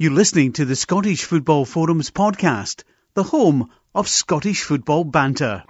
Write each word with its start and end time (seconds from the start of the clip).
You're 0.00 0.12
listening 0.12 0.52
to 0.52 0.64
the 0.64 0.76
Scottish 0.76 1.24
Football 1.24 1.64
Forums 1.64 2.12
podcast, 2.12 2.84
the 3.14 3.24
home 3.24 3.68
of 3.92 4.06
Scottish 4.06 4.62
football 4.62 5.02
banter. 5.02 5.64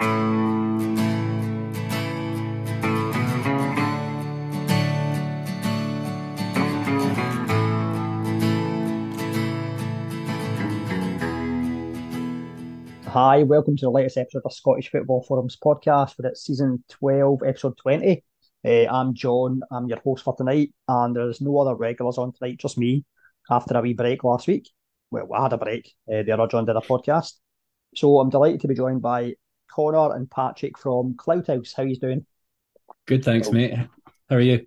Hi, 13.06 13.44
welcome 13.44 13.78
to 13.78 13.86
the 13.86 13.90
latest 13.90 14.18
episode 14.18 14.40
of 14.40 14.42
the 14.42 14.50
Scottish 14.50 14.90
Football 14.90 15.22
Forums 15.22 15.56
podcast 15.56 16.16
for 16.16 16.26
its 16.26 16.42
season 16.42 16.84
12, 16.90 17.44
episode 17.46 17.78
20. 17.78 18.22
Uh, 18.62 18.68
I'm 18.68 19.14
John, 19.14 19.62
I'm 19.70 19.86
your 19.86 20.00
host 20.00 20.22
for 20.22 20.36
tonight, 20.36 20.74
and 20.86 21.16
there's 21.16 21.40
no 21.40 21.58
other 21.60 21.74
regulars 21.74 22.18
on 22.18 22.34
tonight, 22.34 22.58
just 22.58 22.76
me, 22.76 23.06
after 23.50 23.76
a 23.76 23.80
wee 23.82 23.94
break 23.94 24.24
last 24.24 24.46
week. 24.46 24.68
Well, 25.10 25.32
I 25.34 25.42
had 25.44 25.52
a 25.52 25.58
break, 25.58 25.94
uh, 26.12 26.22
the 26.22 26.32
other 26.32 26.46
John 26.48 26.64
did 26.66 26.76
a 26.76 26.80
podcast. 26.80 27.34
So 27.94 28.18
I'm 28.18 28.30
delighted 28.30 28.60
to 28.60 28.68
be 28.68 28.74
joined 28.74 29.00
by 29.02 29.34
Connor 29.70 30.14
and 30.14 30.30
Patrick 30.30 30.78
from 30.78 31.14
Cloudhouse. 31.14 31.72
How 31.74 31.82
are 31.82 31.86
you 31.86 31.96
doing? 31.96 32.26
Good, 33.06 33.24
thanks, 33.24 33.50
mate. 33.50 33.74
How 34.28 34.36
are 34.36 34.40
you? 34.40 34.66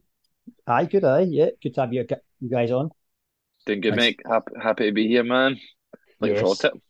Aye, 0.65 0.85
good, 0.85 1.03
aye, 1.03 1.27
yeah. 1.29 1.49
Good 1.61 1.75
to 1.75 1.81
have 1.81 1.93
you, 1.93 2.05
you 2.39 2.49
guys 2.49 2.71
on. 2.71 2.89
Doing 3.67 3.81
good, 3.81 3.91
Nice. 3.91 3.97
mate. 3.99 4.19
Happy, 4.27 4.51
happy 4.59 4.85
to 4.87 4.91
be 4.91 5.07
here, 5.07 5.23
man. 5.23 5.59
Looking 6.19 6.35
Yes. 6.35 6.41
forward 6.41 6.57
to 6.59 6.67
it. 6.67 6.81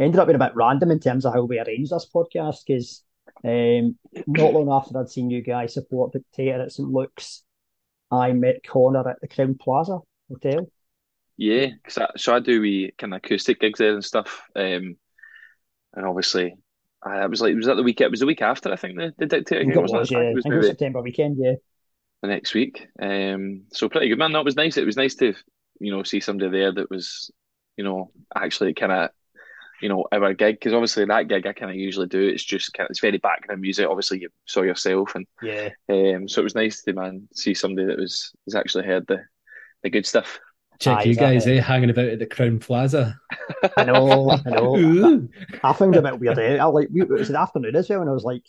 ended 0.00 0.18
up 0.20 0.26
being 0.26 0.36
a 0.40 0.44
bit 0.44 0.56
random 0.56 0.90
in 0.90 0.98
terms 1.00 1.24
of 1.24 1.34
how 1.34 1.42
we 1.44 1.60
arranged 1.60 1.92
this 1.92 2.08
podcast 2.12 2.58
because 2.66 3.04
um, 3.44 3.96
not 4.26 4.52
long 4.52 4.68
after 4.72 4.98
I'd 4.98 5.08
seen 5.10 5.30
you 5.30 5.42
guys 5.42 5.74
support 5.74 6.12
the 6.12 6.24
theatre 6.34 6.62
at 6.62 6.72
St 6.72 6.88
Luke's, 6.88 7.44
I 8.10 8.32
met 8.32 8.64
Connor 8.66 9.08
at 9.08 9.20
the 9.20 9.28
Crowne 9.28 9.58
Plaza 9.58 9.98
Hotel. 10.28 10.68
Yeah, 11.38 11.68
cause 11.84 11.98
I, 11.98 12.08
so 12.16 12.34
I 12.34 12.40
do 12.40 12.60
we 12.60 12.92
kind 12.98 13.14
of 13.14 13.18
acoustic 13.18 13.60
gigs 13.60 13.78
there 13.78 13.94
and 13.94 14.04
stuff. 14.04 14.42
Um, 14.56 14.96
and 15.94 16.04
obviously, 16.04 16.56
I 17.02 17.22
it 17.22 17.30
was 17.30 17.40
like 17.40 17.54
was 17.54 17.66
that 17.66 17.76
the 17.76 17.84
week? 17.84 18.00
It 18.00 18.10
was 18.10 18.20
the 18.20 18.26
week 18.26 18.42
after 18.42 18.72
I 18.72 18.76
think 18.76 18.98
the 18.98 19.14
the 19.16 19.26
dictator 19.26 19.60
it 19.70 19.80
wasn't 19.80 20.00
was, 20.00 20.10
yeah. 20.10 20.18
I 20.18 20.20
I 20.22 20.24
think 20.24 20.32
it 20.32 20.34
was 20.34 20.44
was 20.44 20.52
maybe 20.52 20.66
September 20.66 21.00
weekend, 21.00 21.36
yeah. 21.38 21.54
the 22.22 22.28
next 22.28 22.54
week. 22.54 22.88
Um, 23.00 23.62
so 23.72 23.88
pretty 23.88 24.08
good, 24.08 24.18
man. 24.18 24.32
That 24.32 24.44
was 24.44 24.56
nice. 24.56 24.76
It 24.76 24.84
was 24.84 24.96
nice 24.96 25.14
to 25.16 25.32
you 25.78 25.92
know 25.92 26.02
see 26.02 26.18
somebody 26.18 26.50
there 26.50 26.72
that 26.72 26.90
was 26.90 27.30
you 27.76 27.84
know 27.84 28.10
actually 28.34 28.74
kind 28.74 28.90
of 28.90 29.10
you 29.80 29.88
know 29.88 30.06
our 30.10 30.34
gig 30.34 30.56
because 30.56 30.72
obviously 30.72 31.04
that 31.04 31.28
gig 31.28 31.46
I 31.46 31.52
kind 31.52 31.70
of 31.70 31.76
usually 31.76 32.08
do. 32.08 32.20
It's 32.20 32.42
just 32.42 32.74
kind 32.74 32.86
of, 32.86 32.90
it's 32.90 33.00
very 33.00 33.18
background 33.18 33.60
music. 33.60 33.86
Obviously, 33.88 34.22
you 34.22 34.28
saw 34.44 34.62
yourself 34.62 35.14
and. 35.14 35.24
Yeah. 35.40 35.68
Um, 35.88 36.26
so 36.26 36.40
it 36.40 36.44
was 36.44 36.56
nice 36.56 36.82
to 36.82 36.94
man 36.94 37.28
see 37.32 37.54
somebody 37.54 37.86
that 37.86 37.98
was 37.98 38.32
was 38.44 38.56
actually 38.56 38.86
heard 38.86 39.06
the 39.06 39.22
the 39.84 39.90
good 39.90 40.04
stuff. 40.04 40.40
Check 40.78 41.06
you 41.06 41.14
guys, 41.14 41.46
eh? 41.46 41.60
Hanging 41.60 41.90
about 41.90 42.06
at 42.06 42.18
the 42.18 42.26
Crowne 42.26 42.60
Plaza. 42.60 43.18
I 43.76 43.84
know, 43.84 44.30
I 44.30 44.50
know. 44.50 44.76
Ooh. 44.76 45.28
I 45.64 45.72
found 45.72 45.94
it 45.94 45.98
a 45.98 46.02
bit 46.02 46.20
weird. 46.20 46.38
Eh? 46.38 46.56
I 46.58 46.64
like 46.66 46.88
we, 46.92 47.02
it 47.02 47.08
was 47.08 47.28
the 47.28 47.40
afternoon 47.40 47.74
as 47.74 47.88
well, 47.88 48.00
and 48.00 48.10
I 48.10 48.12
was 48.12 48.24
like, 48.24 48.44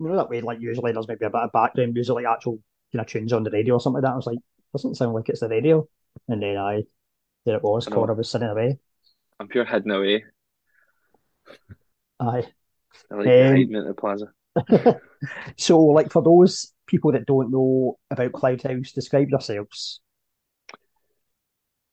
you 0.00 0.08
know 0.08 0.16
that 0.16 0.28
way, 0.28 0.40
like 0.40 0.60
usually 0.60 0.92
there's 0.92 1.08
maybe 1.08 1.24
a 1.24 1.30
bit 1.30 1.40
of 1.42 1.52
background 1.52 1.94
music, 1.94 2.14
like 2.14 2.26
actual 2.26 2.58
kind 2.92 3.00
of 3.00 3.06
tunes 3.06 3.32
on 3.32 3.44
the 3.44 3.50
radio 3.50 3.74
or 3.74 3.80
something 3.80 4.02
like 4.02 4.08
that. 4.08 4.14
I 4.14 4.16
was 4.16 4.26
like, 4.26 4.38
doesn't 4.72 4.96
sound 4.96 5.14
like 5.14 5.28
it's 5.28 5.40
the 5.40 5.48
radio. 5.48 5.88
And 6.26 6.42
then 6.42 6.56
I, 6.56 6.82
there 7.46 7.56
it 7.56 7.62
was. 7.62 7.86
I 7.86 7.90
know. 7.90 7.96
Connor 7.96 8.14
was 8.14 8.30
sitting 8.30 8.48
away. 8.48 8.78
I'm 9.38 9.48
pure 9.48 9.64
hidden 9.64 9.90
away. 9.92 10.24
Aye. 12.20 12.46
I 13.10 13.14
like 13.14 13.26
Um, 13.26 13.56
hiding 13.56 13.76
at 13.76 13.86
the 13.86 13.94
plaza. 13.94 14.32
So, 15.56 15.80
like 15.80 16.10
for 16.12 16.22
those 16.22 16.72
people 16.86 17.12
that 17.12 17.26
don't 17.26 17.50
know 17.50 17.98
about 18.10 18.32
Cloudhouse, 18.32 18.92
describe 18.92 19.28
yourselves. 19.30 20.00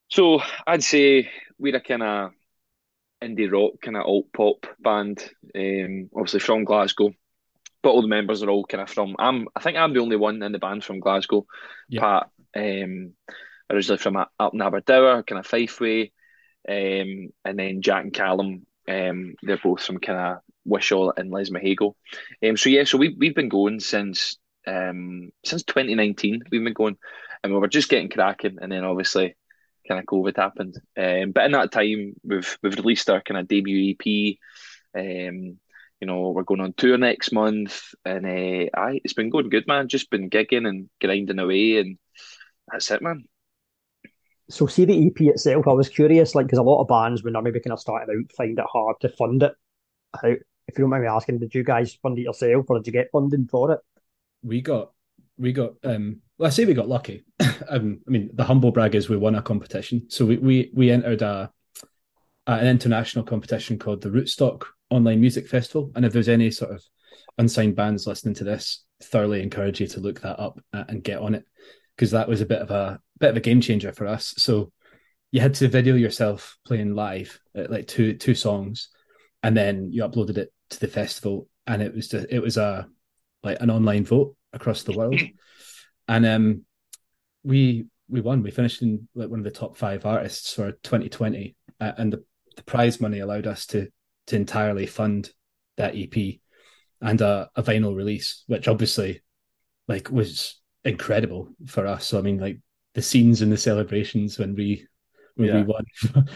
So 0.10 0.42
I'd 0.68 0.84
say 0.84 1.30
we're 1.58 1.76
a 1.76 1.82
kind 1.82 2.04
of 2.04 2.32
indie 3.24 3.52
rock, 3.52 3.82
kind 3.82 3.98
of 3.98 4.06
alt 4.06 4.28
pop 4.34 4.66
band. 4.80 5.24
Um, 5.56 6.10
obviously 6.16 6.40
from 6.40 6.64
Glasgow, 6.64 7.14
but 7.82 7.90
all 7.90 8.02
the 8.02 8.08
members 8.08 8.44
are 8.44 8.50
all 8.50 8.66
kind 8.66 8.82
of 8.82 8.90
from. 8.90 9.16
I'm. 9.20 9.48
I 9.56 9.60
think 9.62 9.78
I'm 9.78 9.94
the 9.94 10.02
only 10.02 10.18
one 10.18 10.42
in 10.42 10.52
the 10.52 10.60
band 10.60 10.84
from 10.84 11.00
Glasgow. 11.00 11.46
Yeah. 11.90 12.02
Pat, 12.02 12.30
um, 12.56 13.14
originally 13.70 13.98
from 13.98 14.18
up 14.18 14.54
in 14.54 14.62
Aberdour, 14.62 15.24
kind 15.24 15.40
of 15.40 15.48
Fife 15.48 15.80
way, 15.80 16.12
um, 16.68 17.30
and 17.44 17.60
then 17.60 17.82
Jack 17.82 18.04
and 18.04 18.14
Callum. 18.14 18.66
Um, 18.88 19.36
they're 19.42 19.58
both 19.58 19.82
from 19.82 20.00
kind 20.00 20.20
of 20.20 20.38
Wishaw 20.64 21.12
and 21.18 21.32
Lesmahagow. 21.32 21.94
Um, 22.48 22.58
so 22.58 22.70
yeah, 22.70 22.84
so 22.84 22.98
we 22.98 23.16
we've 23.18 23.36
been 23.36 23.50
going 23.50 23.80
since 23.80 24.38
um 24.68 25.32
since 25.44 25.64
2019. 25.64 26.44
We've 26.52 26.64
been 26.64 26.74
going, 26.74 26.98
and 27.44 27.54
we 27.54 27.60
were 27.60 27.68
just 27.68 27.90
getting 27.90 28.10
cracking, 28.10 28.58
and 28.62 28.72
then 28.72 28.84
obviously 28.84 29.36
kind 29.88 30.00
of 30.00 30.06
COVID 30.06 30.36
happened. 30.36 30.76
Um, 30.98 31.32
but 31.32 31.46
in 31.46 31.52
that 31.52 31.72
time, 31.72 32.16
we've 32.24 32.58
we've 32.62 32.76
released 32.76 33.10
our 33.10 33.22
kind 33.22 33.40
of 33.40 33.48
debut 33.48 33.96
EP. 34.00 34.38
Um, 34.98 35.60
you 36.02 36.08
know, 36.08 36.30
we're 36.32 36.44
going 36.44 36.62
on 36.62 36.74
tour 36.74 36.98
next 36.98 37.32
month, 37.32 37.94
and 38.04 38.26
uh, 38.26 38.70
aye, 38.78 39.00
it's 39.04 39.14
been 39.14 39.30
going 39.30 39.50
good, 39.50 39.68
man. 39.68 39.88
Just 39.88 40.10
been 40.10 40.30
gigging 40.30 40.68
and 40.68 40.90
grinding 41.02 41.40
away, 41.40 41.80
and 41.80 41.98
that's 42.72 42.92
it, 42.92 43.02
man. 43.02 43.26
So, 44.50 44.68
see 44.68 44.86
the 44.86 45.08
EP 45.08 45.22
itself. 45.22 45.68
I 45.68 45.74
was 45.74 45.90
curious, 45.90 46.36
like, 46.36 46.46
because 46.46 46.60
a 46.60 46.64
lot 46.64 46.82
of 46.82 46.88
bands, 46.88 47.24
when 47.24 47.34
they're 47.34 47.42
maybe 47.42 47.60
kind 47.60 47.74
of 47.74 47.80
starting 47.80 48.14
out, 48.16 48.32
find 48.36 48.60
it 48.60 48.66
hard 48.72 48.98
to 49.02 49.10
fund 49.10 49.42
it. 49.42 49.54
How, 50.14 50.30
if 50.30 50.78
you 50.78 50.84
don't 50.84 50.90
mind 50.90 51.04
me 51.04 51.10
asking, 51.10 51.40
did 51.40 51.56
you 51.56 51.64
guys 51.64 51.96
fund 51.96 52.20
it 52.20 52.24
yourself, 52.24 52.66
or 52.70 52.78
did 52.78 52.88
you 52.88 52.94
get 52.94 53.10
funding 53.12 53.48
for 53.48 53.72
it? 53.72 53.80
We 54.44 54.62
got, 54.62 54.92
we 55.38 55.54
got, 55.54 55.74
um, 55.84 56.22
well, 56.38 56.48
I 56.48 56.50
say 56.50 56.66
we 56.66 56.74
got 56.74 56.88
lucky. 56.88 57.26
um, 57.70 58.00
I 58.08 58.12
mean, 58.12 58.30
the 58.34 58.44
humble 58.44 58.72
brag 58.72 58.96
is 58.96 59.10
we 59.10 59.18
won 59.18 59.36
a 59.36 59.42
competition. 59.42 60.10
So 60.10 60.26
we, 60.26 60.38
we, 60.38 60.72
we 60.74 60.92
entered 60.92 61.22
a, 61.22 61.52
a- 62.48 62.52
an 62.52 62.68
international 62.68 63.26
competition 63.26 63.80
called 63.80 64.02
the 64.02 64.10
Rootstock 64.10 64.64
Online 64.90 65.20
Music 65.20 65.48
Festival. 65.48 65.92
And 65.96 66.06
if 66.06 66.14
there's 66.14 66.30
any 66.30 66.52
sort 66.52 66.72
of 66.72 66.84
unsigned 67.38 67.76
bands 67.76 68.08
listening 68.08 68.36
to 68.36 68.44
this, 68.44 68.84
thoroughly 69.04 69.42
encourage 69.42 69.82
you 69.82 69.88
to 69.88 70.00
look 70.00 70.22
that 70.22 70.40
up 70.40 70.60
uh, 70.74 70.86
and 70.88 71.04
get 71.04 71.20
on 71.20 71.36
it 71.36 71.46
because 71.96 72.12
that 72.12 72.28
was 72.28 72.42
a 72.42 72.46
bit 72.46 72.62
of 72.62 72.72
a 72.72 73.00
bit 73.20 73.30
of 73.30 73.38
a 73.38 73.42
game 73.42 73.62
changer 73.62 73.92
for 73.92 74.08
us. 74.08 74.34
So 74.38 74.72
you 75.32 75.42
had 75.42 75.54
to 75.56 75.68
video 75.68 75.96
yourself 75.96 76.58
playing 76.66 76.96
live, 76.96 77.40
uh, 77.58 77.66
like 77.70 77.88
two 77.88 78.16
two 78.16 78.36
songs, 78.36 78.90
and 79.44 79.56
then 79.56 79.92
you 79.92 80.04
uploaded 80.04 80.38
it 80.38 80.52
to 80.72 80.80
the 80.80 80.88
festival, 80.88 81.48
and 81.68 81.82
it 81.82 81.94
was 81.94 82.08
just, 82.10 82.28
it 82.30 82.40
was 82.40 82.58
a 82.58 82.88
like 83.44 83.58
an 83.62 83.70
online 83.70 84.06
vote 84.06 84.36
across 84.54 84.84
the 84.84 84.94
world, 84.94 85.22
and 86.08 86.26
um, 86.26 86.62
we 87.44 87.86
we 88.10 88.22
won. 88.22 88.44
We 88.44 88.52
finished 88.52 88.82
in 88.82 89.08
like 89.16 89.30
one 89.30 89.40
of 89.40 89.46
the 89.46 89.52
top 89.52 89.78
five 89.78 90.06
artists 90.06 90.54
for 90.54 90.72
2020, 90.72 91.56
uh, 91.82 91.92
and 91.98 92.14
the, 92.14 92.24
the 92.56 92.64
prize 92.64 93.02
money 93.02 93.20
allowed 93.20 93.48
us 93.48 93.66
to 93.68 93.88
to 94.28 94.36
entirely 94.36 94.86
fund 94.86 95.30
that 95.78 95.96
EP 95.96 96.40
and 97.02 97.22
a, 97.22 97.50
a 97.56 97.62
vinyl 97.64 97.96
release, 97.96 98.44
which 98.48 98.68
obviously 98.68 99.22
like 99.88 100.10
was 100.10 100.60
incredible 100.84 101.50
for 101.68 101.86
us. 101.86 102.08
So 102.08 102.18
I 102.20 102.22
mean, 102.22 102.40
like 102.40 102.60
the 102.94 103.02
scenes 103.02 103.42
and 103.42 103.52
the 103.52 103.58
celebrations 103.58 104.40
when 104.40 104.56
we 104.56 104.88
when 105.36 105.54
we 105.54 105.60
Yeah. 105.60 105.64
won. 105.66 105.86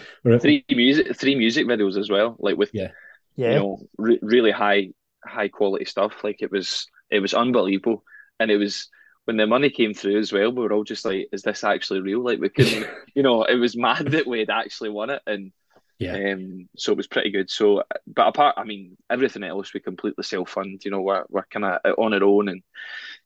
were- 0.24 0.40
Three 0.40 0.66
music, 0.70 1.16
three 1.16 1.36
music 1.36 1.66
videos 1.68 1.98
as 1.98 2.10
well, 2.10 2.36
like 2.40 2.58
with 2.58 2.72
Yeah. 2.74 2.92
Yeah. 3.36 3.54
you 3.54 3.60
know 3.60 3.80
re- 3.98 4.20
really 4.22 4.52
high 4.52 4.90
high 5.26 5.48
quality 5.48 5.86
stuff. 5.86 6.24
Like 6.24 6.42
it 6.42 6.52
was 6.52 6.88
it 7.10 7.20
was 7.20 7.34
unbelievable, 7.34 8.04
and 8.40 8.52
it 8.52 8.58
was 8.58 8.90
when 9.30 9.38
the 9.38 9.46
money 9.46 9.70
came 9.70 9.94
through 9.94 10.18
as 10.18 10.34
well. 10.34 10.52
We 10.52 10.64
were 10.64 10.74
all 10.74 10.84
just 10.84 11.06
like, 11.06 11.30
"Is 11.32 11.44
this 11.44 11.64
actually 11.64 12.02
real?" 12.02 12.24
Like 12.24 12.40
we 12.40 12.50
couldn't, 12.50 12.88
you 13.14 13.22
know, 13.22 13.44
it 13.44 13.58
was 13.58 13.78
mad 13.78 14.08
that 14.08 14.26
we 14.26 14.40
had 14.40 14.50
actually 14.50 14.90
won 14.90 15.12
it, 15.12 15.22
and 15.28 15.52
yeah, 16.00 16.32
um, 16.32 16.68
so 16.76 16.94
it 16.94 16.98
was 16.98 17.06
pretty 17.06 17.30
good. 17.30 17.48
So, 17.48 17.84
but 18.08 18.28
apart, 18.28 18.56
I 18.58 18.64
mean, 18.64 18.98
everything 19.08 19.44
else 19.44 19.72
we 19.72 19.82
completely 19.82 20.24
self 20.24 20.50
fund. 20.50 20.84
You 20.84 20.90
know, 20.90 21.02
we're 21.02 21.26
we're 21.30 21.44
kind 21.44 21.64
of 21.64 21.80
on 22.00 22.16
our 22.16 22.24
own, 22.24 22.50
and 22.50 22.64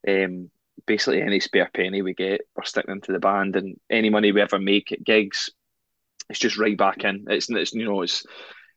um, 0.06 0.52
basically 0.86 1.22
any 1.22 1.40
spare 1.40 1.72
penny 1.74 2.02
we 2.02 2.14
get, 2.14 2.42
we're 2.54 2.66
sticking 2.66 2.92
into 2.92 3.14
the 3.14 3.20
band, 3.20 3.56
and 3.56 3.80
any 3.90 4.10
money 4.10 4.34
we 4.34 4.42
ever 4.42 4.60
make 4.60 4.92
at 4.92 5.06
gigs, 5.06 5.52
it's 6.30 6.40
just 6.40 6.58
right 6.58 6.78
back 6.78 7.06
in. 7.06 7.28
It's 7.30 7.50
it's 7.50 7.74
you 7.74 7.86
know 7.86 8.02
it's 8.02 8.26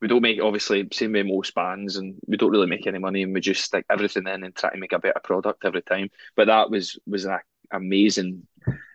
we 0.00 0.08
don't 0.08 0.22
make 0.22 0.40
obviously 0.42 0.86
same 0.92 1.12
way 1.12 1.22
most 1.22 1.54
bands, 1.54 1.96
and 1.96 2.16
we 2.26 2.36
don't 2.36 2.50
really 2.50 2.66
make 2.66 2.86
any 2.86 2.98
money, 2.98 3.22
and 3.22 3.34
we 3.34 3.40
just 3.40 3.64
stick 3.64 3.86
everything 3.90 4.26
in 4.26 4.44
and 4.44 4.54
try 4.54 4.70
to 4.70 4.78
make 4.78 4.92
a 4.92 4.98
better 4.98 5.20
product 5.22 5.64
every 5.64 5.82
time. 5.82 6.10
But 6.36 6.46
that 6.48 6.70
was 6.70 6.98
was 7.06 7.24
an 7.24 7.38
amazing, 7.72 8.46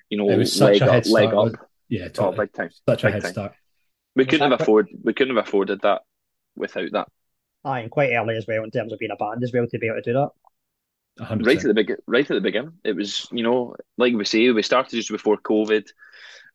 you 0.09 0.17
know, 0.17 0.29
It 0.29 0.37
was 0.37 0.51
such 0.55 0.81
leg 0.81 0.81
a 0.81 0.87
up, 0.87 0.91
head 0.91 1.07
leg 1.07 1.29
start. 1.29 1.35
up, 1.35 1.55
yeah, 1.89 2.09
oh, 2.17 2.31
big 2.31 2.53
time. 2.53 2.71
such 2.87 3.03
a 3.05 3.07
big 3.07 3.15
head 3.15 3.23
time. 3.23 3.33
start. 3.33 3.53
We 4.15 4.25
Was 4.25 4.27
couldn't 4.27 4.49
that 4.49 4.51
have 4.51 4.61
afford 4.61 4.89
we 5.03 5.13
couldn't 5.13 5.35
have 5.35 5.45
afforded 5.47 5.81
that 5.81 6.03
without 6.55 6.91
that. 6.93 7.07
Aye, 7.63 7.79
and 7.81 7.91
quite 7.91 8.11
early 8.13 8.37
as 8.37 8.45
well 8.47 8.63
in 8.63 8.71
terms 8.71 8.93
of 8.93 8.99
being 8.99 9.11
a 9.11 9.15
band 9.15 9.43
as 9.43 9.51
well 9.53 9.67
to 9.67 9.79
be 9.79 9.87
able 9.87 9.97
to 9.97 10.01
do 10.01 10.13
that. 10.13 10.29
A 11.19 11.25
hundred 11.25 11.47
Right 11.47 11.57
at 11.57 11.63
the 11.67 11.73
big, 11.73 11.95
right 12.07 12.29
at 12.29 12.33
the 12.35 12.41
beginning, 12.41 12.73
it 12.83 12.95
was 12.95 13.27
you 13.31 13.43
know 13.43 13.75
like 13.97 14.13
we 14.13 14.25
say 14.25 14.49
we 14.51 14.61
started 14.63 14.95
just 14.95 15.09
before 15.09 15.37
COVID, 15.37 15.87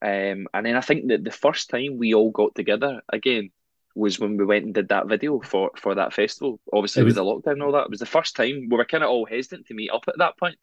um, 0.03 0.49
and 0.55 0.67
then 0.67 0.77
I 0.77 0.81
think 0.81 1.09
that 1.09 1.25
the 1.25 1.31
first 1.31 1.71
time 1.71 1.99
we 1.99 2.15
all 2.15 2.31
got 2.31 2.55
together 2.55 3.03
again 3.13 3.51
was 3.97 4.21
when 4.21 4.37
we 4.37 4.45
went 4.45 4.65
and 4.65 4.75
did 4.75 4.89
that 4.89 5.09
video 5.09 5.41
for 5.41 5.71
for 5.77 5.95
that 5.95 6.13
festival. 6.13 6.61
Obviously 6.73 7.01
It 7.01 7.05
with 7.07 7.17
was- 7.19 7.43
the 7.45 7.51
lockdown 7.51 7.55
and 7.55 7.63
all 7.63 7.73
that, 7.73 7.85
it 7.85 7.91
was 7.91 8.01
the 8.01 8.07
first 8.07 8.37
time 8.37 8.69
we 8.71 8.77
were 8.77 8.85
kind 8.85 9.03
of 9.03 9.11
all 9.11 9.27
hesitant 9.27 9.67
to 9.67 9.75
meet 9.75 9.91
up 9.91 10.05
at 10.09 10.19
that 10.19 10.39
point, 10.39 10.57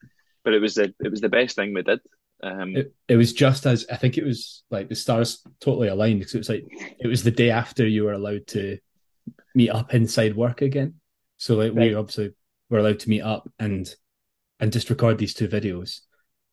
but 0.44 0.54
it 0.54 0.60
was 0.60 0.74
the 0.74 0.94
it 1.04 1.10
was 1.10 1.20
the 1.20 1.28
best 1.28 1.56
thing 1.56 1.74
we 1.74 1.82
did. 1.82 2.00
Um, 2.42 2.76
it, 2.76 2.94
it 3.08 3.16
was 3.16 3.32
just 3.32 3.64
as 3.66 3.86
I 3.90 3.96
think 3.96 4.18
it 4.18 4.24
was 4.24 4.62
like 4.70 4.88
the 4.88 4.94
stars 4.94 5.42
totally 5.60 5.88
aligned 5.88 6.18
because 6.20 6.34
it 6.34 6.38
was 6.38 6.48
like 6.48 6.64
it 7.00 7.06
was 7.06 7.22
the 7.24 7.30
day 7.30 7.50
after 7.50 7.86
you 7.86 8.04
were 8.04 8.12
allowed 8.12 8.46
to 8.48 8.78
meet 9.54 9.70
up 9.70 9.94
inside 9.94 10.36
work 10.36 10.62
again. 10.62 10.94
So 11.38 11.56
like 11.56 11.72
Right. 11.74 11.88
we 11.90 11.94
obviously 11.94 12.32
were 12.70 12.78
allowed 12.78 13.00
to 13.00 13.08
meet 13.10 13.22
up 13.22 13.50
and 13.58 13.92
and 14.60 14.72
just 14.72 14.90
record 14.90 15.18
these 15.18 15.34
two 15.34 15.48
videos. 15.48 16.00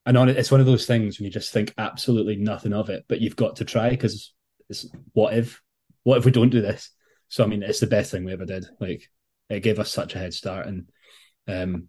And 0.05 0.17
on 0.17 0.29
it, 0.29 0.37
it's 0.37 0.49
one 0.51 0.59
of 0.59 0.65
those 0.65 0.85
things 0.87 1.19
when 1.19 1.25
you 1.25 1.31
just 1.31 1.51
think 1.53 1.73
absolutely 1.77 2.35
nothing 2.37 2.73
of 2.73 2.89
it, 2.89 3.05
but 3.07 3.21
you've 3.21 3.35
got 3.35 3.57
to 3.57 3.65
try 3.65 3.89
because 3.91 4.33
it's 4.69 4.87
what 5.13 5.33
if 5.35 5.61
what 6.03 6.17
if 6.17 6.25
we 6.25 6.31
don't 6.31 6.49
do 6.49 6.61
this? 6.61 6.89
So 7.27 7.43
I 7.43 7.47
mean, 7.47 7.63
it's 7.63 7.79
the 7.79 7.87
best 7.87 8.11
thing 8.11 8.23
we 8.25 8.33
ever 8.33 8.45
did. 8.45 8.65
Like 8.79 9.09
it 9.49 9.61
gave 9.61 9.79
us 9.79 9.91
such 9.91 10.15
a 10.15 10.19
head 10.19 10.33
start, 10.33 10.67
and 10.67 10.89
um, 11.47 11.87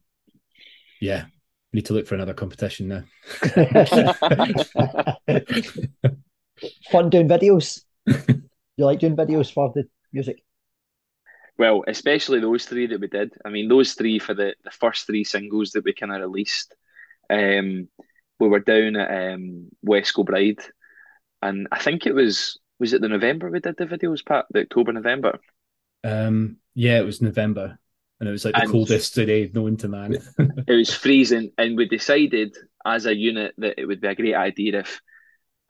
yeah, 1.00 1.24
need 1.72 1.86
to 1.86 1.94
look 1.94 2.06
for 2.06 2.14
another 2.14 2.34
competition 2.34 2.88
now. 2.88 3.02
Fun 6.90 7.10
doing 7.10 7.28
videos. 7.28 7.82
You 8.76 8.86
like 8.86 9.00
doing 9.00 9.16
videos 9.16 9.52
for 9.52 9.72
the 9.74 9.84
music? 10.12 10.42
Well, 11.58 11.84
especially 11.86 12.40
those 12.40 12.64
three 12.64 12.86
that 12.86 13.00
we 13.00 13.08
did. 13.08 13.34
I 13.44 13.50
mean, 13.50 13.68
those 13.68 13.94
three 13.94 14.18
for 14.18 14.34
the, 14.34 14.54
the 14.64 14.70
first 14.70 15.06
three 15.06 15.24
singles 15.24 15.72
that 15.72 15.84
we 15.84 15.92
kind 15.92 16.12
of 16.12 16.20
released. 16.20 16.74
Um, 17.28 17.88
we 18.40 18.48
were 18.48 18.60
down 18.60 18.96
at 18.96 19.34
um, 19.34 19.68
West 19.82 20.16
Bride, 20.24 20.60
and 21.40 21.68
I 21.70 21.78
think 21.78 22.06
it 22.06 22.14
was 22.14 22.58
was 22.82 22.92
it 22.92 23.00
the 23.00 23.08
November 23.08 23.48
we 23.48 23.60
did 23.60 23.76
the 23.78 23.86
videos, 23.86 24.26
Pat? 24.26 24.46
The 24.50 24.62
October, 24.62 24.92
November. 24.92 25.38
Um, 26.02 26.56
yeah, 26.74 26.98
it 26.98 27.06
was 27.06 27.22
November, 27.22 27.78
and 28.18 28.28
it 28.28 28.32
was 28.32 28.44
like 28.44 28.54
the 28.54 28.62
And- 28.62 28.70
coldest 28.72 29.14
day 29.14 29.48
known 29.54 29.76
to 29.78 29.88
man. 29.88 30.16
It 30.66 30.74
was 30.74 30.92
freezing, 30.92 31.52
and 31.56 31.76
we 31.76 31.86
decided 31.88 32.56
as 32.84 33.06
a 33.06 33.14
unit 33.14 33.54
that 33.58 33.78
it 33.80 33.86
would 33.86 34.00
be 34.00 34.08
a 34.08 34.14
great 34.16 34.34
idea 34.34 34.80
if 34.80 35.00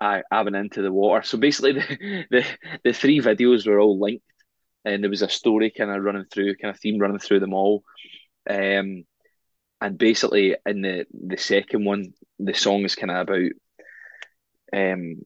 I, 0.01 0.23
I 0.31 0.41
went 0.43 0.57
into 0.57 0.81
the 0.81 0.91
water. 0.91 1.23
So 1.23 1.37
basically, 1.37 1.73
the, 1.81 2.25
the 2.31 2.45
the 2.83 2.93
three 2.95 3.21
videos 3.21 3.67
were 3.67 3.79
all 3.79 4.01
linked, 4.01 4.25
and 4.87 5.03
there 5.05 5.11
was 5.11 5.23
a 5.23 5.29
story 5.29 5.71
kind 5.71 5.91
of 5.91 6.03
running 6.03 6.25
through, 6.33 6.57
kind 6.57 6.75
of 6.75 6.81
theme 6.81 6.99
running 6.99 7.19
through 7.19 7.41
them 7.41 7.53
all. 7.53 7.85
Um, 8.49 9.05
and 9.83 9.99
basically, 9.99 10.57
in 10.65 10.81
the 10.81 11.07
the 11.13 11.37
second 11.37 11.85
one, 11.85 12.15
the 12.39 12.55
song 12.55 12.85
is 12.85 12.95
kind 12.95 13.11
of 13.11 13.29
about, 13.29 13.51
um, 14.73 15.23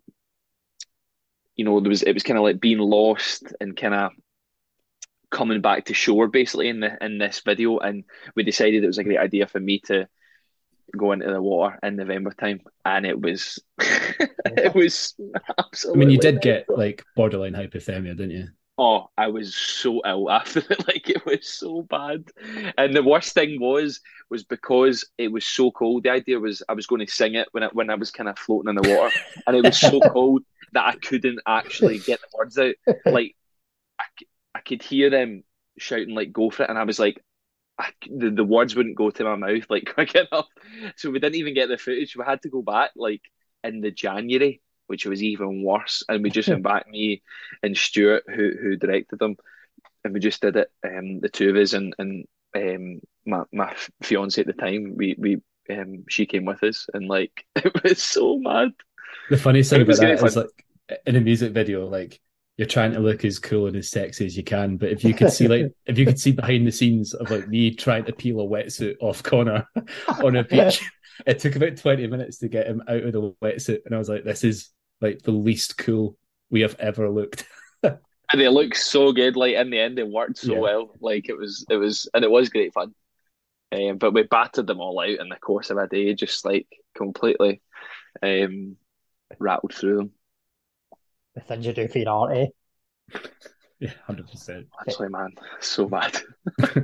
you 1.57 1.65
know, 1.65 1.81
there 1.81 1.89
was 1.89 2.03
it 2.03 2.13
was 2.13 2.23
kind 2.23 2.39
of 2.39 2.45
like 2.45 2.61
being 2.61 2.79
lost 2.79 3.53
and 3.61 3.77
kind 3.77 3.95
of 3.95 4.13
coming 5.31 5.61
back 5.61 5.87
to 5.87 5.95
shore, 5.95 6.29
basically 6.29 6.69
in 6.69 6.81
the 6.81 6.97
in 7.05 7.19
this 7.19 7.41
video, 7.45 7.79
and 7.79 8.05
we 8.35 8.43
decided 8.43 8.85
it 8.85 8.87
was 8.87 8.99
a 8.99 9.05
great 9.05 9.19
idea 9.19 9.47
for 9.47 9.61
me 9.61 9.81
to 9.81 10.07
go 10.97 11.13
into 11.13 11.27
the 11.27 11.43
water 11.43 11.79
in 11.83 11.97
November 11.97 12.31
time, 12.31 12.61
and 12.85 13.07
it 13.07 13.21
was 13.21 13.59
it 13.81 14.75
was 14.75 15.15
absolutely. 15.59 16.03
I 16.03 16.07
mean, 16.07 16.11
you 16.11 16.19
did 16.19 16.41
get 16.41 16.67
like 16.69 17.05
borderline 17.17 17.55
hypothermia, 17.55 18.17
didn't 18.17 18.31
you? 18.31 18.49
Oh, 18.79 19.07
I 19.17 19.29
was 19.29 19.55
so 19.55 20.03
ill 20.05 20.31
after 20.31 20.61
it. 20.61 20.87
Like 20.87 21.09
it 21.09 21.25
was 21.25 21.49
so 21.49 21.83
bad. 21.83 22.25
And 22.77 22.95
the 22.95 23.03
worst 23.03 23.33
thing 23.33 23.59
was 23.61 24.01
was 24.29 24.45
because 24.45 25.07
it 25.17 25.33
was 25.33 25.47
so 25.47 25.71
cold. 25.71 26.03
The 26.03 26.11
idea 26.11 26.39
was 26.39 26.63
I 26.69 26.75
was 26.75 26.87
going 26.87 27.05
to 27.05 27.11
sing 27.11 27.35
it 27.35 27.49
when 27.53 27.63
I, 27.63 27.69
when 27.69 27.89
I 27.89 27.95
was 27.95 28.11
kind 28.11 28.29
of 28.29 28.39
floating 28.39 28.69
in 28.69 28.77
the 28.77 28.95
water, 28.95 29.17
and 29.47 29.57
it 29.57 29.65
was 29.65 29.79
so 29.81 30.01
cold 30.13 30.43
that 30.73 30.87
I 30.87 30.97
couldn't 30.97 31.41
actually 31.47 31.99
get 31.99 32.21
the 32.21 32.29
words 32.37 32.59
out. 32.59 32.75
Like 33.07 33.37
I, 33.99 34.05
I 34.55 34.61
could 34.61 34.83
hear 34.83 35.11
them 35.11 35.45
shouting 35.79 36.15
like 36.15 36.33
"Go 36.33 36.51
for 36.51 36.65
it," 36.65 36.71
and 36.71 36.79
I 36.79 36.85
was 36.85 36.99
like. 36.99 37.23
I, 37.79 37.91
the, 38.11 38.31
the 38.31 38.43
words 38.43 38.75
wouldn't 38.75 38.97
go 38.97 39.11
to 39.11 39.25
my 39.25 39.37
mouth 39.37 39.67
like 39.69 39.91
quick 39.95 40.15
enough, 40.15 40.47
so 40.97 41.11
we 41.11 41.19
didn't 41.19 41.35
even 41.35 41.53
get 41.53 41.69
the 41.69 41.77
footage. 41.77 42.17
We 42.17 42.25
had 42.25 42.41
to 42.43 42.49
go 42.49 42.63
back 42.63 42.93
like 42.97 43.21
in 43.63 43.83
the 43.83 43.91
January, 43.91 44.63
which 44.87 45.05
was 45.05 45.23
even 45.23 45.63
worse. 45.63 46.03
And 46.09 46.23
we 46.23 46.31
just 46.31 46.49
went 46.49 46.63
back, 46.63 46.89
me 46.89 47.23
and 47.63 47.77
Stuart, 47.77 48.25
who 48.29 48.53
who 48.61 48.77
directed 48.77 49.19
them, 49.19 49.37
and 50.05 50.15
we 50.15 50.21
just 50.21 50.41
did 50.41 50.57
it. 50.57 50.71
Um, 50.85 51.21
the 51.21 51.29
two 51.29 51.51
of 51.51 51.57
us 51.57 51.73
and 51.73 51.95
and 51.99 52.27
um, 52.55 53.01
my 53.25 53.43
my 53.53 53.75
fiance 54.03 54.41
at 54.41 54.47
the 54.47 54.53
time, 54.53 54.95
we 54.97 55.15
we 55.19 55.39
um, 55.71 56.05
she 56.09 56.27
came 56.27 56.45
with 56.45 56.63
us, 56.63 56.87
and 56.95 57.09
like 57.09 57.45
it 57.57 57.83
was 57.83 58.03
so 58.03 58.39
mad. 58.39 58.73
The 59.31 59.37
funniest 59.37 59.71
thing 59.71 59.87
was 59.87 59.99
about 59.99 60.19
that 60.19 60.19
great 60.19 60.29
is 60.29 60.37
like 60.37 60.99
in 61.07 61.17
a 61.17 61.21
music 61.21 61.53
video, 61.53 61.87
like 61.87 62.21
you're 62.57 62.67
trying 62.67 62.93
to 62.93 63.01
look 63.01 63.25
as 63.25 63.39
cool 63.39 63.67
and 63.67 63.77
as 63.77 63.91
sexy 63.91 64.25
as 64.25 64.37
you 64.37 64.43
can, 64.45 64.77
but 64.77 64.91
if 64.91 65.05
you 65.05 65.15
could 65.15 65.31
see 65.31 65.49
like 65.49 65.73
if 65.87 65.99
you 65.99 66.07
could 66.07 66.19
see 66.19 66.33
behind 66.33 66.67
the 66.67 66.73
scenes 66.73 67.15
of 67.15 67.31
like 67.31 67.49
me 67.49 67.75
trying 67.75 68.05
to 68.05 68.13
peel 68.13 68.41
a 68.41 68.45
wetsuit 68.45 68.97
off 69.01 69.23
Connor 69.23 69.67
on 70.23 70.37
a 70.37 70.45
beach, 70.45 70.83
it 71.27 71.39
took 71.39 71.57
about 71.57 71.77
20 71.77 72.07
minutes 72.07 72.39
to 72.39 72.49
get 72.49 72.67
him 72.67 72.83
out 72.89 73.03
of 73.03 73.13
the 73.13 73.33
wetsuit, 73.43 73.81
and 73.85 73.95
I 73.95 73.99
was 73.99 74.09
like, 74.09 74.25
this 74.25 74.45
is 74.45 74.71
like 75.01 75.23
the 75.23 75.33
least 75.33 75.77
cool 75.77 76.17
we 76.51 76.63
have 76.63 76.77
ever 76.79 77.09
looked. 77.11 77.45
And 78.33 78.41
they 78.41 78.49
looked 78.49 78.77
so 78.77 79.13
good. 79.13 79.37
Like 79.37 79.55
in 79.55 79.71
the 79.71 79.79
end, 79.79 79.97
they 79.97 80.03
worked 80.03 80.39
so 80.39 80.55
Yeah. 80.55 80.59
well. 80.59 80.91
Like 81.01 81.29
it 81.29 81.39
was 81.39 81.65
it 81.71 81.77
was 81.77 82.09
and 82.13 82.25
it 82.25 82.31
was 82.31 82.49
great 82.49 82.73
fun. 82.73 82.93
Um, 83.71 83.99
but 83.99 84.13
we 84.13 84.25
battered 84.25 84.67
them 84.67 84.81
all 84.81 84.99
out 84.99 85.09
in 85.09 85.29
the 85.29 85.37
course 85.37 85.71
of 85.71 85.79
a 85.79 85.87
day, 85.87 86.13
just 86.15 86.45
like 86.45 86.67
completely 86.97 87.63
um, 88.23 88.77
rattled 89.39 89.75
through 89.75 89.97
them. 89.97 90.11
The 91.35 91.41
things 91.43 91.67
you 91.67 91.73
do 91.73 91.89
for 91.89 91.99
your 91.99 92.11
art, 92.11 92.37
eh? 92.37 92.47
Yeah, 93.79 93.93
hundred 94.07 94.31
percent. 94.31 94.67
Actually, 94.81 95.11
man, 95.11 95.33
so 95.61 95.87
bad. 95.87 96.19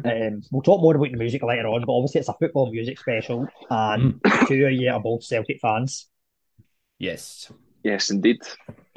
Um, 0.05 0.43
we'll 0.51 0.63
talk 0.63 0.81
more 0.83 0.95
about 0.95 1.11
the 1.11 1.17
music 1.17 1.43
later 1.43 1.67
on, 1.69 1.85
but 1.87 1.93
obviously 1.93 2.19
it's 2.21 2.29
a 2.29 2.35
football 2.35 2.71
music 2.71 2.99
special, 2.99 3.47
and 3.71 4.21
two 4.47 4.67
of 4.67 4.73
you 4.73 4.91
are 4.91 5.01
both 5.01 5.25
Celtic 5.25 5.59
fans, 5.63 6.09
Yes, 6.99 7.51
Yes, 7.83 8.11
indeed. 8.11 8.39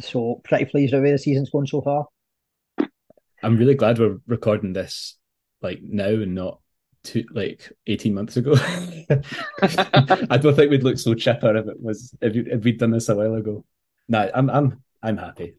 so 0.01 0.41
pretty 0.43 0.65
pleased 0.65 0.93
with 0.93 1.01
the 1.01 1.05
way 1.05 1.11
the 1.11 1.17
season's 1.17 1.49
going 1.49 1.67
so 1.67 1.81
far. 1.81 2.07
I'm 3.41 3.57
really 3.57 3.75
glad 3.75 3.99
we're 3.99 4.17
recording 4.27 4.73
this 4.73 5.17
like 5.61 5.79
now 5.81 6.07
and 6.09 6.35
not 6.35 6.59
two 7.05 7.23
like 7.31 7.71
18 7.87 8.13
months 8.13 8.37
ago. 8.37 8.55
I 9.61 10.37
don't 10.41 10.55
think 10.55 10.71
we'd 10.71 10.83
look 10.83 10.97
so 10.97 11.13
chipper 11.13 11.55
if 11.55 11.67
it 11.67 11.81
was 11.81 12.15
if, 12.21 12.35
you, 12.35 12.45
if 12.49 12.63
we'd 12.63 12.79
done 12.79 12.91
this 12.91 13.09
a 13.09 13.15
while 13.15 13.35
ago. 13.35 13.65
No, 14.07 14.29
I'm 14.33 14.49
I'm 14.49 14.83
I'm 15.01 15.17
happy. 15.17 15.55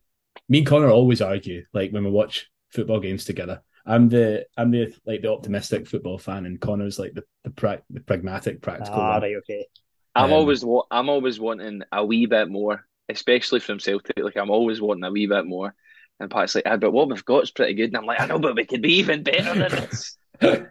Me 0.48 0.58
and 0.58 0.66
Connor 0.66 0.90
always 0.90 1.20
argue 1.22 1.64
like 1.72 1.90
when 1.92 2.04
we 2.04 2.10
watch 2.10 2.50
football 2.70 3.00
games 3.00 3.24
together. 3.24 3.62
I'm 3.86 4.08
the 4.08 4.46
I'm 4.56 4.70
the 4.70 4.92
like 5.06 5.22
the 5.22 5.30
optimistic 5.32 5.86
football 5.86 6.18
fan, 6.18 6.44
and 6.46 6.60
Connor's 6.60 6.98
like 6.98 7.14
the 7.14 7.22
the, 7.44 7.50
pra- 7.50 7.82
the 7.90 8.00
pragmatic, 8.00 8.60
practical. 8.60 9.00
Ah, 9.00 9.12
one. 9.14 9.22
right, 9.22 9.36
okay. 9.36 9.66
I'm 10.14 10.26
Um, 10.26 10.32
always 10.32 10.64
wa- 10.64 10.86
I'm 10.90 11.08
always 11.08 11.38
wanting 11.38 11.82
a 11.92 12.04
wee 12.04 12.26
bit 12.26 12.48
more, 12.48 12.84
especially 13.08 13.60
from 13.60 13.78
Celtic. 13.78 14.16
Like 14.18 14.36
I'm 14.36 14.50
always 14.50 14.80
wanting 14.80 15.04
a 15.04 15.10
wee 15.12 15.26
bit 15.26 15.46
more. 15.46 15.74
And 16.18 16.30
Pat's 16.30 16.54
like, 16.54 16.64
ah, 16.66 16.78
but 16.78 16.92
what 16.92 17.08
we've 17.10 17.24
got 17.26 17.42
is 17.42 17.50
pretty 17.50 17.74
good. 17.74 17.88
And 17.90 17.96
I'm 17.98 18.06
like, 18.06 18.18
I 18.20 18.26
know, 18.26 18.38
but 18.38 18.56
we 18.56 18.64
could 18.64 18.80
be 18.80 18.94
even 18.94 19.22
better 19.22 19.54
than 19.54 19.70
this. 19.70 20.16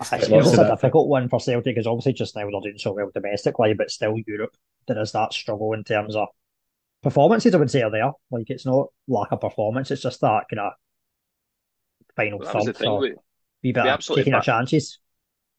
I 0.00 0.18
suppose 0.20 0.46
it's 0.46 0.54
of 0.54 0.58
a 0.58 0.64
that. 0.64 0.70
difficult 0.80 1.08
one 1.08 1.28
for 1.28 1.40
Celtic 1.40 1.74
because 1.74 1.86
obviously 1.86 2.14
just 2.14 2.36
now 2.36 2.42
they're 2.42 2.60
doing 2.62 2.78
so 2.78 2.92
well 2.92 3.10
domestically, 3.12 3.74
but 3.74 3.90
still 3.90 4.16
Europe, 4.26 4.56
there 4.88 5.00
is 5.00 5.12
that 5.12 5.32
struggle 5.32 5.72
in 5.74 5.84
terms 5.84 6.16
of 6.16 6.28
performances, 7.02 7.54
I 7.54 7.58
would 7.58 7.70
say, 7.70 7.82
are 7.82 7.90
there. 7.90 8.12
Like 8.30 8.50
it's 8.50 8.66
not 8.66 8.88
lack 9.08 9.32
of 9.32 9.40
performance, 9.40 9.90
it's 9.90 10.02
just 10.02 10.20
that 10.22 10.44
kind 10.50 10.60
of 10.60 10.72
final 12.16 12.38
That 12.38 12.54
was 12.54 12.64
the 12.64 12.72
thump 12.72 12.78
thing. 12.78 12.86
for 12.88 13.00
We, 13.00 13.14
be 13.62 13.72
better 13.72 13.88
absolutely 13.88 14.22
taking 14.24 14.34
our 14.34 14.42
chances. 14.42 14.98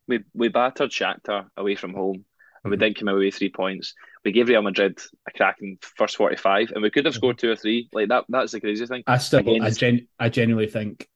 we 0.08 0.20
we 0.34 0.48
battered 0.50 0.92
Shakhtar 0.92 1.48
away 1.58 1.76
from 1.76 1.94
home, 1.94 2.26
and 2.64 2.72
we 2.72 2.78
Mhm. 2.78 2.80
did 2.80 2.98
come 3.00 3.08
away 3.08 3.26
with 3.26 3.36
three 3.36 3.50
points. 3.52 3.94
We 4.24 4.32
gave 4.32 4.48
Real 4.48 4.62
Madrid 4.62 5.00
a 5.28 5.32
cracking 5.32 5.78
first 5.82 6.16
45, 6.18 6.72
and 6.72 6.82
we 6.82 6.90
could 6.92 7.06
have 7.06 7.16
scored 7.16 7.38
two 7.38 7.52
or 7.52 7.56
three. 7.56 7.90
Like 7.94 8.10
that. 8.10 8.26
That's 8.30 8.52
the 8.52 8.62
crazy 8.62 8.86
thing. 8.86 9.04
I 9.08 9.18
still, 9.18 9.40
I, 9.62 9.70
gen, 9.72 10.08
I 10.20 10.30
genuinely 10.30 10.70
think, 10.70 11.08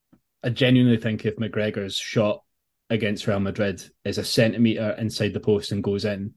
I 0.44 0.50
genuinely 0.50 0.98
think 0.98 1.26
if 1.26 1.38
McGregor's 1.38 1.96
shot 1.96 2.44
against 2.90 3.28
Real 3.28 3.40
Madrid 3.40 3.84
is 4.04 4.18
a 4.18 4.24
centimeter 4.24 4.92
inside 4.98 5.34
the 5.34 5.40
post 5.40 5.72
and 5.72 5.84
goes 5.84 6.06
in, 6.06 6.34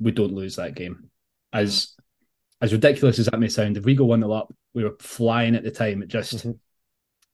we 0.00 0.10
don't 0.10 0.32
lose 0.32 0.56
that 0.56 0.74
game. 0.74 1.10
As 1.52 1.94
as 2.62 2.72
ridiculous 2.72 3.18
as 3.18 3.26
that 3.26 3.38
may 3.38 3.48
sound, 3.48 3.76
if 3.76 3.84
we 3.84 3.94
go 3.94 4.06
one 4.06 4.20
0 4.22 4.32
up, 4.32 4.54
we 4.74 4.82
were 4.82 4.96
flying 4.98 5.54
at 5.54 5.62
the 5.62 5.70
time. 5.70 6.02
It 6.02 6.08
just, 6.08 6.34
Mhm. 6.34 6.58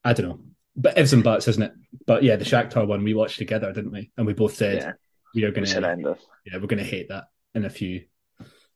I 0.03 0.13
don't 0.13 0.29
know, 0.29 0.41
but 0.75 0.99
ifs 0.99 1.13
and 1.13 1.23
buts, 1.23 1.47
isn't 1.47 1.63
it? 1.63 1.73
But 2.07 2.25
yeah, 2.25 2.35
the 2.35 2.45
Shakhtar 2.45 2.87
one 2.89 3.05
we 3.05 3.15
watched 3.15 3.39
together, 3.39 3.73
didn't 3.73 3.93
we? 3.93 4.11
And 4.17 4.27
we 4.27 4.33
both 4.33 4.55
said 4.55 4.79
Yeah, 4.79 4.93
we 5.35 5.45
are 5.45 5.53
going 5.53 5.61
was 5.61 5.75
to, 5.75 5.81
horrendous. 5.81 6.27
yeah, 6.45 6.57
we're 6.57 6.67
going 6.67 6.83
to 6.83 6.91
hate 6.91 7.09
that 7.11 7.27
in 7.55 7.65
a 7.65 7.71
few, 7.71 8.05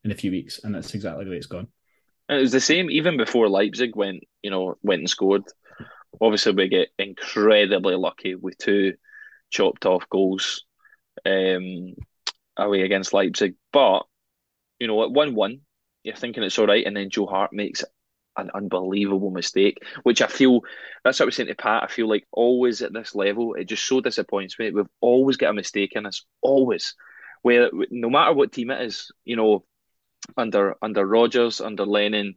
in 0.04 0.12
a 0.12 0.14
few 0.14 0.30
weeks, 0.30 0.60
and 0.62 0.72
that's 0.72 0.94
exactly 0.94 1.24
the 1.24 1.32
way 1.32 1.36
it's 1.36 1.46
gone. 1.46 1.66
And 2.28 2.38
it 2.38 2.42
was 2.42 2.52
the 2.52 2.60
same 2.60 2.90
even 2.90 3.16
before 3.16 3.48
Leipzig 3.48 3.96
went, 3.96 4.22
you 4.42 4.50
know, 4.50 4.78
went 4.82 5.00
and 5.00 5.10
scored. 5.10 5.42
Obviously, 6.20 6.52
we 6.52 6.68
get 6.68 6.88
incredibly 6.98 7.96
lucky 7.96 8.36
with 8.36 8.56
two 8.58 8.94
chopped 9.50 9.86
off 9.86 10.08
goals 10.10 10.64
um, 11.24 11.94
away 12.56 12.82
against 12.82 13.12
Leipzig. 13.12 13.54
But 13.72 14.04
you 14.78 14.86
know, 14.86 15.02
at 15.02 15.10
one-one, 15.10 15.60
you're 16.02 16.16
thinking 16.16 16.42
it's 16.42 16.58
all 16.58 16.66
right, 16.66 16.86
and 16.86 16.96
then 16.96 17.10
Joe 17.10 17.26
Hart 17.26 17.52
makes 17.52 17.84
an 18.36 18.50
unbelievable 18.54 19.30
mistake, 19.30 19.78
which 20.02 20.20
I 20.20 20.26
feel 20.26 20.60
that's 21.02 21.18
what 21.18 21.24
I 21.24 21.26
was 21.26 21.36
saying 21.36 21.48
to 21.48 21.54
Pat. 21.54 21.84
I 21.84 21.86
feel 21.86 22.08
like 22.08 22.26
always 22.30 22.82
at 22.82 22.92
this 22.92 23.14
level, 23.14 23.54
it 23.54 23.64
just 23.64 23.86
so 23.86 24.00
disappoints 24.00 24.58
me. 24.58 24.70
We've 24.70 24.86
always 25.00 25.36
got 25.36 25.50
a 25.50 25.54
mistake 25.54 25.92
in 25.94 26.06
us, 26.06 26.24
always. 26.42 26.94
Where 27.42 27.70
no 27.90 28.10
matter 28.10 28.32
what 28.32 28.52
team 28.52 28.70
it 28.70 28.82
is, 28.82 29.10
you 29.24 29.36
know, 29.36 29.64
under 30.36 30.74
under 30.82 31.06
Rodgers, 31.06 31.60
under 31.60 31.86
Lennon, 31.86 32.36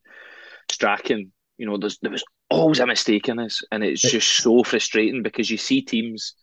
Strachan, 0.72 1.32
you 1.58 1.66
know, 1.66 1.78
there's, 1.78 1.98
there 2.00 2.12
was 2.12 2.24
always 2.50 2.80
a 2.80 2.88
mistake 2.88 3.28
in 3.28 3.38
this, 3.38 3.64
and 3.72 3.84
it's 3.84 4.02
just 4.02 4.30
so 4.30 4.64
frustrating 4.64 5.24
because 5.24 5.50
you 5.50 5.58
see 5.58 5.82
teams 5.82 6.36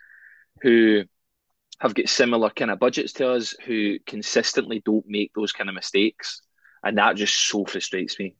who 0.63 1.05
have 1.81 1.95
got 1.95 2.09
similar 2.09 2.51
kind 2.51 2.71
of 2.71 2.79
budgets 2.79 3.13
to 3.15 3.31
us 3.31 3.55
who 3.67 3.99
consistently 4.07 4.83
don't 4.85 5.05
make 5.07 5.33
those 5.35 5.53
kind 5.53 5.69
of 5.69 5.75
mistakes, 5.75 6.41
and 6.83 6.99
that 6.99 7.17
just 7.17 7.35
so 7.49 7.65
frustrates 7.65 8.19
me. 8.19 8.35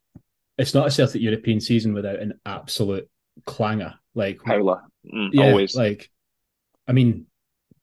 It's 0.59 0.75
not 0.75 0.87
a 0.87 0.91
Celtic 0.91 1.21
European 1.21 1.61
season 1.61 1.93
without 1.93 2.19
an 2.19 2.41
absolute 2.47 3.09
clanger, 3.45 3.95
like 4.15 4.41
howler, 4.45 4.83
mm, 5.13 5.29
yeah, 5.33 5.51
always. 5.51 5.77
Like, 5.77 6.11
I 6.89 6.93
mean, 6.93 7.27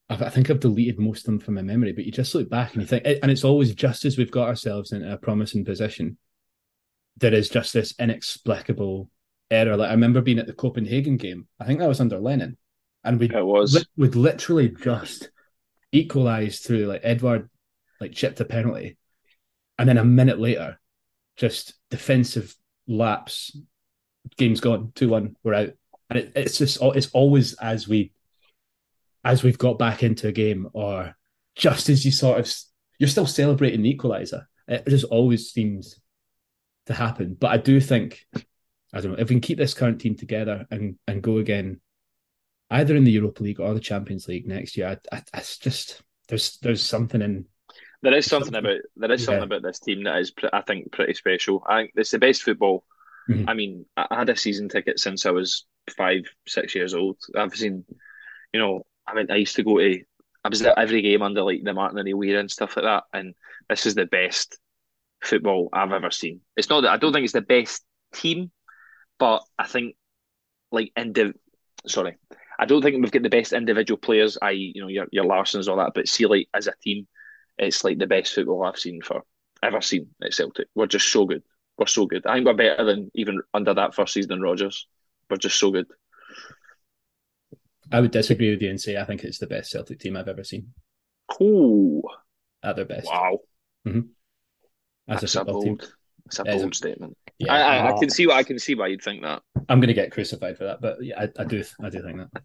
I 0.10 0.30
think 0.30 0.50
I've 0.50 0.60
deleted 0.60 1.00
most 1.00 1.20
of 1.20 1.25
them 1.25 1.40
from 1.40 1.54
my 1.56 1.62
memory, 1.62 1.94
but 1.94 2.06
you 2.06 2.12
just 2.12 2.34
look 2.36 2.50
back 2.50 2.74
and 2.74 2.82
you 2.82 2.88
think, 2.88 3.06
and 3.06 3.32
it's 3.32 3.44
always 3.44 3.74
just 3.74 4.06
as 4.06 4.18
we've 4.18 4.32
got 4.32 4.48
ourselves 4.48 4.92
in 4.92 5.04
a 5.04 5.18
promising 5.18 5.66
position, 5.66 6.18
there 7.18 7.34
is 7.34 7.50
just 7.50 7.74
this 7.74 7.94
inexplicable 8.00 9.10
error. 9.52 9.78
Like 9.78 9.90
I 9.90 9.94
remember 9.94 10.22
being 10.22 10.40
at 10.40 10.48
the 10.48 10.54
Copenhagen 10.54 11.18
game. 11.18 11.48
I 11.60 11.66
think 11.66 11.80
that 11.80 11.88
was 11.88 12.02
under 12.02 12.20
Lennon, 12.20 12.58
and 13.03 13.19
we 13.19 13.29
it 13.29 13.45
was 13.45 13.75
li- 13.75 13.86
would 13.98 14.15
literally 14.15 14.69
just 14.69 15.29
equalize 15.91 16.60
through 16.60 16.86
like 16.86 17.01
Edouard 17.03 17.50
like 18.00 18.13
chipped 18.13 18.39
a 18.39 18.45
penalty, 18.45 18.98
and 19.77 19.88
then 19.88 19.98
a 19.98 20.05
minute 20.05 20.39
later, 20.39 20.79
just 21.38 21.74
defensive 21.89 22.55
lapse, 22.88 23.57
game's 24.38 24.60
gone 24.60 24.91
two 24.95 25.10
one, 25.10 25.36
we're 25.43 25.53
out, 25.53 25.69
and 26.10 26.19
it, 26.19 26.31
it's 26.36 26.57
just 26.57 26.79
it's 26.81 27.10
always 27.12 27.53
as 27.55 27.88
we 27.88 28.12
as 29.24 29.43
we've 29.43 29.57
got 29.57 29.79
back 29.79 30.03
into 30.03 30.27
a 30.27 30.31
game, 30.31 30.69
or 30.74 31.15
just 31.55 31.89
as 31.89 32.03
you 32.05 32.12
sort 32.12 32.39
of 32.39 32.53
you're 33.00 33.10
still 33.10 33.27
celebrating 33.27 33.81
the 33.81 33.95
equaliser. 33.95 34.45
It 34.67 34.88
just 34.88 35.05
always 35.05 35.51
seems 35.51 36.00
to 36.86 36.93
happen. 36.93 37.36
But 37.39 37.51
I 37.51 37.57
do 37.57 37.79
think 37.79 38.25
I 38.36 39.01
don't 39.01 39.13
know 39.13 39.17
if 39.17 39.29
we 39.29 39.36
can 39.36 39.41
keep 39.41 39.57
this 39.57 39.74
current 39.74 40.00
team 40.00 40.15
together 40.15 40.65
and 40.72 40.98
and 41.07 41.22
go 41.22 41.38
again, 41.38 41.81
either 42.74 42.96
in 42.96 43.03
the 43.03 43.12
Europa 43.12 43.44
League 43.44 43.60
or 43.60 43.74
the 43.74 43.80
Champions 43.80 44.27
League 44.27 44.48
next 44.48 44.75
year. 44.77 45.00
I, 45.12 45.15
I, 45.15 45.22
it's 45.36 45.58
just 45.58 46.01
there's 46.27 46.58
there's 46.58 46.84
something 46.84 47.22
in. 47.22 47.46
There 48.01 48.13
is 48.13 48.25
something, 48.25 48.53
something 48.53 48.72
about 48.72 48.82
there 48.96 49.12
is 49.12 49.24
something 49.24 49.44
about 49.44 49.63
this 49.63 49.80
team 49.80 50.03
that 50.03 50.20
is 50.20 50.34
I 50.51 50.62
think 50.62 50.92
pretty 50.92 51.13
special. 51.13 51.63
I 51.68 51.82
think 51.82 51.92
it's 51.96 52.12
the 52.12 52.20
best 52.20 52.44
football. 52.44 52.84
Mm-hmm. 53.30 53.50
I 53.50 53.53
mean, 53.53 53.86
I 53.96 54.08
had 54.12 54.30
a 54.30 54.36
season 54.36 54.68
ticket 54.68 55.00
since 55.00 55.25
I 55.25 55.32
was 55.32 55.65
five, 55.96 56.24
six 56.48 56.75
years 56.75 56.94
old. 56.94 57.18
I've 57.38 57.56
seen, 57.56 57.86
you 58.51 58.60
know, 58.60 58.86
I 59.08 59.13
mean, 59.13 59.32
I 59.32 59.36
used 59.36 59.56
to 59.56 59.63
go 59.63 59.77
to, 59.77 60.01
I 60.44 60.50
was 60.50 60.62
at 60.62 60.77
every 60.77 61.01
game 61.01 61.22
under 61.22 61.44
like 61.44 61.63
the 61.63 61.74
Martin 61.74 62.00
and 62.00 62.13
O'Weir 62.13 62.39
and 62.39 62.51
stuff 62.51 62.75
like 62.75 62.84
that, 62.84 63.03
and 63.13 63.34
this 63.70 63.86
is 63.86 63.96
the 63.96 64.06
best 64.06 64.60
football 65.22 65.70
I've 65.72 65.94
ever 65.94 66.12
seen. 66.12 66.42
It's 66.58 66.70
not 66.70 66.82
that 66.82 66.92
I 66.92 66.98
don't 66.98 67.13
think 67.13 67.24
it's 67.24 67.34
the 67.34 67.42
best 67.42 67.82
team, 68.13 68.51
but 69.20 69.44
I 69.58 69.68
think 69.68 69.96
like 70.72 70.92
indiv, 70.98 71.34
sorry, 71.88 72.18
I 72.60 72.65
don't 72.65 72.81
think 72.81 73.01
we've 73.01 73.12
got 73.12 73.24
the 73.24 73.29
best 73.29 73.53
individual 73.53 73.98
players, 73.98 74.38
i.e., 74.41 74.72
you 74.75 74.81
know, 74.81 74.88
your 74.88 75.07
your 75.12 75.25
Larssons 75.25 75.67
all 75.67 75.77
that, 75.77 75.93
but 75.93 76.07
see, 76.07 76.25
like 76.25 76.48
as 76.53 76.67
a 76.67 76.74
team, 76.81 77.07
it's 77.57 77.83
like 77.83 77.98
the 77.98 78.07
best 78.07 78.33
football 78.33 78.63
I've 78.63 78.77
seen 78.77 79.01
for 79.01 79.24
ever 79.63 79.81
seen 79.81 80.07
at 80.24 80.33
Celtic. 80.33 80.67
We're 80.75 80.88
just 80.88 81.12
so 81.12 81.25
good. 81.25 81.43
We're 81.77 81.88
so 81.88 82.05
good. 82.05 82.25
I 82.25 82.36
think 82.36 82.45
we're 82.45 82.53
better 82.53 82.83
than 82.83 83.12
even 83.15 83.41
under 83.53 83.74
that 83.74 83.95
first 83.95 84.13
season 84.13 84.33
in 84.33 84.41
Rodgers. 84.41 84.88
We're 85.29 85.38
just 85.38 85.60
so 85.60 85.72
good. 85.72 85.88
I 87.91 88.00
would 88.00 88.12
disagree 88.12 88.51
with 88.51 88.62
you 88.62 88.69
and 88.69 88.79
say 88.79 88.98
I 88.98 89.05
think 89.05 89.24
it's 89.24 89.39
the 89.39 89.48
best 89.48 89.72
Celtic 89.72 90.00
team 90.00 90.17
I've 90.17 90.27
ever 90.27 90.43
seen. 90.43 90.74
Cool. 91.29 92.03
At 92.62 92.75
their 92.75 92.86
best. 92.86 93.07
Wow. 93.07 93.39
Mm-hmm. 93.88 94.01
As 95.07 95.22
That's 95.22 95.36
a, 95.36 95.41
a 95.41 95.62
team. 95.62 95.79
That's 96.25 96.39
a 96.39 96.44
bold 96.44 96.72
a, 96.72 96.75
statement. 96.75 97.18
Yeah, 97.39 97.53
I, 97.53 97.60
I, 97.60 97.96
I, 97.96 98.00
can 98.00 98.10
see. 98.10 98.30
I 98.32 98.44
can 98.44 98.60
see 98.60 98.75
why 98.75 98.88
you'd 98.88 99.01
think 99.01 99.24
that. 99.24 99.42
I'm 99.70 99.80
going 99.80 99.88
to 99.88 99.94
get 99.94 100.12
crucified 100.12 100.58
for 100.58 100.65
that, 100.65 100.82
but 100.82 101.03
yeah, 101.03 101.20
I, 101.20 101.30
I 101.42 101.44
do. 101.46 101.63
I 101.82 101.89
do 101.89 102.01
think 102.01 102.18
that. 102.18 102.44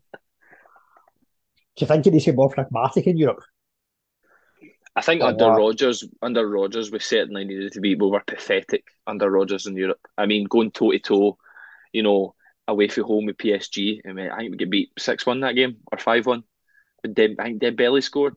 Do 1.76 1.84
you 1.84 1.86
think 1.86 2.06
it 2.06 2.12
needs 2.12 2.24
to 2.24 2.32
be 2.32 2.36
more 2.36 2.50
pragmatic 2.50 3.06
in 3.06 3.16
Europe? 3.16 3.42
I 4.96 5.00
think 5.00 5.22
oh, 5.22 5.28
under 5.28 5.48
wow. 5.48 5.56
Rodgers, 5.56 6.04
under 6.22 6.48
Rodgers, 6.48 6.90
we 6.90 6.98
certainly 6.98 7.44
needed 7.44 7.72
to 7.72 7.80
be. 7.80 7.94
We 7.94 8.08
were 8.08 8.22
pathetic 8.26 8.84
under 9.06 9.30
Rodgers 9.30 9.66
in 9.66 9.76
Europe. 9.76 10.00
I 10.16 10.26
mean, 10.26 10.44
going 10.44 10.72
toe 10.72 10.90
to 10.90 10.98
toe, 10.98 11.38
you 11.92 12.02
know, 12.02 12.34
away 12.66 12.88
from 12.88 13.04
home 13.04 13.26
with 13.26 13.38
PSG. 13.38 14.00
I 14.08 14.12
mean, 14.12 14.28
I 14.28 14.38
think 14.38 14.50
we 14.50 14.56
get 14.56 14.70
beat 14.70 14.90
six 14.98 15.24
one 15.24 15.40
that 15.40 15.54
game 15.54 15.76
or 15.92 15.98
five 15.98 16.26
one. 16.26 16.42
I 17.04 17.12
think 17.12 17.38
Dembele 17.38 18.02
scored 18.02 18.34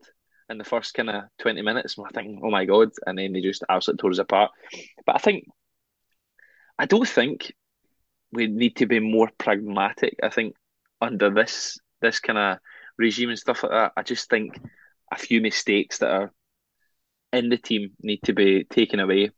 in 0.48 0.58
the 0.58 0.64
first 0.64 0.94
kind 0.94 1.10
of 1.10 1.24
twenty 1.38 1.62
minutes. 1.62 1.96
and 1.96 2.06
I 2.06 2.10
think, 2.10 2.40
oh 2.42 2.50
my 2.50 2.64
god, 2.64 2.90
and 3.06 3.18
then 3.18 3.32
they 3.32 3.40
just 3.40 3.64
absolutely 3.68 4.02
tore 4.02 4.10
us 4.10 4.18
apart. 4.18 4.50
But 5.06 5.16
I 5.16 5.18
think, 5.18 5.44
I 6.78 6.86
don't 6.86 7.08
think 7.08 7.52
we 8.32 8.46
need 8.46 8.76
to 8.76 8.86
be 8.86 9.00
more 9.00 9.30
pragmatic. 9.38 10.16
I 10.22 10.30
think 10.30 10.54
under 11.00 11.30
this 11.30 11.78
this 12.00 12.20
kind 12.20 12.38
of 12.38 12.58
regime 12.98 13.30
and 13.30 13.38
stuff 13.38 13.62
like 13.62 13.72
that, 13.72 13.92
I 13.96 14.02
just 14.02 14.28
think 14.28 14.58
a 15.10 15.16
few 15.16 15.40
mistakes 15.40 15.98
that 15.98 16.10
are 16.10 16.32
in 17.32 17.48
the 17.48 17.56
team 17.58 17.90
need 18.02 18.20
to 18.24 18.32
be 18.32 18.64
taken 18.64 19.00
away 19.00 19.30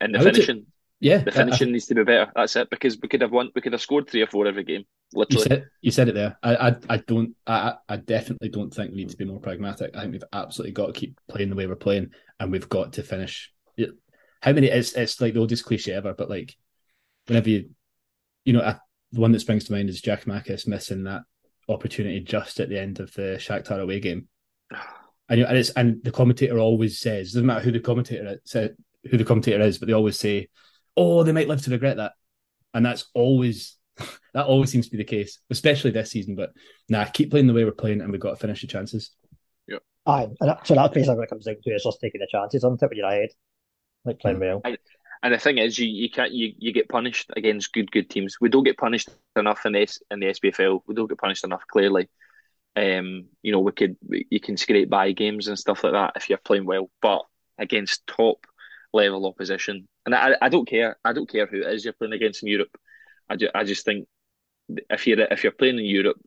in 0.00 0.12
the 0.12 0.20
finishing. 0.20 0.66
Yeah, 1.02 1.18
the 1.18 1.32
uh, 1.32 1.34
finishing 1.34 1.68
I, 1.68 1.72
needs 1.72 1.86
to 1.86 1.96
be 1.96 2.04
better. 2.04 2.30
That's 2.36 2.54
it 2.54 2.70
because 2.70 2.96
we 3.02 3.08
could 3.08 3.22
have 3.22 3.32
won. 3.32 3.50
We 3.56 3.60
could 3.60 3.72
have 3.72 3.82
scored 3.82 4.08
three 4.08 4.22
or 4.22 4.28
four 4.28 4.46
every 4.46 4.62
game. 4.62 4.84
Literally, 5.12 5.42
you 5.42 5.48
said, 5.48 5.64
you 5.80 5.90
said 5.90 6.08
it 6.08 6.14
there. 6.14 6.38
I, 6.44 6.68
I, 6.68 6.76
I 6.88 6.96
don't. 6.98 7.34
I, 7.44 7.74
I 7.88 7.96
definitely 7.96 8.50
don't 8.50 8.72
think 8.72 8.92
we 8.92 8.98
need 8.98 9.10
to 9.10 9.16
be 9.16 9.24
more 9.24 9.40
pragmatic. 9.40 9.96
I 9.96 10.02
think 10.02 10.12
we've 10.12 10.22
absolutely 10.32 10.74
got 10.74 10.86
to 10.86 10.92
keep 10.92 11.20
playing 11.28 11.50
the 11.50 11.56
way 11.56 11.66
we're 11.66 11.74
playing, 11.74 12.10
and 12.38 12.52
we've 12.52 12.68
got 12.68 12.92
to 12.94 13.02
finish. 13.02 13.52
How 14.42 14.52
many? 14.52 14.68
It's 14.68 14.92
it's 14.92 15.20
like 15.20 15.34
the 15.34 15.40
oldest 15.40 15.64
cliche 15.64 15.92
ever, 15.92 16.14
but 16.14 16.30
like 16.30 16.56
whenever 17.26 17.50
you, 17.50 17.70
you 18.44 18.52
know, 18.52 18.62
I, 18.62 18.78
the 19.10 19.20
one 19.20 19.32
that 19.32 19.40
springs 19.40 19.64
to 19.64 19.72
mind 19.72 19.88
is 19.88 20.02
Giakoumakis 20.02 20.68
missing 20.68 21.02
that 21.04 21.22
opportunity 21.68 22.20
just 22.20 22.60
at 22.60 22.68
the 22.68 22.80
end 22.80 23.00
of 23.00 23.12
the 23.14 23.38
Shakhtar 23.40 23.82
away 23.82 24.00
game. 24.00 24.28
And, 25.28 25.40
and 25.40 25.56
it's 25.56 25.70
and 25.70 26.02
the 26.04 26.10
commentator 26.10 26.58
always 26.58 26.98
says 26.98 27.32
doesn't 27.32 27.46
matter 27.46 27.60
who 27.60 27.72
the 27.72 27.80
commentator 27.80 28.38
said 28.44 28.76
who 29.08 29.16
the 29.16 29.24
commentator 29.24 29.62
is, 29.62 29.78
but 29.78 29.86
they 29.86 29.94
always 29.94 30.18
say 30.18 30.48
oh, 30.96 31.22
they 31.22 31.32
might 31.32 31.48
live 31.48 31.62
to 31.62 31.70
regret 31.70 31.96
that. 31.96 32.12
And 32.74 32.84
that's 32.84 33.06
always 33.14 33.76
that 34.34 34.46
always 34.46 34.70
seems 34.70 34.86
to 34.86 34.92
be 34.92 34.98
the 34.98 35.04
case, 35.04 35.38
especially 35.50 35.90
this 35.90 36.10
season. 36.10 36.34
But 36.34 36.52
nah, 36.88 37.04
keep 37.04 37.30
playing 37.30 37.46
the 37.46 37.54
way 37.54 37.64
we're 37.64 37.72
playing, 37.72 38.00
and 38.00 38.10
we've 38.10 38.20
got 38.20 38.30
to 38.30 38.36
finish 38.36 38.60
the 38.60 38.66
chances. 38.66 39.10
Yeah. 39.68 39.78
Aye, 40.06 40.28
and 40.40 40.56
so 40.64 40.74
that's 40.74 40.94
basically 40.94 41.16
what 41.16 41.24
it 41.24 41.30
comes 41.30 41.44
down 41.44 41.56
to 41.62 41.70
is 41.70 41.84
just 41.84 42.00
taking 42.00 42.20
the 42.20 42.28
chances 42.30 42.64
on 42.64 42.74
it 42.74 42.80
when 42.80 42.90
you're 42.94 43.06
ahead, 43.06 43.30
like 44.04 44.18
playing 44.20 44.38
mm. 44.38 44.40
well. 44.40 44.60
And, 44.64 44.78
and 45.22 45.34
the 45.34 45.38
thing 45.38 45.58
is, 45.58 45.78
you, 45.78 45.86
you 45.86 46.10
can't 46.10 46.32
you, 46.32 46.52
you 46.58 46.72
get 46.72 46.88
punished 46.88 47.30
against 47.36 47.72
good 47.72 47.90
good 47.92 48.10
teams. 48.10 48.38
We 48.40 48.48
don't 48.48 48.64
get 48.64 48.76
punished 48.76 49.08
enough 49.36 49.64
in 49.66 49.72
the 49.72 49.98
in 50.10 50.20
the 50.20 50.26
SPFL. 50.26 50.80
We 50.86 50.94
don't 50.94 51.08
get 51.08 51.18
punished 51.18 51.44
enough 51.44 51.62
clearly. 51.70 52.08
Um, 52.74 53.26
you 53.42 53.52
know, 53.52 53.60
we 53.60 53.72
could 53.72 53.96
you 54.08 54.40
can 54.40 54.56
scrape 54.56 54.88
by 54.88 55.12
games 55.12 55.46
and 55.46 55.58
stuff 55.58 55.84
like 55.84 55.92
that 55.92 56.14
if 56.16 56.28
you're 56.28 56.38
playing 56.38 56.64
well, 56.64 56.90
but 57.00 57.22
against 57.58 58.06
top 58.06 58.46
level 58.92 59.26
opposition. 59.26 59.88
And 60.06 60.14
I, 60.14 60.36
I 60.40 60.48
don't 60.48 60.68
care. 60.68 60.98
I 61.04 61.12
don't 61.12 61.28
care 61.28 61.46
who 61.46 61.62
it 61.62 61.72
is 61.72 61.84
you're 61.84 61.94
playing 61.94 62.12
against 62.12 62.42
in 62.42 62.48
Europe. 62.48 62.76
I, 63.28 63.36
ju- 63.36 63.50
I 63.54 63.64
just 63.64 63.84
think 63.84 64.06
if 64.90 65.06
you're 65.06 65.20
if 65.20 65.42
you're 65.42 65.52
playing 65.52 65.78
in 65.78 65.84
Europe, 65.84 66.20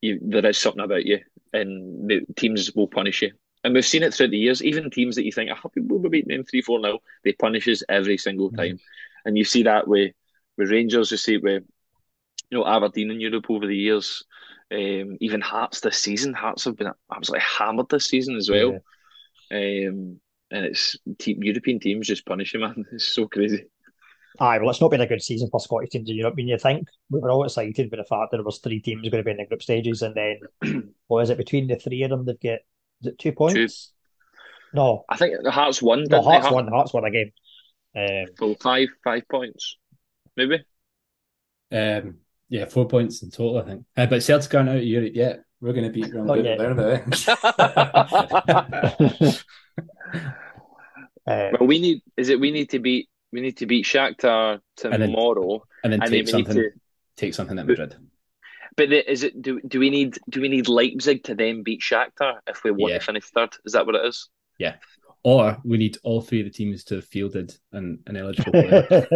you, 0.00 0.18
there 0.22 0.46
is 0.46 0.58
something 0.58 0.82
about 0.82 1.04
you, 1.04 1.20
and 1.52 2.08
the 2.08 2.22
teams 2.36 2.72
will 2.74 2.88
punish 2.88 3.22
you. 3.22 3.32
And 3.62 3.74
we've 3.74 3.84
seen 3.84 4.02
it 4.02 4.14
throughout 4.14 4.30
the 4.30 4.38
years. 4.38 4.62
Even 4.62 4.90
teams 4.90 5.16
that 5.16 5.24
you 5.24 5.32
think, 5.32 5.50
"I 5.50 5.56
we'll 5.76 6.00
be 6.00 6.08
beating 6.08 6.36
them 6.36 6.44
three 6.44 6.62
four 6.62 6.80
now," 6.80 7.00
they 7.24 7.32
punish 7.32 7.68
us 7.68 7.82
every 7.88 8.16
single 8.16 8.48
mm-hmm. 8.48 8.56
time. 8.56 8.76
Mm-hmm. 8.76 9.26
And 9.28 9.38
you 9.38 9.44
see 9.44 9.64
that 9.64 9.86
with 9.86 10.12
with 10.56 10.70
Rangers. 10.70 11.10
You 11.10 11.16
see 11.16 11.34
it 11.34 11.42
with 11.42 11.64
you 12.50 12.58
know 12.58 12.66
Aberdeen 12.66 13.10
in 13.10 13.20
Europe 13.20 13.50
over 13.50 13.66
the 13.66 13.76
years. 13.76 14.24
Um, 14.72 15.16
even 15.20 15.40
Hearts 15.40 15.80
this 15.80 15.98
season. 15.98 16.32
Hearts 16.32 16.64
have 16.64 16.76
been 16.76 16.92
absolutely 17.12 17.44
hammered 17.44 17.88
this 17.88 18.06
season 18.06 18.36
as 18.36 18.48
well. 18.48 18.78
Yeah. 19.50 19.88
Um, 19.88 20.20
and 20.50 20.64
it's 20.66 20.96
team, 21.18 21.42
European 21.42 21.78
teams 21.80 22.06
just 22.06 22.26
punishing 22.26 22.60
man. 22.60 22.84
It's 22.92 23.12
so 23.12 23.26
crazy. 23.26 23.64
Aye, 24.38 24.58
well, 24.58 24.70
it's 24.70 24.80
not 24.80 24.90
been 24.90 25.00
a 25.00 25.06
good 25.06 25.22
season 25.22 25.48
for 25.50 25.60
Scottish 25.60 25.90
teams 25.90 26.08
in 26.08 26.16
Europe. 26.16 26.34
I 26.34 26.36
mean, 26.36 26.48
you 26.48 26.58
think 26.58 26.88
we 27.10 27.20
were 27.20 27.30
all 27.30 27.44
excited 27.44 27.90
by 27.90 27.96
the 27.98 28.04
fact 28.04 28.30
that 28.30 28.38
there 28.38 28.44
was 28.44 28.58
three 28.58 28.80
teams 28.80 29.02
going 29.02 29.22
to 29.22 29.24
be 29.24 29.32
in 29.32 29.36
the 29.36 29.46
group 29.46 29.62
stages, 29.62 30.02
and 30.02 30.14
then 30.14 30.92
what 31.08 31.22
is 31.22 31.30
it 31.30 31.36
between 31.36 31.66
the 31.66 31.76
three 31.76 32.02
of 32.04 32.10
them? 32.10 32.24
They've 32.24 32.40
got 32.40 32.60
is 33.00 33.08
it 33.08 33.18
two 33.18 33.32
points? 33.32 33.92
Two. 34.74 34.76
No, 34.76 35.04
I 35.08 35.16
think 35.16 35.34
the 35.42 35.50
Hearts 35.50 35.82
won. 35.82 36.04
No, 36.08 36.22
Hearts 36.22 36.50
won. 36.50 36.68
Hearts 36.68 36.92
won 36.92 37.04
a 37.04 37.10
game. 37.10 37.32
Um, 37.96 38.26
so 38.38 38.54
five, 38.54 38.88
five 39.02 39.22
points, 39.28 39.76
maybe. 40.36 40.64
Um, 41.72 42.18
yeah, 42.48 42.66
four 42.66 42.86
points 42.86 43.22
in 43.22 43.30
total, 43.30 43.58
I 43.58 43.64
think. 43.64 43.84
Uh, 43.96 44.06
but 44.06 44.22
Celtic 44.22 44.54
aren't 44.54 44.68
out 44.68 44.76
of 44.76 44.84
Europe 44.84 45.12
yet. 45.14 45.40
We're 45.60 45.72
going 45.72 45.84
to 45.84 45.90
beat 45.90 46.10
Grand 46.10 46.28
Bernabeu. 46.28 47.04
Uh, 51.26 51.50
well, 51.58 51.66
we 51.66 51.78
need 51.78 52.02
is 52.16 52.28
it 52.28 52.40
we 52.40 52.50
need 52.50 52.70
to 52.70 52.78
beat 52.78 53.08
we 53.32 53.40
need 53.40 53.56
to 53.58 53.66
beat 53.66 53.84
Shakhtar 53.86 54.60
tomorrow, 54.76 55.62
and 55.84 55.92
then, 55.92 56.02
and 56.02 56.12
then 56.12 56.24
take 56.24 56.28
something 56.28 56.54
to, 56.54 56.70
take 57.16 57.34
something 57.34 57.58
at 57.58 57.66
Madrid. 57.66 57.96
But 58.76 58.88
the, 58.90 59.10
is 59.10 59.22
it 59.22 59.40
do 59.40 59.60
do 59.66 59.78
we 59.78 59.90
need 59.90 60.18
do 60.28 60.40
we 60.40 60.48
need 60.48 60.68
Leipzig 60.68 61.24
to 61.24 61.34
then 61.34 61.62
beat 61.62 61.80
Shakhtar 61.80 62.38
if 62.46 62.64
we 62.64 62.70
want 62.70 62.92
yeah. 62.92 62.98
to 62.98 63.04
finish 63.04 63.24
third? 63.26 63.50
Is 63.64 63.72
that 63.72 63.86
what 63.86 63.94
it 63.94 64.04
is? 64.06 64.28
Yeah. 64.58 64.76
or 65.22 65.58
we 65.64 65.78
need 65.78 65.96
all 66.02 66.20
three 66.20 66.40
of 66.40 66.46
the 66.46 66.50
teams 66.50 66.84
to 66.84 66.96
have 66.96 67.04
fielded 67.04 67.56
an, 67.72 68.00
an 68.06 68.16
eligible 68.16 68.52
player. 68.52 68.86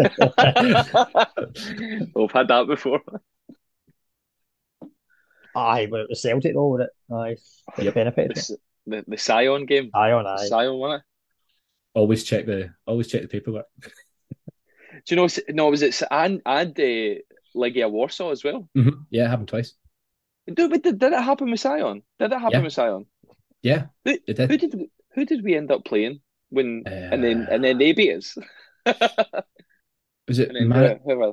We've 2.15 2.33
had 2.33 2.49
that 2.49 2.67
before. 2.67 3.01
Aye, 5.57 5.87
but 5.87 6.01
it 6.01 6.09
was 6.09 6.21
Celtic 6.21 6.55
though, 6.55 6.69
would 6.69 6.83
it? 6.83 6.91
Aye, 7.13 7.37
it 7.79 7.85
Yep. 7.85 7.95
benefited. 7.95 8.37
The, 8.37 8.59
the, 8.87 9.05
the 9.09 9.17
Sion 9.17 9.67
game. 9.67 9.91
Aye 9.95 10.13
on 10.13 10.27
aye. 10.27 10.47
Sion 10.49 10.75
won 10.75 10.97
it. 10.97 11.03
Always 11.95 12.25
check 12.25 12.47
the 12.47 12.71
always 12.87 13.09
check 13.09 13.23
the 13.23 13.29
paperwork. 13.29 13.67
Do 15.07 15.15
you 15.15 15.17
know? 15.17 15.29
No, 15.51 15.71
was 15.71 15.83
it 15.83 16.01
and 16.11 16.41
and 16.47 16.71
uh, 16.79 17.15
Legia 17.57 17.91
Warsaw 17.91 18.31
as 18.31 18.45
well? 18.45 18.69
Mhm. 18.77 19.07
Yeah, 19.11 19.25
it 19.25 19.29
happened 19.31 19.49
twice. 19.49 19.75
Did, 20.47 20.71
but 20.71 20.83
did, 20.83 20.99
did 20.99 21.13
it 21.13 21.23
happen 21.23 21.51
with 21.51 21.61
Sion? 21.61 22.03
Did 22.19 22.33
it 22.33 22.39
happen 22.39 22.53
Yeah. 22.53 22.63
with 22.65 22.73
Sion? 22.73 23.07
Yeah, 23.63 23.87
Who, 24.05 24.11
it 24.27 24.37
who 24.39 24.47
did. 24.47 24.61
did 24.61 24.75
who 25.15 25.25
did 25.25 25.43
we 25.45 25.57
end 25.57 25.71
up 25.71 25.85
playing 25.85 26.21
when 26.51 26.83
and 26.87 27.25
then 27.25 27.43
Uh, 27.43 27.55
and 27.55 27.65
then 27.65 27.79
they 27.79 27.93
beat 27.93 28.15
us? 28.17 28.37
Was 30.29 30.39
it? 30.39 30.51
Mar- 30.69 30.89
who- 30.89 31.15
whoever. 31.15 31.33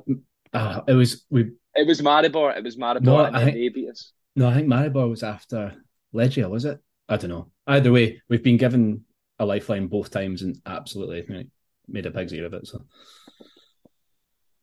Ah, 0.54 0.84
it 0.86 0.92
was 0.94 1.24
we. 1.30 1.50
It 1.74 1.86
was 1.86 2.00
Maribor. 2.02 2.54
It 2.56 2.64
was 2.64 2.76
Maribor, 2.76 3.00
No, 3.02 3.24
and 3.24 3.36
I 3.36 3.44
think- 3.44 3.56
they 3.56 3.68
beat 3.70 3.88
us. 3.90 4.12
No, 4.36 4.48
I 4.48 4.54
think 4.54 4.68
Maribor 4.68 5.08
was 5.08 5.22
after 5.22 5.74
Legia, 6.14 6.48
was 6.48 6.64
it? 6.64 6.78
I 7.08 7.16
don't 7.16 7.30
know. 7.30 7.50
Either 7.66 7.92
way, 7.92 8.22
we've 8.28 8.42
been 8.42 8.56
given 8.58 9.04
a 9.42 9.46
lifeline 9.46 9.88
both 9.88 10.10
times 10.10 10.42
and 10.42 10.60
absolutely 10.64 11.24
like, 11.28 11.48
made 11.88 12.06
a 12.06 12.10
pig's 12.10 12.32
ear 12.32 12.46
of 12.46 12.54
it. 12.54 12.66
So 12.66 12.84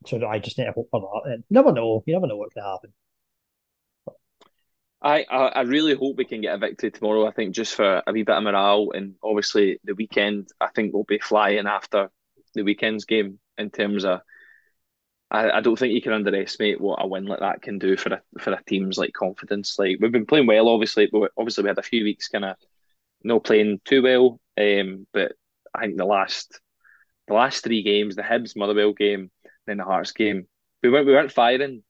So 0.05 0.25
I 0.25 0.39
just 0.39 0.57
need 0.57 0.65
to 0.65 0.71
hope 0.71 0.87
for 0.89 1.01
that. 1.01 1.29
Then. 1.29 1.43
Never 1.49 1.71
know. 1.71 2.03
You 2.05 2.13
never 2.13 2.27
know 2.27 2.37
what 2.37 2.53
can 2.53 2.63
happen. 2.63 2.93
I, 5.01 5.25
I 5.29 5.47
I 5.47 5.61
really 5.61 5.95
hope 5.95 6.17
we 6.17 6.25
can 6.25 6.41
get 6.41 6.55
a 6.55 6.57
victory 6.57 6.91
tomorrow. 6.91 7.25
I 7.25 7.31
think 7.31 7.55
just 7.55 7.75
for 7.75 8.01
a 8.05 8.11
wee 8.11 8.23
bit 8.23 8.35
of 8.35 8.43
morale, 8.43 8.91
and 8.93 9.15
obviously 9.23 9.79
the 9.83 9.95
weekend. 9.95 10.49
I 10.59 10.67
think 10.67 10.93
we'll 10.93 11.03
be 11.05 11.19
flying 11.19 11.67
after 11.67 12.09
the 12.53 12.63
weekend's 12.63 13.05
game 13.05 13.39
in 13.57 13.69
terms 13.69 14.05
of. 14.05 14.21
I, 15.31 15.51
I 15.51 15.61
don't 15.61 15.77
think 15.77 15.93
you 15.93 16.01
can 16.01 16.13
underestimate 16.13 16.81
what 16.81 17.03
a 17.03 17.07
win 17.07 17.25
like 17.25 17.41
that 17.41 17.61
can 17.61 17.77
do 17.77 17.95
for 17.95 18.13
a 18.13 18.21
for 18.39 18.51
a 18.51 18.63
team's 18.65 18.97
like 18.97 19.13
confidence. 19.13 19.77
Like 19.77 19.97
we've 20.01 20.11
been 20.11 20.25
playing 20.25 20.47
well, 20.47 20.67
obviously, 20.69 21.07
but 21.11 21.31
obviously 21.37 21.63
we 21.63 21.69
had 21.69 21.77
a 21.77 21.83
few 21.83 22.03
weeks 22.03 22.27
kind 22.27 22.45
of 22.45 22.55
no 23.23 23.39
playing 23.39 23.79
too 23.85 24.01
well. 24.01 24.39
Um, 24.59 25.07
but 25.13 25.33
I 25.73 25.81
think 25.85 25.97
the 25.97 26.05
last 26.05 26.59
the 27.27 27.33
last 27.35 27.63
three 27.63 27.83
games, 27.83 28.15
the 28.15 28.23
Hibs 28.23 28.55
Motherwell 28.57 28.93
game, 28.93 29.31
then 29.67 29.77
the 29.77 29.83
Hearts 29.85 30.11
game, 30.11 30.47
we 30.83 30.89
weren't 30.89 31.07
we 31.07 31.13
weren't 31.13 31.31
firing 31.31 31.83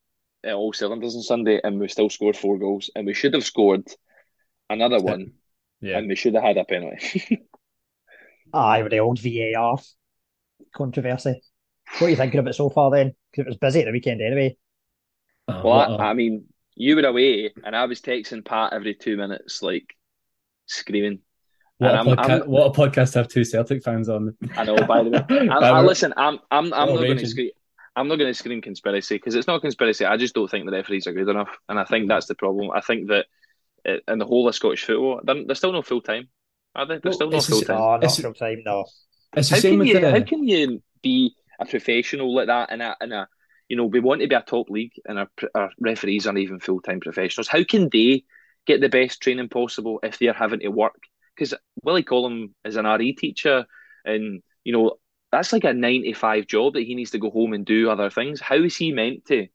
at 0.44 0.54
all 0.54 0.72
cylinders 0.72 1.16
on 1.16 1.22
Sunday, 1.22 1.60
and 1.62 1.80
we 1.80 1.88
still 1.88 2.10
scored 2.10 2.36
four 2.36 2.58
goals, 2.58 2.90
and 2.94 3.06
we 3.06 3.14
should 3.14 3.34
have 3.34 3.44
scored 3.44 3.86
another 4.70 5.00
one, 5.00 5.32
yeah, 5.80 5.98
and 5.98 6.08
we 6.08 6.16
should 6.16 6.34
have 6.34 6.44
had 6.44 6.58
a 6.58 6.64
penalty. 6.64 7.46
Aye, 8.52 8.82
with 8.82 8.90
the 8.92 9.00
old 9.00 9.18
VAR 9.20 9.78
controversy. 10.74 11.42
What 11.98 12.06
are 12.08 12.10
you 12.10 12.16
thinking 12.16 12.40
of 12.40 12.46
it 12.46 12.54
so 12.54 12.70
far 12.70 12.90
then? 12.90 13.14
Because 13.30 13.46
it 13.46 13.48
was 13.48 13.56
busy 13.56 13.80
at 13.80 13.86
the 13.86 13.92
weekend 13.92 14.20
anyway. 14.22 14.56
Oh, 15.48 15.62
well, 15.64 15.78
what 15.78 15.90
a- 15.90 16.02
I, 16.02 16.10
I 16.10 16.14
mean, 16.14 16.46
you 16.74 16.96
were 16.96 17.02
away, 17.02 17.52
and 17.64 17.74
I 17.76 17.84
was 17.86 18.00
texting 18.00 18.44
Pat 18.44 18.72
every 18.72 18.94
two 18.94 19.16
minutes, 19.16 19.62
like 19.62 19.94
screaming. 20.66 21.20
What, 21.80 21.94
a 21.94 22.00
and 22.00 22.08
podca- 22.08 22.30
I'm- 22.30 22.50
what 22.50 22.66
a 22.66 22.70
podcast 22.80 23.12
to 23.12 23.18
have 23.20 23.28
two 23.28 23.44
Celtic 23.44 23.82
fans 23.82 24.08
on. 24.08 24.36
I 24.56 24.64
know, 24.64 24.76
by 24.86 25.02
the 25.02 25.10
way. 25.10 25.48
I, 25.48 25.56
I, 25.70 25.80
listen, 25.82 26.12
I'm, 26.16 26.38
I'm, 26.50 26.72
I'm 26.72 26.88
Oh, 26.90 26.94
not 26.94 27.02
going 27.02 27.18
to 27.18 27.26
scream. 27.26 27.50
I'm 27.96 28.06
not 28.08 28.16
going 28.16 28.30
to 28.30 28.34
scream 28.38 28.62
conspiracy 28.62 29.16
because 29.16 29.34
it's 29.34 29.48
not 29.48 29.60
conspiracy. 29.62 30.04
I 30.04 30.16
just 30.16 30.34
don't 30.34 30.48
think 30.50 30.64
the 30.66 30.72
referees 30.72 31.06
are 31.06 31.12
good 31.12 31.28
enough, 31.28 31.50
and 31.68 31.78
I 31.78 31.84
think 31.84 32.08
that's 32.08 32.26
the 32.26 32.34
problem. 32.36 32.70
I 32.70 32.80
think 32.80 33.08
that 33.08 33.26
uh, 33.88 33.96
in 34.12 34.18
the 34.18 34.26
whole 34.26 34.46
of 34.48 34.54
Scottish 34.54 34.84
football, 34.84 35.20
they're, 35.24 35.44
they're 35.44 35.54
still 35.56 35.72
not 35.72 35.86
full 35.86 36.00
time, 36.00 36.28
are 36.74 36.86
they? 36.86 36.94
They're 36.94 37.00
Well, 37.04 37.12
still 37.14 37.30
not 37.30 37.44
full 37.44 37.60
time. 37.62 37.76
No, 37.78 37.96
not 37.96 38.16
full 38.16 38.34
time, 38.34 38.62
no. 38.64 38.84
It's 39.36 39.48
the 39.48 39.54
How 39.56 39.60
same 39.60 39.72
can 39.72 39.78
with 39.80 39.88
you? 39.88 40.00
the. 40.00 40.10
How 40.12 40.20
can 40.22 40.46
you 40.48 40.82
be 41.02 41.34
a 41.58 41.66
professional 41.66 42.34
like 42.34 42.46
that 42.46 42.70
in 42.72 42.80
a 42.80 42.96
in 43.02 43.12
a 43.12 43.28
you 43.68 43.76
know 43.76 43.84
we 43.86 44.00
want 44.00 44.20
to 44.22 44.28
be 44.28 44.34
a 44.34 44.40
top 44.42 44.70
league 44.70 44.92
and 45.04 45.18
our, 45.18 45.28
our 45.54 45.70
referees 45.80 46.26
aren't 46.26 46.38
even 46.38 46.58
full 46.60 46.80
time 46.80 47.00
professionals. 47.00 47.48
How 47.48 47.62
can 47.64 47.88
they 47.92 48.24
get 48.66 48.80
the 48.80 48.88
best 48.88 49.20
training 49.20 49.48
possible 49.48 49.98
if 50.02 50.18
they're 50.18 50.32
having 50.32 50.60
to 50.60 50.68
work? 50.68 51.02
Because 51.40 51.54
Willie 51.82 52.02
Collum 52.02 52.54
is 52.66 52.76
an 52.76 52.84
RE 52.84 53.14
teacher, 53.14 53.64
and 54.04 54.42
you 54.62 54.74
know 54.74 54.98
that's 55.32 55.54
like 55.54 55.64
a 55.64 55.72
nine 55.72 56.02
to 56.02 56.12
five 56.12 56.46
job 56.46 56.74
that 56.74 56.82
he 56.82 56.94
needs 56.94 57.12
to 57.12 57.18
go 57.18 57.30
home 57.30 57.54
and 57.54 57.64
do 57.64 57.88
other 57.88 58.10
things. 58.10 58.40
How 58.42 58.56
is 58.56 58.76
he 58.76 58.92
meant 58.92 59.24
to 59.26 59.46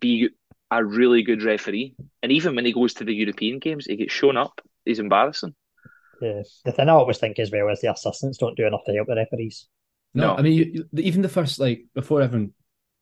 be 0.00 0.28
a 0.70 0.84
really 0.84 1.22
good 1.24 1.42
referee? 1.42 1.96
And 2.22 2.30
even 2.30 2.54
when 2.54 2.64
he 2.64 2.72
goes 2.72 2.94
to 2.94 3.04
the 3.04 3.12
European 3.14 3.58
games, 3.58 3.86
he 3.86 3.96
gets 3.96 4.12
shown 4.12 4.36
up. 4.36 4.60
He's 4.84 5.00
embarrassing. 5.00 5.56
Yeah. 6.22 6.42
The 6.64 6.70
thing 6.72 6.88
I 6.88 6.92
always 6.92 7.18
think 7.18 7.40
as 7.40 7.50
well 7.50 7.68
is 7.68 7.80
the 7.80 7.90
assistants 7.90 8.38
don't 8.38 8.56
do 8.56 8.66
enough 8.66 8.84
to 8.86 8.92
help 8.92 9.08
the 9.08 9.16
referees. 9.16 9.66
No, 10.14 10.28
No. 10.28 10.36
I 10.36 10.42
mean 10.42 10.52
you, 10.52 10.64
you- 10.92 11.02
even 11.02 11.22
the 11.22 11.28
first 11.28 11.58
like 11.58 11.86
before 11.94 12.22
everyone, 12.22 12.52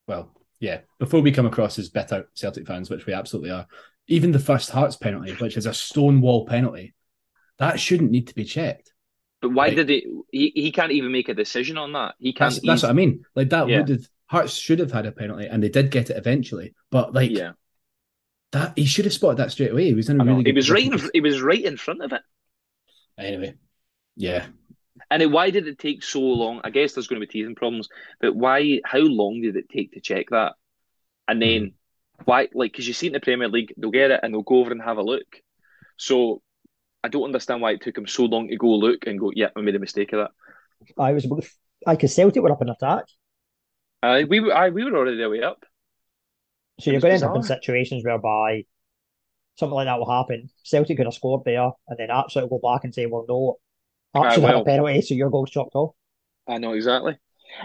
well, 0.09 0.33
yeah, 0.59 0.81
before 0.99 1.21
we 1.21 1.33
come 1.33 1.47
across 1.47 1.79
as 1.79 1.91
bitter 1.91 2.31
Celtic 2.35 2.67
fans, 2.67 2.89
which 2.89 3.05
we 3.05 3.13
absolutely 3.13 3.51
are. 3.51 3.67
Even 4.07 4.33
the 4.33 4.39
first 4.39 4.71
Hearts 4.71 4.97
penalty, 4.97 5.33
which 5.35 5.57
is 5.59 5.67
a 5.67 5.75
stone 5.75 6.21
wall 6.23 6.47
penalty, 6.47 6.95
that 7.59 7.81
shouldn't 7.81 8.11
need 8.11 8.29
to 8.29 8.35
be 8.35 8.45
checked. 8.45 8.93
But 9.41 9.51
why 9.51 9.67
Right. 9.67 9.77
did 9.77 9.89
he, 9.89 10.07
he? 10.33 10.53
He 10.55 10.73
can't 10.73 10.93
even 10.93 11.13
make 11.13 11.29
a 11.29 11.35
decision 11.35 11.77
on 11.79 11.93
that. 11.93 12.15
He 12.19 12.33
can't. 12.33 12.55
That's, 12.55 12.67
that's 12.67 12.83
what 12.83 12.91
I 12.91 12.95
mean. 12.95 13.25
Like 13.35 13.51
that 13.51 13.69
Yeah. 13.69 13.79
would 13.81 13.89
have 13.89 14.09
Hearts 14.27 14.55
should 14.55 14.79
have 14.79 14.91
had 14.91 15.07
a 15.07 15.13
penalty, 15.13 15.47
and 15.47 15.63
they 15.63 15.69
did 15.69 15.91
get 15.91 16.11
it 16.11 16.17
eventually. 16.17 16.75
But 16.91 17.13
like 17.13 17.31
yeah. 17.31 17.53
that, 18.53 18.73
he 18.77 18.87
should 18.87 19.05
have 19.05 19.13
spotted 19.15 19.37
that 19.39 19.53
straight 19.53 19.71
away. 19.73 19.85
He 19.85 19.95
was 19.95 20.09
in 20.09 20.21
a 20.21 20.25
really 20.25 20.45
He 20.45 20.53
was 20.53 20.71
right. 20.71 20.85
In, 20.91 21.11
he 21.13 21.21
was 21.21 21.41
right 21.43 21.63
in 21.63 21.77
front 21.77 22.03
of 22.03 22.13
it. 22.13 22.23
Anyway, 23.19 23.55
yeah, 24.17 24.47
And 25.11 25.33
why 25.33 25.51
did 25.51 25.67
it 25.69 25.79
take 25.79 26.03
so 26.03 26.21
long? 26.21 26.61
I 26.65 26.71
guess 26.71 26.95
there's 26.95 27.07
going 27.07 27.21
to 27.21 27.27
be 27.27 27.31
teething 27.31 27.55
problems, 27.55 27.89
but 28.21 28.35
why? 28.35 28.81
How 28.85 28.99
long 29.01 29.41
did 29.43 29.57
it 29.57 29.69
take 29.69 29.93
to 29.93 30.01
check 30.01 30.27
that? 30.31 30.55
And 31.29 31.41
then 31.41 31.63
Mm-hmm. 31.63 32.25
why? 32.25 32.49
Like, 32.55 32.73
because 32.73 32.89
you 32.89 32.95
see 32.95 33.09
in 33.09 33.13
the 33.13 33.21
Premier 33.21 33.49
League, 33.49 33.75
they'll 33.77 33.91
get 33.91 34.11
it 34.11 34.21
and 34.23 34.33
they'll 34.33 34.43
go 34.43 34.57
over 34.61 34.73
and 34.73 34.83
have 34.83 34.99
a 34.99 35.03
look. 35.03 35.27
So 35.97 36.43
I 37.05 37.09
don't 37.09 37.25
understand 37.25 37.61
why 37.61 37.73
it 37.73 37.83
took 37.83 37.99
him 37.99 38.07
so 38.07 38.25
long 38.25 38.49
to 38.49 38.57
go 38.57 38.69
look 38.69 39.07
and 39.07 39.21
go. 39.21 39.31
Yeah, 39.35 39.49
I 39.55 39.61
made 39.61 39.77
a 39.77 39.79
mistake 39.79 40.15
of 40.15 40.21
that. 40.21 40.31
I 40.99 41.13
was 41.13 41.27
about 41.27 41.43
to, 41.43 41.51
I 41.87 41.97
could 41.97 42.11
Celtic 42.11 42.43
were 42.43 42.51
up 42.51 42.63
in 42.63 42.71
attack. 42.71 43.05
Uh, 44.03 44.23
we 44.27 44.41
were. 44.41 44.55
I, 44.55 44.71
we 44.71 44.85
were 44.85 44.97
already 44.97 45.19
the 45.19 45.29
way 45.29 45.43
up. 45.43 45.65
So 46.81 46.91
you're 46.91 47.01
going 47.01 47.11
to 47.11 47.27
end 47.27 47.31
up 47.31 47.37
in 47.37 47.43
situations 47.43 48.05
whereby 48.05 48.65
something 49.57 49.75
like 49.75 49.87
that 49.87 49.99
will 49.99 50.11
happen. 50.11 50.49
Celtic 50.63 50.97
could 50.97 51.07
have 51.07 51.15
scored 51.15 51.43
there, 51.45 51.71
and 51.89 51.99
then 51.99 52.09
Hearts 52.09 52.35
will 52.37 52.49
go 52.49 52.59
back 52.59 52.85
and 52.85 52.95
say, 52.95 53.05
"Well, 53.05 53.27
no, 53.29 53.59
Aye, 54.15 54.35
should 54.35 54.45
had 54.45 54.57
a 54.57 54.65
penalty, 54.65 55.03
so 55.03 55.15
your 55.15 55.29
goal's 55.29 55.51
chopped 55.51 55.75
off." 55.75 55.95
I 56.49 56.57
know 56.57 56.73
exactly. 56.73 57.19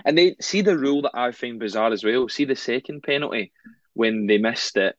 And 0.03 0.17
they 0.17 0.35
see 0.41 0.61
the 0.61 0.77
rule 0.77 1.03
that 1.03 1.15
I 1.15 1.31
find 1.31 1.59
bizarre 1.59 1.93
as 1.93 2.03
well. 2.03 2.27
See 2.27 2.45
the 2.45 2.57
second 2.57 3.03
penalty 3.03 3.53
when 3.93 4.27
they 4.27 4.37
missed 4.37 4.75
it, 4.75 4.97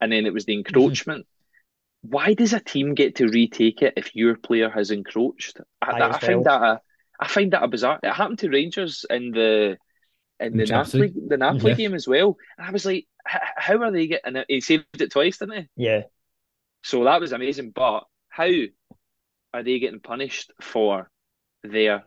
and 0.00 0.12
then 0.12 0.26
it 0.26 0.32
was 0.32 0.44
the 0.44 0.54
encroachment. 0.54 1.26
Why 2.08 2.34
does 2.34 2.52
a 2.52 2.60
team 2.60 2.94
get 2.94 3.16
to 3.16 3.28
retake 3.28 3.82
it 3.82 3.94
if 3.96 4.14
your 4.14 4.36
player 4.36 4.68
has 4.70 4.90
encroached? 4.90 5.60
I, 5.80 5.92
Aye, 5.92 5.98
that, 6.00 6.14
I 6.14 6.18
find 6.18 6.44
well. 6.44 6.60
that 6.60 6.62
a, 6.62 6.80
I 7.20 7.28
find 7.28 7.52
that 7.52 7.62
a 7.62 7.68
bizarre. 7.68 7.98
It 8.02 8.12
happened 8.12 8.40
to 8.40 8.50
Rangers 8.50 9.06
in 9.08 9.30
the 9.30 9.78
in 10.40 10.52
In 10.52 10.56
the 10.58 10.66
Champions 10.66 11.14
Napoli 11.14 11.28
the 11.28 11.36
Napoli 11.36 11.70
Yeah. 11.70 11.76
game 11.76 11.94
as 11.94 12.06
well. 12.08 12.36
And 12.58 12.66
I 12.66 12.70
was 12.70 12.84
like, 12.84 13.06
how 13.24 13.78
are 13.82 13.90
they 13.90 14.06
getting 14.06 14.36
it? 14.36 14.46
He 14.48 14.60
saved 14.60 14.84
it 15.00 15.12
twice, 15.12 15.38
didn't 15.38 15.62
he? 15.62 15.68
Yeah, 15.76 16.02
So 16.82 17.04
that 17.04 17.20
was 17.20 17.32
amazing. 17.32 17.70
But 17.70 18.04
how 18.28 18.50
are 19.54 19.62
they 19.62 19.78
getting 19.78 20.00
punished 20.00 20.52
for 20.60 21.10
their? 21.62 22.04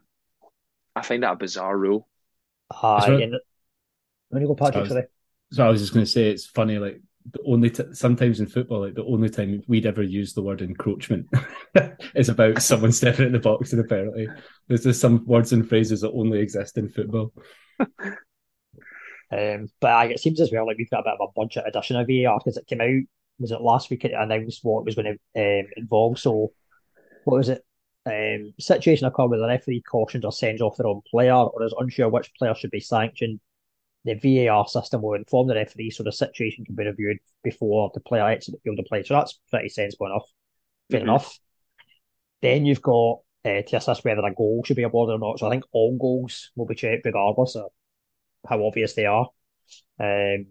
I 0.95 1.01
find 1.01 1.23
that 1.23 1.31
a 1.33 1.35
bizarre 1.37 1.75
rule. 1.77 2.07
aye. 2.71 3.09
right. 3.09 3.23
And 3.23 3.35
when 4.29 4.41
you 4.41 4.47
go, 4.47 4.55
Patrick, 4.55 4.83
was- 4.83 4.89
sorry. 4.89 5.05
So 5.53 5.65
I 5.65 5.69
was 5.69 5.79
just 5.81 5.93
going 5.93 6.05
to 6.05 6.11
say 6.11 6.29
it's 6.29 6.45
funny, 6.45 6.77
like 6.77 7.01
the 7.31 7.39
only 7.45 7.69
t- 7.69 7.83
sometimes 7.93 8.39
in 8.39 8.47
football, 8.47 8.81
like 8.81 8.95
the 8.95 9.05
only 9.05 9.29
time 9.29 9.61
we'd 9.67 9.85
ever 9.85 10.03
use 10.03 10.33
the 10.33 10.41
word 10.41 10.61
encroachment 10.61 11.27
is 12.15 12.29
about 12.29 12.61
someone 12.61 12.91
stepping 12.91 13.27
in 13.27 13.31
the 13.33 13.39
box 13.39 13.73
and 13.73 13.83
apparently 13.83 14.27
there's 14.67 14.83
just 14.83 15.01
some 15.01 15.25
words 15.25 15.51
and 15.51 15.67
phrases 15.67 16.01
that 16.01 16.11
only 16.11 16.39
exist 16.39 16.77
in 16.77 16.89
football. 16.89 17.33
Um, 19.29 19.67
but 19.81 20.11
it 20.11 20.19
seems 20.19 20.39
as 20.39 20.51
well 20.51 20.65
like 20.65 20.77
we've 20.77 20.89
got 20.89 21.01
a 21.01 21.03
bit 21.03 21.17
of 21.19 21.29
a 21.29 21.39
budget 21.39 21.65
addition 21.67 21.97
of 21.97 22.07
VAR 22.07 22.39
because 22.39 22.57
it 22.57 22.67
came 22.67 22.81
out. 22.81 23.03
Was 23.39 23.51
it 23.51 23.61
last 23.61 23.89
week? 23.89 24.05
It 24.05 24.13
announced 24.13 24.61
what 24.63 24.79
it 24.81 24.85
was 24.85 24.95
going 24.95 25.17
to 25.35 25.59
um, 25.59 25.67
involve. 25.75 26.17
So, 26.17 26.53
what 27.25 27.37
was 27.37 27.49
it? 27.49 27.63
Um, 28.05 28.53
situation 28.57 29.05
occurred 29.05 29.27
where 29.27 29.39
the 29.39 29.47
referee 29.47 29.81
cautions 29.81 30.23
or 30.23 30.31
sends 30.31 30.61
off 30.61 30.77
their 30.77 30.87
own 30.87 31.01
player, 31.11 31.33
or 31.33 31.63
is 31.63 31.75
unsure 31.77 32.09
which 32.09 32.33
player 32.39 32.55
should 32.55 32.71
be 32.71 32.79
sanctioned. 32.79 33.39
The 34.07 34.47
VAR 34.47 34.65
system 34.67 35.01
will 35.01 35.15
inform 35.15 35.49
the 35.49 35.55
referee 35.55 35.91
so 35.91 36.01
the 36.01 36.13
situation 36.13 36.63
can 36.63 36.75
be 36.75 36.85
reviewed 36.85 37.17
before 37.43 37.91
the 37.93 37.99
player 37.99 38.25
exits 38.25 38.55
the 38.55 38.61
field 38.63 38.79
of 38.79 38.85
play. 38.85 39.03
So 39.03 39.15
that's 39.15 39.37
pretty 39.49 39.67
sensible 39.67 40.05
enough. 40.05 40.23
Fair 40.89 41.01
Mhm. 41.01 41.03
enough. 41.03 41.39
Then 42.41 42.65
you've 42.65 42.81
got 42.81 43.19
uh, 43.43 43.61
to 43.61 43.77
assess 43.77 44.03
whether 44.03 44.25
a 44.25 44.33
goal 44.33 44.63
should 44.65 44.77
be 44.77 44.83
awarded 44.83 45.15
or 45.15 45.19
not. 45.19 45.39
So 45.39 45.47
I 45.47 45.49
think 45.49 45.63
all 45.71 45.97
goals 45.97 46.51
will 46.55 46.65
be 46.65 46.75
checked 46.75 47.05
regardless 47.05 47.55
of 47.55 47.71
how 48.47 48.65
obvious 48.65 48.93
they 48.93 49.05
are. 49.05 49.29
Um, 49.99 50.47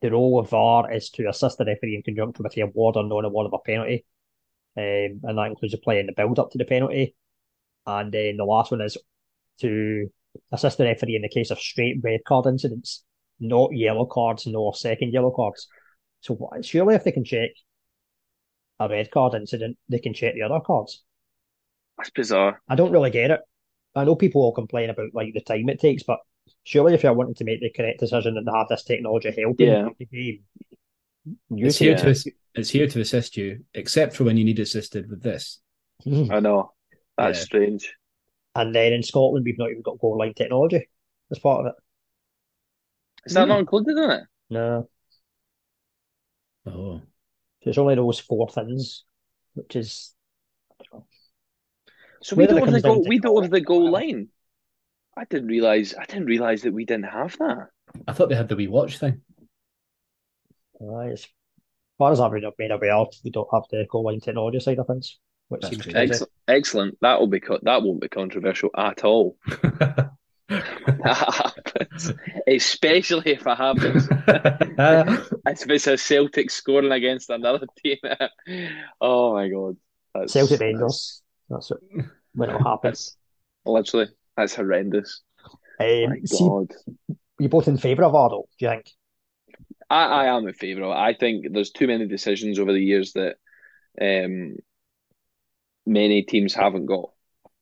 the 0.00 0.10
role 0.10 0.38
of 0.38 0.50
VAR 0.50 0.92
is 0.92 1.10
to 1.10 1.28
assist 1.28 1.58
the 1.58 1.64
referee 1.64 1.96
in 1.96 2.02
conjunction 2.02 2.42
with 2.42 2.52
the 2.52 2.62
award 2.62 2.96
or 2.96 3.04
non-award 3.04 3.46
of 3.46 3.52
a 3.52 3.58
penalty, 3.58 4.04
um, 4.76 5.20
and 5.22 5.38
that 5.38 5.46
includes 5.48 5.72
the 5.72 5.78
play 5.78 5.98
in 6.00 6.06
the 6.06 6.12
build-up 6.12 6.50
to 6.52 6.58
the 6.58 6.64
penalty. 6.64 7.14
And 7.84 8.12
then 8.12 8.36
the 8.36 8.44
last 8.44 8.70
one 8.70 8.80
is 8.80 8.96
to 9.60 10.10
assist 10.52 10.78
the 10.78 10.84
referee 10.84 11.16
in 11.16 11.22
the 11.22 11.28
case 11.28 11.50
of 11.50 11.58
straight 11.58 11.98
red 12.02 12.20
card 12.26 12.46
incidents, 12.46 13.04
not 13.40 13.74
yellow 13.74 14.06
cards, 14.06 14.46
nor 14.46 14.74
second 14.74 15.12
yellow 15.12 15.30
cards. 15.30 15.68
So 16.20 16.36
surely 16.62 16.94
if 16.94 17.04
they 17.04 17.12
can 17.12 17.24
check 17.24 17.50
a 18.80 18.88
red 18.88 19.10
card 19.10 19.34
incident, 19.34 19.76
they 19.88 19.98
can 19.98 20.14
check 20.14 20.34
the 20.34 20.42
other 20.42 20.60
cards. 20.60 21.02
That's 21.96 22.10
bizarre. 22.10 22.60
I 22.68 22.74
don't 22.76 22.92
really 22.92 23.10
get 23.10 23.30
it. 23.30 23.40
I 23.94 24.04
know 24.04 24.14
people 24.14 24.42
will 24.42 24.52
complain 24.52 24.90
about 24.90 25.14
like 25.14 25.32
the 25.34 25.40
time 25.40 25.68
it 25.68 25.80
takes, 25.80 26.02
but 26.04 26.18
surely 26.64 26.94
if 26.94 27.02
you're 27.02 27.12
wanting 27.12 27.34
to 27.36 27.44
make 27.44 27.60
the 27.60 27.70
correct 27.70 28.00
decision 28.00 28.36
and 28.36 28.48
have 28.54 28.68
this 28.68 28.84
technology 28.84 29.30
helping 29.36 29.66
Yeah. 29.66 29.88
the 29.98 30.06
game, 30.06 30.44
It's 31.50 31.78
here 31.78 31.96
to 31.96 32.14
it's 32.54 32.70
here 32.70 32.86
to 32.88 33.00
assist 33.00 33.36
you, 33.36 33.64
except 33.74 34.16
for 34.16 34.24
when 34.24 34.36
you 34.36 34.44
need 34.44 34.58
assisted 34.58 35.08
with 35.10 35.22
this. 35.22 35.60
I 36.06 36.40
know. 36.40 36.72
That's 37.16 37.38
Yeah. 37.38 37.44
strange. 37.44 37.94
And 38.54 38.74
then 38.74 38.92
in 38.92 39.02
Scotland, 39.02 39.44
we've 39.44 39.58
not 39.58 39.70
even 39.70 39.82
got 39.82 39.98
goal 40.00 40.18
line 40.18 40.34
technology 40.34 40.88
as 41.30 41.38
part 41.38 41.60
of 41.60 41.66
it. 41.68 41.74
Is 43.26 43.34
that 43.34 43.46
Hmm. 43.46 43.48
not 43.48 43.60
included 43.60 43.96
in 43.96 44.10
it? 44.10 44.24
No, 44.50 44.88
Oh, 46.66 47.00
so 47.62 47.70
it's 47.70 47.78
only 47.78 47.94
those 47.96 48.20
four 48.20 48.48
things, 48.48 49.04
which 49.54 49.76
is 49.76 50.14
I 50.72 50.84
don't 50.90 51.00
know. 51.00 51.06
So 52.22 52.36
we 52.36 52.46
Whether 52.46 52.56
it 52.58 52.60
don't 52.60 52.64
have 52.64 52.70
the 52.70 52.80
goal. 52.80 53.04
We 53.04 53.18
don't 53.18 53.42
have 53.42 53.50
the 53.50 53.60
goal 53.60 53.90
line. 53.90 54.28
I 55.16 55.24
didn't 55.26 55.48
realize. 55.48 55.94
I 55.94 56.06
didn't 56.06 56.26
realize 56.26 56.62
that 56.62 56.72
we 56.74 56.84
didn't 56.86 57.06
have 57.10 57.38
that. 57.38 57.70
I 58.08 58.12
thought 58.12 58.28
they 58.28 58.34
had 58.34 58.48
the 58.48 58.56
wee 58.56 58.66
watch 58.66 58.98
thing. 58.98 59.22
Uh, 60.80 60.98
as 61.12 61.26
far 61.98 62.12
as 62.12 62.20
I've 62.20 62.32
been 62.32 62.50
made 62.58 62.70
aware, 62.72 63.04
we 63.24 63.30
don't 63.30 63.48
have 63.52 63.64
the 63.70 63.86
goal 63.90 64.04
line 64.04 64.20
technology 64.20 64.60
side 64.60 64.78
of 64.78 64.86
things, 64.88 65.18
which 65.48 65.62
That's 65.62 65.72
seems 65.74 65.84
true. 65.84 65.92
Excellent. 65.94 66.32
Excellent. 66.46 66.98
That 67.00 67.20
will 67.20 67.26
be. 67.26 67.40
Co- 67.40 67.58
that 67.62 67.82
won't 67.82 68.00
be 68.00 68.08
controversial 68.08 68.70
at 68.76 69.04
all. 69.04 69.36
That 70.48 71.62
happens, 71.66 72.12
especially 72.46 73.32
if 73.32 73.46
it 73.46 73.56
happens. 73.56 74.08
if 75.46 75.70
it's 75.70 75.86
a 75.86 75.98
Celtic 75.98 76.50
scoring 76.50 76.92
against 76.92 77.30
another 77.30 77.66
team. 77.82 77.98
oh 79.00 79.34
my 79.34 79.48
god. 79.48 79.76
That's, 80.14 80.32
Celtic 80.32 80.58
that's- 80.58 80.74
Rangers. 80.74 81.22
That's 81.50 81.70
it. 81.70 81.78
When 82.34 82.50
it'll 82.50 82.62
happen. 82.62 82.90
That's 82.90 83.16
literally 83.64 84.08
that's 84.36 84.54
horrendous. 84.54 85.22
Um, 85.80 86.10
My 86.10 86.20
see, 86.24 86.38
God. 86.46 86.72
you're 87.38 87.48
both 87.48 87.68
in 87.68 87.78
favour 87.78 88.04
of 88.04 88.14
Ardo, 88.14 88.44
do 88.58 88.64
you 88.64 88.70
think? 88.70 88.90
I, 89.90 90.04
I 90.04 90.36
am 90.36 90.46
in 90.46 90.54
favour 90.54 90.82
of 90.82 90.90
it. 90.90 91.00
I 91.00 91.14
think 91.14 91.46
there's 91.52 91.70
too 91.70 91.86
many 91.86 92.06
decisions 92.06 92.58
over 92.58 92.72
the 92.72 92.82
years 92.82 93.12
that 93.14 93.36
um, 94.00 94.56
many 95.88 96.22
teams 96.22 96.54
haven't 96.54 96.86
got. 96.86 97.10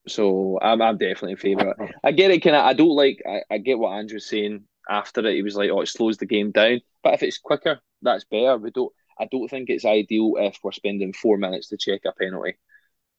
So 0.07 0.59
I'm 0.61 0.81
I'm 0.81 0.97
definitely 0.97 1.31
in 1.31 1.37
favour. 1.37 1.75
I 2.03 2.11
get 2.11 2.31
it, 2.31 2.39
kind 2.39 2.55
of. 2.55 2.65
I 2.65 2.73
don't 2.73 2.95
like. 2.95 3.21
I, 3.27 3.41
I 3.49 3.57
get 3.57 3.79
what 3.79 3.91
Andrew's 3.91 4.29
saying 4.29 4.63
after 4.89 5.25
it. 5.25 5.35
He 5.35 5.41
was 5.41 5.55
like, 5.55 5.69
"Oh, 5.69 5.81
it 5.81 5.87
slows 5.87 6.17
the 6.17 6.25
game 6.25 6.51
down." 6.51 6.81
But 7.03 7.15
if 7.15 7.23
it's 7.23 7.37
quicker, 7.37 7.79
that's 8.01 8.23
better. 8.25 8.57
We 8.57 8.71
don't. 8.71 8.93
I 9.19 9.27
don't 9.29 9.49
think 9.49 9.69
it's 9.69 9.85
ideal 9.85 10.33
if 10.37 10.59
we're 10.63 10.71
spending 10.71 11.13
four 11.13 11.37
minutes 11.37 11.69
to 11.69 11.77
check 11.77 12.01
a 12.05 12.11
penalty. 12.13 12.55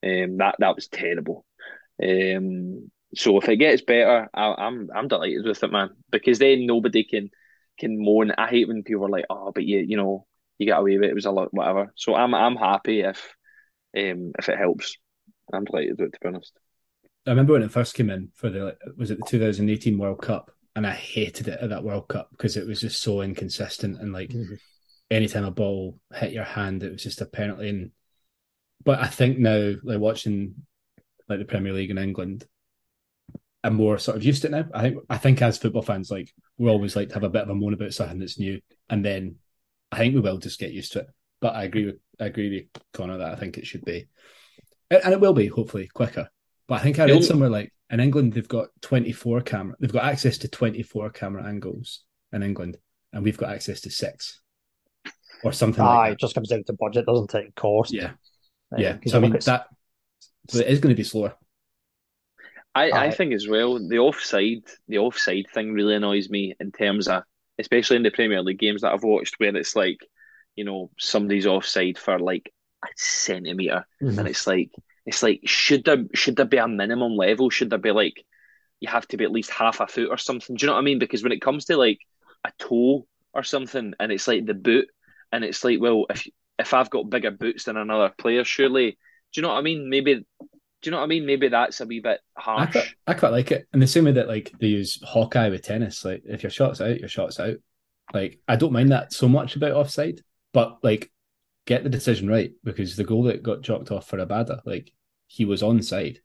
Um, 0.03 0.39
that 0.39 0.57
that 0.61 0.75
was 0.77 0.89
terrible. 0.89 1.45
Um, 2.03 2.91
so 3.15 3.39
if 3.39 3.49
it 3.49 3.57
gets 3.57 3.83
better, 3.83 4.29
I, 4.33 4.55
I'm 4.59 4.89
I'm 4.95 5.09
delighted 5.09 5.45
with 5.45 5.63
it, 5.63 5.73
man. 5.73 5.91
Because 6.11 6.39
then 6.39 6.67
nobody 6.67 7.05
can 7.05 7.31
can 7.79 8.03
moan. 8.03 8.33
I 8.39 8.49
hate 8.49 8.69
when 8.69 8.83
people 8.83 9.07
are 9.07 9.11
like, 9.11 9.27
"Oh, 9.29 9.53
but 9.53 9.65
you 9.65 9.81
you 9.81 9.97
know 9.97 10.27
you 10.59 10.67
got 10.67 10.81
away 10.81 10.97
with 10.97 11.05
it. 11.05 11.11
It 11.11 11.15
was 11.15 11.27
a 11.27 11.31
lot, 11.33 11.53
whatever." 11.53 11.93
So 11.97 12.15
I'm 12.15 12.35
I'm 12.35 12.57
happy 12.57 13.01
if 13.01 13.35
um 13.99 14.33
if 14.39 14.49
it 14.49 14.59
helps. 14.59 14.97
I'm 15.53 15.65
delighted 15.65 15.99
with 15.99 16.09
it 16.09 16.13
to 16.13 16.19
be 16.21 16.29
honest. 16.29 16.53
I 17.27 17.31
remember 17.31 17.55
when 17.55 17.63
it 17.63 17.73
first 17.73 17.95
came 17.95 18.11
in 18.11 18.31
for 18.35 18.51
the 18.51 18.77
was 18.97 19.11
it 19.11 19.19
the 19.19 19.27
2018 19.27 19.99
World 19.99 20.23
Cup, 20.23 20.51
and 20.77 20.87
I 20.87 20.93
hated 20.93 21.49
it 21.49 21.61
at 21.61 21.71
that 21.71 21.85
World 21.85 22.09
Cup 22.09 22.29
because 22.31 22.57
it 22.57 22.67
was 22.67 22.81
just 22.81 23.03
so 23.03 23.23
inconsistent 23.23 24.01
and 24.01 24.13
like 24.13 24.33
anytime 25.11 25.45
a 25.45 25.51
ball 25.51 25.99
hit 26.15 26.33
your 26.33 26.45
hand, 26.45 26.83
it 26.83 26.93
was 26.93 27.03
just 27.03 27.21
a 27.21 27.27
penalty. 27.27 27.69
And 27.69 27.91
but 28.85 29.01
I 29.01 29.07
think 29.07 29.39
now, 29.39 29.75
like 29.83 29.99
watching 29.99 30.55
like 31.29 31.39
the 31.39 31.45
Premier 31.45 31.73
League 31.73 31.91
in 31.91 31.99
England, 31.99 32.47
I'm 33.65 33.75
more 33.75 33.99
sort 33.99 34.17
of 34.17 34.25
used 34.25 34.43
to 34.43 34.49
it 34.49 34.53
now. 34.53 34.67
I 34.73 34.83
think 34.83 34.99
I 35.11 35.19
think 35.19 35.43
as 35.43 35.59
football 35.59 35.83
fans, 35.83 36.11
like 36.11 36.33
we 36.57 36.71
always 36.71 36.97
like 36.97 37.09
to 37.09 37.15
have 37.15 37.25
a 37.25 37.31
bit 37.31 37.43
of 37.43 37.51
a 37.51 37.55
moan 37.55 37.75
about 37.75 37.95
something 37.95 38.19
that's 38.19 38.39
new, 38.39 38.61
and 38.89 39.05
then 39.05 39.37
I 39.91 39.99
think 39.99 40.15
we 40.15 40.21
will 40.21 40.39
just 40.39 40.61
get 40.61 40.73
used 40.73 40.93
to 40.93 41.01
it. 41.01 41.07
But 41.41 41.55
I 41.55 41.65
agree 41.65 41.87
with 41.87 41.97
I 42.21 42.27
agree 42.27 42.51
with 42.75 42.83
Connor 42.93 43.19
that 43.19 43.33
I 43.33 43.37
think 43.37 43.59
it 43.59 43.67
should 43.67 43.85
be, 43.85 44.09
and 44.91 45.03
and 45.05 45.13
it 45.15 45.21
will 45.21 45.35
be 45.35 45.47
hopefully 45.49 45.89
quicker. 45.89 46.29
But 46.69 46.77
I 46.81 46.83
think 46.83 46.99
I 46.99 47.05
The 47.05 47.13
read 47.13 47.25
somewhere 47.25 47.51
like 47.51 47.73
in 47.91 48.01
England 48.01 48.35
they've 48.35 48.49
got 48.49 48.69
24 48.83 49.43
camera, 49.43 49.77
they've 49.81 49.93
got 49.93 50.05
access 50.05 50.39
to 50.39 50.49
24 50.49 51.11
camera 51.11 51.45
angles 51.47 52.05
in 52.33 52.43
England, 52.43 52.79
and 53.13 53.25
we've 53.25 53.39
got 53.39 53.51
access 53.53 53.81
to 53.83 53.91
six 53.91 54.41
or 55.43 55.53
something 55.53 55.85
Aye, 55.85 55.95
like 56.05 56.13
it 56.13 56.19
just 56.21 56.35
comes 56.35 56.49
down 56.49 56.65
to 56.65 56.73
budget, 56.73 57.07
doesn't 57.07 57.35
it? 57.35 57.45
and 57.45 57.55
Cost. 57.55 57.95
that. 58.01 58.03
Yeah, 58.03 58.13
Um, 58.77 58.95
yeah. 58.95 58.99
'cause 58.99 59.15
So 59.15 59.19
I 59.19 59.21
mean 59.21 59.33
look 59.33 59.45
that 59.45 59.69
so 60.51 60.59
it 60.61 60.69
is 60.69 60.81
going 60.81 60.95
to 60.95 61.01
be 61.01 61.05
slower. 61.05 61.37
I, 62.75 62.93
I 62.93 63.11
Aye. 63.11 63.11
think 63.11 63.33
as 63.33 63.49
well 63.49 63.79
the 63.87 63.99
offside 63.99 64.63
the 64.89 64.99
offside 64.99 65.47
thing 65.53 65.73
really 65.73 65.95
annoys 65.95 66.29
me 66.31 66.55
in 66.61 66.73
terms 66.73 67.09
of 67.09 67.25
especially 67.59 67.97
in 67.97 68.03
the 68.03 68.11
Premier 68.11 68.43
League 68.43 68.59
games 68.59 68.83
that 68.83 68.93
I've 68.93 69.03
watched 69.03 69.35
where 69.39 69.57
it's 69.57 69.75
like 69.75 69.99
you 70.59 70.65
know 70.65 70.91
somebody's 70.99 71.47
offside 71.47 71.97
for 71.99 72.19
like 72.19 72.47
a 72.85 72.89
centimeter 72.97 73.87
Mhm. 74.03 74.19
and 74.19 74.29
it's 74.29 74.47
like 74.47 74.71
it's 75.07 75.23
like 75.23 75.41
should 75.45 75.85
there 75.85 76.05
should 76.15 76.37
there 76.37 76.47
be 76.55 76.59
a 76.59 76.69
minimum 76.69 77.15
level? 77.17 77.51
Should 77.51 77.71
there 77.71 77.79
be 77.89 77.93
like 78.03 78.17
you 78.81 78.89
have 78.89 79.07
to 79.09 79.17
be 79.17 79.25
at 79.25 79.33
least 79.33 79.51
half 79.51 79.81
a 79.81 79.87
foot 79.87 80.09
or 80.11 80.19
something? 80.19 80.55
Do 80.57 80.61
you 80.63 80.67
know 80.69 80.75
what 80.75 80.81
I 80.85 80.89
mean? 80.89 80.99
Because 80.99 81.23
when 81.23 81.33
it 81.37 81.41
comes 81.47 81.65
to 81.67 81.77
like 81.77 82.01
a 82.45 82.53
toe 82.59 83.07
or 83.35 83.43
something 83.43 83.95
and 83.99 84.13
it's 84.13 84.29
like 84.29 84.45
the 84.47 84.55
boot 84.55 84.87
and 85.33 85.45
it's 85.45 85.63
like 85.65 85.81
well 85.81 86.07
if 86.11 86.27
if 86.59 86.75
I've 86.75 86.91
got 86.91 87.11
bigger 87.11 87.31
boots 87.31 87.65
than 87.65 87.77
another 87.77 88.13
player 88.19 88.45
surely 88.45 88.99
do 89.33 89.41
you 89.41 89.43
know 89.43 89.49
what 89.55 89.59
I 89.59 89.63
mean? 89.63 89.89
Maybe 89.91 90.15
do 90.15 90.25
you 90.85 90.91
know 90.93 90.99
what 90.99 91.05
I 91.05 91.09
mean? 91.15 91.27
Maybe 91.27 91.49
that's 91.49 91.81
a 91.81 91.87
wee 91.87 92.01
bit 92.01 92.21
I 92.37 92.41
harsh. 92.41 92.73
quite, 92.73 92.95
I 93.09 93.15
quite 93.15 93.33
like 93.39 93.51
it. 93.51 93.67
In 93.75 93.81
the 93.81 93.87
same 93.87 94.05
way 94.05 94.13
that 94.13 94.29
like 94.29 94.53
they 94.61 94.69
use 94.69 95.01
Hawkeye 95.03 95.49
with 95.51 95.63
tennis, 95.63 96.05
like 96.05 96.23
if 96.25 96.43
your 96.45 96.51
shot's 96.51 96.81
out, 96.81 97.01
your 97.01 97.09
shot's 97.09 97.41
out. 97.41 97.57
Like 98.15 98.39
I 98.47 98.57
don't 98.57 98.73
mind 98.73 98.93
that 98.93 99.13
so 99.13 99.29
much 99.29 99.57
about 99.57 99.73
offside, 99.73 100.21
but 100.53 100.79
like 100.83 101.11
get 101.67 101.85
the 101.85 101.91
decision 101.91 102.29
right 102.29 102.53
because 102.65 102.97
the 102.97 103.05
goal 103.05 103.25
that 103.25 103.43
got 103.43 103.63
chalked 103.63 103.91
off 103.91 104.09
for 104.09 104.19
Abada, 104.19 104.61
like 104.67 104.93
he 105.29 105.45
was 105.45 105.63
onside. 105.63 106.19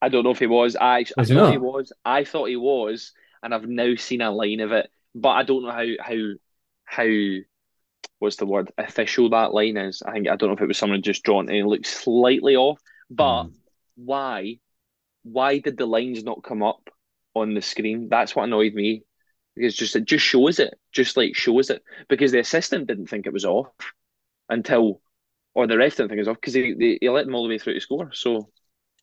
I 0.00 0.08
don't 0.08 0.24
know 0.24 0.30
if 0.30 0.38
he 0.38 0.46
was. 0.46 0.76
I, 0.76 1.04
I 1.18 1.24
Was 1.24 1.28
he 1.28 1.34
thought 1.34 1.50
not? 1.50 1.50
he 1.50 1.58
was. 1.58 1.92
I 2.04 2.24
thought 2.24 2.48
he 2.48 2.56
was, 2.56 3.12
and 3.42 3.54
I've 3.54 3.66
now 3.68 3.94
seen 3.96 4.20
a 4.20 4.30
line 4.30 4.60
of 4.60 4.72
it, 4.72 4.90
but 5.14 5.30
I 5.30 5.42
don't 5.42 5.62
know 5.62 5.70
how 5.70 5.86
how 6.00 6.16
how 6.84 7.06
what's 8.18 8.36
the 8.36 8.46
word 8.46 8.72
official 8.78 9.30
that 9.30 9.52
line 9.54 9.76
is. 9.76 10.02
I 10.02 10.12
think 10.12 10.28
I 10.28 10.36
don't 10.36 10.48
know 10.50 10.54
if 10.56 10.62
it 10.62 10.66
was 10.68 10.78
someone 10.78 11.02
just 11.02 11.22
drawn 11.22 11.48
and 11.48 11.58
it 11.58 11.66
looked 11.66 11.86
slightly 11.86 12.56
off. 12.56 12.80
But 13.10 13.46
Mm. 13.46 13.56
why 13.96 14.58
why 15.24 15.60
did 15.60 15.78
the 15.78 15.86
lines 15.86 16.24
not 16.24 16.44
come 16.44 16.64
up 16.64 16.90
on 17.34 17.54
the 17.54 17.62
screen? 17.62 18.08
That's 18.10 18.36
what 18.36 18.44
annoyed 18.44 18.74
me. 18.74 19.04
Because 19.56 19.76
just 19.76 19.96
it 19.96 20.04
just 20.06 20.24
shows 20.26 20.60
it, 20.60 20.78
just 20.92 21.16
like 21.16 21.36
shows 21.36 21.70
it, 21.70 21.82
because 22.08 22.32
the 22.32 22.40
assistant 22.40 22.86
didn't 22.88 23.08
think 23.08 23.26
it 23.26 23.32
was 23.34 23.44
off 23.46 23.72
until, 24.48 25.00
or 25.54 25.66
the 25.66 25.78
ref 25.78 25.96
didn't 25.96 26.10
think 26.10 26.18
it 26.18 26.22
was 26.22 26.28
off 26.28 26.36
because 26.36 26.54
he, 26.54 26.74
he 26.78 26.98
he 27.00 27.08
let 27.10 27.26
them 27.26 27.34
all 27.34 27.44
the 27.44 27.48
way 27.50 27.58
through 27.58 27.74
to 27.74 27.80
score. 27.80 28.12
So 28.12 28.50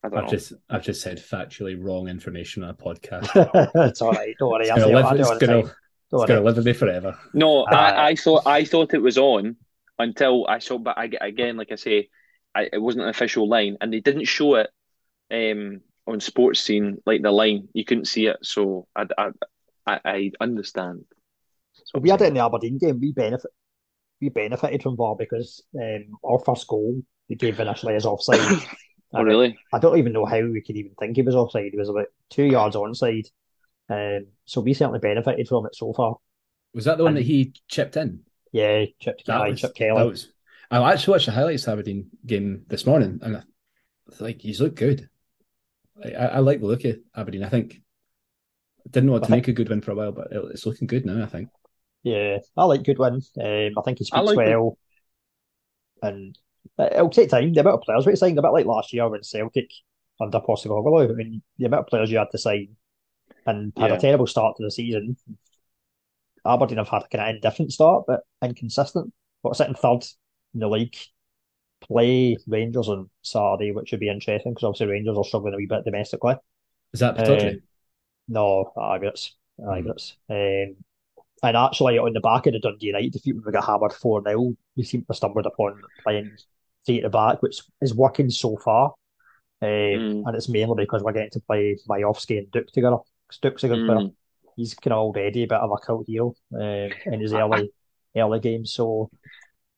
I 0.04 0.10
don't 0.10 0.22
I've 0.22 0.26
know. 0.26 0.38
just 0.38 0.54
I've 0.70 0.84
just 0.84 1.02
said 1.02 1.18
factually 1.20 1.76
wrong 1.82 2.08
information 2.08 2.64
on 2.64 2.70
a 2.70 2.74
podcast. 2.74 3.32
it's 3.90 4.02
all 4.02 4.14
right. 4.14 4.36
Don't 4.40 4.52
worry. 4.52 4.68
It's 4.68 4.72
I 4.72 4.80
gonna 4.80 4.88
live, 4.88 5.12
I 5.12 5.16
do 5.16 5.32
it's 5.32 5.38
gonna, 5.38 5.64
time. 5.64 5.72
it's 6.12 6.24
Don't 6.26 6.26
gonna 6.26 6.42
live 6.42 6.58
with 6.58 6.66
me 6.66 6.74
forever. 6.74 7.18
No, 7.34 7.64
Uh, 7.70 7.76
I, 7.76 8.10
I 8.10 8.16
thought 8.16 8.44
I 8.46 8.66
thought 8.66 8.94
it 8.94 9.02
was 9.02 9.18
on 9.18 9.58
until 10.00 10.48
I 10.48 10.60
saw, 10.60 10.78
but 10.78 10.98
I, 10.98 11.10
again, 11.22 11.58
like 11.58 11.72
I 11.72 11.76
say, 11.76 12.10
I, 12.56 12.70
it 12.72 12.82
wasn't 12.82 13.04
an 13.04 13.10
official 13.10 13.48
line, 13.48 13.78
and 13.82 13.92
they 13.92 14.02
didn't 14.02 14.26
show 14.26 14.56
it 14.56 14.70
um, 15.32 15.82
on 16.08 16.20
Sportscene 16.20 16.98
like 17.06 17.22
the 17.22 17.32
line. 17.32 17.70
You 17.74 17.86
couldn't 17.86 18.06
see 18.08 18.28
it, 18.28 18.38
so 18.44 18.88
I, 18.96 19.08
I, 19.18 19.32
I, 19.86 20.00
I 20.06 20.32
understand. 20.42 21.06
So 21.86 22.00
we 22.00 22.10
had 22.10 22.22
it 22.22 22.28
in 22.28 22.34
the 22.36 22.44
Aberdeen 22.46 22.78
game. 22.78 23.00
We 23.00 23.12
benefit, 23.12 23.52
we 24.22 24.30
benefited 24.30 24.82
from 24.84 24.96
VAR 24.96 25.16
because 25.16 25.64
um, 25.80 26.06
our 26.24 26.40
first 26.40 26.68
goal 26.68 27.02
they 27.30 27.36
gave 27.36 27.60
initially 27.60 27.96
as 27.96 28.06
offside. 28.06 28.40
Oh, 29.16 29.20
And 29.20 29.28
really? 29.28 29.60
I 29.72 29.78
don't 29.78 30.00
even 30.00 30.12
know 30.12 30.26
how 30.26 30.42
we 30.42 30.60
could 30.62 30.76
even 30.76 30.94
think 31.00 31.16
he 31.16 31.22
was 31.22 31.36
offside. 31.36 31.70
He 31.72 31.78
was 31.78 31.88
about 31.90 32.08
two 32.32 32.46
yards 32.46 32.76
onside. 32.76 33.28
Um, 33.88 34.26
so 34.46 34.60
we 34.62 34.74
certainly 34.74 34.98
benefited 34.98 35.48
from 35.48 35.68
it 35.68 35.76
so 35.76 35.94
far. 35.94 36.16
Was 36.74 36.86
that 36.86 36.98
the 36.98 37.04
one 37.04 37.12
And- 37.12 37.18
that 37.18 37.28
he 37.28 37.54
chipped 37.68 37.96
in? 37.96 38.22
Yeah, 38.52 38.86
Chip, 39.00 39.20
That 39.28 39.42
aye, 39.42 39.50
was, 39.52 39.62
Chip 39.62 39.76
that 39.76 39.94
was. 39.94 40.34
I 40.72 40.92
actually 40.92 41.12
watched 41.12 41.28
the 41.28 41.32
highlights 41.34 41.62
of 41.62 41.66
the 41.68 41.72
Aberdeen 41.74 42.10
game 42.26 42.64
this 42.68 42.88
morning, 42.88 43.20
and 43.22 43.38
I, 43.38 43.44
like 44.20 44.42
he's 44.42 44.60
looked 44.60 44.78
good. 44.80 45.08
Like, 45.96 46.16
I, 46.16 46.26
I 46.26 46.40
like 46.40 46.60
the 46.62 46.66
look 46.66 46.84
of 46.84 46.98
Aberdeen. 47.16 47.44
I 47.44 47.50
think 47.50 47.83
didn't 48.90 49.08
know 49.08 49.14
what 49.14 49.24
I 49.24 49.26
to 49.28 49.32
think- 49.32 49.48
make 49.48 49.48
a 49.50 49.54
good 49.54 49.70
win 49.70 49.82
for 49.82 49.92
a 49.92 49.96
while, 49.96 50.12
but 50.12 50.28
it, 50.32 50.44
it's 50.52 50.66
looking 50.66 50.88
good 50.88 51.06
now. 51.06 51.24
I 51.24 51.28
think. 51.28 51.50
Yeah, 52.04 52.40
I 52.58 52.66
like 52.66 52.84
Goodwin. 52.84 53.16
Um, 53.16 53.72
I 53.78 53.82
think 53.86 54.00
he 54.00 54.04
speaks 54.06 54.22
like 54.26 54.38
him. 54.38 54.46
well. 54.46 54.78
And 56.02 56.38
uh, 56.78 56.90
it'll 56.92 57.10
take 57.10 57.30
time. 57.30 57.54
The 57.54 57.62
amount 57.62 57.76
of 57.76 57.82
players 57.84 58.06
we 58.06 58.16
signed, 58.16 58.38
a 58.38 58.42
bit 58.42 58.52
like 58.52 58.66
last 58.66 58.92
year 58.92 59.08
when 59.08 59.24
Celtic 59.24 59.70
under 60.20 60.40
Postecoglou. 60.40 61.10
I 61.10 61.14
mean, 61.14 61.42
the 61.58 61.66
amount 61.66 61.82
of 61.82 61.88
players 61.88 62.12
you 62.12 62.18
had 62.18 62.30
to 62.32 62.38
sign 62.38 62.76
and 63.46 63.72
had 63.78 63.90
Yeah. 63.92 63.96
a 63.96 64.00
terrible 64.00 64.28
start 64.28 64.58
to 64.58 64.64
the 64.64 64.72
season. 64.72 65.16
Aberdeen 66.46 66.78
have 66.78 66.90
had 66.90 67.04
a 67.04 67.08
kind 67.08 67.30
of 67.30 67.36
indifferent 67.36 67.72
start, 67.72 68.04
but 68.06 68.22
inconsistent. 68.44 69.14
But 69.42 69.56
sitting 69.56 69.76
third 69.76 70.04
in 70.54 70.60
the 70.60 70.68
league, 70.68 70.96
play 71.82 72.38
Rangers 72.48 72.90
on 72.90 73.10
Saturday, 73.22 73.72
which 73.72 73.92
would 73.92 74.00
be 74.02 74.10
interesting 74.10 74.52
because 74.54 74.66
obviously 74.66 74.88
Rangers 74.88 75.18
are 75.18 75.24
struggling 75.24 75.54
a 75.54 75.58
wee 75.58 75.68
bit 75.68 75.86
domestically. 75.86 76.36
Is 76.94 77.00
that? 77.00 77.18
Um, 77.30 77.62
no, 78.28 78.72
Aggregates. 78.78 79.36
Hmm. 79.60 79.70
Aggregates. 79.70 80.16
Um, 80.30 80.76
and 81.44 81.58
actually, 81.58 81.98
on 81.98 82.14
the 82.14 82.22
back 82.22 82.48
of 82.48 82.54
the 82.54 82.60
Dundee 82.60 82.88
United 82.88 83.12
defeat, 83.14 83.36
when 83.36 83.44
we 83.46 83.52
got 83.52 83.66
hammered 83.66 83.94
4 83.94 84.24
0, 84.26 84.56
we 84.78 84.84
seem 84.84 85.02
to 85.02 85.08
have 85.10 85.18
stumbled 85.18 85.46
upon 85.46 85.82
playing 86.04 86.32
three 86.86 86.98
at 86.98 87.04
the 87.04 87.10
back, 87.10 87.42
which 87.42 87.62
is 87.82 87.94
working 87.94 88.30
so 88.30 88.56
far. 88.58 88.94
Um, 89.62 89.70
Mm. 89.70 90.24
And 90.26 90.36
it's 90.36 90.50
mainly 90.50 90.84
because 90.84 91.04
we're 91.04 91.14
getting 91.14 91.30
to 91.32 91.40
play 91.42 91.78
Miovski 91.88 92.38
and 92.40 92.52
Duk 92.52 92.68
together. 92.68 92.98
'Cause 93.28 93.40
Duk's 93.42 93.64
a 93.64 93.68
good 93.70 93.80
Mm. 93.80 93.86
player. 93.88 94.10
He's 94.56 94.74
kind 94.74 94.94
of 94.94 95.00
already 95.00 95.44
a 95.44 95.48
bit 95.48 95.58
of 95.60 95.72
a 95.72 95.78
cult 95.78 96.06
heel 96.08 96.36
um, 96.54 96.90
in 97.06 97.20
his 97.22 97.34
early 97.34 97.72
early 98.16 98.40
games. 98.40 98.72
So, 98.74 99.10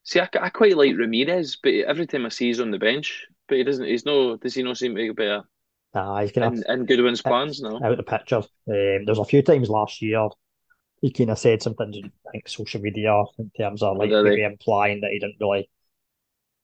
See, 0.04 0.20
I, 0.20 0.30
I 0.40 0.50
quite 0.50 0.76
like 0.78 0.96
Ramirez, 0.98 1.56
but 1.64 1.74
every 1.74 2.06
time 2.06 2.26
I 2.26 2.30
see 2.30 2.48
he's 2.48 2.60
on 2.60 2.70
the 2.72 2.78
bench, 2.78 3.26
but 3.48 3.58
he 3.58 3.64
doesn't. 3.64 3.86
He's 3.86 4.06
no. 4.06 4.38
Does 4.38 4.54
he 4.54 4.62
not 4.64 4.78
seem 4.78 4.96
to 4.96 5.14
be 5.14 5.26
a, 5.26 5.44
nah, 5.96 6.22
he's 6.22 6.34
kind 6.34 6.46
in, 6.46 6.64
of 6.64 6.66
in 6.70 6.86
Goodwin's 6.86 7.22
plans 7.22 7.62
now? 7.62 7.84
out 7.84 7.92
of 7.92 7.98
the 7.98 8.04
picture. 8.04 8.38
Um, 8.38 9.06
there's 9.06 9.20
a 9.20 9.26
few 9.26 9.42
times 9.42 9.70
last 9.70 10.02
year 10.02 10.28
he 11.02 11.12
kind 11.12 11.32
of 11.32 11.40
said 11.40 11.62
something 11.64 11.88
on 11.88 12.12
I 12.28 12.32
think 12.32 12.50
social 12.50 12.82
media 12.82 13.24
in 13.40 13.52
terms 13.58 13.84
of 13.84 13.98
like 13.98 14.18
maybe 14.22 14.44
implying 14.44 15.02
that 15.02 15.12
he 15.12 15.20
didn't 15.20 15.38
really 15.42 15.70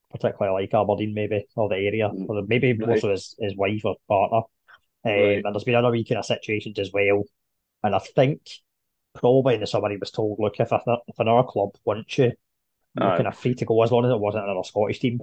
particularly 0.09 0.63
like 0.63 0.73
Aberdeen 0.73 1.13
maybe 1.13 1.45
or 1.55 1.69
the 1.69 1.75
area 1.75 2.11
Mm, 2.11 2.27
or 2.27 2.41
maybe 2.47 2.77
right. 2.77 2.97
so 2.97 3.09
his, 3.11 3.35
his 3.39 3.55
wife 3.55 3.81
or 3.85 3.95
partner. 4.07 4.37
Um, 5.05 5.13
Right. 5.15 5.45
and 5.45 5.55
there's 5.55 5.63
been 5.65 5.75
other 5.75 5.91
kind 5.91 6.19
of 6.19 6.25
situations 6.25 6.79
as 6.79 6.91
well. 6.93 7.23
And 7.83 7.95
I 7.95 7.99
think 7.99 8.41
probably 9.15 9.55
in 9.55 9.61
the 9.61 9.67
summer 9.67 9.89
he 9.91 9.97
was 9.97 10.11
told, 10.11 10.39
look, 10.39 10.59
if, 10.59 10.71
if, 10.71 10.81
if 11.07 11.19
another 11.19 11.47
club 11.47 11.71
wants 11.85 12.17
you, 12.17 12.33
you're 12.95 13.13
Aye. 13.13 13.13
kind 13.13 13.27
of 13.27 13.37
free 13.37 13.55
to 13.55 13.65
go 13.65 13.83
as 13.83 13.91
long 13.91 14.05
as 14.05 14.11
it 14.11 14.19
wasn't 14.19 14.45
another 14.45 14.63
Scottish 14.65 14.99
team. 14.99 15.21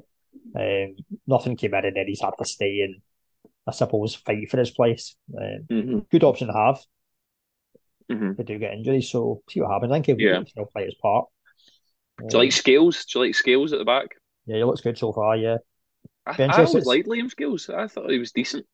Um, 0.57 0.97
nothing 1.27 1.57
came 1.57 1.75
in 1.75 1.87
and 1.87 1.97
then 1.97 2.07
he's 2.09 2.23
had 2.23 2.33
to 2.39 2.45
stay 2.47 2.81
and 2.83 3.03
I 3.69 3.73
suppose 3.73 4.15
fight 4.15 4.51
for 4.51 4.57
his 4.59 4.71
place. 4.71 5.15
Um, 5.39 5.67
hmm 5.69 5.99
good 6.11 6.25
option 6.25 6.49
to 6.49 6.55
have. 6.55 6.79
hmm 8.11 8.33
They 8.37 8.45
do 8.45 8.59
get 8.59 8.73
injuries, 8.73 9.11
so 9.11 9.43
see 9.51 9.61
what 9.61 9.71
happens. 9.71 9.93
I 9.93 9.97
think 9.97 10.07
he'll 10.07 10.21
Yeah. 10.21 10.43
still 10.45 10.67
play 10.67 10.87
his 10.87 10.95
part. 10.95 11.27
Do 12.19 12.27
you 12.33 12.39
like 12.39 12.47
Um, 12.49 12.51
Scales? 12.53 13.05
Do 13.05 13.19
you 13.19 13.25
like 13.27 13.35
Scales 13.35 13.73
at 13.73 13.79
the 13.79 13.85
back? 13.85 14.09
yeah, 14.47 14.57
he 14.57 14.65
looks 14.65 14.81
good 14.81 14.97
so 14.99 15.13
far. 15.13 15.37
Yeah, 15.37 15.59
I, 16.27 16.31
I 16.31 16.45
interested 16.45 16.67
always 16.69 16.85
to- 16.85 16.89
liked 16.89 17.09
Liam 17.09 17.31
Scales. 17.31 17.69
I 17.69 17.87
thought 17.87 18.11
he 18.11 18.19
was 18.19 18.33
decent. 18.33 18.67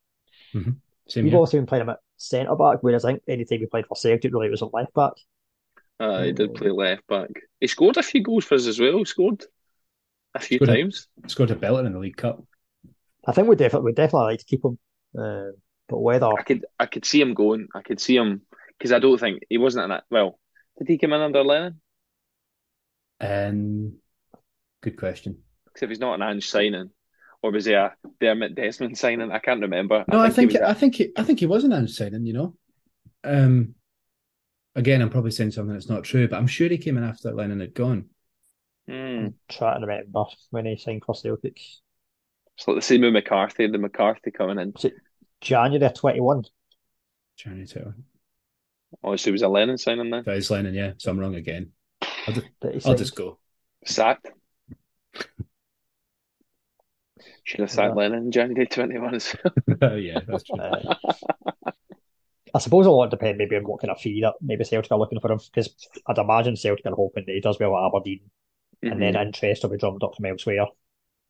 Same 0.52 1.24
we've 1.24 1.35
also 1.35 1.59
been 1.59 1.66
playing 1.66 1.83
him 1.83 1.90
at 1.90 1.98
centre 2.16 2.54
back, 2.57 2.78
whereas 2.83 3.04
I 3.04 3.11
think 3.12 3.22
any 3.28 3.44
time 3.44 3.59
he 3.59 3.66
played 3.66 3.87
for 3.87 3.96
Celtic, 3.96 4.33
really, 4.33 4.46
it 4.46 4.50
was 4.50 4.62
at 4.62 4.72
left 4.72 4.94
back. 4.94 5.12
Uh, 6.00 6.22
he 6.22 6.33
did 6.33 6.50
Oh. 6.50 6.52
play 6.54 6.70
left 6.70 7.07
back. 7.09 7.28
He 7.61 7.66
scored 7.66 7.96
a 7.98 8.02
few 8.02 8.22
goals 8.22 8.44
for 8.44 8.54
us 8.54 8.66
as 8.66 8.78
well. 8.80 8.98
He 8.98 9.04
scored 9.04 9.44
a 10.35 10.38
few 10.40 10.59
Scored 10.59 10.70
a- 10.70 10.74
times. 10.74 11.09
Scored 11.26 11.50
a 11.50 11.57
belter 11.57 11.85
in 11.87 11.92
the 11.92 11.98
League 11.98 12.16
Cup. 12.16 12.42
I 13.27 13.33
think 13.33 13.49
we 13.49 13.57
definitely 13.57 13.87
we 13.87 13.93
definitely 13.93 14.27
like 14.33 14.39
to 14.41 14.45
keep 14.45 14.65
him, 14.65 14.79
uh, 15.19 15.53
but 15.89 15.99
whether 15.99 16.27
I 16.27 16.43
could 16.43 16.67
I 16.79 16.87
could 16.87 17.05
see 17.05 17.21
him 17.21 17.35
going. 17.35 17.69
I 17.75 17.83
could 17.83 18.01
see 18.01 18.17
him 18.17 18.43
because 18.79 18.93
I 18.93 18.99
don't 18.99 19.19
think 19.19 19.43
he 19.49 19.59
wasn't 19.59 19.85
in 19.85 19.91
that. 19.91 20.05
Well, 20.11 20.39
did 20.79 20.89
he 20.89 20.99
come 20.99 21.13
in 21.13 21.21
under 21.21 21.43
Lennon? 21.43 21.81
Um, 23.21 23.95
good 24.83 24.97
question. 24.97 25.39
Because 25.67 25.83
if 25.83 25.89
he's 25.91 26.01
not 26.01 26.15
an 26.15 26.23
Ange 26.23 26.49
signing, 26.49 26.91
or 27.43 27.51
was 27.51 27.65
he 27.65 27.73
a 27.73 27.95
Dermot 28.21 28.55
Desmond 28.55 28.99
signing? 28.99 29.31
I 29.33 29.39
can't 29.39 29.61
remember. 29.61 30.05
No, 30.09 30.21
I 30.21 30.31
think 30.31 30.53
he 30.53 30.59
was 30.59 30.69
I 30.69 30.75
think 30.75 30.97
he, 30.97 31.13
I 31.17 31.23
think 31.23 31.41
he 31.41 31.47
was 31.47 31.65
an 31.65 31.73
Ange 31.73 31.91
signing. 31.91 32.27
You 32.27 32.33
know, 32.33 32.57
um, 33.25 33.75
again, 34.75 35.01
I'm 35.03 35.11
probably 35.11 35.31
saying 35.31 35.53
something 35.53 35.73
that's 35.73 35.89
not 35.89 36.05
true, 36.05 36.29
but 36.29 36.37
I'm 36.37 36.47
sure 36.47 36.69
he 36.69 36.79
came 36.79 36.99
in 36.99 37.05
after 37.05 37.33
Lennon 37.33 37.61
had 37.61 37.75
gone. 37.75 38.07
a- 38.89 38.93
Hmm. 38.93 39.25
I'm 39.27 39.35
trying 39.49 39.81
to 39.81 39.87
remember 39.87 40.25
when 40.51 40.67
he 40.67 40.77
signed 40.77 41.05
for 41.05 41.15
Celtic, 41.15 41.59
It's 42.57 42.69
like 42.69 42.77
the 42.77 42.83
same 42.83 43.01
with 43.03 43.12
McCarthy. 43.12 43.67
The 43.67 43.79
McCarthy 43.79 44.31
coming 44.31 44.59
in. 44.59 44.75
January 45.40 45.93
twenty 45.93 46.21
one. 46.21 46.45
January 47.37 47.67
two. 47.67 47.93
Oh, 49.03 49.17
so 49.17 49.25
he 49.27 49.33
was 49.33 49.43
a 49.43 49.49
Lennon 49.49 49.77
signing 49.77 50.11
then. 50.11 50.23
That 50.25 50.37
is 50.37 50.51
Lennon, 50.51 50.75
yeah. 50.75 50.93
So 50.99 51.11
I'm 51.11 51.19
wrong 51.19 51.35
again. 51.35 51.73
I'll 52.27 52.35
just, 52.35 52.47
That 52.61 52.75
he 52.75 52.81
I'll 52.88 52.95
just 52.95 53.14
go. 53.17 53.38
Sacked. 53.85 54.29
Should 57.45 57.61
have 57.61 57.71
sacked 57.71 57.90
Yeah. 57.90 57.95
Lennon 57.95 58.25
in 58.25 58.33
January 58.33 58.67
21 58.67 59.14
as 59.17 59.37
yeah, 59.99 60.21
that's 60.27 60.45
true. 60.45 60.59
Uh, 60.59 60.95
I 62.55 62.59
suppose 62.61 62.87
a 62.87 62.90
lot 62.90 63.11
depend 63.11 63.38
maybe 63.38 63.57
on 63.57 63.64
what 63.64 63.81
kind 63.81 63.90
of 63.90 64.01
fee 64.01 64.21
that 64.23 64.35
maybe 64.40 64.64
Celtic 64.64 64.93
are 64.93 64.99
looking 64.99 65.21
for 65.21 65.31
him 65.31 65.38
because 65.53 65.75
I'd 66.07 66.19
imagine 66.19 66.57
Celtic 66.57 66.87
are 66.87 66.95
hoping 66.95 67.25
that 67.27 67.33
he 67.33 67.40
does 67.40 67.59
well 67.59 67.77
at 67.77 67.87
Aberdeen 67.87 68.31
and 68.83 69.03
then 69.03 69.17
interest 69.17 69.62
will 69.62 69.71
be 69.71 69.77
drummed 69.79 70.03
up 70.05 70.14
from 70.14 70.27
elsewhere. 70.27 70.67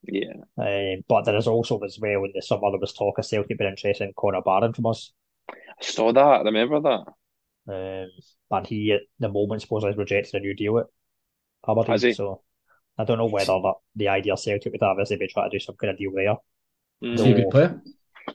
Yeah. 0.06 0.32
Um, 0.58 1.02
but 1.08 1.24
there 1.24 1.36
is 1.36 1.46
also 1.46 1.78
as 1.80 1.98
well 2.00 2.24
in 2.24 2.32
the 2.34 2.42
summer 2.42 2.70
there 2.70 2.80
was 2.80 2.92
talk 2.92 3.18
of 3.18 3.24
Celtic 3.26 3.58
being 3.58 3.70
interested 3.70 4.04
in 4.04 4.12
Connor 4.16 4.42
Barron 4.42 4.72
from 4.72 4.86
us. 4.86 5.12
I 5.50 5.54
saw 5.80 6.12
that. 6.12 6.20
I 6.20 6.40
remember 6.42 6.80
that. 6.80 7.04
Um, 7.66 8.08
and 8.50 8.66
he 8.66 8.92
at 8.92 9.00
the 9.18 9.28
moment 9.28 9.62
supposedly 9.62 9.92
has 9.92 9.98
rejected 9.98 10.34
a 10.34 10.40
new 10.40 10.54
deal 10.54 10.78
at 10.78 10.86
Aberdeen. 11.68 11.92
Has 11.92 12.02
he? 12.02 12.12
So 12.12 12.42
I 12.98 13.04
don't 13.04 13.18
know 13.18 13.26
whether 13.26 13.46
that 13.46 13.74
the 13.96 14.08
idea 14.08 14.34
of 14.34 14.40
Celtic 14.40 14.72
would 14.72 14.82
have 14.82 14.98
is 15.00 15.08
they'd 15.08 15.18
be 15.18 15.28
trying 15.28 15.50
to 15.50 15.56
do 15.56 15.60
some 15.60 15.76
kind 15.76 15.90
of 15.92 15.98
deal 15.98 16.12
there. 16.14 16.36
Mm. 17.02 17.14
Is 17.14 17.20
he 17.22 17.32
a 17.32 17.34
good 17.34 17.50
player? 17.50 17.82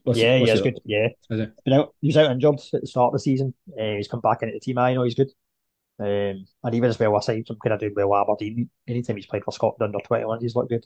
What's- 0.03 0.19
yeah, 0.19 0.39
what's 0.39 0.51
he 0.51 0.55
is 0.57 0.61
good. 0.61 0.79
Yeah, 0.85 1.07
Is 1.29 1.39
he? 1.39 1.47
been 1.65 1.73
out, 1.73 1.95
he 2.01 2.07
was 2.09 2.17
out 2.17 2.31
injured 2.31 2.59
at 2.73 2.81
the 2.81 2.87
start 2.87 3.07
of 3.07 3.13
the 3.13 3.19
season. 3.19 3.53
Uh, 3.79 3.95
he's 3.95 4.07
come 4.07 4.19
back 4.21 4.41
into 4.43 4.53
the 4.53 4.59
team. 4.59 4.77
I 4.77 4.93
know 4.93 5.03
he's 5.03 5.15
good. 5.15 5.31
Um, 5.99 6.45
and 6.63 6.75
even 6.75 6.89
as 6.89 6.97
well, 6.99 7.15
I 7.15 7.19
say 7.21 7.43
some 7.45 7.57
kind 7.61 7.73
of 7.73 7.79
doing 7.79 7.93
well 7.95 8.15
at 8.15 8.21
Aberdeen. 8.21 8.69
Anytime 8.87 9.15
he's 9.17 9.25
played 9.25 9.43
for 9.43 9.51
Scotland 9.51 9.93
under 9.95 10.05
twenty 10.05 10.25
one, 10.25 10.39
he's 10.41 10.55
looked 10.55 10.69
good. 10.69 10.85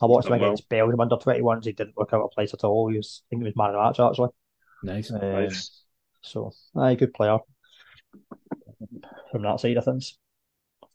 I 0.00 0.06
watched 0.06 0.26
him 0.26 0.32
done 0.32 0.40
well. 0.40 0.50
against 0.50 0.68
Belgium 0.68 1.00
under 1.00 1.16
21s. 1.16 1.64
He 1.64 1.72
didn't 1.72 1.96
look 1.96 2.12
out 2.12 2.22
of 2.22 2.30
place 2.32 2.52
at 2.52 2.64
all. 2.64 2.88
He 2.88 2.98
was, 2.98 3.22
I 3.24 3.26
think 3.30 3.42
he 3.42 3.46
was 3.46 3.56
man 3.56 3.70
of 3.70 3.74
the 3.74 3.82
match 3.82 4.10
actually. 4.10 4.30
Nice. 4.82 5.10
Um, 5.10 5.20
Nice. 5.20 5.82
So, 6.22 6.52
aye, 6.74 6.96
good 6.96 7.14
player 7.14 7.38
from 9.30 9.42
that 9.42 9.60
side 9.60 9.76
of 9.76 9.84
things. 9.84 10.18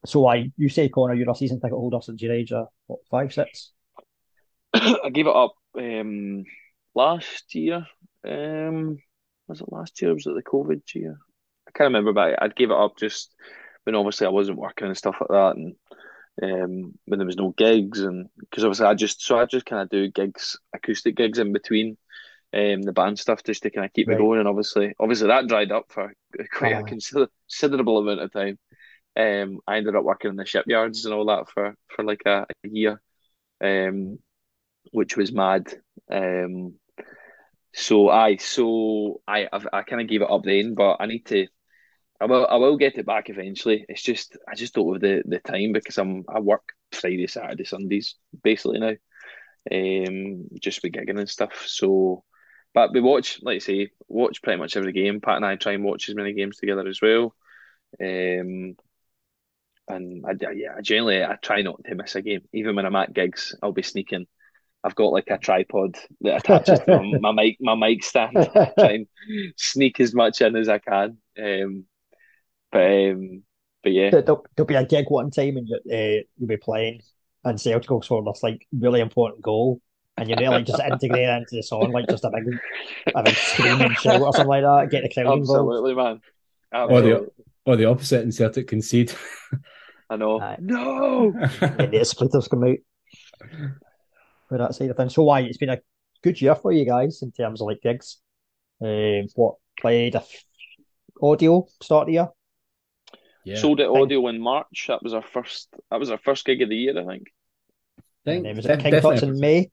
So, 0.05 0.27
I 0.27 0.51
you 0.57 0.67
say 0.67 0.89
Connor, 0.89 1.13
you're 1.13 1.29
a 1.29 1.35
season 1.35 1.59
ticket 1.59 1.77
holder 1.77 1.99
since 2.01 2.21
your 2.21 2.33
age 2.33 2.51
of 2.51 2.67
what 2.87 2.99
five, 3.09 3.33
six? 3.33 3.71
I 4.73 5.09
gave 5.11 5.27
it 5.27 5.35
up 5.35 5.53
um, 5.77 6.43
last 6.93 7.55
year. 7.55 7.85
Um, 8.27 8.97
was 9.47 9.61
it 9.61 9.71
last 9.71 10.01
year? 10.01 10.13
Was 10.13 10.25
it 10.25 10.35
the 10.35 10.43
COVID 10.43 10.81
year? 10.93 11.17
I 11.67 11.71
can't 11.71 11.87
remember, 11.87 12.13
but 12.13 12.41
I 12.41 12.47
gave 12.49 12.71
it 12.71 12.77
up 12.77 12.97
just 12.97 13.33
when 13.83 13.95
obviously 13.95 14.27
I 14.27 14.31
wasn't 14.31 14.57
working 14.57 14.87
and 14.87 14.97
stuff 14.97 15.15
like 15.21 15.29
that, 15.29 15.55
and 15.55 15.75
um, 16.41 16.97
when 17.05 17.19
there 17.19 17.25
was 17.25 17.37
no 17.37 17.51
gigs, 17.57 17.99
and 18.01 18.29
because 18.39 18.63
obviously 18.63 18.85
I 18.87 18.93
just 18.95 19.21
so 19.21 19.39
I 19.39 19.45
just 19.45 19.65
kind 19.65 19.81
of 19.81 19.89
do 19.89 20.09
gigs, 20.09 20.57
acoustic 20.73 21.15
gigs 21.15 21.39
in 21.39 21.53
between 21.53 21.97
um, 22.53 22.81
the 22.83 22.93
band 22.93 23.19
stuff 23.19 23.43
just 23.43 23.63
to 23.63 23.71
kind 23.71 23.85
of 23.85 23.93
keep 23.93 24.07
Right. 24.07 24.09
me 24.09 24.15
going, 24.15 24.39
and 24.39 24.47
obviously 24.47 24.93
obviously 24.99 25.27
that 25.27 25.47
dried 25.47 25.71
up 25.71 25.91
for 25.91 26.13
quite 26.53 26.77
a 26.77 26.83
consider- 26.83 27.29
considerable 27.49 27.99
amount 27.99 28.21
of 28.21 28.33
time. 28.33 28.59
Um, 29.17 29.59
I 29.67 29.77
ended 29.77 29.95
up 29.95 30.03
working 30.05 30.31
in 30.31 30.37
the 30.37 30.45
shipyards 30.45 31.05
and 31.05 31.13
all 31.13 31.25
that 31.27 31.49
for 31.49 31.75
for 31.95 32.03
like 32.05 32.23
a, 32.25 32.45
a 32.65 32.69
year. 32.69 33.01
Um, 33.63 34.19
which 34.91 35.17
was 35.17 35.31
mad. 35.31 35.73
Um, 36.11 36.75
so 37.73 38.09
I, 38.09 38.37
so 38.37 39.21
I, 39.27 39.47
I've, 39.51 39.67
I 39.71 39.83
kind 39.83 40.01
of 40.01 40.07
gave 40.07 40.21
it 40.21 40.29
up 40.29 40.43
then, 40.43 40.75
but 40.75 40.97
I 40.99 41.05
need 41.05 41.25
to. 41.27 41.47
I 42.21 42.25
will, 42.25 42.47
I 42.47 42.55
will 42.57 42.77
get 42.77 42.99
it 42.99 43.05
back 43.07 43.29
eventually. 43.29 43.83
It's 43.89 44.03
just, 44.03 44.37
I 44.47 44.53
just 44.53 44.75
don't 44.75 44.93
have 44.93 45.01
the, 45.01 45.23
the 45.25 45.39
time 45.39 45.71
because 45.71 45.97
I'm, 45.97 46.23
I 46.29 46.39
work 46.39 46.61
Friday, 46.91 47.25
Saturday, 47.25 47.63
Sundays 47.63 48.15
basically 48.43 48.79
now. 48.79 48.93
Um, 49.71 50.47
just 50.59 50.83
with 50.83 50.93
gigging 50.93 51.19
and 51.19 51.29
stuff. 51.29 51.65
So, 51.65 52.23
but 52.75 52.93
we 52.93 53.01
watch, 53.01 53.39
like 53.41 53.55
I 53.55 53.59
say, 53.59 53.91
watch 54.07 54.43
pretty 54.43 54.59
much 54.59 54.77
every 54.77 54.93
game. 54.93 55.19
Pat 55.19 55.37
and 55.37 55.45
I 55.45 55.55
try 55.55 55.73
and 55.73 55.83
watch 55.83 56.09
as 56.09 56.15
many 56.15 56.33
games 56.33 56.57
together 56.57 56.87
as 56.87 57.01
well. 57.01 57.35
Um, 57.99 58.75
and 59.87 60.25
I, 60.25 60.33
yeah, 60.53 60.79
generally 60.81 61.23
I 61.23 61.37
try 61.41 61.63
not 61.63 61.83
to 61.85 61.95
miss 61.95 62.15
a 62.15 62.21
game. 62.21 62.41
Even 62.53 62.75
when 62.75 62.85
I'm 62.85 62.95
at 62.95 63.13
gigs, 63.13 63.55
I'll 63.63 63.71
be 63.71 63.81
sneaking. 63.81 64.27
I've 64.83 64.95
got 64.95 65.11
like 65.11 65.29
a 65.29 65.37
tripod 65.39 65.95
that 66.21 66.37
attaches 66.37 66.79
to 66.81 66.97
my, 67.01 67.19
my 67.19 67.31
mic, 67.31 67.57
my 67.59 67.75
mic 67.75 68.03
stand. 68.03 68.33
try 68.79 68.91
and 68.93 69.07
sneak 69.57 69.99
as 69.99 70.13
much 70.13 70.41
in 70.41 70.55
as 70.55 70.69
I 70.69 70.77
can. 70.77 71.17
Um, 71.39 71.85
but 72.71 72.81
um, 72.81 73.43
but 73.83 73.91
yeah, 73.93 74.09
There'll, 74.11 74.45
there'll 74.55 74.67
be 74.67 74.75
a 74.75 74.85
gig 74.85 75.05
one 75.09 75.31
time 75.31 75.57
and 75.57 75.67
you, 75.67 75.75
uh, 75.75 76.23
you'll 76.37 76.47
be 76.47 76.57
playing 76.57 77.01
and 77.43 77.59
Celtic 77.59 77.89
will 77.89 78.01
score 78.01 78.23
this 78.23 78.43
like 78.43 78.65
really 78.71 79.01
important 79.01 79.41
goal 79.41 79.81
and 80.17 80.29
you 80.29 80.35
nearly 80.35 80.63
just 80.63 80.79
integrate 80.81 81.27
it 81.27 81.37
into 81.37 81.55
the 81.55 81.63
song 81.63 81.91
like 81.91 82.07
just 82.07 82.23
a 82.23 82.29
big 82.29 82.59
a 83.15 83.23
big 83.23 83.35
scream 83.35 83.81
and 83.81 83.95
shout 83.97 84.21
or 84.21 84.33
something 84.33 84.47
like 84.47 84.63
that, 84.63 84.89
get 84.91 85.03
the 85.03 85.09
crowd 85.09 85.39
involved. 85.39 85.73
absolutely, 85.73 85.95
man. 85.95 86.21
Or 86.73 87.01
the 87.01 87.31
or 87.65 87.75
the 87.75 87.85
opposite 87.85 88.21
and 88.21 88.33
Celtic 88.33 88.67
concede. 88.67 89.13
I 90.09 90.17
know. 90.17 90.39
Aye. 90.41 90.57
No. 90.59 91.33
And 91.61 91.91
the 91.91 92.03
splitters 92.03 92.47
come 92.47 92.63
out 92.63 92.77
for 94.49 94.57
that 94.57 94.75
side 94.75 94.89
of 94.89 94.97
things. 94.97 95.15
So 95.15 95.23
why 95.23 95.41
it's 95.41 95.57
been 95.57 95.69
a 95.69 95.79
good 96.21 96.39
year 96.41 96.55
for 96.55 96.71
you 96.71 96.85
guys 96.85 97.21
in 97.21 97.31
terms 97.31 97.61
of 97.61 97.67
like 97.67 97.81
gigs. 97.81 98.17
Um, 98.81 99.27
what 99.35 99.55
played 99.79 100.15
a 100.15 100.23
audio 101.21 101.67
start 101.81 102.03
of 102.03 102.07
the 102.07 102.13
year? 102.13 102.29
Yeah. 103.43 103.57
Sold 103.57 103.79
it 103.79 103.87
audio 103.87 104.27
in 104.27 104.39
March. 104.39 104.85
That 104.87 105.01
was 105.01 105.13
our 105.13 105.23
first. 105.23 105.67
That 105.89 105.99
was 105.99 106.11
our 106.11 106.19
first 106.19 106.45
gig 106.45 106.61
of 106.61 106.69
the 106.69 106.75
year, 106.75 106.99
I 106.99 107.05
think. 107.05 107.27
and 108.25 108.45
then 108.45 108.55
was 108.55 108.65
it 108.65 108.79
King 108.79 109.01
Tut's 109.01 109.23
in 109.23 109.39
May? 109.39 109.71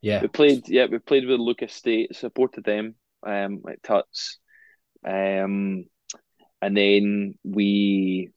Yeah. 0.00 0.22
We 0.22 0.28
played. 0.28 0.68
Yeah, 0.68 0.86
we 0.86 0.98
played 0.98 1.26
with 1.26 1.40
Lucas 1.40 1.74
State. 1.74 2.16
Supported 2.16 2.64
them. 2.64 2.94
Um, 3.26 3.62
at 3.68 3.82
Tuts. 3.82 4.38
Um, 5.06 5.86
and 6.60 6.76
then 6.76 7.34
we 7.44 8.30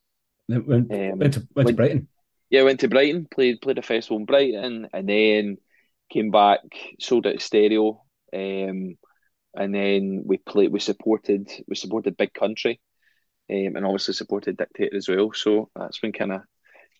went, 0.48 0.68
um, 0.68 1.18
went, 1.18 1.34
to, 1.34 1.40
went, 1.40 1.54
went 1.54 1.68
to 1.68 1.74
Brighton. 1.74 2.08
Yeah, 2.50 2.62
went 2.62 2.80
to 2.80 2.88
Brighton. 2.88 3.26
Played 3.30 3.60
played 3.62 3.78
a 3.78 3.82
festival 3.82 4.18
in 4.18 4.26
Brighton, 4.26 4.88
and 4.92 5.08
then 5.08 5.58
came 6.10 6.30
back. 6.30 6.60
Sold 7.00 7.26
it 7.26 7.40
stereo. 7.40 8.02
Um, 8.34 8.96
and 9.54 9.74
then 9.74 10.22
we 10.26 10.36
played. 10.38 10.72
We 10.72 10.80
supported. 10.80 11.50
We 11.66 11.74
supported 11.74 12.18
Big 12.18 12.34
Country 12.34 12.80
um, 13.50 13.76
and 13.76 13.84
obviously 13.84 14.14
supported 14.14 14.56
Dictator 14.56 14.96
as 14.96 15.08
well. 15.08 15.32
So 15.32 15.70
that's 15.74 15.98
been 15.98 16.12
kind 16.12 16.32
of 16.32 16.42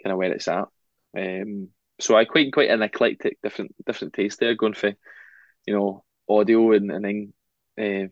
kind 0.03 0.13
of 0.13 0.19
where 0.19 0.33
it's 0.33 0.49
at. 0.49 0.69
Um, 1.17 1.69
so 2.01 2.17
I 2.17 2.25
quite 2.25 2.53
quite 2.53 2.71
an 2.71 2.83
eclectic, 2.83 3.39
different 3.43 3.75
different 3.85 4.15
taste 4.15 4.41
there, 4.41 4.55
going 4.55 4.75
for 4.75 4.93
you 5.67 5.75
know 5.75 6.05
audio 6.29 6.73
and 6.73 6.91
and 6.91 7.05
then 7.05 7.33
uh, 7.81 8.09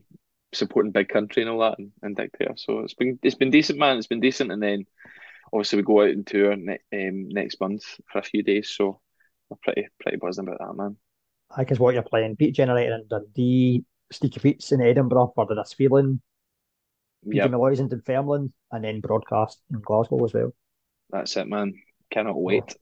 supporting 0.53 0.93
big 0.93 1.09
country 1.09 1.43
and 1.43 1.51
all 1.51 1.61
that 1.61 1.79
and, 1.79 1.93
and 2.03 2.17
Dictator. 2.17 2.55
So 2.57 2.81
it's 2.81 2.95
been 2.95 3.19
it's 3.23 3.35
been 3.35 3.51
decent, 3.51 3.79
man. 3.79 3.99
It's 3.99 4.07
been 4.07 4.21
decent, 4.21 4.53
and 4.53 4.63
then 4.63 4.87
obviously 5.53 5.79
we 5.79 5.83
go 5.83 6.03
out 6.03 6.11
and 6.11 6.27
tour 6.27 6.57
ne- 6.57 6.79
um, 6.93 7.29
next 7.29 7.61
month 7.61 7.85
for 8.11 8.19
a 8.19 8.23
few 8.23 8.43
days. 8.43 8.71
So 8.71 9.01
we're 9.49 9.59
pretty 9.63 9.89
pretty 10.01 10.19
buzzing 10.19 10.47
about 10.47 10.59
that, 10.59 10.75
man. 10.77 10.97
I 11.55 11.65
guess 11.65 11.79
what 11.79 11.95
you're 11.95 12.03
playing, 12.03 12.35
Beat 12.35 12.55
Generator 12.55 12.97
in 12.97 13.07
Dundee, 13.09 13.85
Sneaky 14.13 14.41
Pete's 14.41 14.73
in 14.73 14.81
Edinburgh 14.81 15.33
for 15.35 15.47
the 15.47 15.55
This 15.55 15.73
Feeling, 15.73 16.21
yep. 17.35 17.51
Molloy's 17.51 17.81
in 17.81 17.89
Dunfermline 17.89 18.53
and 18.71 18.85
then 18.85 19.01
broadcast 19.01 19.61
in 19.71 19.81
Glasgow 19.81 20.25
as 20.25 20.33
well. 20.33 20.55
That's 21.11 21.37
it, 21.37 21.49
man. 21.49 21.75
Cannot 22.11 22.41
wait. 22.41 22.77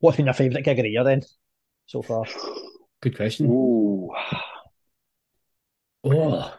What's 0.00 0.16
been 0.16 0.26
your 0.26 0.34
favourite 0.34 0.64
gig 0.64 0.78
of 0.78 0.82
the 0.82 0.90
year 0.90 1.04
then, 1.04 1.22
so 1.86 2.02
far? 2.02 2.24
Good 3.00 3.16
question. 3.16 3.46
Ooh. 3.50 4.10
Oh. 6.04 6.54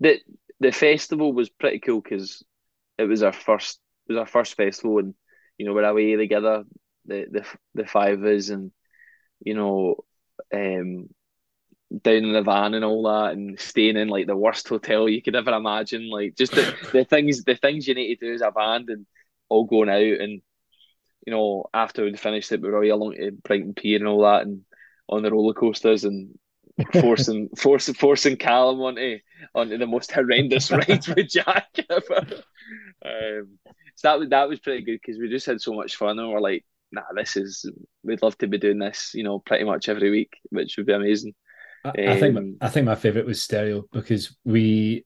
The 0.00 0.20
the 0.60 0.72
festival 0.72 1.32
was 1.32 1.48
pretty 1.48 1.78
cool 1.80 2.00
because 2.00 2.42
it 2.98 3.04
was 3.04 3.22
our 3.22 3.32
first 3.32 3.78
it 4.08 4.12
was 4.12 4.18
our 4.18 4.26
first 4.26 4.54
festival 4.54 4.98
and 4.98 5.14
you 5.58 5.66
know 5.66 5.72
we're 5.72 5.84
away 5.84 6.16
together 6.16 6.64
the 7.06 7.26
the 7.30 7.44
the 7.74 7.86
five 7.86 8.18
of 8.18 8.24
us 8.24 8.48
and 8.48 8.70
you 9.40 9.54
know 9.54 9.96
um 10.52 11.08
down 12.02 12.24
in 12.24 12.32
the 12.32 12.42
van 12.42 12.74
and 12.74 12.84
all 12.84 13.02
that 13.04 13.32
and 13.32 13.58
staying 13.58 13.96
in 13.96 14.08
like 14.08 14.26
the 14.26 14.36
worst 14.36 14.68
hotel 14.68 15.08
you 15.08 15.22
could 15.22 15.36
ever 15.36 15.52
imagine 15.52 16.08
like 16.10 16.36
just 16.36 16.52
the, 16.52 16.74
the 16.92 17.04
things 17.04 17.44
the 17.44 17.54
things 17.54 17.86
you 17.86 17.94
need 17.94 18.16
to 18.16 18.26
do 18.26 18.34
as 18.34 18.40
a 18.40 18.50
band 18.50 18.88
and 18.88 19.06
all 19.48 19.64
going 19.64 19.88
out 19.88 20.20
and 20.20 20.42
you 21.26 21.32
know 21.32 21.64
after 21.72 22.04
we'd 22.04 22.18
finished 22.18 22.52
it 22.52 22.60
we 22.60 22.68
were 22.68 22.84
all 22.84 22.92
along 22.92 23.14
to 23.14 23.30
Brighton 23.44 23.74
Pier 23.74 23.98
and 23.98 24.08
all 24.08 24.22
that 24.22 24.42
and 24.42 24.62
on 25.08 25.22
the 25.22 25.30
roller 25.30 25.54
coasters 25.54 26.04
and 26.04 26.36
forcing 26.92 27.48
forcing 27.56 27.94
forcing 27.94 28.36
Callum 28.36 28.80
onto 28.80 29.18
onto 29.54 29.78
the 29.78 29.86
most 29.86 30.12
horrendous 30.12 30.70
rides 30.70 31.08
with 31.08 31.28
Jack 31.28 31.68
ever. 31.88 32.42
Um, 33.04 33.58
so 33.94 34.08
that 34.08 34.18
was 34.18 34.28
that 34.30 34.48
was 34.48 34.60
pretty 34.60 34.82
good 34.82 35.00
because 35.00 35.18
we 35.18 35.28
just 35.28 35.46
had 35.46 35.60
so 35.60 35.72
much 35.72 35.96
fun 35.96 36.18
and 36.18 36.30
we're 36.30 36.40
like, 36.40 36.64
nah, 36.92 37.02
this 37.14 37.36
is 37.36 37.70
we'd 38.02 38.22
love 38.22 38.36
to 38.38 38.46
be 38.46 38.58
doing 38.58 38.78
this, 38.78 39.12
you 39.14 39.22
know, 39.22 39.38
pretty 39.38 39.64
much 39.64 39.88
every 39.88 40.10
week, 40.10 40.36
which 40.50 40.76
would 40.76 40.86
be 40.86 40.92
amazing. 40.92 41.34
I, 41.96 42.12
I 42.12 42.20
think 42.20 42.36
um, 42.36 42.56
I 42.60 42.68
think 42.68 42.86
my 42.86 42.94
favorite 42.94 43.26
was 43.26 43.42
stereo 43.42 43.84
because 43.92 44.36
we 44.44 45.04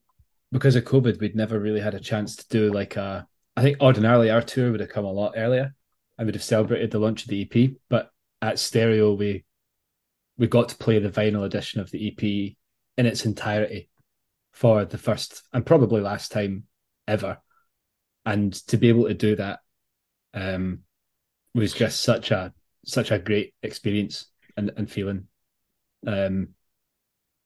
because 0.51 0.75
of 0.75 0.83
COVID 0.85 1.19
we'd 1.19 1.35
never 1.35 1.59
really 1.59 1.79
had 1.79 1.93
a 1.93 1.99
chance 1.99 2.35
to 2.37 2.47
do 2.49 2.73
like 2.73 2.95
a 2.95 3.27
I 3.55 3.61
think 3.61 3.81
ordinarily 3.81 4.29
our 4.29 4.41
tour 4.41 4.71
would 4.71 4.79
have 4.79 4.89
come 4.89 5.05
a 5.05 5.11
lot 5.11 5.33
earlier 5.35 5.73
and 6.17 6.25
we'd 6.25 6.35
have 6.35 6.43
celebrated 6.43 6.91
the 6.91 6.99
launch 6.99 7.23
of 7.23 7.29
the 7.29 7.41
EP, 7.41 7.71
but 7.89 8.11
at 8.41 8.59
stereo 8.59 9.13
we 9.13 9.43
we 10.37 10.47
got 10.47 10.69
to 10.69 10.77
play 10.77 10.99
the 10.99 11.09
vinyl 11.09 11.45
edition 11.45 11.81
of 11.81 11.91
the 11.91 12.07
EP 12.07 12.55
in 12.97 13.05
its 13.05 13.25
entirety 13.25 13.89
for 14.51 14.85
the 14.85 14.97
first 14.97 15.43
and 15.53 15.65
probably 15.65 16.01
last 16.01 16.31
time 16.31 16.63
ever. 17.07 17.37
And 18.25 18.53
to 18.67 18.77
be 18.77 18.89
able 18.89 19.07
to 19.07 19.13
do 19.13 19.35
that 19.35 19.59
um, 20.33 20.79
was 21.53 21.73
just 21.73 22.01
such 22.01 22.31
a 22.31 22.53
such 22.85 23.11
a 23.11 23.19
great 23.19 23.53
experience 23.61 24.27
and, 24.57 24.71
and 24.77 24.89
feeling. 24.89 25.27
Um, 26.05 26.49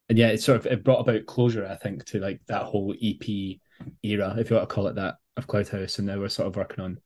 and 0.10 0.18
yeah, 0.18 0.28
it 0.28 0.42
sort 0.42 0.58
of 0.58 0.66
it 0.68 0.84
brought 0.84 1.00
about 1.00 1.26
closure, 1.26 1.66
I 1.66 1.76
think, 1.76 2.06
to 2.06 2.20
like 2.20 2.40
that 2.48 2.64
whole 2.64 2.94
EP 3.02 3.58
era, 4.04 4.36
if 4.38 4.50
you 4.50 4.56
want 4.56 4.70
to 4.70 4.74
call 4.74 4.88
it 4.88 4.96
that, 4.96 5.16
of 5.36 5.48
Cloudhouse. 5.48 5.98
And 5.98 6.08
now 6.08 6.20
we're 6.20 6.30
sort 6.30 6.48
of 6.48 6.56
working 6.56 6.84
on 6.84 7.00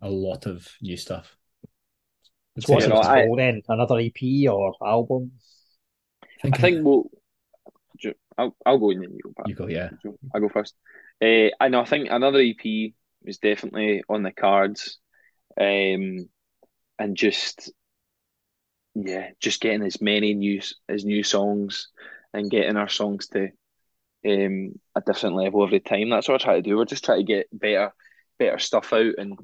a 0.00 0.08
lot 0.08 0.46
of 0.46 0.66
new 0.80 0.96
stuff. 0.96 1.36
So 2.60 2.72
what's 2.72 2.86
you 2.86 2.92
know, 2.92 3.00
I, 3.00 3.28
then? 3.36 3.62
Another 3.68 3.98
EP 3.98 4.50
or 4.50 4.74
album? 4.82 5.32
I 6.22 6.26
think, 6.42 6.58
I 6.58 6.60
think 6.60 6.84
we'll. 6.84 7.10
I'll, 8.36 8.56
I'll 8.64 8.78
go 8.78 8.90
and 8.90 9.02
then 9.02 9.10
you 9.12 9.34
go. 9.36 9.42
You 9.46 9.54
go, 9.54 9.66
yeah. 9.66 9.90
I'll 10.32 10.40
go 10.40 10.48
first. 10.48 10.74
Uh, 11.22 11.48
I 11.60 11.68
know. 11.68 11.80
I 11.80 11.84
think 11.84 12.08
another 12.10 12.40
EP 12.40 12.92
is 13.24 13.38
definitely 13.38 14.04
on 14.08 14.22
the 14.22 14.30
cards, 14.32 14.98
um, 15.60 16.28
and 16.98 17.16
just 17.16 17.72
yeah, 18.94 19.30
just 19.40 19.60
getting 19.60 19.82
as 19.82 20.00
many 20.00 20.34
new 20.34 20.62
as 20.88 21.04
new 21.04 21.22
songs 21.22 21.88
and 22.34 22.50
getting 22.50 22.76
our 22.76 22.88
songs 22.88 23.28
to 23.28 23.50
um, 24.26 24.78
a 24.94 25.00
different 25.04 25.36
level 25.36 25.64
every 25.64 25.80
time. 25.80 26.10
That's 26.10 26.28
what 26.28 26.40
I 26.40 26.44
try 26.44 26.56
to 26.56 26.62
do. 26.62 26.76
We're 26.76 26.84
just 26.84 27.04
trying 27.04 27.24
to 27.24 27.32
get 27.32 27.46
better, 27.52 27.92
better 28.38 28.58
stuff 28.58 28.92
out, 28.92 29.14
and 29.18 29.38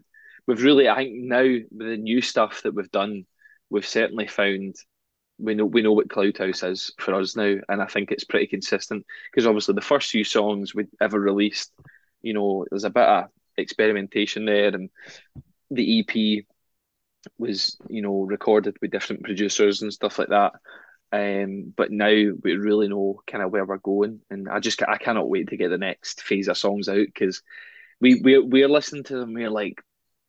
we've 0.46 0.62
really, 0.62 0.88
I 0.88 0.96
think, 0.96 1.14
now 1.14 1.42
with 1.42 1.68
the 1.70 1.96
new 1.96 2.20
stuff 2.20 2.62
that 2.62 2.74
we've 2.74 2.90
done, 2.90 3.26
we've 3.70 3.86
certainly 3.86 4.26
found 4.26 4.76
we 5.38 5.54
know 5.54 5.64
we 5.64 5.82
know 5.82 5.92
what 5.92 6.08
Cloudhouse 6.08 6.62
is 6.70 6.92
for 6.98 7.14
us 7.14 7.36
now, 7.36 7.56
and 7.68 7.82
I 7.82 7.86
think 7.86 8.10
it's 8.10 8.24
pretty 8.24 8.46
consistent 8.46 9.04
because 9.30 9.46
obviously 9.46 9.74
the 9.74 9.80
first 9.80 10.10
few 10.10 10.24
songs 10.24 10.74
we 10.74 10.86
ever 11.00 11.18
released, 11.18 11.72
you 12.22 12.34
know, 12.34 12.64
there's 12.70 12.84
a 12.84 12.90
bit 12.90 13.04
of 13.08 13.24
experimentation 13.56 14.44
there, 14.44 14.68
and 14.68 14.90
the 15.70 16.00
EP 16.00 16.44
was 17.38 17.78
you 17.88 18.02
know 18.02 18.22
recorded 18.22 18.76
with 18.80 18.90
different 18.90 19.24
producers 19.24 19.82
and 19.82 19.92
stuff 19.92 20.18
like 20.18 20.28
that. 20.28 20.52
Um, 21.14 21.72
but 21.76 21.92
now 21.92 22.08
we 22.08 22.56
really 22.56 22.88
know 22.88 23.22
kind 23.30 23.44
of 23.44 23.52
where 23.52 23.64
we're 23.64 23.76
going, 23.76 24.20
and 24.30 24.48
I 24.48 24.58
just 24.58 24.82
I 24.82 24.98
cannot 24.98 25.28
wait 25.28 25.50
to 25.50 25.56
get 25.56 25.68
the 25.68 25.78
next 25.78 26.22
phase 26.22 26.48
of 26.48 26.58
songs 26.58 26.88
out 26.88 27.06
because 27.06 27.40
we 28.00 28.20
we 28.20 28.40
we're 28.40 28.68
listening 28.68 29.04
to 29.04 29.18
them. 29.18 29.32
We're 29.32 29.50
like, 29.50 29.80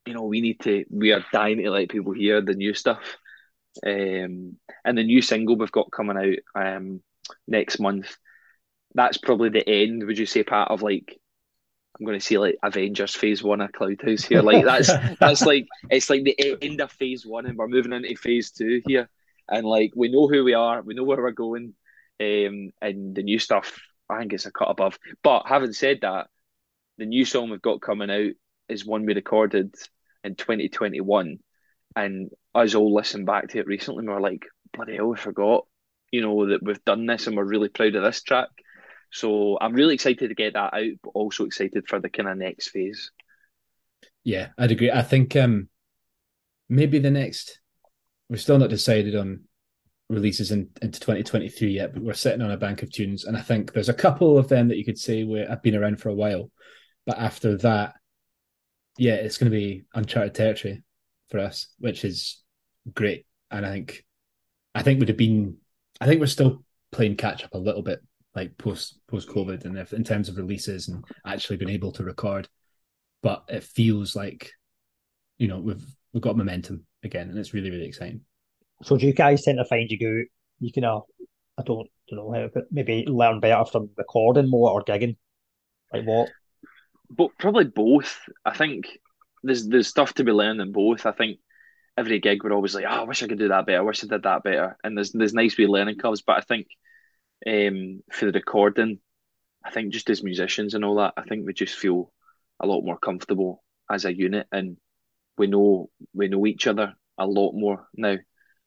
you 0.06 0.14
know, 0.14 0.22
we 0.22 0.40
need 0.40 0.60
to. 0.60 0.84
We 0.88 1.10
are 1.10 1.24
dying 1.32 1.58
to 1.58 1.70
let 1.70 1.88
people 1.88 2.12
hear 2.12 2.40
the 2.40 2.54
new 2.54 2.72
stuff. 2.72 3.16
Um, 3.84 4.58
and 4.84 4.96
the 4.96 5.02
new 5.02 5.22
single 5.22 5.56
we've 5.56 5.72
got 5.72 5.90
coming 5.90 6.16
out 6.54 6.64
um 6.64 7.00
next 7.48 7.80
month. 7.80 8.16
That's 8.94 9.18
probably 9.18 9.48
the 9.48 9.68
end. 9.68 10.06
Would 10.06 10.18
you 10.18 10.26
say 10.26 10.44
part 10.44 10.70
of 10.70 10.82
like 10.82 11.18
I'm 11.98 12.06
going 12.06 12.18
to 12.18 12.24
say 12.24 12.38
like 12.38 12.58
Avengers 12.62 13.16
Phase 13.16 13.42
One 13.42 13.60
of 13.60 13.72
Cloudhouse 13.72 14.24
here. 14.24 14.40
Like 14.40 14.64
that's 14.64 14.92
that's 15.20 15.42
like 15.42 15.66
it's 15.90 16.10
like 16.10 16.22
the 16.22 16.56
end 16.62 16.80
of 16.80 16.92
Phase 16.92 17.26
One, 17.26 17.46
and 17.46 17.58
we're 17.58 17.66
moving 17.66 17.92
into 17.92 18.14
Phase 18.14 18.52
Two 18.52 18.82
here 18.86 19.08
and 19.48 19.66
like 19.66 19.92
we 19.94 20.08
know 20.10 20.28
who 20.28 20.44
we 20.44 20.54
are, 20.54 20.82
we 20.82 20.94
know 20.94 21.04
where 21.04 21.18
we're 21.18 21.30
going, 21.30 21.74
um, 22.20 22.70
and 22.80 23.14
the 23.14 23.22
new 23.22 23.38
stuff 23.38 23.78
I 24.08 24.18
think 24.18 24.32
it's 24.32 24.46
a 24.46 24.52
cut 24.52 24.70
above. 24.70 24.98
But 25.22 25.44
having 25.46 25.72
said 25.72 26.00
that, 26.02 26.28
the 26.98 27.06
new 27.06 27.24
song 27.24 27.50
we've 27.50 27.62
got 27.62 27.80
coming 27.80 28.10
out 28.10 28.32
is 28.68 28.86
one 28.86 29.04
we 29.04 29.14
recorded 29.14 29.74
in 30.24 30.34
2021, 30.34 31.38
and 31.94 32.30
us 32.54 32.74
all 32.74 32.94
listened 32.94 33.26
back 33.26 33.48
to 33.48 33.58
it 33.58 33.66
recently, 33.66 34.00
and 34.00 34.08
we 34.08 34.14
are 34.14 34.20
like, 34.20 34.44
bloody 34.72 34.96
hell, 34.96 35.08
we 35.08 35.16
forgot, 35.16 35.66
you 36.10 36.22
know, 36.22 36.46
that 36.46 36.62
we've 36.62 36.84
done 36.84 37.06
this, 37.06 37.26
and 37.26 37.36
we're 37.36 37.44
really 37.44 37.68
proud 37.68 37.94
of 37.94 38.02
this 38.02 38.22
track. 38.22 38.48
So 39.12 39.58
I'm 39.60 39.72
really 39.72 39.94
excited 39.94 40.28
to 40.28 40.34
get 40.34 40.54
that 40.54 40.74
out, 40.74 40.92
but 41.02 41.10
also 41.14 41.44
excited 41.44 41.86
for 41.88 42.00
the 42.00 42.10
kind 42.10 42.28
of 42.28 42.36
next 42.36 42.68
phase. 42.68 43.10
Yeah, 44.24 44.48
I'd 44.58 44.72
agree. 44.72 44.90
I 44.90 45.02
think 45.02 45.36
um 45.36 45.68
maybe 46.68 46.98
the 46.98 47.10
next 47.10 47.60
we're 48.28 48.36
still 48.36 48.58
not 48.58 48.70
decided 48.70 49.14
on 49.14 49.40
releases 50.08 50.52
in, 50.52 50.68
into 50.82 51.00
2023 51.00 51.70
yet, 51.70 51.92
but 51.92 52.02
we're 52.02 52.14
sitting 52.14 52.42
on 52.42 52.50
a 52.50 52.56
bank 52.56 52.82
of 52.82 52.90
tunes, 52.90 53.24
and 53.24 53.36
I 53.36 53.40
think 53.40 53.72
there's 53.72 53.88
a 53.88 53.94
couple 53.94 54.38
of 54.38 54.48
them 54.48 54.68
that 54.68 54.76
you 54.76 54.84
could 54.84 54.98
say 54.98 55.24
where 55.24 55.48
have 55.48 55.62
been 55.62 55.76
around 55.76 56.00
for 56.00 56.08
a 56.08 56.14
while, 56.14 56.50
but 57.04 57.18
after 57.18 57.56
that, 57.58 57.94
yeah, 58.98 59.14
it's 59.14 59.38
going 59.38 59.50
to 59.50 59.56
be 59.56 59.84
uncharted 59.94 60.34
territory 60.34 60.82
for 61.30 61.40
us, 61.40 61.68
which 61.78 62.04
is 62.04 62.42
great, 62.92 63.26
and 63.50 63.66
I 63.66 63.70
think, 63.70 64.04
I 64.74 64.82
think 64.82 65.00
we'd 65.00 65.08
have 65.08 65.16
been, 65.16 65.56
I 66.00 66.06
think 66.06 66.20
we're 66.20 66.26
still 66.26 66.64
playing 66.92 67.16
catch 67.16 67.44
up 67.44 67.54
a 67.54 67.58
little 67.58 67.82
bit, 67.82 68.00
like 68.34 68.56
post 68.58 69.00
post 69.08 69.28
COVID, 69.28 69.64
and 69.64 69.76
if 69.78 69.92
in 69.92 70.04
terms 70.04 70.28
of 70.28 70.36
releases 70.36 70.88
and 70.88 71.04
actually 71.26 71.56
being 71.56 71.70
able 71.70 71.92
to 71.92 72.04
record, 72.04 72.48
but 73.22 73.44
it 73.48 73.64
feels 73.64 74.14
like, 74.14 74.52
you 75.38 75.48
know, 75.48 75.58
we've 75.58 75.84
we've 76.12 76.22
got 76.22 76.36
momentum 76.36 76.85
again, 77.02 77.30
and 77.30 77.38
it's 77.38 77.54
really 77.54 77.70
really 77.70 77.86
exciting. 77.86 78.22
So 78.82 78.96
do 78.96 79.06
you 79.06 79.14
guys 79.14 79.42
tend 79.42 79.58
to 79.58 79.64
find 79.64 79.90
you 79.90 79.98
go, 79.98 80.24
you 80.60 80.72
can, 80.72 80.84
uh, 80.84 81.00
I 81.58 81.62
don't, 81.64 81.88
don't 82.08 82.18
know 82.18 82.32
how, 82.32 82.50
but 82.52 82.64
maybe 82.70 83.06
learn 83.06 83.40
better 83.40 83.64
from 83.64 83.90
recording 83.96 84.50
more 84.50 84.70
or 84.70 84.84
gigging? 84.84 85.16
Like 85.92 86.04
what? 86.04 86.28
But 87.08 87.30
probably 87.38 87.64
both. 87.64 88.20
I 88.44 88.54
think 88.54 88.98
there's 89.42 89.66
there's 89.66 89.88
stuff 89.88 90.14
to 90.14 90.24
be 90.24 90.32
learned 90.32 90.60
in 90.60 90.72
both. 90.72 91.06
I 91.06 91.12
think 91.12 91.38
every 91.96 92.18
gig 92.18 92.42
we're 92.42 92.52
always 92.52 92.74
like, 92.74 92.84
oh, 92.86 93.02
I 93.02 93.04
wish 93.04 93.22
I 93.22 93.28
could 93.28 93.38
do 93.38 93.48
that 93.48 93.66
better. 93.66 93.78
I 93.78 93.82
wish 93.82 94.04
I 94.04 94.08
did 94.08 94.24
that 94.24 94.42
better. 94.42 94.76
And 94.84 94.96
there's 94.96 95.12
there's 95.12 95.34
nice 95.34 95.56
wee 95.56 95.66
learning 95.66 95.98
curves. 95.98 96.22
But 96.22 96.38
I 96.38 96.40
think 96.40 96.66
um, 97.46 98.02
for 98.12 98.26
the 98.26 98.32
recording, 98.32 98.98
I 99.64 99.70
think 99.70 99.92
just 99.92 100.10
as 100.10 100.22
musicians 100.22 100.74
and 100.74 100.84
all 100.84 100.96
that, 100.96 101.14
I 101.16 101.22
think 101.22 101.46
we 101.46 101.54
just 101.54 101.76
feel 101.76 102.12
a 102.60 102.66
lot 102.66 102.82
more 102.82 102.98
comfortable 102.98 103.62
as 103.90 104.04
a 104.04 104.14
unit, 104.14 104.48
and 104.50 104.76
we 105.38 105.46
know 105.46 105.90
we 106.14 106.28
know 106.28 106.46
each 106.46 106.66
other 106.66 106.94
a 107.18 107.26
lot 107.26 107.52
more 107.52 107.86
now. 107.94 108.16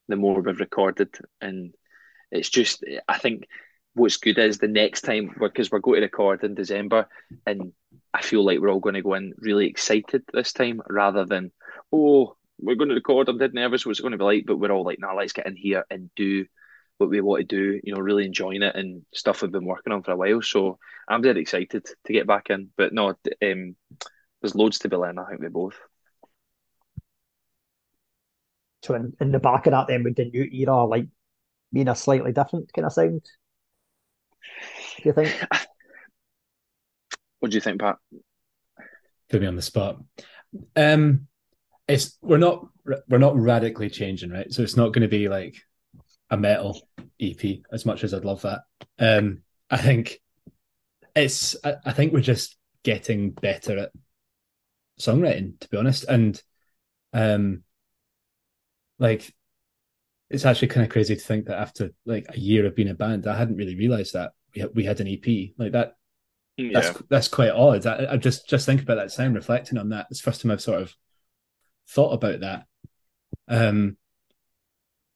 The 0.08 0.16
more 0.16 0.42
we've 0.42 0.60
recorded, 0.60 1.16
and 1.40 1.74
it's 2.32 2.50
just 2.50 2.84
I 3.08 3.18
think 3.20 3.48
what's 3.94 4.18
good 4.18 4.40
is 4.40 4.58
the 4.58 4.68
next 4.68 5.02
time 5.02 5.36
because 5.40 5.72
we're 5.72 5.80
going 5.80 5.98
to 5.98 6.02
record 6.02 6.44
in 6.44 6.56
December, 6.56 7.08
and 7.46 7.74
I 8.14 8.22
feel 8.22 8.44
like 8.44 8.60
we're 8.60 8.72
all 8.72 8.80
going 8.80 8.96
to 8.96 9.02
go 9.02 9.14
in 9.14 9.34
really 9.38 9.68
excited 9.68 10.24
this 10.34 10.54
time 10.54 10.82
rather 10.90 11.26
than 11.26 11.52
oh 11.92 12.36
we're 12.62 12.76
going 12.76 12.90
to 12.90 12.96
record. 12.96 13.30
I'm 13.30 13.38
dead 13.38 13.54
nervous. 13.54 13.86
What's 13.86 14.00
it 14.00 14.02
going 14.04 14.12
to 14.12 14.18
be 14.18 14.24
like? 14.24 14.44
But 14.46 14.58
we're 14.58 14.72
all 14.72 14.84
like, 14.84 15.00
nah, 15.00 15.14
let's 15.14 15.34
get 15.34 15.48
in 15.48 15.56
here 15.56 15.86
and 15.90 16.10
do 16.16 16.46
what 16.98 17.10
we 17.10 17.22
want 17.22 17.42
to 17.42 17.56
do. 17.56 17.80
You 17.84 17.94
know, 17.94 18.02
really 18.02 18.26
enjoying 18.26 18.64
it 18.64 18.76
and 18.76 19.04
stuff 19.14 19.42
we've 19.42 19.52
been 19.52 19.66
working 19.66 19.94
on 19.94 20.04
for 20.04 20.12
a 20.12 20.18
while. 20.18 20.42
So 20.42 20.78
I'm 21.08 21.22
dead 21.22 21.38
excited 21.38 21.86
to 22.06 22.14
get 22.14 22.28
back 22.28 22.50
in. 22.50 22.70
But 22.78 22.94
no, 22.94 23.10
um, 23.10 23.76
there's 24.42 24.56
loads 24.56 24.80
to 24.80 24.90
be 24.90 24.98
learned. 24.98 25.20
I 25.20 25.26
think 25.30 25.42
we 25.42 25.48
both. 25.48 25.80
So 28.84 28.96
in, 28.96 29.14
in 29.20 29.32
the 29.32 29.40
back 29.40 29.68
of 29.68 29.72
that, 29.72 29.88
then 29.88 30.04
with 30.04 30.16
the 30.16 30.26
new 30.26 30.44
era, 30.44 30.86
like 30.86 31.08
being 31.72 31.88
a 31.88 31.96
slightly 31.96 32.32
different 32.32 32.72
kind 32.74 32.86
of 32.86 32.94
sound. 32.94 33.24
Do 34.98 35.04
you 35.04 35.14
think? 35.14 35.44
What 37.40 37.52
do 37.52 37.56
you 37.56 37.62
think, 37.62 37.80
Pat? 37.80 37.98
Put 39.30 39.42
me 39.42 39.48
on 39.48 39.56
the 39.56 39.62
spot. 39.62 39.98
Um, 40.76 41.28
it's 41.88 42.18
we're 42.22 42.38
not 42.38 42.68
we're 43.08 43.18
not 43.18 43.38
radically 43.38 43.90
changing, 43.90 44.32
right? 44.32 44.52
So 44.52 44.62
it's 44.62 44.76
not 44.76 44.92
going 44.94 45.04
to 45.04 45.08
be 45.08 45.30
like 45.30 45.56
a 46.30 46.38
metal 46.38 46.82
EP 47.20 47.60
as 47.72 47.86
much 47.86 48.04
as 48.04 48.14
I'd 48.14 48.26
love 48.26 48.42
that. 48.42 48.62
Um, 48.98 49.44
I 49.70 49.78
think 49.78 50.20
it's 51.16 51.56
I, 51.64 51.76
I 51.86 51.94
think 51.94 52.14
we're 52.14 52.22
just 52.22 52.58
getting 52.84 53.32
better 53.32 53.78
at 53.78 53.92
songwriting, 55.00 55.60
to 55.60 55.70
be 55.70 55.78
honest, 55.78 56.04
and 56.06 56.42
um, 57.14 57.64
like 59.00 59.34
it's 60.30 60.46
actually 60.46 60.68
kind 60.68 60.86
of 60.86 60.92
crazy 60.92 61.16
to 61.16 61.22
think 61.22 61.46
that 61.46 61.60
after 61.60 61.92
like 62.06 62.28
a 62.30 62.40
year 62.40 62.66
of 62.66 62.76
being 62.76 62.90
a 62.90 62.94
band, 62.94 63.26
I 63.26 63.38
hadn't 63.38 63.58
really 63.58 63.76
realized 63.76 64.14
that 64.14 64.34
we 64.54 64.62
had, 64.62 64.76
we 64.76 64.84
had 64.84 65.00
an 65.00 65.08
EP 65.08 65.52
like 65.58 65.72
that. 65.72 65.96
Yeah. 66.58 66.72
That's 66.74 67.02
that's 67.10 67.28
quite 67.30 67.52
odd. 67.52 67.86
I, 67.86 68.14
I 68.14 68.18
just 68.18 68.48
just 68.48 68.66
think 68.66 68.82
about 68.82 68.96
that 68.96 69.12
sound, 69.12 69.36
reflecting 69.36 69.78
on 69.78 69.90
that. 69.90 70.08
It's 70.12 70.22
the 70.22 70.30
first 70.30 70.42
time 70.42 70.52
I've 70.52 70.62
sort 70.62 70.82
of 70.82 70.94
thought 71.88 72.12
about 72.12 72.42
that. 72.42 72.66
Um, 73.48 73.98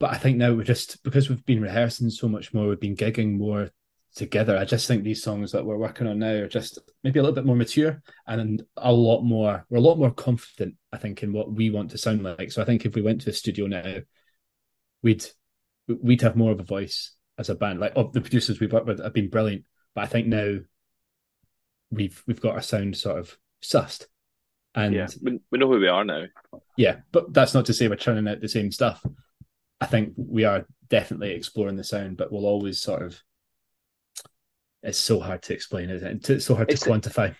but 0.00 0.10
I 0.10 0.18
think 0.18 0.38
now 0.38 0.52
we're 0.52 0.64
just 0.64 1.02
because 1.04 1.28
we've 1.28 1.44
been 1.44 1.62
rehearsing 1.62 2.10
so 2.10 2.28
much 2.28 2.52
more, 2.52 2.68
we've 2.68 2.80
been 2.80 2.96
gigging 2.96 3.36
more 3.38 3.70
together. 4.14 4.56
I 4.56 4.64
just 4.64 4.86
think 4.86 5.02
these 5.02 5.22
songs 5.22 5.52
that 5.52 5.64
we're 5.64 5.76
working 5.76 6.06
on 6.06 6.18
now 6.18 6.32
are 6.32 6.48
just 6.48 6.78
maybe 7.02 7.18
a 7.18 7.22
little 7.22 7.34
bit 7.34 7.44
more 7.44 7.56
mature 7.56 8.02
and 8.26 8.62
a 8.76 8.92
lot 8.92 9.22
more. 9.22 9.66
We're 9.68 9.78
a 9.78 9.82
lot 9.82 9.98
more 9.98 10.12
confident, 10.12 10.76
I 10.92 10.98
think, 10.98 11.22
in 11.22 11.32
what 11.32 11.52
we 11.52 11.70
want 11.70 11.90
to 11.90 11.98
sound 11.98 12.22
like. 12.22 12.52
So 12.52 12.62
I 12.62 12.64
think 12.64 12.84
if 12.84 12.94
we 12.94 13.02
went 13.02 13.20
to 13.20 13.26
the 13.26 13.32
studio 13.32 13.66
now, 13.66 13.96
we'd 15.02 15.24
we'd 15.88 16.22
have 16.22 16.36
more 16.36 16.52
of 16.52 16.60
a 16.60 16.64
voice 16.64 17.12
as 17.38 17.50
a 17.50 17.54
band. 17.54 17.80
Like 17.80 17.92
oh, 17.96 18.10
the 18.12 18.20
producers 18.20 18.60
we've 18.60 18.72
worked 18.72 18.86
with 18.86 19.02
have 19.02 19.12
been 19.12 19.30
brilliant, 19.30 19.64
but 19.94 20.04
I 20.04 20.06
think 20.06 20.28
now 20.28 20.58
we've 21.90 22.22
we've 22.26 22.40
got 22.40 22.54
our 22.54 22.62
sound 22.62 22.96
sort 22.96 23.18
of 23.18 23.36
sussed. 23.62 24.06
And 24.76 24.94
yeah, 24.94 25.08
we, 25.22 25.38
we 25.50 25.58
know 25.58 25.68
who 25.68 25.78
we 25.78 25.88
are 25.88 26.04
now. 26.04 26.24
Yeah, 26.76 26.96
but 27.12 27.32
that's 27.32 27.54
not 27.54 27.66
to 27.66 27.74
say 27.74 27.88
we're 27.88 27.96
churning 27.96 28.26
out 28.28 28.40
the 28.40 28.48
same 28.48 28.72
stuff. 28.72 29.04
I 29.80 29.86
think 29.86 30.14
we 30.16 30.44
are 30.44 30.66
definitely 30.88 31.32
exploring 31.32 31.76
the 31.76 31.84
sound, 31.84 32.16
but 32.16 32.32
we'll 32.32 32.46
always 32.46 32.80
sort 32.80 33.02
of. 33.02 33.20
It's 34.84 34.98
so 34.98 35.18
hard 35.18 35.42
to 35.44 35.54
explain, 35.54 35.88
isn't 35.88 36.06
it? 36.06 36.30
It's 36.30 36.44
so 36.44 36.54
hard 36.54 36.70
it's, 36.70 36.82
to 36.82 36.90
quantify. 36.90 37.34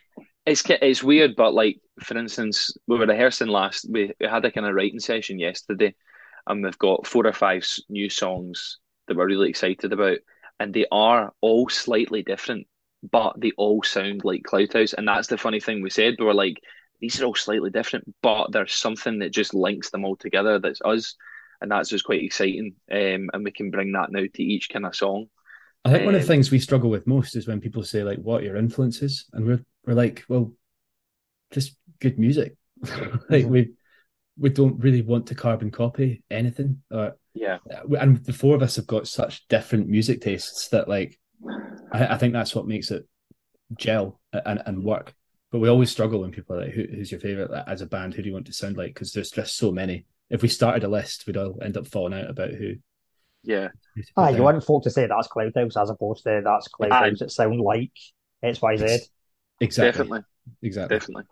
It's 0.47 0.63
it's 0.67 1.03
weird, 1.03 1.37
but 1.37 1.53
like 1.53 1.79
for 2.01 2.17
instance, 2.17 2.75
we 2.89 2.99
were 2.99 3.07
rehearsing 3.07 3.49
last. 3.49 3.87
We, 3.89 4.13
we 4.19 4.27
had 4.27 4.45
a 4.47 4.51
kind 4.51 4.67
of 4.67 4.75
writing 4.75 4.99
session 4.99 5.39
yesterday, 5.39 5.95
and 6.47 6.65
we've 6.65 6.79
got 6.79 7.07
four 7.07 7.27
or 7.27 7.33
five 7.35 7.67
new 7.91 8.09
songs 8.09 8.79
that 9.07 9.17
we're 9.17 9.27
really 9.27 9.51
excited 9.51 9.93
about, 9.93 10.19
and 10.59 10.73
they 10.73 10.87
are 10.91 11.35
all 11.43 11.69
slightly 11.69 12.23
different, 12.23 12.67
but 13.11 13.35
they 13.39 13.53
all 13.59 13.83
sound 13.83 14.25
like 14.25 14.43
Cloudhouse, 14.43 14.95
and 14.95 15.07
that's 15.07 15.29
the 15.29 15.37
funny 15.37 15.61
thing 15.61 15.83
we 15.83 15.91
said. 15.91 16.15
We 16.19 16.25
were 16.25 16.35
like, 16.35 16.57
these 17.01 17.21
are 17.21 17.27
all 17.27 17.35
slightly 17.35 17.69
different, 17.69 18.13
but 18.23 18.53
there's 18.53 18.75
something 18.75 19.19
that 19.19 19.33
just 19.33 19.53
links 19.53 19.91
them 19.91 20.07
all 20.07 20.17
together. 20.17 20.59
That's 20.59 20.81
us, 20.83 21.15
and 21.61 21.71
that's 21.71 21.91
just 21.91 22.07
quite 22.07 22.25
exciting. 22.25 22.77
Um, 22.91 23.29
and 23.35 23.45
we 23.45 23.53
can 23.53 23.71
bring 23.71 23.93
that 23.93 24.11
now 24.11 24.25
to 24.33 24.43
each 24.43 24.71
kind 24.71 24.87
of 24.87 24.97
song. 24.97 25.27
I 25.85 25.91
think 25.91 26.01
um, 26.01 26.07
one 26.07 26.15
of 26.15 26.21
the 26.21 26.27
um, 26.27 26.29
things 26.29 26.51
we 26.51 26.59
struggle 26.59 26.91
with 26.91 27.07
most 27.07 27.37
is 27.37 27.47
when 27.47 27.61
people 27.61 27.83
say 27.83 28.03
like, 28.03 28.19
"What 28.19 28.41
are 28.41 28.45
your 28.45 28.57
influences?" 28.57 29.27
and 29.33 29.47
we're 29.47 29.65
we're 29.87 29.95
like, 29.95 30.25
"Well, 30.29 30.53
just 31.51 31.77
good 32.01 32.19
music." 32.19 32.57
like 33.29 33.47
we 33.47 33.73
we 34.39 34.51
don't 34.51 34.81
really 34.81 35.03
want 35.03 35.27
to 35.29 35.35
carbon 35.35 35.71
copy 35.71 36.23
anything. 36.31 36.83
Or, 36.91 37.17
yeah, 37.35 37.59
and 38.01 38.25
the 38.25 38.33
four 38.33 38.55
of 38.55 38.63
us 38.63 38.77
have 38.77 38.87
got 38.87 39.07
such 39.07 39.47
different 39.49 39.89
music 39.89 40.21
tastes 40.21 40.69
that 40.69 40.89
like, 40.89 41.19
I, 41.93 42.07
I 42.09 42.19
think 42.19 42.33
that's 42.33 42.55
what 42.55 42.67
makes 42.67 42.91
it 42.91 43.07
gel 43.77 44.21
and, 44.33 44.63
and 44.67 44.85
work. 44.85 45.15
But 45.53 45.61
we 45.61 45.69
always 45.69 45.91
struggle 45.91 46.23
when 46.23 46.33
people 46.33 46.57
are 46.57 46.65
like, 46.65 46.73
Who, 46.73 46.85
"Who's 46.91 47.13
your 47.13 47.21
favorite 47.21 47.51
as 47.67 47.81
a 47.81 47.87
band? 47.87 48.15
Who 48.15 48.23
do 48.23 48.29
you 48.29 48.35
want 48.35 48.47
to 48.47 48.53
sound 48.53 48.77
like?" 48.77 48.95
Because 48.95 49.13
there's 49.13 49.31
just 49.31 49.57
so 49.57 49.71
many. 49.71 50.07
If 50.31 50.43
we 50.43 50.49
started 50.49 50.85
a 50.85 50.89
list, 50.89 51.27
we'd 51.27 51.37
all 51.37 51.59
end 51.63 51.77
up 51.77 51.87
falling 51.87 52.19
out 52.19 52.31
about 52.31 52.51
who. 52.51 52.77
Yeah. 53.45 53.69
Ah, 54.17 54.31
you 54.31 54.43
want 54.43 54.65
folk 54.65 54.83
to 54.85 54.91
say 54.91 55.07
that's 55.07 55.29
Cloudhouse 55.29 55.81
as 55.81 55.91
opposed 55.91 56.25
to 56.25 56.41
that's 56.45 56.69
Cloudhouse. 56.69 57.23
It 57.23 57.31
sound 57.31 57.61
like 57.61 57.93
X 58.43 58.61
Y 58.61 58.77
Z. 58.77 58.99
Exactly. 59.61 59.91
Definitely. 59.91 60.21
Exactly. 60.63 60.99
Definitely. 60.99 61.25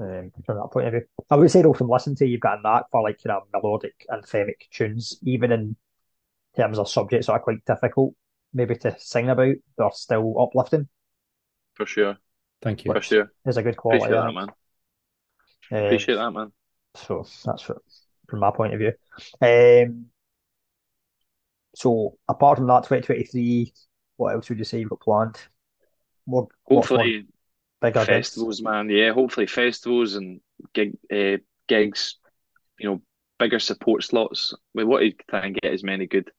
Um, 0.00 0.30
from 0.44 0.58
that 0.58 0.68
point 0.72 0.86
of 0.86 0.92
view, 0.92 1.02
I 1.30 1.36
would 1.36 1.50
say 1.50 1.62
though, 1.62 1.72
from 1.72 1.88
listening 1.88 2.16
to 2.16 2.26
you've 2.26 2.40
got 2.40 2.60
a 2.60 2.62
knack 2.62 2.84
for 2.90 3.02
like 3.02 3.24
you 3.24 3.30
know 3.30 3.42
melodic 3.52 4.06
anthemic 4.10 4.68
tunes, 4.70 5.18
even 5.22 5.50
in 5.50 5.76
terms 6.56 6.78
of 6.78 6.88
subjects 6.88 7.26
that 7.26 7.32
are 7.32 7.40
quite 7.40 7.64
difficult, 7.64 8.14
maybe 8.52 8.76
to 8.76 8.94
sing 8.98 9.30
about, 9.30 9.54
they're 9.76 9.90
still 9.92 10.34
uplifting. 10.40 10.88
For 11.74 11.86
sure. 11.86 12.16
Thank 12.62 12.84
you. 12.84 12.92
For 12.92 13.00
sure. 13.00 13.32
There's 13.44 13.56
a 13.56 13.62
good 13.62 13.76
quality. 13.76 14.04
Appreciate 14.04 14.20
that, 14.20 14.32
man. 14.34 14.48
Um, 15.70 15.86
Appreciate 15.86 16.14
that, 16.16 16.30
man. 16.30 16.52
So 16.94 17.26
that's 17.44 17.62
for, 17.62 17.80
from 18.28 18.40
my 18.40 18.50
point 18.50 18.74
of 18.74 18.80
view. 18.80 18.92
Um, 19.40 20.06
so 21.78 22.18
apart 22.28 22.58
from 22.58 22.66
that, 22.66 22.82
2023, 22.82 23.72
what 24.16 24.34
else 24.34 24.48
would 24.48 24.58
you 24.58 24.64
say 24.64 24.80
you've 24.80 24.90
got 24.90 24.98
planned? 24.98 25.38
More, 26.26 26.48
hopefully, 26.64 27.26
bigger 27.80 28.04
festivals, 28.04 28.60
man. 28.60 28.90
Yeah, 28.90 29.12
hopefully 29.12 29.46
festivals 29.46 30.16
and 30.16 30.40
gig 30.74 30.98
uh, 31.12 31.36
gigs. 31.68 32.16
You 32.80 32.90
know, 32.90 33.02
bigger 33.38 33.60
support 33.60 34.02
slots. 34.02 34.54
We 34.74 34.82
want 34.82 35.04
to 35.04 35.24
try 35.30 35.46
and 35.46 35.54
get 35.54 35.72
as 35.72 35.84
many 35.84 36.08
good 36.08 36.32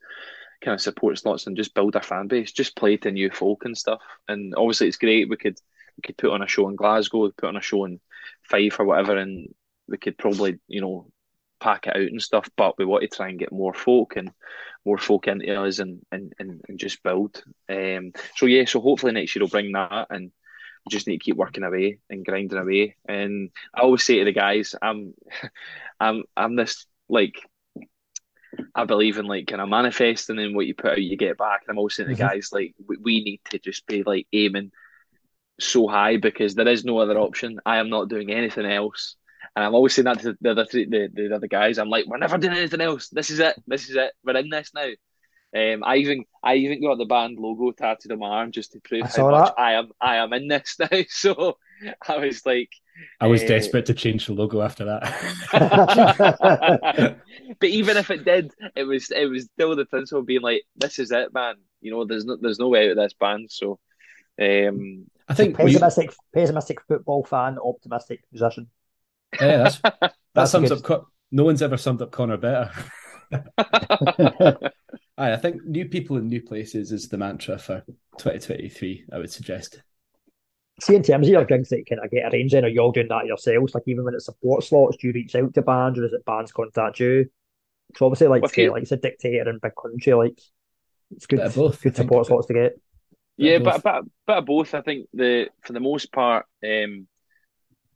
kind 0.62 0.76
of 0.76 0.82
support 0.82 1.18
slots 1.18 1.48
and 1.48 1.56
just 1.56 1.74
build 1.74 1.96
our 1.96 2.04
fan 2.04 2.28
base. 2.28 2.52
Just 2.52 2.76
play 2.76 2.98
to 2.98 3.10
new 3.10 3.32
folk 3.32 3.64
and 3.64 3.78
stuff. 3.78 4.02
And 4.28 4.54
obviously, 4.58 4.90
it's 4.90 4.98
great. 4.98 5.30
We 5.30 5.38
could 5.38 5.58
we 5.96 6.02
could 6.02 6.18
put 6.18 6.34
on 6.34 6.42
a 6.42 6.48
show 6.50 6.68
in 6.68 6.76
Glasgow, 6.76 7.32
put 7.32 7.48
on 7.48 7.56
a 7.56 7.62
show 7.62 7.86
in 7.86 8.02
Fife 8.44 8.78
or 8.78 8.84
whatever, 8.84 9.16
and 9.16 9.48
we 9.88 9.98
could 9.98 10.18
probably, 10.18 10.60
you 10.68 10.82
know, 10.82 11.10
pack 11.60 11.88
it 11.88 11.96
out 11.96 12.02
and 12.02 12.22
stuff. 12.22 12.50
But 12.56 12.78
we 12.78 12.86
want 12.86 13.04
to 13.04 13.16
try 13.16 13.30
and 13.30 13.40
get 13.40 13.52
more 13.52 13.74
folk 13.74 14.16
and 14.16 14.32
more 14.86 14.98
folk 14.98 15.28
into 15.28 15.54
us 15.62 15.80
and 15.80 16.02
and, 16.12 16.34
and, 16.40 16.62
and 16.68 16.80
just 16.80 17.04
build. 17.04 17.44
Um, 17.70 18.14
so 18.36 18.46
yeah, 18.46 18.66
so 18.66 18.80
hopefully 18.82 19.12
next 19.12 19.36
year 19.36 19.44
we'll 19.44 19.50
bring 19.50 19.72
that 19.74 20.08
and 20.10 20.32
we 20.86 20.90
just 20.90 21.08
need 21.08 21.18
to 21.18 21.24
keep 21.24 21.36
working 21.36 21.64
away 21.64 22.00
and 22.10 22.26
grinding 22.26 22.58
away. 22.58 22.96
And 23.08 23.52
I 23.74 23.82
always 23.82 24.04
say 24.04 24.20
to 24.20 24.26
the 24.26 24.32
guys, 24.32 24.76
I'm 24.82 25.14
I'm 26.00 26.24
I'm 26.36 26.56
this 26.56 26.86
like 27.10 27.36
I 28.74 28.86
believe 28.86 29.18
in 29.18 29.26
like 29.26 29.48
kind 29.48 29.62
of 29.62 29.70
manifesting 29.70 30.40
and 30.40 30.56
what 30.56 30.66
you 30.66 30.74
put 30.74 30.92
out 30.92 31.02
you 31.02 31.18
get 31.18 31.38
back. 31.38 31.62
And 31.62 31.72
I'm 31.72 31.78
always 31.78 31.96
saying 31.96 32.10
to 32.10 32.16
the 32.16 32.22
mm-hmm. 32.22 32.34
guys 32.34 32.50
like 32.52 32.76
we, 32.88 32.98
we 32.98 33.24
need 33.24 33.42
to 33.52 33.60
just 33.60 33.86
be 33.86 34.04
like 34.04 34.28
aiming 34.34 34.72
so 35.60 35.88
high 35.88 36.18
because 36.18 36.56
there 36.56 36.68
is 36.68 36.86
no 36.86 37.00
other 37.00 37.18
option. 37.18 37.60
I 37.66 37.78
am 37.78 37.90
not 37.90 38.10
doing 38.10 38.32
anything 38.32 38.66
else. 38.66 39.16
And 39.56 39.66
I'm 39.66 39.76
always 39.76 39.94
saying 39.96 40.06
that 40.06 40.20
to 40.22 40.38
the 40.40 40.52
other 40.52 40.66
three, 40.66 40.86
the, 40.86 41.10
the 41.14 41.36
other 41.36 41.48
guys. 41.48 41.78
I'm 41.78 41.90
like, 41.90 42.06
we're 42.06 42.18
never 42.18 42.38
doing 42.38 42.58
anything 42.58 42.82
else. 42.82 43.10
This 43.10 43.30
is 43.30 43.40
it. 43.40 43.56
This 43.68 43.90
is 43.90 43.96
it. 43.96 44.12
We're 44.24 44.38
in 44.38 44.50
this 44.50 44.72
now. 44.74 44.90
Um, 45.56 45.84
I 45.84 45.96
even 45.98 46.26
I 46.44 46.56
even 46.56 46.82
got 46.82 47.00
the 47.00 47.06
band 47.06 47.40
logo 47.40 47.72
tattooed 47.72 48.12
on 48.12 48.20
my 48.20 48.28
arm 48.28 48.52
just 48.52 48.74
to 48.74 48.80
prove 48.82 49.10
how 49.16 49.26
much 49.26 49.50
I 49.58 49.74
am 49.74 49.90
I 50.00 50.18
am 50.18 50.32
in 50.34 50.48
this 50.48 50.76
now. 50.80 51.00
So 51.10 51.58
I 52.08 52.18
was 52.18 52.46
like, 52.46 52.70
I 53.20 53.28
was 53.28 53.42
Uh, 53.42 53.48
desperate 53.48 53.88
to 53.88 53.96
change 53.96 54.28
the 54.28 54.34
logo 54.34 54.62
after 54.62 54.86
that. 54.86 55.02
but 57.60 57.70
even 57.70 57.98
if 57.98 58.12
it 58.12 58.26
did, 58.26 58.54
it 58.76 58.84
was 58.84 59.10
it 59.12 59.26
was 59.26 59.46
still 59.46 59.76
the 59.76 59.86
principle 59.86 60.20
of 60.20 60.28
being 60.28 60.42
like, 60.42 60.64
"This 60.76 61.00
is 61.00 61.12
it, 61.12 61.34
man." 61.34 61.56
You 61.82 61.92
know, 61.92 62.06
there's 62.06 62.26
no 62.26 62.38
there's 62.40 62.60
no 62.60 62.68
way 62.68 62.86
out 62.86 62.92
of 62.92 62.98
this 62.98 63.14
band. 63.14 63.50
So, 63.52 63.80
um, 64.40 65.06
I 65.28 65.34
think 65.34 65.58
we, 65.58 65.74
pessimistic, 65.74 66.14
pessimistic 66.34 66.82
football 66.88 67.24
fan, 67.24 67.58
optimistic 67.58 68.22
musician. 68.32 68.70
Yeah, 69.40 69.58
that's, 69.58 69.78
that 69.84 70.14
That's 70.34 70.52
sums 70.52 70.70
good. 70.70 70.80
up. 70.80 70.84
Co- 70.84 71.08
no 71.32 71.44
one's 71.44 71.62
ever 71.62 71.78
summed 71.78 72.02
up 72.02 72.12
Connor 72.12 72.38
better. 72.38 72.72
Aye, 75.18 75.34
I 75.34 75.38
think 75.38 75.64
new 75.66 75.86
people 75.88 76.18
in 76.18 76.28
new 76.28 76.42
places 76.42 76.92
is 76.92 77.10
the 77.10 77.18
mantra 77.18 77.58
for 77.60 77.84
2023. 78.18 79.06
I 79.12 79.18
would 79.18 79.32
suggest. 79.32 79.82
See, 80.82 80.96
in 80.96 81.04
terms 81.04 81.28
of 81.28 81.32
your 81.34 81.44
gigs 81.46 81.70
that 81.70 81.84
kind 81.90 82.02
of 82.04 82.10
get 82.10 82.34
arranged, 82.34 82.54
then 82.54 82.64
are 82.64 82.70
you 82.70 82.80
all 82.80 82.92
doing 82.94 83.10
that 83.10 83.26
yourselves? 83.26 83.76
Like, 83.76 83.84
even 83.88 84.06
when 84.06 84.14
it's 84.14 84.26
support 84.26 84.64
slots, 84.64 84.98
do 84.98 85.08
you 85.08 85.14
reach 85.14 85.36
out 85.36 85.54
to 85.54 85.62
bands 85.62 86.00
or 86.00 86.06
is 86.06 86.14
it 86.14 86.24
bands 86.26 86.52
contact 86.54 87.00
you? 87.02 87.30
So 87.98 88.06
obviously, 88.06 88.28
like, 88.28 88.42
Well, 88.44 88.52
if 88.56 88.72
like 88.72 88.84
it's 88.84 88.92
a 88.94 88.98
dictator 88.98 89.50
in 89.50 89.60
big 89.62 89.74
country, 89.80 90.14
like 90.14 90.40
it's 91.12 91.26
good, 91.26 91.40
Bit 91.40 91.56
both, 91.56 91.80
I 91.80 91.84
good 91.84 91.96
think. 91.96 91.96
support 91.96 92.28
slots 92.28 92.48
to 92.48 92.54
get. 92.54 92.80
yeah, 93.36 93.58
both. 93.58 93.84
but 93.84 93.84
but 93.84 94.04
bit 94.28 94.38
of 94.38 94.46
both. 94.46 94.74
I 94.74 94.82
think 94.82 95.08
the 95.14 95.50
for 95.64 95.74
the 95.74 95.80
most 95.82 96.12
part, 96.14 96.46
um, 96.64 97.08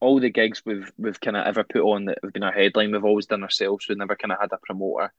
all 0.04 0.20
the 0.20 0.30
gigs 0.30 0.62
we've 0.66 0.92
we've 0.98 1.20
kind 1.20 1.38
of 1.38 1.46
ever 1.46 1.64
put 1.64 1.82
on 1.82 2.06
that 2.06 2.20
have 2.24 2.34
been 2.34 2.44
our 2.44 2.52
headline, 2.52 2.92
we've 2.92 3.04
always 3.06 3.26
done 3.26 3.44
ourselves. 3.44 3.88
We've 3.88 3.98
never 3.98 4.16
kind 4.16 4.32
of 4.32 4.40
had 4.40 4.52
a 4.52 4.58
promoter. 4.64 5.14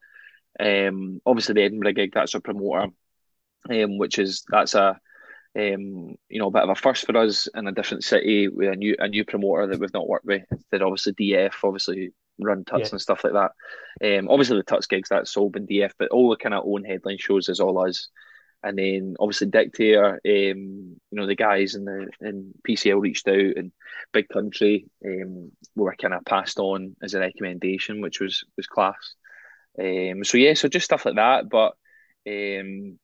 Um, 0.61 1.21
obviously 1.27 1.55
the 1.55 1.63
Edinburgh 1.63 1.95
gig, 1.95 2.13
that's 2.15 2.35
a 2.35 2.41
promoter, 2.41 2.89
um, 3.71 3.99
which 3.99 4.19
is 4.19 4.45
that's 4.49 4.75
a 4.75 5.01
um, 5.57 6.17
you 6.29 6.41
know, 6.41 6.49
a 6.49 6.51
bit 6.51 6.65
of 6.65 6.69
a 6.71 6.75
first 6.75 7.07
for 7.07 7.17
us 7.17 7.47
in 7.55 7.69
a 7.69 7.73
different 7.73 8.03
city 8.03 8.49
with 8.49 8.73
a 8.73 8.77
new 8.77 8.97
a 8.99 9.09
new 9.09 9.25
promoter 9.25 9.69
that 9.69 9.79
we've 9.81 9.93
not 9.95 10.09
worked 10.09 10.25
with. 10.27 10.43
Instead, 10.51 10.83
obviously 10.83 11.13
DF, 11.15 11.53
obviously 11.63 12.13
run 12.41 12.65
Tuts 12.65 12.89
Yeah. 12.89 12.93
and 12.93 13.01
stuff 13.01 13.23
like 13.25 13.35
that. 13.35 14.19
Um, 14.19 14.29
obviously 14.29 14.57
the 14.57 14.65
Tuts 14.65 14.87
gigs 14.87 15.09
that's 15.09 15.37
all 15.37 15.51
been 15.51 15.67
DF, 15.67 15.93
but 15.99 16.11
all 16.11 16.31
the 16.31 16.37
kind 16.37 16.55
of 16.55 16.65
own 16.67 16.85
headline 16.85 17.19
shows 17.19 17.49
is 17.49 17.61
all 17.61 17.79
us. 17.87 18.09
And 18.65 18.79
then 18.79 19.17
obviously 19.21 19.49
Dictator, 19.49 20.15
um, 20.15 20.21
you 20.25 20.97
know, 21.13 21.27
the 21.27 21.37
guys 21.37 21.75
in 21.75 21.85
the 21.85 22.09
in 22.21 22.55
PCL 22.67 23.01
reached 23.01 23.29
out 23.29 23.35
and 23.57 23.73
Big 24.13 24.29
Country 24.29 24.87
um, 25.05 25.53
were 25.77 25.95
kind 26.01 26.15
of 26.15 26.25
passed 26.25 26.59
on 26.59 26.97
as 27.03 27.15
a 27.15 27.21
recommendation, 27.21 28.01
which 28.01 28.21
was 28.21 28.45
was 28.57 28.67
class. 28.67 29.15
Um, 29.79 30.25
so 30.25 30.39
yeah, 30.39 30.55
so 30.55 30.69
just 30.69 30.85
stuff 30.87 31.05
like 31.05 31.17
that, 31.17 31.49
but 31.51 31.75
um, 32.27 32.99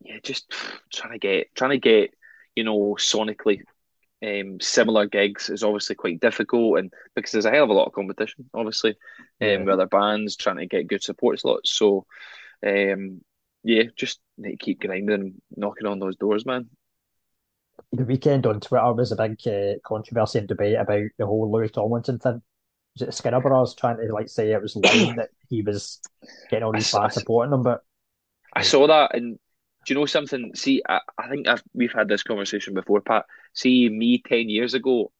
yeah, 0.00 0.18
just 0.22 0.52
trying 0.92 1.12
to 1.12 1.18
get 1.18 1.54
trying 1.54 1.70
to 1.70 1.78
get 1.78 2.10
you 2.54 2.64
know 2.64 2.96
sonically 2.98 3.62
um, 4.24 4.60
similar 4.60 5.06
gigs 5.06 5.48
is 5.48 5.62
obviously 5.62 5.94
quite 5.96 6.20
difficult, 6.20 6.78
and 6.78 6.92
because 7.14 7.32
there's 7.32 7.44
a 7.44 7.50
hell 7.50 7.64
of 7.64 7.70
a 7.70 7.72
lot 7.72 7.86
of 7.86 7.92
competition, 7.92 8.48
obviously, 8.54 8.96
Yeah. 9.40 9.54
um, 9.54 9.64
with 9.64 9.74
other 9.74 9.86
bands 9.86 10.36
trying 10.36 10.56
to 10.58 10.66
get 10.66 10.88
good 10.88 11.02
support 11.02 11.40
slots. 11.40 11.70
So, 11.70 12.06
um, 12.66 13.20
yeah, 13.68 13.82
just 13.96 14.18
need 14.38 14.52
to 14.52 14.56
keep 14.56 14.80
grinding 14.80 15.14
and 15.14 15.42
knocking 15.54 15.86
on 15.86 15.98
those 15.98 16.16
doors, 16.16 16.46
man. 16.46 16.70
The 17.92 18.04
weekend 18.04 18.46
on 18.46 18.60
Twitter 18.60 18.92
was 18.94 19.12
a 19.12 19.16
big 19.16 19.38
uh, 19.46 19.78
controversy 19.86 20.38
and 20.38 20.48
debate 20.48 20.76
about 20.76 21.10
the 21.18 21.26
whole 21.26 21.52
Louis 21.52 21.70
Tomlinson 21.70 22.18
thing. 22.18 22.40
Was 22.94 23.08
it 23.08 23.14
Skinner 23.14 23.40
Brothers 23.40 23.74
trying 23.74 23.98
to 23.98 24.12
like 24.12 24.30
say 24.30 24.52
it 24.52 24.62
was 24.62 24.74
lying 24.74 25.16
that 25.16 25.28
he 25.50 25.60
was 25.60 26.00
getting 26.50 26.64
all 26.64 26.72
these 26.72 26.88
I- 26.94 26.98
I- 26.98 27.00
fans 27.00 27.14
supporting 27.14 27.52
him, 27.52 27.62
but 27.62 27.84
I 28.54 28.62
saw 28.62 28.86
that, 28.86 29.14
and 29.14 29.38
do 29.84 29.94
you 29.94 30.00
know 30.00 30.06
something? 30.06 30.52
See, 30.54 30.82
I, 30.88 31.00
I 31.18 31.28
think 31.28 31.46
I've, 31.46 31.62
we've 31.74 31.92
had 31.92 32.08
this 32.08 32.22
conversation 32.22 32.74
before, 32.74 33.00
Pat. 33.00 33.26
See, 33.52 33.88
me 33.88 34.22
ten 34.22 34.48
years 34.48 34.74
ago, 34.74 35.12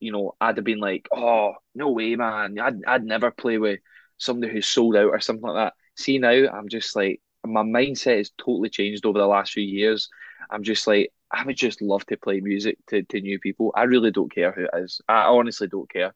you 0.00 0.12
know, 0.12 0.34
I'd 0.40 0.56
have 0.58 0.64
been 0.64 0.80
like, 0.80 1.08
"Oh, 1.12 1.54
no 1.74 1.90
way, 1.90 2.14
man! 2.16 2.58
I'd 2.58 2.84
I'd 2.86 3.04
never 3.04 3.30
play 3.30 3.58
with 3.58 3.80
somebody 4.18 4.52
who's 4.52 4.66
sold 4.68 4.96
out 4.96 5.10
or 5.10 5.20
something 5.20 5.42
like 5.44 5.56
that." 5.56 5.74
See 5.96 6.18
now, 6.18 6.30
I'm 6.52 6.68
just 6.68 6.94
like, 6.94 7.20
my 7.44 7.62
mindset 7.62 8.18
has 8.18 8.30
totally 8.38 8.70
changed 8.70 9.06
over 9.06 9.18
the 9.18 9.26
last 9.26 9.52
few 9.52 9.62
years. 9.64 10.08
I'm 10.50 10.62
just 10.62 10.86
like, 10.86 11.12
I 11.30 11.44
would 11.44 11.56
just 11.56 11.82
love 11.82 12.06
to 12.06 12.16
play 12.16 12.40
music 12.40 12.78
to, 12.88 13.02
to 13.02 13.20
new 13.20 13.38
people. 13.38 13.72
I 13.74 13.84
really 13.84 14.10
don't 14.10 14.32
care 14.32 14.52
who 14.52 14.64
it 14.64 14.70
is. 14.84 15.00
I 15.08 15.24
honestly 15.24 15.68
don't 15.68 15.90
care. 15.90 16.14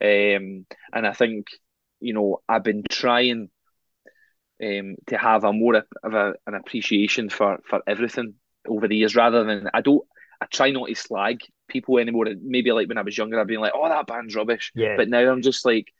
Um, 0.00 0.66
and 0.92 1.06
I 1.06 1.12
think, 1.12 1.48
you 2.00 2.12
know, 2.14 2.42
I've 2.48 2.64
been 2.64 2.84
trying 2.88 3.50
um, 4.62 4.96
to 5.08 5.18
have 5.18 5.44
a 5.44 5.52
more 5.52 5.82
of 6.02 6.14
a, 6.14 6.34
an 6.46 6.54
appreciation 6.54 7.28
for, 7.28 7.58
for 7.68 7.82
everything 7.86 8.34
over 8.68 8.86
the 8.86 8.96
years 8.96 9.16
rather 9.16 9.44
than 9.44 9.68
I 9.74 9.80
don't 9.80 10.06
I 10.40 10.46
try 10.46 10.70
not 10.72 10.88
to 10.88 10.94
slag 10.96 11.40
people 11.68 11.98
anymore. 11.98 12.26
Maybe 12.42 12.72
like 12.72 12.88
when 12.88 12.98
I 12.98 13.02
was 13.02 13.16
younger, 13.16 13.40
I'd 13.40 13.46
be 13.46 13.58
like, 13.58 13.72
oh, 13.76 13.88
that 13.88 14.08
band's 14.08 14.34
rubbish. 14.34 14.72
yeah, 14.74 14.96
But 14.96 15.08
now 15.08 15.30
I'm 15.30 15.42
just 15.42 15.64
like, 15.64 15.92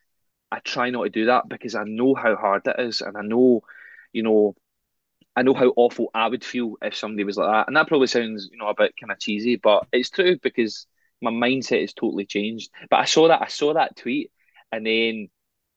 I 0.50 0.58
try 0.60 0.90
not 0.90 1.04
to 1.04 1.10
do 1.10 1.26
that 1.26 1.48
because 1.48 1.76
I 1.76 1.84
know 1.84 2.14
how 2.14 2.36
hard 2.36 2.66
it 2.66 2.76
is, 2.80 3.02
and 3.02 3.16
I 3.16 3.22
know, 3.22 3.62
you 4.12 4.22
know, 4.24 4.56
I 5.36 5.42
know 5.42 5.54
how 5.54 5.72
awful 5.76 6.10
I 6.14 6.28
would 6.28 6.44
feel 6.44 6.76
if 6.82 6.96
somebody 6.96 7.24
was 7.24 7.36
like 7.36 7.48
that. 7.50 7.66
And 7.68 7.76
that 7.76 7.88
probably 7.88 8.06
sounds, 8.06 8.48
you 8.52 8.58
know, 8.58 8.68
a 8.68 8.74
bit 8.74 8.94
kind 9.00 9.10
of 9.10 9.18
cheesy, 9.18 9.56
but 9.56 9.86
it's 9.92 10.10
true 10.10 10.38
because 10.42 10.86
my 11.20 11.30
mindset 11.30 11.80
has 11.80 11.94
totally 11.94 12.26
changed. 12.26 12.70
But 12.90 13.00
I 13.00 13.04
saw 13.06 13.28
that 13.28 13.42
I 13.42 13.48
saw 13.48 13.74
that 13.74 13.96
tweet, 13.96 14.30
and 14.70 14.84
then 14.86 15.28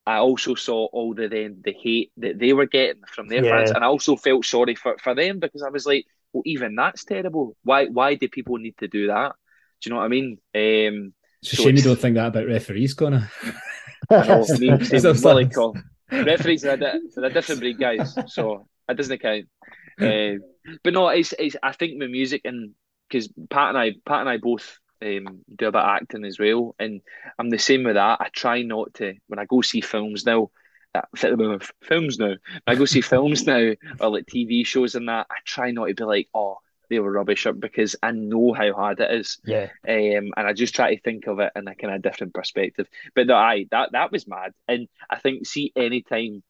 I 0.06 0.18
also 0.18 0.56
saw 0.56 0.86
all 0.88 1.14
the 1.14 1.28
then 1.28 1.62
the 1.64 1.74
hate 1.74 2.12
that 2.18 2.38
they 2.40 2.54
were 2.54 2.68
getting 2.68 3.02
from 3.08 3.28
their 3.28 3.44
Yeah. 3.44 3.50
fans, 3.50 3.72
and 3.72 3.84
I 3.84 3.88
also 3.88 4.16
felt 4.16 4.46
sorry 4.46 4.76
for, 4.76 4.98
for 5.02 5.16
them 5.16 5.40
because 5.40 5.64
I 5.64 5.70
was 5.70 5.86
like, 5.86 6.06
well, 6.34 6.44
even 6.46 6.76
that's 6.76 7.06
terrible. 7.06 7.56
Why 7.64 7.86
why 7.88 8.16
do 8.16 8.28
people 8.28 8.58
need 8.58 8.78
to 8.80 8.88
do 8.88 9.08
that? 9.08 9.34
Do 9.82 9.90
you 9.90 9.94
know 9.94 10.00
what 10.00 10.06
I 10.06 10.10
mean? 10.10 10.38
Um, 10.54 11.14
It's 11.42 11.54
a 11.54 11.56
So 11.56 11.64
shame 11.64 11.76
you 11.78 11.82
don't 11.84 12.00
think 12.00 12.16
that 12.16 12.28
about 12.28 12.48
referees, 12.48 12.94
Connor. 12.94 13.30
I 14.12 14.26
know, 14.26 14.46
me, 14.58 14.80
same, 14.84 15.50
call. 15.50 15.74
Referees 16.12 16.66
are 16.66 16.72
a, 16.74 16.78
di- 16.78 17.00
they're 17.16 17.26
a 17.26 17.30
different 17.34 17.62
breed, 17.62 17.80
guys. 17.80 18.16
So 18.28 18.68
that 18.88 18.98
doesn't 18.98 19.22
count. 19.22 19.46
Um, 19.98 20.40
but 20.84 20.92
no, 20.92 21.08
it's, 21.08 21.34
it's 21.40 21.56
I 21.64 21.72
think 21.72 21.98
with 21.98 22.10
music 22.10 22.42
and 22.44 22.74
because 23.08 23.30
Pat 23.50 23.70
and 23.70 23.78
I, 23.78 23.94
Pat 24.06 24.20
and 24.20 24.30
I 24.30 24.36
both 24.36 24.78
um, 25.02 25.46
do 25.56 25.68
a 25.68 25.72
bit 25.72 25.76
of 25.76 25.76
acting 25.76 26.26
as 26.26 26.38
well, 26.38 26.76
and 26.80 27.00
I'm 27.40 27.50
the 27.50 27.58
same 27.58 27.86
with 27.86 27.96
that. 27.96 28.20
I 28.20 28.28
try 28.34 28.62
not 28.64 28.94
to 28.96 29.14
when 29.28 29.40
I 29.40 29.46
go 29.46 29.62
see 29.62 29.80
films 29.80 30.26
now. 30.26 30.50
Uh, 30.94 31.02
films 31.82 32.20
now. 32.20 32.28
When 32.28 32.38
I 32.68 32.76
go 32.76 32.84
see 32.84 33.00
films 33.00 33.46
now 33.46 33.72
or 34.02 34.10
like 34.10 34.26
TV 34.26 34.66
shows 34.66 34.96
and 34.96 35.08
that. 35.08 35.28
I 35.30 35.36
try 35.46 35.72
not 35.72 35.88
to 35.88 35.94
be 35.94 36.04
like, 36.04 36.30
oh, 36.34 36.58
they 36.90 37.00
were 37.00 37.12
rubbish, 37.12 37.46
up 37.46 37.60
because 37.60 37.96
I 38.04 38.12
know 38.12 38.54
how 38.54 38.74
hard 38.74 39.00
it 39.00 39.12
is. 39.12 39.40
yeah, 39.46 39.70
Um, 39.88 40.34
and 40.36 40.48
I 40.48 40.54
just 40.54 40.76
try 40.76 40.94
to 40.94 41.02
think 41.02 41.28
of 41.28 41.40
it 41.40 41.52
in 41.56 41.68
a 41.68 41.76
kind 41.76 41.94
of 41.96 42.02
different 42.02 42.34
perspective. 42.34 42.88
But 43.16 43.28
no, 43.28 43.36
aye, 43.36 43.68
that 43.72 43.94
that 43.94 44.12
was 44.12 44.28
mad. 44.28 44.54
And 44.68 44.88
I 45.10 45.20
think, 45.20 45.46
see, 45.48 45.72
anytime 45.76 46.44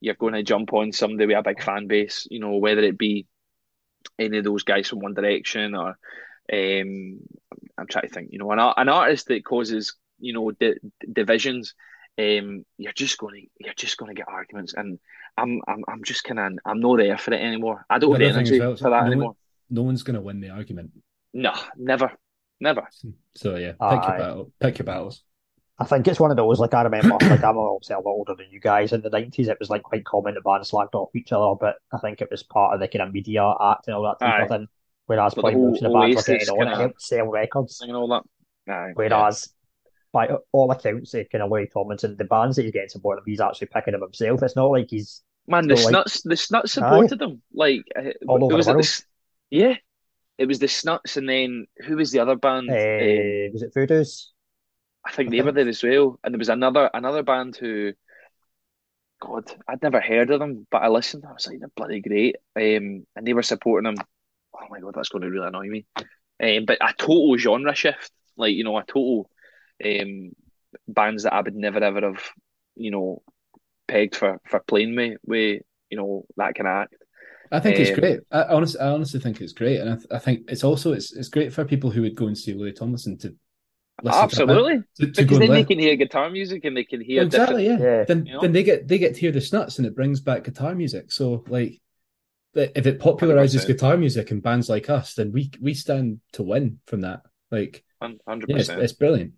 you're 0.00 0.14
going 0.14 0.34
to 0.34 0.42
jump 0.42 0.72
on 0.72 0.92
somebody 0.92 1.26
with 1.26 1.36
a 1.36 1.42
big 1.42 1.62
fan 1.62 1.86
base, 1.86 2.26
you 2.30 2.40
know, 2.40 2.56
whether 2.56 2.82
it 2.82 2.96
be 2.98 3.26
any 4.18 4.38
of 4.38 4.44
those 4.44 4.62
guys 4.62 4.88
from 4.88 5.00
One 5.00 5.14
Direction 5.14 5.74
or, 5.74 5.98
um, 6.52 7.18
I'm 7.76 7.86
trying 7.88 8.08
to 8.08 8.14
think, 8.14 8.28
you 8.32 8.38
know, 8.38 8.50
an 8.52 8.58
an 8.58 8.88
artist 8.88 9.26
that 9.28 9.44
causes, 9.44 9.94
you 10.18 10.32
know, 10.32 10.50
di- 10.50 10.78
divisions. 11.12 11.74
Um, 12.18 12.64
you're 12.78 12.92
just 12.92 13.16
going 13.18 13.42
to 13.42 13.64
you're 13.64 13.74
just 13.74 13.96
going 13.96 14.08
to 14.14 14.18
get 14.18 14.26
arguments, 14.28 14.74
and 14.74 14.98
I'm 15.36 15.60
I'm 15.68 15.84
I'm 15.86 16.02
just 16.02 16.24
kind 16.24 16.40
of 16.40 16.52
I'm 16.64 16.80
not 16.80 16.96
there 16.96 17.16
for 17.18 17.32
it 17.32 17.40
anymore. 17.40 17.84
I 17.88 17.98
don't 18.00 18.10
have 18.12 18.18
The 18.18 18.24
the 18.24 18.30
other 18.30 18.38
energy 18.40 18.54
as 18.56 18.60
well, 18.60 18.76
for 18.76 18.90
that 18.90 18.90
no 18.90 18.96
one- 19.02 19.06
anymore. 19.12 19.36
No 19.70 19.82
one's 19.82 20.02
going 20.02 20.14
to 20.14 20.20
win 20.22 20.40
the 20.40 20.48
argument. 20.50 20.90
No, 21.34 21.52
never, 21.76 22.10
never. 22.58 22.88
So 23.36 23.56
yeah, 23.56 23.72
pick 23.72 23.80
Aye. 23.82 24.08
your 24.08 24.18
battle. 24.18 24.52
Pick 24.58 24.78
your 24.78 24.86
battles. 24.86 25.22
I 25.80 25.84
think 25.84 26.08
it's 26.08 26.18
one 26.18 26.30
of 26.32 26.36
those, 26.36 26.58
like 26.58 26.74
I 26.74 26.82
remember, 26.82 27.08
like 27.22 27.44
I'm 27.44 27.56
obviously 27.56 27.94
a 27.94 27.98
lot 28.00 28.10
older 28.12 28.34
than 28.34 28.46
you 28.50 28.60
guys. 28.60 28.92
In 28.92 29.00
the 29.02 29.10
nineties, 29.10 29.48
it 29.48 29.58
was 29.60 29.70
like 29.70 29.82
quite 29.82 30.04
common 30.04 30.34
to 30.34 30.40
bands 30.40 30.70
slagged 30.70 30.94
off 30.94 31.14
each 31.14 31.32
other, 31.32 31.54
but 31.60 31.76
I 31.92 31.98
think 31.98 32.20
it 32.20 32.30
was 32.30 32.42
part 32.42 32.74
of 32.74 32.80
the 32.80 32.88
kind 32.88 33.02
of 33.08 33.12
media 33.14 33.44
act 33.60 33.86
and 33.86 33.94
all 33.96 34.02
that 34.04 34.18
type 34.24 34.42
of 34.42 34.48
thing. 34.48 34.68
Whereas 35.06 35.34
But 35.34 35.42
the 35.42 35.42
by 35.42 35.52
whole 35.52 35.70
most 35.70 35.82
of 35.82 35.92
the 35.92 35.98
bands 35.98 36.16
were 36.16 36.34
getting 36.34 36.48
on, 36.48 36.66
helped 36.80 37.02
sell 37.02 37.26
records. 37.28 37.80
And 37.80 37.96
all 37.96 38.08
that. 38.08 38.22
Aye. 38.72 38.90
Whereas 38.94 39.48
by 40.12 40.28
all 40.52 40.70
accounts, 40.70 41.14
uh, 41.14 41.22
kind 41.30 41.42
of 41.44 41.50
Louis 41.50 41.68
Tomlinson, 41.72 42.16
the 42.16 42.24
bands 42.24 42.56
that 42.56 42.62
he's 42.64 42.72
getting 42.72 42.88
support 42.88 43.18
of, 43.18 43.24
he's 43.24 43.40
actually 43.40 43.68
picking 43.68 43.92
them 43.92 44.02
himself. 44.02 44.42
It's 44.42 44.56
not 44.56 44.66
like 44.70 44.88
he's 44.90 45.22
Man, 45.46 45.66
the 45.68 45.76
like- 45.76 45.84
Snuts, 45.88 46.22
the 46.22 46.36
Snuts 46.36 46.72
supported 46.72 47.18
them. 47.18 47.40
Like, 47.54 47.84
uh, 47.96 48.10
All 48.26 48.44
over 48.44 48.52
it 48.52 48.56
was 48.56 48.66
the 48.66 48.72
world. 48.72 48.84
s- 48.84 49.04
yeah, 49.48 49.76
it 50.36 50.46
was 50.46 50.58
the 50.58 50.68
Snuts, 50.68 51.16
and 51.16 51.26
then 51.28 51.66
who 51.86 51.96
was 51.96 52.10
the 52.10 52.18
other 52.18 52.36
band? 52.36 52.68
uh, 52.68 52.74
Um, 52.74 53.52
was 53.52 53.62
it 53.62 53.72
Voodoo's? 53.72 54.32
I 55.08 55.12
think 55.12 55.30
they 55.30 55.42
were 55.42 55.52
there 55.52 55.68
as 55.68 55.82
well. 55.82 56.20
And 56.22 56.34
there 56.34 56.38
was 56.38 56.50
another 56.50 56.90
another 56.94 57.22
band 57.24 57.56
who, 57.56 57.94
God, 59.20 59.50
I'd 59.66 59.82
never 59.82 60.00
heard 60.00 60.30
of 60.30 60.38
them, 60.38 60.66
but 60.70 60.82
I 60.82 60.88
listened. 60.88 61.24
I 61.28 61.32
was 61.32 61.46
like, 61.46 61.58
they're 61.58 61.68
bloody 61.74 62.00
great. 62.00 62.36
Um, 62.56 63.06
and 63.16 63.26
they 63.26 63.32
were 63.34 63.42
supporting 63.42 63.92
them. 63.92 64.04
Oh 64.54 64.66
my 64.70 64.80
God, 64.80 64.94
that's 64.94 65.08
going 65.08 65.22
to 65.22 65.30
really 65.30 65.46
annoy 65.48 65.66
me. 65.68 65.86
Um, 66.42 66.64
but 66.66 66.78
a 66.80 66.94
total 66.96 67.36
genre 67.36 67.74
shift, 67.74 68.12
like 68.36 68.54
you 68.54 68.64
know, 68.64 68.78
a 68.78 68.84
total 68.84 69.30
um 69.84 70.32
bands 70.88 71.24
that 71.24 71.34
I 71.34 71.42
would 71.42 71.56
never 71.56 71.82
ever 71.82 72.02
have, 72.02 72.24
you 72.76 72.90
know, 72.90 73.22
pegged 73.88 74.16
for 74.16 74.40
for 74.48 74.60
playing 74.60 74.96
with 74.96 75.18
with 75.26 75.62
you 75.90 75.98
know 75.98 76.26
that 76.36 76.54
kind 76.56 76.68
of 76.68 76.74
act. 76.82 76.96
I 77.50 77.60
think 77.60 77.80
it's 77.80 77.90
Um, 77.90 77.90
great. 77.90 78.20
I 78.30 78.42
honestly, 78.44 78.78
I 78.80 78.88
honestly 78.90 79.20
think 79.20 79.40
it's 79.40 79.54
great, 79.54 79.80
and 79.80 79.88
I, 79.90 79.94
th- 79.94 80.06
I 80.10 80.18
think 80.18 80.50
it's 80.50 80.64
also 80.64 80.92
it's 80.92 81.12
it's 81.16 81.30
great 81.30 81.52
for 81.52 81.64
people 81.64 81.90
who 81.90 82.02
would 82.02 82.14
go 82.14 82.26
and 82.26 82.36
see 82.36 82.52
Louis 82.52 82.72
Tomlinson 82.72 83.16
to 83.18 83.34
Absolutely. 84.06 84.82
to, 84.96 85.06
to, 85.06 85.12
to 85.12 85.22
because 85.22 85.38
then 85.38 85.48
li- 85.48 85.54
they 85.56 85.64
can 85.64 85.78
hear 85.78 85.96
guitar 85.96 86.30
music 86.30 86.64
and 86.64 86.76
they 86.76 86.84
can 86.84 87.00
hear 87.00 87.22
exactly, 87.22 87.66
yeah. 87.66 87.78
Yeah. 87.78 88.04
Then 88.04 88.26
You 88.26 88.34
know? 88.34 88.40
then 88.40 88.52
they 88.52 88.62
get 88.62 88.86
they 88.88 88.98
get 88.98 89.14
to 89.14 89.20
hear 89.20 89.32
the 89.32 89.40
snuts, 89.40 89.78
and 89.78 89.86
it 89.86 89.94
brings 89.96 90.20
back 90.20 90.44
guitar 90.44 90.74
music. 90.74 91.10
So 91.12 91.44
like, 91.48 91.80
if 92.54 92.86
it 92.86 93.00
popularizes 93.00 93.64
100%. 93.64 93.66
guitar 93.66 93.96
music 93.96 94.30
and 94.30 94.42
bands 94.42 94.68
like 94.68 94.88
us, 94.88 95.14
then 95.14 95.32
we 95.32 95.50
we 95.60 95.74
stand 95.74 96.20
to 96.34 96.42
win 96.42 96.78
from 96.86 97.00
that. 97.02 97.22
Like, 97.50 97.84
different. 98.00 98.20
Hundred 98.28 98.50
yeah, 98.50 98.56
it's, 98.56 98.66
percent. 98.68 98.82
it's 98.82 98.92
brilliant. 98.92 99.32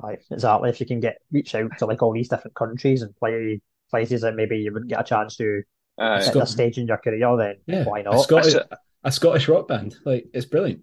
Right, 0.00 0.18
exactly. 0.30 0.68
If 0.70 0.80
you 0.80 0.86
can 0.86 1.00
get 1.00 1.18
reach 1.32 1.54
out 1.54 1.76
to 1.78 1.86
like 1.86 2.02
all 2.02 2.12
these 2.12 2.28
different 2.28 2.54
countries 2.54 3.02
and 3.02 3.16
play 3.16 3.60
places 3.90 4.20
that 4.20 4.34
maybe 4.36 4.58
you 4.58 4.72
wouldn't 4.72 4.90
get 4.90 5.00
a 5.00 5.04
chance 5.04 5.36
to 5.36 5.62
Uh, 5.98 6.16
at 6.18 6.24
Scot- 6.24 6.34
this 6.42 6.50
stage 6.52 6.78
in 6.78 6.86
your 6.86 6.98
career, 6.98 7.36
then 7.36 7.56
Yeah, 7.66 7.84
why 7.84 8.02
not? 8.02 8.12
a 8.12 8.16
not? 8.16 8.22
Scottish 8.24 8.52
That's 8.54 8.68
a 9.04 9.10
Scottish 9.12 9.48
rock 9.48 9.66
band. 9.68 9.96
Like, 10.04 10.26
it's 10.34 10.46
brilliant. 10.46 10.82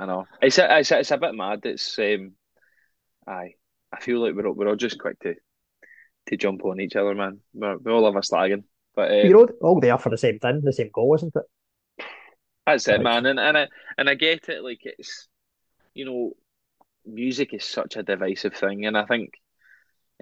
I 0.00 0.06
know. 0.06 0.26
It's 0.40 0.56
a, 0.56 0.78
it's 0.78 0.90
a, 0.92 0.98
it's 1.00 1.10
a 1.10 1.18
bit 1.18 1.34
mad. 1.34 1.60
It's 1.64 1.98
um, 1.98 2.32
aye. 3.26 3.54
I 3.92 4.00
feel 4.00 4.20
like 4.20 4.34
we're 4.34 4.46
all, 4.46 4.54
we're 4.54 4.68
all 4.68 4.76
just 4.76 4.98
quick 4.98 5.18
to 5.20 5.34
to 6.28 6.36
jump 6.38 6.64
on 6.64 6.80
each 6.80 6.96
other, 6.96 7.14
man. 7.14 7.40
We're, 7.52 7.76
we 7.76 7.92
all 7.92 8.06
have 8.06 8.16
a 8.16 8.20
slagging, 8.20 8.64
but 8.94 9.10
um, 9.10 9.26
You're 9.26 9.40
all, 9.40 9.48
all 9.60 9.80
there 9.80 9.98
for 9.98 10.08
the 10.08 10.16
same 10.16 10.38
thing, 10.38 10.62
the 10.64 10.72
same 10.72 10.88
goal, 10.90 11.14
isn't 11.16 11.36
it? 11.36 12.06
That's 12.66 12.88
it, 12.88 13.02
man, 13.02 13.26
and 13.26 13.38
and 13.38 13.58
I 13.58 13.68
and 13.98 14.08
I 14.08 14.14
get 14.14 14.48
it. 14.48 14.64
Like 14.64 14.80
it's, 14.84 15.28
you 15.92 16.06
know, 16.06 16.32
music 17.04 17.52
is 17.52 17.64
such 17.64 17.96
a 17.96 18.02
divisive 18.02 18.54
thing, 18.54 18.86
and 18.86 18.96
I 18.96 19.04
think, 19.04 19.34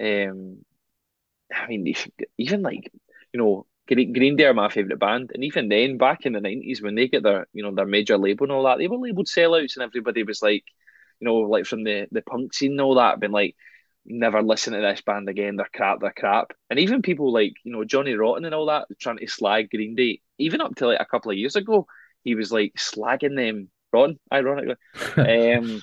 um, 0.01 0.59
I 1.55 1.69
mean, 1.69 1.95
even 2.37 2.63
like 2.63 2.91
you 3.33 3.39
know, 3.41 3.67
Green, 3.89 4.13
Green 4.13 4.37
Day 4.37 4.45
are 4.45 4.55
my 4.55 4.69
favorite 4.69 5.01
band, 5.01 5.33
and 5.35 5.45
even 5.45 5.69
then, 5.69 5.97
back 5.99 6.27
in 6.27 6.35
the 6.35 6.41
nineties, 6.41 6.83
when 6.83 6.95
they 6.95 7.09
get 7.09 7.23
their 7.23 7.47
you 7.53 7.63
know 7.63 7.75
their 7.75 7.87
major 7.87 8.19
label 8.19 8.45
and 8.45 8.53
all 8.53 8.65
that, 8.65 8.79
they 8.79 8.89
were 8.89 8.99
labeled 8.99 9.27
sellouts, 9.27 9.77
and 9.77 9.83
everybody 9.83 10.23
was 10.23 10.43
like, 10.43 10.65
you 11.21 11.27
know, 11.27 11.37
like 11.37 11.67
from 11.67 11.85
the 11.85 12.07
the 12.13 12.23
punk 12.23 12.55
scene 12.55 12.73
and 12.73 12.81
all 12.81 12.97
that, 12.97 13.21
been 13.21 13.33
like. 13.33 13.57
Never 14.11 14.43
listen 14.43 14.73
to 14.73 14.81
this 14.81 15.03
band 15.03 15.29
again. 15.29 15.57
They're 15.57 15.69
crap. 15.75 16.01
They're 16.01 16.15
crap. 16.17 16.53
And 16.71 16.79
even 16.79 17.03
people 17.03 17.31
like 17.31 17.53
you 17.63 17.73
know 17.73 17.85
Johnny 17.85 18.15
Rotten 18.15 18.47
and 18.47 18.55
all 18.55 18.65
that 18.67 18.87
trying 18.99 19.19
to 19.19 19.27
slag 19.27 19.69
Green 19.69 19.97
Day. 19.97 20.23
Even 20.39 20.63
up 20.63 20.75
to 20.77 20.87
like 20.87 21.01
a 21.01 21.05
couple 21.05 21.31
of 21.31 21.37
years 21.37 21.57
ago, 21.57 21.87
he 22.25 22.35
was 22.35 22.51
like 22.51 22.73
slagging 22.79 23.37
them 23.37 23.69
Ron, 23.93 24.19
ironically. 24.33 24.77
Um, 25.17 25.83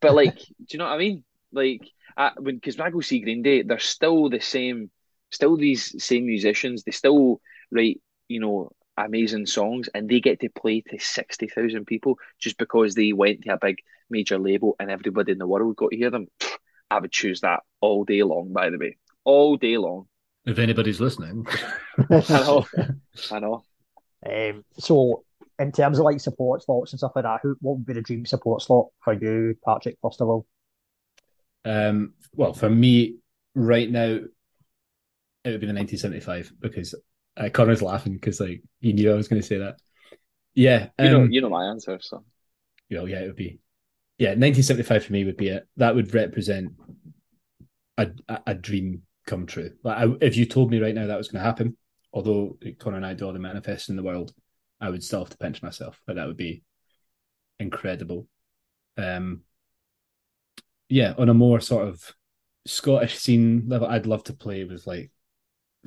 but 0.00 0.14
like, 0.14 0.36
do 0.36 0.66
you 0.70 0.78
know 0.78 0.84
what 0.84 0.94
I 0.94 0.98
mean? 0.98 1.24
Like, 1.52 1.82
I, 2.16 2.32
when 2.36 2.56
because 2.56 2.76
when 2.76 2.86
I 2.86 2.90
go 2.90 3.00
see 3.00 3.20
Green 3.20 3.42
Day, 3.42 3.62
they're 3.62 3.78
still 3.78 4.28
the 4.28 4.40
same, 4.40 4.90
still 5.30 5.56
these 5.56 6.02
same 6.02 6.26
musicians. 6.26 6.82
They 6.82 6.92
still 6.92 7.40
write, 7.70 8.00
you 8.28 8.40
know, 8.40 8.70
amazing 8.96 9.46
songs, 9.46 9.88
and 9.94 10.08
they 10.08 10.20
get 10.20 10.40
to 10.40 10.48
play 10.48 10.82
to 10.82 10.98
sixty 10.98 11.48
thousand 11.48 11.86
people 11.86 12.18
just 12.38 12.58
because 12.58 12.94
they 12.94 13.12
went 13.12 13.42
to 13.42 13.54
a 13.54 13.58
big 13.58 13.78
major 14.10 14.38
label 14.38 14.74
and 14.80 14.90
everybody 14.90 15.32
in 15.32 15.38
the 15.38 15.46
world 15.46 15.76
got 15.76 15.90
to 15.90 15.96
hear 15.96 16.10
them. 16.10 16.28
I 16.90 16.98
would 16.98 17.12
choose 17.12 17.42
that 17.42 17.60
all 17.80 18.04
day 18.04 18.22
long. 18.22 18.52
By 18.52 18.70
the 18.70 18.78
way, 18.78 18.96
all 19.24 19.56
day 19.56 19.76
long. 19.76 20.06
if 20.46 20.58
anybody's 20.58 21.00
listening, 21.00 21.46
I 22.10 22.22
know, 22.28 22.66
I 23.32 23.38
know. 23.38 23.64
Um, 24.26 24.64
so 24.78 25.24
in 25.58 25.72
terms 25.72 25.98
of 25.98 26.04
like 26.04 26.20
support 26.20 26.62
slots 26.62 26.92
and 26.92 26.98
stuff 26.98 27.12
like 27.14 27.24
that, 27.24 27.40
who 27.42 27.56
what 27.60 27.76
would 27.76 27.86
be 27.86 27.92
the 27.92 28.02
dream 28.02 28.24
support 28.26 28.62
slot 28.62 28.88
for 29.04 29.12
you, 29.12 29.56
Patrick, 29.64 29.96
first 30.02 30.20
of 30.20 30.28
all? 30.28 30.46
Um, 31.64 32.14
well, 32.34 32.54
for 32.54 32.70
me 32.70 33.16
right 33.54 33.90
now, 33.90 34.20
it 35.44 35.50
would 35.50 35.60
be 35.60 35.66
the 35.66 35.72
1975 35.72 36.52
because 36.60 36.94
uh, 37.36 37.48
Connor's 37.52 37.82
laughing 37.82 38.14
because 38.14 38.40
like 38.40 38.62
he 38.80 38.92
knew 38.92 39.12
I 39.12 39.16
was 39.16 39.28
going 39.28 39.40
to 39.40 39.46
say 39.46 39.58
that. 39.58 39.76
Yeah, 40.54 40.88
You 40.98 41.10
know, 41.10 41.22
um, 41.22 41.30
you 41.30 41.40
know 41.40 41.50
my 41.50 41.66
answer. 41.66 41.98
So 42.00 42.24
you 42.88 42.96
know, 42.96 43.04
yeah, 43.04 43.20
it 43.20 43.26
would 43.26 43.36
be. 43.36 43.60
Yeah, 44.18 44.30
1975 44.30 45.04
for 45.04 45.12
me 45.12 45.24
would 45.24 45.36
be 45.36 45.48
it. 45.48 45.68
That 45.76 45.94
would 45.94 46.12
represent 46.12 46.72
a 47.96 48.10
a, 48.28 48.40
a 48.48 48.54
dream 48.54 49.02
come 49.26 49.46
true. 49.46 49.72
Like, 49.84 49.98
I, 49.98 50.12
if 50.20 50.36
you 50.36 50.46
told 50.46 50.70
me 50.70 50.80
right 50.80 50.94
now 50.94 51.06
that 51.06 51.18
was 51.18 51.28
going 51.28 51.40
to 51.40 51.46
happen, 51.46 51.76
although 52.12 52.58
Connor 52.78 52.96
and 52.96 53.06
I 53.06 53.14
do 53.14 53.26
all 53.26 53.32
the 53.32 53.38
manifesting 53.38 53.92
in 53.92 53.96
the 53.96 54.02
world, 54.02 54.32
I 54.80 54.90
would 54.90 55.04
still 55.04 55.20
have 55.20 55.30
to 55.30 55.38
pinch 55.38 55.62
myself. 55.62 56.00
But 56.06 56.16
that 56.16 56.26
would 56.26 56.36
be 56.36 56.64
incredible. 57.60 58.26
Um, 58.96 59.42
yeah, 60.88 61.14
on 61.18 61.28
a 61.28 61.34
more 61.34 61.60
sort 61.60 61.86
of 61.86 62.14
Scottish 62.66 63.18
scene 63.18 63.64
level, 63.68 63.86
I'd 63.86 64.06
love 64.06 64.24
to 64.24 64.32
play 64.32 64.64
with 64.64 64.86
like 64.86 65.10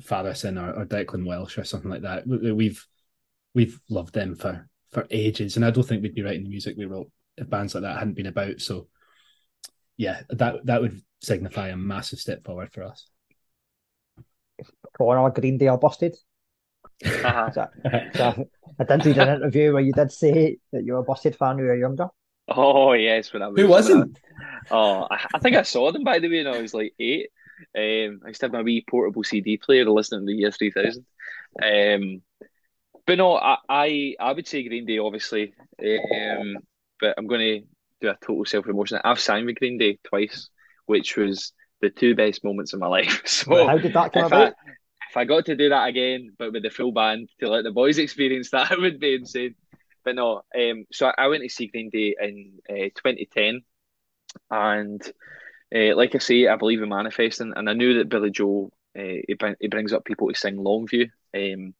Fatherson 0.00 0.60
or, 0.60 0.80
or 0.80 0.86
Declan 0.86 1.26
Welsh 1.26 1.58
or 1.58 1.64
something 1.64 1.90
like 1.90 2.02
that. 2.02 2.26
We- 2.26 2.52
We've 2.52 2.86
we've 3.54 3.78
loved 3.90 4.14
them 4.14 4.34
for 4.34 4.68
for 4.92 5.06
ages, 5.10 5.56
and 5.56 5.64
I 5.64 5.70
don't 5.70 5.84
think 5.84 6.02
we'd 6.02 6.14
be 6.14 6.22
writing 6.22 6.44
the 6.44 6.48
music 6.50 6.76
we 6.76 6.84
wrote 6.86 7.10
if 7.36 7.48
bands 7.48 7.74
like 7.74 7.82
that 7.82 7.98
hadn't 7.98 8.14
been 8.14 8.26
about. 8.26 8.60
So, 8.60 8.88
yeah, 9.96 10.22
that 10.30 10.64
that 10.66 10.80
would 10.80 11.00
signify 11.20 11.68
a 11.68 11.76
massive 11.76 12.18
step 12.18 12.44
forward 12.44 12.72
for 12.72 12.82
us. 12.84 13.08
Connor, 14.96 15.30
Green 15.30 15.58
Day 15.58 15.68
are 15.68 15.78
busted. 15.78 16.16
uh-huh. 17.04 17.50
So, 17.52 17.66
so 18.14 18.48
I 18.78 18.84
did 18.84 19.06
read 19.06 19.18
an 19.18 19.36
interview 19.36 19.72
where 19.72 19.82
you 19.82 19.92
did 19.92 20.12
say 20.12 20.58
that 20.72 20.84
you 20.84 20.94
were 20.94 21.00
a 21.00 21.04
busted 21.04 21.36
fan 21.36 21.56
when 21.56 21.64
you 21.64 21.70
were 21.70 21.76
younger. 21.76 22.08
Oh 22.48 22.92
yes, 22.92 23.32
when 23.32 23.42
I 23.42 23.48
was 23.48 23.60
Who 23.60 23.68
wasn't? 23.68 24.18
Oh, 24.70 25.06
I, 25.10 25.26
I 25.34 25.38
think 25.38 25.56
I 25.56 25.62
saw 25.62 25.90
them 25.92 26.04
by 26.04 26.18
the 26.18 26.28
way 26.28 26.44
when 26.44 26.54
I 26.54 26.60
was 26.60 26.74
like 26.74 26.94
eight. 26.98 27.28
Um, 27.76 28.20
I 28.24 28.28
used 28.28 28.40
to 28.40 28.46
have 28.46 28.52
my 28.52 28.62
wee 28.62 28.84
portable 28.88 29.24
CD 29.24 29.56
player 29.56 29.88
listening 29.88 30.22
to 30.22 30.26
the 30.26 30.38
year 30.38 30.50
three 30.50 30.70
thousand. 30.70 31.04
Um, 31.62 32.22
but 33.06 33.18
no, 33.18 33.36
I, 33.36 33.56
I 33.68 34.14
I 34.20 34.32
would 34.32 34.46
say 34.46 34.66
Green 34.66 34.86
Day 34.86 34.98
obviously. 34.98 35.54
Um, 35.80 36.56
but 37.00 37.14
I'm 37.18 37.26
going 37.26 37.40
to 37.40 37.66
do 38.00 38.08
a 38.08 38.16
total 38.24 38.44
self 38.44 38.64
promotion. 38.64 39.00
I've 39.04 39.20
signed 39.20 39.46
with 39.46 39.58
Green 39.58 39.76
Day 39.76 39.98
twice, 40.04 40.48
which 40.86 41.16
was 41.16 41.52
the 41.80 41.90
two 41.90 42.14
best 42.14 42.44
moments 42.44 42.72
of 42.72 42.80
my 42.80 42.86
life. 42.98 43.22
So 43.26 43.66
How 43.66 43.76
did 43.76 43.92
that 43.92 44.12
come 44.12 44.26
if 44.26 44.32
I, 44.32 44.42
about? 44.44 44.54
if 45.10 45.16
I 45.16 45.24
got 45.24 45.46
to 45.46 45.56
do 45.56 45.68
that 45.70 45.88
again, 45.88 46.32
but 46.38 46.52
with 46.52 46.62
the 46.62 46.70
full 46.70 46.92
band 46.92 47.28
to 47.40 47.48
let 47.48 47.64
the 47.64 47.72
boys 47.72 47.98
experience 47.98 48.50
that, 48.50 48.70
it 48.70 48.80
would 48.80 49.00
be 49.00 49.16
insane. 49.16 49.56
But 50.04 50.16
no, 50.16 50.42
um, 50.56 50.84
so 50.90 51.12
I 51.16 51.28
went 51.28 51.42
to 51.42 51.48
see 51.48 51.66
Green 51.66 51.90
Day 51.90 52.16
in 52.20 52.58
uh, 52.68 52.90
2010, 52.96 53.62
and 54.50 55.02
uh, 55.74 55.96
like 55.96 56.14
I 56.14 56.18
say, 56.18 56.46
I 56.46 56.56
believe 56.56 56.82
in 56.82 56.88
manifesting, 56.88 57.52
and 57.56 57.68
I 57.68 57.72
knew 57.72 57.98
that 57.98 58.08
Billie 58.08 58.30
Joe 58.30 58.70
uh, 58.96 59.02
he, 59.02 59.36
he 59.60 59.68
brings 59.68 59.92
up 59.92 60.04
people 60.04 60.28
to 60.28 60.34
sing 60.34 60.56
Longview, 60.56 61.10
um, 61.34 61.74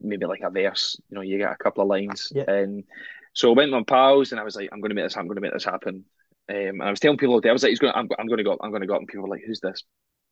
maybe 0.00 0.26
like 0.26 0.42
a 0.42 0.50
verse, 0.50 1.00
you 1.08 1.14
know, 1.14 1.22
you 1.22 1.38
get 1.38 1.52
a 1.52 1.56
couple 1.56 1.82
of 1.82 1.88
lines, 1.88 2.30
Yeah. 2.34 2.44
and 2.50 2.84
so 3.32 3.50
I 3.50 3.54
went 3.54 3.72
with 3.72 3.80
my 3.80 3.84
pals, 3.84 4.32
and 4.32 4.40
I 4.40 4.44
was 4.44 4.56
like, 4.56 4.68
I'm 4.72 4.80
going 4.80 4.90
to 4.90 4.94
make 4.94 5.04
this, 5.04 5.14
happen, 5.14 5.22
I'm 5.24 5.28
going 5.28 5.36
to 5.36 5.40
make 5.42 5.52
this 5.54 5.64
happen. 5.64 6.04
Um, 6.48 6.56
and 6.56 6.82
I 6.82 6.90
was 6.90 7.00
telling 7.00 7.16
people 7.18 7.34
all 7.34 7.40
day, 7.40 7.48
I 7.48 7.52
was 7.52 7.62
like, 7.62 7.70
he's 7.70 7.78
going, 7.78 7.94
I'm, 7.96 8.08
I'm 8.18 8.26
going 8.26 8.38
to 8.38 8.44
go, 8.44 8.52
up, 8.52 8.58
I'm 8.62 8.70
going 8.70 8.82
to 8.82 8.86
go, 8.86 8.94
up. 8.94 9.00
and 9.00 9.08
people 9.08 9.22
were 9.22 9.30
like, 9.30 9.42
who's 9.46 9.60
this 9.60 9.82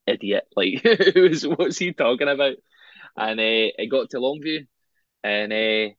idiot? 0.07 0.45
Like, 0.57 0.83
who's 1.15 1.47
what's 1.47 1.79
he 1.79 1.93
talking 1.93 2.29
about? 2.29 2.57
And 3.17 3.41
uh, 3.41 3.71
I 3.81 3.87
got 3.91 4.11
to 4.11 4.19
Longview, 4.19 4.67
and 5.25 5.53
uh, 5.53 5.95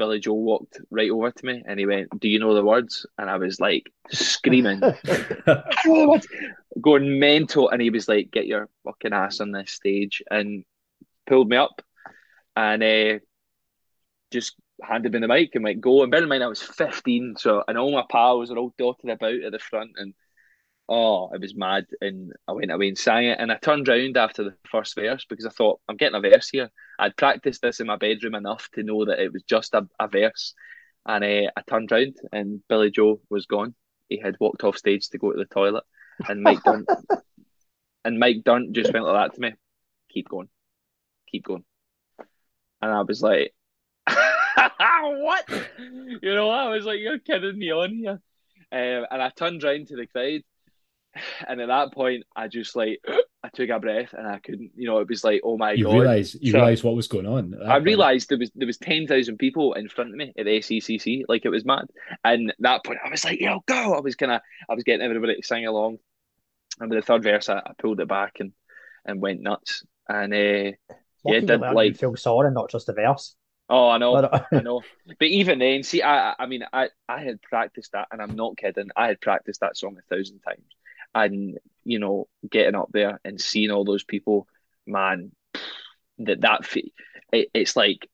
Billie 0.00 0.18
Joe 0.18 0.32
walked 0.32 0.80
right 0.90 1.10
over 1.10 1.30
to 1.30 1.46
me, 1.46 1.62
and 1.66 1.78
he 1.78 1.84
went, 1.84 2.18
"Do 2.18 2.26
you 2.26 2.38
know 2.38 2.54
the 2.54 2.64
words?" 2.64 3.04
And 3.18 3.28
I 3.28 3.36
was 3.36 3.60
like 3.60 3.92
screaming, 4.10 4.80
"Oh, 5.86 6.18
going 6.80 7.18
mental, 7.18 7.68
and 7.68 7.82
he 7.82 7.90
was 7.90 8.08
like, 8.08 8.30
"Get 8.30 8.46
your 8.46 8.70
fucking 8.84 9.12
ass 9.12 9.40
on 9.40 9.52
this 9.52 9.72
stage," 9.72 10.22
and 10.30 10.64
pulled 11.26 11.50
me 11.50 11.58
up, 11.58 11.82
and 12.56 12.82
uh, 12.82 13.18
just 14.30 14.54
handed 14.82 15.12
me 15.12 15.20
the 15.20 15.28
mic 15.28 15.54
and 15.54 15.64
went, 15.64 15.82
"Go." 15.82 16.02
And 16.02 16.10
bear 16.10 16.22
in 16.22 16.30
mind, 16.30 16.44
I 16.44 16.46
was 16.46 16.62
fifteen, 16.62 17.36
so 17.36 17.62
and 17.68 17.76
all 17.76 17.92
my 17.92 18.04
pals 18.10 18.50
are 18.50 18.56
all 18.56 18.72
dotted 18.78 19.10
about 19.10 19.34
at 19.34 19.52
the 19.52 19.58
front, 19.58 19.90
and 19.98 20.14
oh, 20.90 21.30
it 21.32 21.40
was 21.40 21.54
mad. 21.54 21.86
And 22.00 22.32
I 22.48 22.52
went 22.52 22.72
away 22.72 22.88
and 22.88 22.98
sang 22.98 23.26
it, 23.26 23.38
and 23.40 23.50
I 23.50 23.56
turned 23.56 23.88
round 23.88 24.16
after 24.16 24.44
the 24.44 24.54
first 24.70 24.96
verse 24.96 25.24
because 25.28 25.46
I 25.46 25.50
thought, 25.50 25.80
"I'm 25.88 25.96
getting 25.96 26.16
a 26.16 26.20
verse 26.20 26.50
here." 26.50 26.70
I'd 26.98 27.16
practiced 27.16 27.62
this 27.62 27.80
in 27.80 27.86
my 27.86 27.96
bedroom 27.96 28.34
enough 28.34 28.68
to 28.74 28.82
know 28.82 29.06
that 29.06 29.20
it 29.20 29.32
was 29.32 29.44
just 29.44 29.72
a, 29.72 29.88
a 29.98 30.08
verse, 30.08 30.54
and 31.06 31.24
uh, 31.24 31.50
I 31.56 31.62
turned 31.66 31.90
round, 31.92 32.16
and 32.32 32.60
Billie 32.68 32.90
Joe 32.90 33.20
was 33.30 33.46
gone. 33.46 33.74
He 34.08 34.18
had 34.18 34.36
walked 34.40 34.64
off 34.64 34.76
stage 34.76 35.08
to 35.08 35.18
go 35.18 35.32
to 35.32 35.38
the 35.38 35.46
toilet, 35.46 35.84
and 36.28 36.42
Mike 36.42 36.62
Dirnt 36.64 36.88
and 38.04 38.18
Mike 38.18 38.42
Dirnt 38.44 38.72
just 38.72 38.92
went 38.92 39.06
like 39.06 39.30
that 39.30 39.34
to 39.36 39.40
me. 39.40 39.54
Keep 40.10 40.28
going, 40.28 40.48
keep 41.30 41.44
going, 41.44 41.64
and 42.82 42.90
I 42.90 43.02
was 43.02 43.22
like, 43.22 43.54
"What?" 44.06 45.48
You 45.78 46.34
know, 46.34 46.50
I 46.50 46.68
was 46.68 46.84
like, 46.84 46.98
"You're 46.98 47.20
kidding 47.20 47.58
me 47.58 47.70
on 47.70 47.94
here," 47.94 48.20
um, 48.72 49.06
and 49.10 49.22
I 49.22 49.30
turned 49.30 49.62
round 49.62 49.86
to 49.88 49.96
the 49.96 50.06
crowd, 50.06 50.42
and 51.48 51.60
at 51.60 51.68
that 51.68 51.92
point, 51.92 52.24
I 52.36 52.48
just 52.48 52.76
like 52.76 53.00
I 53.42 53.48
took 53.48 53.70
a 53.70 53.78
breath, 53.80 54.12
and 54.12 54.26
I 54.26 54.38
couldn't. 54.38 54.72
You 54.76 54.86
know, 54.88 54.98
it 54.98 55.08
was 55.08 55.24
like, 55.24 55.40
"Oh 55.44 55.56
my 55.56 55.72
you 55.72 55.84
god!" 55.84 55.94
realize 55.94 56.34
you 56.40 56.52
So- 56.52 56.58
realize 56.58 56.84
what 56.84 56.94
was 56.96 57.08
going 57.08 57.26
on. 57.26 57.54
at 57.54 57.60
that 57.60 57.68
I 57.68 57.72
point. 57.74 57.84
realised 57.86 58.28
there 58.28 58.38
was 58.38 58.50
there 58.54 58.66
was 58.66 58.78
ten 58.78 59.06
thousand 59.06 59.38
people 59.38 59.72
in 59.74 59.88
front 59.88 60.10
of 60.10 60.16
me 60.16 60.32
at 60.36 60.44
the 60.44 60.58
SECC, 60.60 61.24
like 61.28 61.44
it 61.44 61.50
was 61.50 61.64
mad. 61.64 61.86
And 62.24 62.50
at 62.50 62.56
that 62.60 62.84
point, 62.84 62.98
I 63.04 63.10
was 63.10 63.24
like, 63.24 63.40
"Yo, 63.40 63.60
go!" 63.66 63.94
I 63.94 64.00
was 64.00 64.16
kind 64.16 64.32
of, 64.32 64.40
I 64.68 64.74
was 64.74 64.84
getting 64.84 65.04
everybody 65.04 65.36
to 65.36 65.42
sing 65.46 65.66
along. 65.66 65.98
And 66.80 66.90
with 66.90 66.98
the 67.00 67.06
third 67.06 67.22
verse, 67.22 67.48
I, 67.48 67.58
I 67.58 67.72
pulled 67.78 68.00
it 68.00 68.08
back 68.08 68.36
and 68.40 68.52
and 69.04 69.20
went 69.20 69.40
nuts. 69.40 69.84
And 70.08 70.32
uh, 70.34 70.36
Lucky 70.36 70.76
Yeah, 71.24 71.40
did 71.40 71.60
like- 71.60 71.92
the 71.94 71.98
full 71.98 72.16
song 72.16 72.44
and 72.46 72.54
not 72.54 72.70
just 72.70 72.86
the 72.86 72.92
verse. 72.92 73.34
Oh, 73.72 73.88
I 73.88 73.98
know, 73.98 74.16
I 74.52 74.60
know. 74.62 74.82
But 75.06 75.28
even 75.28 75.60
then, 75.60 75.84
see, 75.84 76.02
I, 76.02 76.34
I 76.36 76.46
mean, 76.46 76.64
I, 76.72 76.88
I 77.08 77.22
had 77.22 77.40
practiced 77.40 77.92
that, 77.92 78.08
and 78.10 78.20
I'm 78.20 78.34
not 78.34 78.56
kidding. 78.56 78.88
I 78.96 79.06
had 79.06 79.20
practiced 79.20 79.60
that 79.60 79.76
song 79.76 79.96
a 79.96 80.02
thousand 80.12 80.40
times, 80.40 80.64
and 81.14 81.58
you 81.84 81.98
know, 81.98 82.28
getting 82.48 82.74
up 82.74 82.88
there 82.92 83.20
and 83.24 83.40
seeing 83.40 83.70
all 83.70 83.84
those 83.84 84.04
people, 84.04 84.46
man, 84.86 85.32
that 86.18 86.40
that 86.42 86.60
it, 87.32 87.48
it's 87.54 87.76
like, 87.76 88.08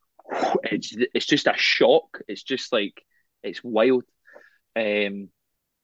it's 0.64 0.96
it's 1.14 1.26
just 1.26 1.46
a 1.46 1.54
shock. 1.56 2.20
It's 2.28 2.42
just 2.42 2.72
like, 2.72 3.04
it's 3.42 3.62
wild. 3.62 4.04
Um, 4.74 5.28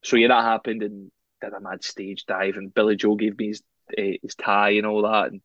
so 0.03 0.17
yeah, 0.17 0.29
that 0.29 0.45
happened, 0.45 0.83
and 0.83 1.11
did 1.41 1.53
a 1.53 1.61
mad 1.61 1.85
stage 1.85 2.25
dive, 2.27 2.57
and 2.57 2.75
Billie 2.75 2.97
Joe 2.97 3.17
gave 3.17 3.39
me 3.39 3.49
his 3.49 3.63
uh, 3.99 4.17
his 4.23 4.35
tie 4.35 4.71
and 4.71 4.87
all 4.87 5.03
that, 5.03 5.33
and 5.33 5.41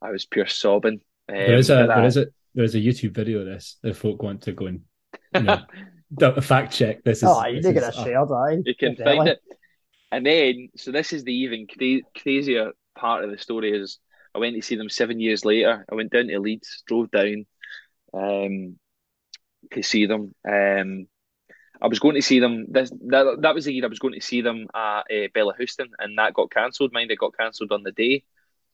I 0.00 0.10
was 0.10 0.26
pure 0.26 0.46
sobbing. 0.46 1.00
Um, 1.28 1.34
there 1.36 1.56
is 1.56 1.70
a 1.70 1.86
there 1.86 2.04
is 2.04 2.16
a 2.16 2.26
there's 2.54 2.74
a 2.74 2.80
YouTube 2.80 3.14
video 3.14 3.40
of 3.40 3.46
this 3.46 3.76
if 3.82 3.98
folk 3.98 4.22
want 4.22 4.42
to 4.42 4.52
go 4.52 4.66
and 4.66 4.80
you 5.34 5.42
know, 5.42 6.40
fact 6.40 6.72
check. 6.72 7.02
This 7.04 7.18
is 7.18 7.24
oh, 7.24 7.46
you 7.46 7.60
can 7.60 7.74
get 7.74 7.88
a 7.88 7.92
shared, 7.92 8.30
aye. 8.30 8.58
You 8.64 8.74
can 8.74 8.96
find 8.96 9.28
it. 9.28 9.40
And 10.12 10.24
then, 10.24 10.68
so 10.76 10.92
this 10.92 11.12
is 11.12 11.24
the 11.24 11.34
even 11.34 11.66
cra- 11.66 12.08
crazier 12.20 12.72
part 12.96 13.24
of 13.24 13.30
the 13.30 13.38
story 13.38 13.72
is 13.72 13.98
I 14.34 14.38
went 14.38 14.54
to 14.54 14.62
see 14.62 14.76
them 14.76 14.88
seven 14.88 15.20
years 15.20 15.44
later. 15.44 15.84
I 15.90 15.94
went 15.94 16.12
down 16.12 16.28
to 16.28 16.38
Leeds, 16.38 16.82
drove 16.86 17.10
down 17.10 17.46
um, 18.12 18.78
to 19.72 19.82
see 19.82 20.06
them. 20.06 20.34
Um, 20.48 21.08
I 21.80 21.88
was 21.88 21.98
going 21.98 22.14
to 22.14 22.22
see 22.22 22.40
them. 22.40 22.66
This 22.68 22.90
that 23.08 23.38
that 23.40 23.54
was 23.54 23.66
the 23.66 23.72
year 23.72 23.84
I 23.84 23.88
was 23.88 23.98
going 23.98 24.14
to 24.14 24.20
see 24.20 24.40
them 24.40 24.66
at 24.74 25.00
uh, 25.00 25.28
Bellahouston, 25.34 25.88
and 25.98 26.18
that 26.18 26.34
got 26.34 26.50
cancelled. 26.50 26.92
Mind, 26.92 27.10
it 27.10 27.18
got 27.18 27.36
cancelled 27.36 27.72
on 27.72 27.82
the 27.82 27.92
day 27.92 28.24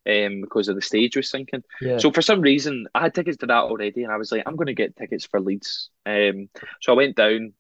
um, 0.07 0.41
because 0.41 0.68
of 0.68 0.76
the 0.76 0.83
stage 0.83 1.16
was 1.16 1.30
sinking. 1.30 1.64
Yeah. 1.80 1.99
So 1.99 2.12
for 2.12 2.22
some 2.22 2.41
reason, 2.41 2.87
I 2.95 3.01
had 3.03 3.14
tickets 3.14 3.39
to 3.39 3.47
that 3.47 3.64
already, 3.64 4.05
and 4.05 4.12
I 4.12 4.16
was 4.16 4.33
like, 4.33 4.43
I'm 4.47 4.57
going 4.57 4.66
to 4.66 4.74
get 4.74 4.97
tickets 4.97 5.24
for 5.24 5.41
Leeds. 5.41 5.91
Um, 6.07 6.49
so 6.80 6.93
I 6.93 6.97
went 6.97 7.16
down, 7.16 7.55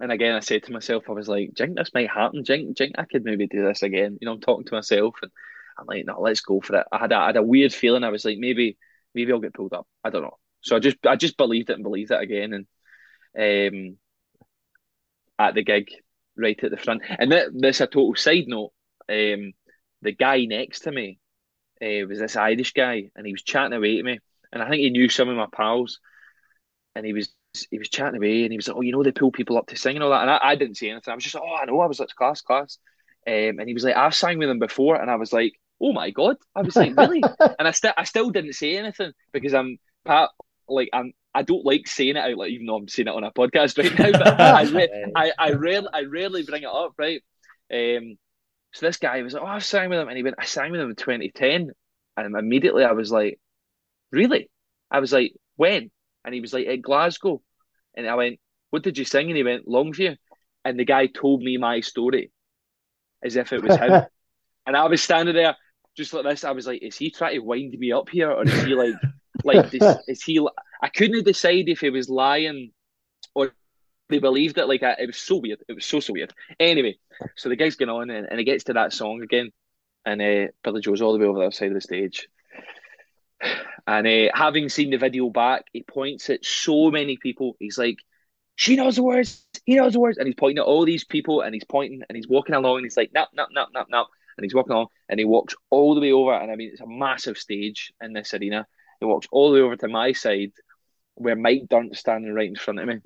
and 0.00 0.12
again, 0.12 0.34
I 0.34 0.40
said 0.40 0.64
to 0.64 0.72
myself, 0.72 1.04
I 1.08 1.12
was 1.12 1.28
like, 1.28 1.54
Jink, 1.54 1.76
this 1.76 1.94
might 1.94 2.10
happen. 2.10 2.44
Jink, 2.44 2.76
Jink, 2.76 2.96
I 2.98 3.04
could 3.04 3.24
maybe 3.24 3.46
do 3.46 3.64
this 3.64 3.82
again. 3.82 4.18
You 4.20 4.26
know, 4.26 4.32
I'm 4.32 4.40
talking 4.40 4.64
to 4.66 4.74
myself, 4.74 5.16
and 5.22 5.30
I'm 5.78 5.86
like, 5.86 6.04
no, 6.06 6.20
let's 6.20 6.40
go 6.40 6.60
for 6.60 6.76
it. 6.76 6.86
I 6.92 6.98
had 6.98 7.12
a, 7.12 7.16
I 7.16 7.26
had 7.26 7.36
a 7.36 7.42
weird 7.42 7.72
feeling. 7.72 8.04
I 8.04 8.10
was 8.10 8.24
like, 8.24 8.38
maybe, 8.38 8.76
maybe 9.14 9.32
I'll 9.32 9.40
get 9.40 9.54
pulled 9.54 9.72
up. 9.72 9.86
I 10.04 10.10
don't 10.10 10.22
know. 10.22 10.38
So 10.60 10.76
I 10.76 10.78
just, 10.80 10.98
I 11.06 11.16
just 11.16 11.36
believed 11.36 11.70
it 11.70 11.74
and 11.74 11.82
believed 11.82 12.10
it 12.10 12.20
again, 12.20 12.52
and 12.52 12.66
um, 13.38 13.96
at 15.38 15.54
the 15.54 15.62
gig, 15.62 15.88
right 16.36 16.62
at 16.62 16.70
the 16.70 16.76
front. 16.76 17.02
And 17.18 17.32
that, 17.32 17.48
this 17.52 17.80
a 17.80 17.86
total 17.86 18.14
side 18.14 18.44
note. 18.46 18.72
Um, 19.08 19.52
the 20.02 20.12
guy 20.12 20.44
next 20.44 20.80
to 20.80 20.92
me 20.92 21.18
uh, 21.82 22.06
was 22.06 22.18
this 22.18 22.36
Irish 22.36 22.72
guy, 22.72 23.10
and 23.14 23.26
he 23.26 23.32
was 23.32 23.42
chatting 23.42 23.76
away 23.76 23.96
to 23.96 24.02
me, 24.02 24.18
and 24.52 24.62
I 24.62 24.68
think 24.68 24.80
he 24.80 24.90
knew 24.90 25.08
some 25.08 25.28
of 25.28 25.36
my 25.36 25.46
pals, 25.52 26.00
and 26.94 27.06
he 27.06 27.12
was 27.12 27.28
he 27.70 27.78
was 27.78 27.88
chatting 27.88 28.16
away, 28.16 28.42
and 28.42 28.52
he 28.52 28.56
was 28.56 28.68
like, 28.68 28.76
"Oh, 28.76 28.80
you 28.80 28.92
know, 28.92 29.02
they 29.02 29.12
pull 29.12 29.30
people 29.32 29.56
up 29.56 29.68
to 29.68 29.76
sing 29.76 29.96
and 29.96 30.02
all 30.04 30.10
that," 30.10 30.22
and 30.22 30.30
I, 30.30 30.38
I 30.42 30.54
didn't 30.56 30.76
say 30.76 30.90
anything. 30.90 31.12
I 31.12 31.14
was 31.14 31.24
just, 31.24 31.34
like, 31.34 31.44
"Oh, 31.46 31.54
I 31.54 31.64
know." 31.64 31.80
I 31.80 31.86
was 31.86 32.00
like, 32.00 32.08
"Class, 32.10 32.40
class," 32.40 32.78
um, 33.26 33.58
and 33.58 33.68
he 33.68 33.74
was 33.74 33.84
like, 33.84 33.96
"I've 33.96 34.14
sang 34.14 34.38
with 34.38 34.48
them 34.48 34.58
before," 34.58 34.96
and 34.96 35.10
I 35.10 35.16
was 35.16 35.32
like, 35.32 35.54
"Oh 35.80 35.92
my 35.92 36.10
god!" 36.10 36.36
I 36.54 36.62
was 36.62 36.76
like, 36.76 36.96
"Really?" 36.96 37.22
and 37.58 37.68
I 37.68 37.70
still 37.70 37.92
I 37.96 38.04
still 38.04 38.30
didn't 38.30 38.54
say 38.54 38.76
anything 38.76 39.12
because 39.32 39.54
I'm 39.54 39.78
Pat, 40.04 40.30
like 40.68 40.88
I'm. 40.92 41.12
I 41.34 41.42
don't 41.42 41.66
like 41.66 41.86
saying 41.86 42.16
it 42.16 42.16
out, 42.16 42.36
like 42.38 42.50
even 42.50 42.66
though 42.66 42.76
I'm 42.76 42.88
saying 42.88 43.08
it 43.08 43.14
on 43.14 43.22
a 43.22 43.30
podcast 43.30 43.76
right 43.76 43.98
now. 43.98 44.18
But 44.18 44.40
I, 44.40 44.62
re- 44.62 45.12
I, 45.16 45.32
I 45.38 45.50
rarely, 45.52 45.88
I 45.92 46.04
rarely 46.04 46.44
bring 46.44 46.62
it 46.62 46.68
up, 46.68 46.94
right? 46.96 47.22
Um, 47.70 48.16
so 48.72 48.86
this 48.86 48.96
guy 48.96 49.20
was 49.22 49.34
like, 49.34 49.42
"Oh, 49.42 49.46
I 49.46 49.58
sang 49.58 49.90
with 49.90 49.98
him," 49.98 50.08
and 50.08 50.16
he 50.16 50.22
went, 50.22 50.36
"I 50.38 50.44
sang 50.44 50.70
with 50.70 50.80
him 50.80 50.90
in 50.90 50.96
2010," 50.96 51.72
and 52.16 52.36
immediately 52.36 52.84
I 52.84 52.92
was 52.92 53.12
like, 53.12 53.38
"Really?" 54.12 54.48
I 54.90 55.00
was 55.00 55.12
like, 55.12 55.34
"When?" 55.56 55.90
And 56.26 56.34
he 56.34 56.42
was 56.42 56.52
like, 56.52 56.66
"At 56.66 56.82
Glasgow," 56.82 57.40
and 57.94 58.06
I 58.06 58.14
went, 58.16 58.38
"What 58.70 58.82
did 58.82 58.98
you 58.98 59.06
sing?" 59.06 59.28
And 59.28 59.36
he 59.36 59.42
went, 59.42 59.66
"Longview," 59.66 60.16
and 60.64 60.78
the 60.78 60.84
guy 60.84 61.06
told 61.06 61.40
me 61.42 61.56
my 61.56 61.80
story 61.80 62.30
as 63.22 63.36
if 63.36 63.52
it 63.54 63.62
was 63.62 63.76
him, 63.76 64.02
and 64.66 64.76
I 64.76 64.86
was 64.86 65.02
standing 65.02 65.34
there 65.34 65.56
just 65.96 66.12
like 66.12 66.24
this. 66.24 66.44
I 66.44 66.50
was 66.50 66.66
like, 66.66 66.82
"Is 66.82 66.98
he 66.98 67.10
trying 67.10 67.36
to 67.36 67.38
wind 67.38 67.74
me 67.78 67.92
up 67.92 68.10
here, 68.10 68.30
or 68.30 68.44
is 68.44 68.62
he 68.64 68.74
like, 68.74 68.94
like, 69.44 69.72
is, 69.80 69.96
is 70.08 70.22
he?" 70.22 70.46
I 70.82 70.88
couldn't 70.88 71.24
decide 71.24 71.68
if 71.68 71.80
he 71.80 71.90
was 71.90 72.10
lying 72.10 72.72
or 73.34 73.52
they 74.08 74.18
believed 74.18 74.58
it. 74.58 74.66
Like 74.66 74.82
I, 74.82 74.96
it 74.98 75.06
was 75.06 75.16
so 75.16 75.36
weird. 75.36 75.60
It 75.68 75.74
was 75.74 75.86
so 75.86 76.00
so 76.00 76.12
weird. 76.12 76.32
Anyway, 76.58 76.98
so 77.36 77.48
the 77.48 77.56
guy's 77.56 77.76
going 77.76 77.88
on 77.88 78.10
and, 78.10 78.26
and 78.30 78.40
it 78.40 78.44
gets 78.44 78.64
to 78.64 78.74
that 78.74 78.92
song 78.92 79.22
again, 79.22 79.50
and 80.04 80.20
uh, 80.20 80.50
Billie 80.64 80.80
Joe's 80.80 81.02
all 81.02 81.12
the 81.12 81.18
way 81.18 81.26
over 81.26 81.38
the 81.38 81.46
other 81.46 81.52
side 81.52 81.68
of 81.68 81.74
the 81.74 81.80
stage. 81.80 82.28
And 83.86 84.06
uh, 84.06 84.30
having 84.34 84.68
seen 84.68 84.90
the 84.90 84.96
video 84.96 85.30
back, 85.30 85.66
he 85.72 85.82
points 85.82 86.28
at 86.30 86.44
so 86.44 86.90
many 86.90 87.16
people. 87.16 87.56
He's 87.60 87.78
like, 87.78 87.98
"She 88.56 88.76
knows 88.76 88.96
the 88.96 89.02
words. 89.02 89.46
He 89.64 89.76
knows 89.76 89.92
the 89.92 90.00
words." 90.00 90.18
And 90.18 90.26
he's 90.26 90.34
pointing 90.34 90.58
at 90.58 90.64
all 90.64 90.84
these 90.84 91.04
people, 91.04 91.42
and 91.42 91.54
he's 91.54 91.64
pointing, 91.64 92.02
and 92.08 92.16
he's 92.16 92.28
walking 92.28 92.54
along, 92.54 92.78
and 92.78 92.86
he's 92.86 92.96
like, 92.96 93.12
"Nap, 93.12 93.28
nap, 93.34 93.48
nap, 93.52 93.68
nap, 93.72 93.86
nap." 93.88 94.06
And 94.36 94.44
he's 94.44 94.54
walking 94.54 94.72
along, 94.72 94.88
and 95.08 95.20
he 95.20 95.24
walks 95.24 95.54
all 95.70 95.94
the 95.94 96.00
way 96.00 96.12
over. 96.12 96.34
And 96.34 96.50
I 96.50 96.56
mean, 96.56 96.70
it's 96.72 96.80
a 96.80 96.86
massive 96.86 97.38
stage 97.38 97.92
in 98.02 98.12
this 98.12 98.34
arena. 98.34 98.66
He 99.00 99.06
walks 99.06 99.28
all 99.30 99.50
the 99.50 99.56
way 99.56 99.62
over 99.62 99.76
to 99.76 99.88
my 99.88 100.12
side, 100.12 100.52
where 101.14 101.36
Mike 101.36 101.68
Dirnt's 101.68 102.00
standing 102.00 102.32
right 102.32 102.48
in 102.48 102.56
front 102.56 102.80
of 102.80 102.86
me. 102.86 102.98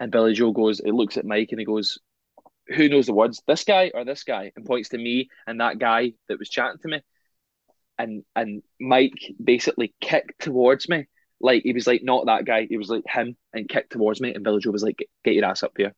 And 0.00 0.12
Billie 0.12 0.34
Joe 0.34 0.52
goes, 0.52 0.80
he 0.80 0.92
looks 0.92 1.16
at 1.16 1.24
Mike 1.24 1.48
and 1.50 1.58
he 1.58 1.64
goes, 1.64 1.98
Who 2.68 2.88
knows 2.88 3.06
the 3.06 3.14
words? 3.14 3.42
This 3.46 3.64
guy 3.64 3.90
or 3.94 4.04
this 4.04 4.24
guy? 4.24 4.52
And 4.56 4.64
points 4.64 4.90
to 4.90 4.98
me 4.98 5.28
and 5.46 5.60
that 5.60 5.78
guy 5.78 6.12
that 6.28 6.38
was 6.38 6.48
chatting 6.48 6.78
to 6.82 6.88
me. 6.88 7.02
And 7.98 8.24
and 8.36 8.62
Mike 8.80 9.34
basically 9.42 9.94
kicked 10.00 10.40
towards 10.40 10.88
me. 10.88 11.06
Like 11.40 11.62
he 11.62 11.72
was 11.72 11.86
like, 11.86 12.02
not 12.02 12.26
that 12.26 12.44
guy, 12.44 12.66
he 12.68 12.76
was 12.76 12.88
like 12.88 13.04
him 13.06 13.36
and 13.52 13.68
kicked 13.68 13.92
towards 13.92 14.20
me. 14.20 14.34
And 14.34 14.44
Billie 14.44 14.60
Joe 14.60 14.70
was 14.70 14.82
like, 14.82 14.98
Get 15.24 15.34
your 15.34 15.44
ass 15.44 15.62
up 15.62 15.72
here 15.76 15.94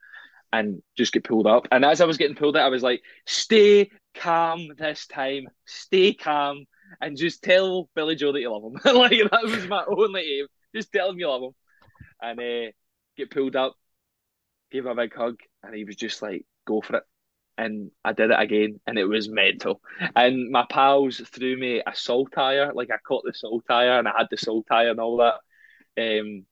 and 0.52 0.82
just 0.96 1.12
get 1.12 1.24
pulled 1.24 1.46
up. 1.46 1.68
And 1.70 1.84
as 1.84 2.00
I 2.00 2.06
was 2.06 2.16
getting 2.16 2.36
pulled 2.36 2.56
up, 2.56 2.64
I 2.64 2.68
was 2.68 2.82
like, 2.82 3.02
Stay 3.26 3.90
calm 4.14 4.68
this 4.76 5.06
time, 5.06 5.46
stay 5.66 6.14
calm, 6.14 6.64
and 7.00 7.16
just 7.16 7.42
tell 7.42 7.88
Billie 7.94 8.16
Joe 8.16 8.32
that 8.32 8.40
you 8.40 8.50
love 8.50 8.64
him. 8.64 8.80
like 8.96 9.12
that 9.30 9.42
was 9.44 9.66
my 9.68 9.84
only 9.86 10.40
aim. 10.40 10.46
Just 10.74 10.92
tell 10.92 11.10
him 11.10 11.18
you 11.18 11.28
love 11.28 11.42
him. 11.42 11.54
And 12.22 12.40
uh, 12.40 12.70
get 13.16 13.30
pulled 13.30 13.56
up, 13.56 13.74
gave 14.70 14.84
him 14.84 14.92
a 14.92 15.02
big 15.02 15.14
hug, 15.14 15.36
and 15.62 15.74
he 15.74 15.84
was 15.84 15.96
just 15.96 16.20
like, 16.22 16.44
"Go 16.66 16.80
for 16.80 16.96
it." 16.96 17.04
And 17.60 17.90
I 18.04 18.12
did 18.12 18.30
it 18.30 18.40
again, 18.40 18.80
and 18.86 18.98
it 18.98 19.04
was 19.04 19.28
mental. 19.28 19.80
And 20.16 20.50
my 20.50 20.64
pals 20.68 21.20
threw 21.34 21.56
me 21.58 21.82
a 21.86 21.94
saltire, 21.94 22.72
like 22.74 22.90
I 22.90 22.98
caught 23.06 23.24
the 23.24 23.34
saltire, 23.34 23.98
and 23.98 24.08
I 24.08 24.12
had 24.16 24.28
the 24.30 24.36
saltire 24.36 24.90
and 24.90 25.00
all 25.00 25.18
that. 25.18 25.38
Um, 26.00 26.46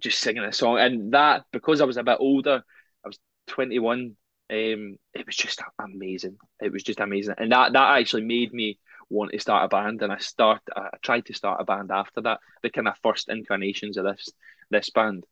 just 0.00 0.20
singing 0.20 0.42
a 0.44 0.52
song, 0.52 0.78
and 0.78 1.12
that 1.12 1.44
because 1.52 1.80
I 1.80 1.84
was 1.84 1.96
a 1.96 2.02
bit 2.02 2.18
older, 2.20 2.62
I 3.04 3.08
was 3.08 3.18
twenty 3.46 3.78
one. 3.78 4.16
Um, 4.50 4.98
it 5.14 5.24
was 5.26 5.36
just 5.36 5.62
amazing. 5.78 6.36
It 6.60 6.72
was 6.72 6.82
just 6.82 7.00
amazing, 7.00 7.36
and 7.38 7.52
that 7.52 7.72
that 7.72 7.98
actually 7.98 8.24
made 8.24 8.52
me 8.52 8.78
want 9.10 9.32
to 9.32 9.38
start 9.38 9.64
a 9.64 9.68
band. 9.68 10.02
And 10.02 10.12
I 10.12 10.18
start, 10.18 10.62
I 10.74 10.88
tried 11.02 11.26
to 11.26 11.34
start 11.34 11.60
a 11.60 11.64
band 11.64 11.90
after 11.90 12.20
that. 12.22 12.40
The 12.62 12.70
kind 12.70 12.88
of 12.88 12.98
first 13.02 13.28
incarnations 13.28 13.96
of 13.96 14.04
this 14.04 14.28
this 14.70 14.90
band 14.90 15.24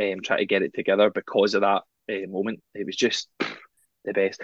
um, 0.00 0.20
try 0.22 0.38
to 0.38 0.46
get 0.46 0.62
it 0.62 0.74
together 0.74 1.10
because 1.10 1.54
of 1.54 1.62
that 1.62 1.82
uh, 2.10 2.26
moment. 2.28 2.60
It 2.74 2.86
was 2.86 2.96
just 2.96 3.28
the 4.04 4.12
best. 4.12 4.40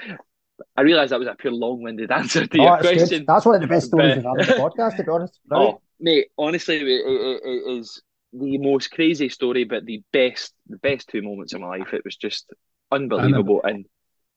I 0.76 0.82
realise 0.82 1.10
that 1.10 1.18
was 1.18 1.28
a 1.28 1.34
pure 1.34 1.52
long-winded 1.52 2.10
answer 2.10 2.46
to 2.46 2.58
oh, 2.58 2.64
your 2.64 2.78
question. 2.78 3.18
Good. 3.20 3.26
That's 3.26 3.44
one 3.44 3.56
of 3.56 3.60
the 3.60 3.66
best 3.66 3.86
stories 3.88 4.16
but... 4.16 4.26
on 4.26 4.36
the 4.36 4.44
podcast, 4.44 4.96
to 4.96 5.04
be 5.04 5.10
honest. 5.10 5.38
Oh, 5.50 5.80
mate, 6.00 6.26
honestly, 6.38 6.76
it, 6.76 6.84
it, 6.84 7.40
it 7.44 7.78
is 7.78 8.02
the 8.32 8.58
most 8.58 8.90
crazy 8.90 9.28
story, 9.28 9.64
but 9.64 9.84
the 9.84 10.02
best, 10.12 10.52
the 10.68 10.78
best 10.78 11.08
two 11.08 11.22
moments 11.22 11.52
of 11.52 11.60
my 11.60 11.78
life. 11.78 11.92
It 11.92 12.02
was 12.04 12.16
just 12.16 12.52
unbelievable. 12.90 13.60
And 13.64 13.86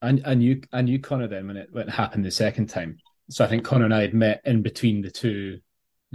and 0.02 0.22
I 0.24 0.34
knew 0.34 0.62
I 0.72 0.82
knew 0.82 0.98
Connor 0.98 1.28
then 1.28 1.46
when 1.46 1.56
it 1.56 1.68
when 1.70 1.88
it 1.88 1.92
happened 1.92 2.24
the 2.24 2.30
second 2.30 2.68
time. 2.68 2.98
So 3.28 3.44
I 3.44 3.48
think 3.48 3.64
Connor 3.64 3.84
and 3.84 3.94
I 3.94 4.00
had 4.00 4.14
met 4.14 4.40
in 4.44 4.62
between 4.62 5.02
the 5.02 5.10
two 5.10 5.60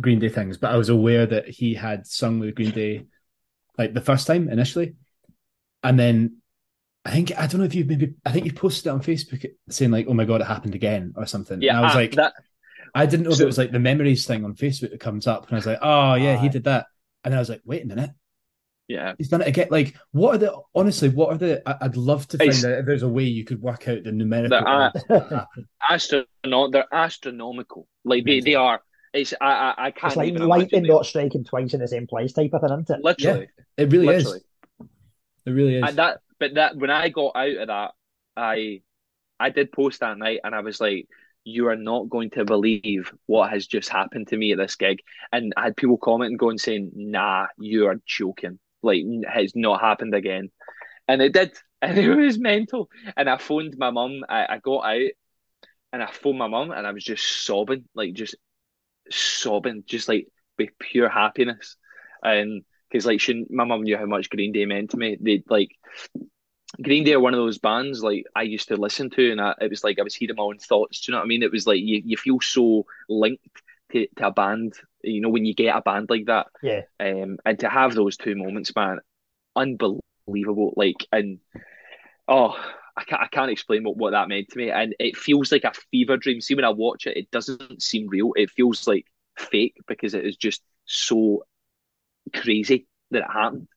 Green 0.01 0.20
Day 0.20 0.30
things, 0.30 0.58
but 0.58 0.72
I 0.72 0.78
was 0.78 0.89
aware 0.89 1.26
that 1.26 1.47
he 1.47 1.74
had 1.74 2.08
sung 2.08 2.39
with 2.39 2.56
Green 2.56 2.72
Day 2.72 3.06
like 3.78 3.93
the 3.93 4.01
first 4.01 4.28
time 4.28 4.49
initially, 4.49 4.95
and 5.84 5.99
then 5.99 6.38
I 7.06 7.12
think 7.12 7.32
I 7.38 7.47
don't 7.47 7.60
know 7.60 7.66
if 7.66 7.76
you've 7.76 7.88
maybe 7.88 8.16
I 8.26 8.32
think 8.32 8.45
you 8.45 8.53
posted 8.53 8.88
it 8.88 8.89
on 8.89 9.01
Facebook 9.01 9.45
saying 9.70 9.91
like, 9.91 10.08
"Oh 10.08 10.14
my 10.14 10.26
god, 10.26 10.41
it 10.41 10.47
happened 10.47 10.76
again" 10.76 11.14
or 11.16 11.26
something. 11.26 11.62
Yeah, 11.62 11.78
and 11.78 11.80
I 11.80 11.82
was 11.84 11.95
uh, 11.95 11.99
like, 11.99 12.12
that... 12.14 12.34
I 12.95 13.06
didn't 13.06 13.26
know 13.26 13.32
so... 13.32 13.36
if 13.36 13.41
it 13.41 13.45
was 13.45 13.58
like 13.58 13.72
the 13.72 13.80
memories 13.80 14.26
thing 14.26 14.43
on 14.43 14.56
Facebook 14.56 14.91
that 14.91 14.99
comes 14.99 15.28
up, 15.28 15.43
and 15.43 15.53
I 15.53 15.56
was 15.56 15.66
like, 15.66 15.80
"Oh 15.82 16.16
yeah, 16.16 16.34
uh... 16.34 16.39
he 16.39 16.49
did 16.49 16.64
that," 16.64 16.88
and 17.24 17.32
then 17.32 17.38
I 17.38 17.41
was 17.41 17.49
like, 17.49 17.62
"Wait 17.64 17.84
a 17.84 17.86
minute." 17.86 18.10
Yeah, 18.88 19.14
he's 19.18 19.30
done 19.30 19.41
it 19.41 19.47
again. 19.47 19.68
Like, 19.72 19.95
what 20.12 20.36
are 20.36 20.38
the 20.38 20.60
honestly? 20.74 21.10
What 21.10 21.34
are 21.34 21.38
the? 21.38 21.62
I, 21.68 21.88
would 21.88 21.97
love 21.97 22.28
to 22.30 22.38
find 22.38 22.49
it's, 22.49 22.66
out 22.66 22.80
if 22.80 22.86
there's 22.86 23.03
a 23.03 23.08
way 23.08 23.24
you 23.24 23.43
could 23.43 23.62
work 23.62 23.88
out 23.88 24.03
the 24.03 24.12
numerical. 24.12 24.60
They're, 25.08 25.34
uh, 25.34 25.45
astronom- 25.89 26.72
they're 26.72 26.86
astronomical. 26.91 27.88
Like 28.03 28.26
they, 28.26 28.41
they 28.41 28.56
are 28.56 28.82
it's 29.16 29.34
I 29.39 29.45
I, 29.45 29.74
I 29.78 29.91
can't. 29.91 30.12
It's 30.12 30.18
like 30.18 30.39
lightning 30.39 30.84
not 30.84 31.06
striking 31.06 31.43
twice 31.43 31.74
in 31.74 31.80
the 31.80 31.88
same 31.88 32.06
place 32.06 32.34
type 32.34 32.51
of 32.53 32.62
thing, 32.62 32.72
isn't 32.72 32.89
it? 32.89 33.03
Literally, 33.03 33.39
yeah, 33.39 33.84
it 33.84 33.91
really 33.91 34.08
Literally. 34.08 34.38
is. 34.38 34.43
It 35.45 35.51
really 35.51 35.76
is. 35.76 35.84
And 35.88 35.97
that, 35.97 36.20
but 36.40 36.56
that 36.56 36.76
when 36.78 36.90
I 36.90 37.10
got 37.10 37.34
out 37.36 37.58
of 37.58 37.68
that, 37.68 37.92
I 38.38 38.82
I 39.40 39.50
did 39.50 39.72
post 39.72 40.00
that 40.00 40.18
night, 40.18 40.40
and 40.44 40.56
I 40.56 40.62
was 40.62 40.80
like, 40.80 41.08
you 41.46 41.68
are 41.68 41.76
not 41.76 42.10
going 42.10 42.32
to 42.32 42.44
believe 42.44 43.14
what 43.28 43.52
has 43.52 43.68
just 43.68 43.90
happened 43.90 44.28
to 44.28 44.38
me 44.38 44.52
at 44.52 44.58
this 44.58 44.76
gig. 44.76 45.00
And 45.32 45.54
I 45.56 45.66
had 45.66 45.78
people 45.78 45.98
commenting, 45.98 46.38
going, 46.38 46.58
saying, 46.58 46.92
nah, 46.96 47.46
you 47.58 47.88
are 47.88 48.02
joking. 48.06 48.60
Like, 48.82 49.04
it's 49.06 49.56
not 49.56 49.80
happened 49.80 50.16
again. 50.16 50.50
And 51.08 51.22
it 51.22 51.34
did. 51.34 51.54
And 51.82 52.00
it 52.00 52.16
was 52.16 52.40
mental. 52.40 52.90
And 53.16 53.30
I 53.30 53.38
phoned 53.38 53.76
my 53.78 53.92
mum. 53.92 54.24
I, 54.28 54.56
I 54.56 54.58
got 54.58 54.86
out 54.86 55.10
and 55.94 56.02
I 56.02 56.08
phoned 56.08 56.40
my 56.40 56.48
mum 56.48 56.72
and 56.72 56.88
I 56.88 56.92
was 56.94 57.04
just 57.04 57.46
sobbing, 57.46 57.84
like, 57.94 58.14
just 58.14 58.34
sobbing, 59.12 59.84
just 59.86 60.08
like 60.08 60.28
with 60.58 60.70
pure 60.80 61.10
happiness. 61.10 61.76
And 62.24 62.64
because, 62.96 63.06
like, 63.06 63.20
she, 63.20 63.46
my 63.50 63.66
mum 63.66 63.82
knew 63.82 63.98
how 63.98 64.06
much 64.06 64.30
Green 64.30 64.54
Day 64.54 64.66
meant 64.66 64.91
to 64.91 64.98
me. 64.98 65.18
They 65.20 65.43
like, 65.50 65.76
Green 66.82 67.04
Day 67.04 67.12
are 67.12 67.20
one 67.20 67.34
of 67.34 67.39
those 67.39 67.58
bands 67.58 68.02
like 68.02 68.24
I 68.34 68.43
used 68.43 68.70
to 68.70 68.78
listen 68.78 69.10
to, 69.10 69.32
and 69.34 69.41
I, 69.41 69.54
it 69.60 69.70
was 69.70 69.84
like 69.84 70.00
I 70.00 70.04
was 70.04 70.16
hearing 70.16 70.38
my 70.38 70.43
own 70.43 70.60
thoughts. 70.60 71.02
Do 71.02 71.12
you 71.12 71.12
know 71.12 71.20
what 71.20 71.26
I 71.26 71.28
mean? 71.28 71.43
It 71.43 71.52
was 71.52 71.68
like 71.68 71.82
you, 71.82 72.02
you 72.06 72.16
feel 72.16 72.39
so 72.39 72.86
linked 73.10 73.43
to, 73.91 74.08
to 74.16 74.28
a 74.28 74.32
band, 74.32 74.76
you 75.04 75.20
know, 75.20 75.28
when 75.28 75.43
you 75.43 75.54
get 75.54 75.76
a 75.76 75.82
band 75.82 76.10
like 76.10 76.28
that. 76.28 76.48
Yeah. 76.64 76.84
Um, 77.02 77.38
and 77.46 77.60
to 77.60 77.70
have 77.70 77.96
those 77.96 78.16
two 78.16 78.38
moments, 78.38 78.74
man, 78.74 79.00
unbelievable. 79.58 80.74
Like, 80.78 81.06
and 81.12 81.39
oh, 82.30 82.58
I 82.96 83.04
can't, 83.04 83.22
I 83.24 83.28
can't 83.28 83.52
explain 83.52 83.84
what, 83.84 83.98
what 83.98 84.12
that 84.12 84.30
meant 84.30 84.52
to 84.52 84.58
me. 84.58 84.72
And 84.72 84.96
it 85.00 85.18
feels 85.18 85.52
like 85.52 85.66
a 85.66 85.74
fever 85.91 86.16
dream. 86.16 86.39
See, 86.39 86.56
when 86.56 86.64
I 86.64 86.70
watch 86.70 87.08
it, 87.08 87.18
it 87.18 87.30
doesn't 87.30 87.82
seem 87.82 88.08
real. 88.08 88.32
It 88.38 88.52
feels 88.52 88.88
like 88.88 89.06
fake 89.38 89.76
because 89.86 90.14
it 90.14 90.26
is 90.26 90.38
just 90.38 90.64
so 90.86 91.43
crazy 92.34 92.88
that 93.11 93.23
it 93.23 93.32
happened. 93.32 93.67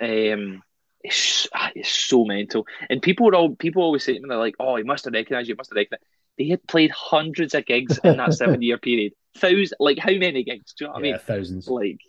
Um, 0.00 0.62
it's, 1.02 1.48
ah, 1.54 1.70
it's 1.74 1.90
so 1.90 2.24
mental. 2.24 2.66
And 2.90 3.00
people 3.02 3.28
are 3.28 3.34
all 3.34 3.54
people 3.54 3.82
always 3.82 4.04
say 4.04 4.14
to 4.14 4.20
me, 4.20 4.28
they're 4.28 4.38
like, 4.38 4.56
"Oh, 4.58 4.76
he 4.76 4.82
must 4.82 5.04
have 5.04 5.14
recognised 5.14 5.48
you. 5.48 5.54
Must 5.56 5.70
have 5.70 5.76
recognised." 5.76 6.02
They 6.38 6.48
had 6.48 6.66
played 6.66 6.90
hundreds 6.90 7.54
of 7.54 7.64
gigs 7.64 7.98
in 8.02 8.16
that 8.18 8.34
seven 8.34 8.60
year 8.62 8.78
period. 8.78 9.12
Thousands, 9.36 9.72
like 9.78 9.98
how 9.98 10.12
many 10.12 10.44
gigs? 10.44 10.74
Do 10.74 10.84
you 10.84 10.88
know 10.88 10.94
what 10.94 11.04
yeah, 11.04 11.08
I 11.08 11.12
mean? 11.12 11.20
Thousands. 11.20 11.68
Like, 11.68 12.00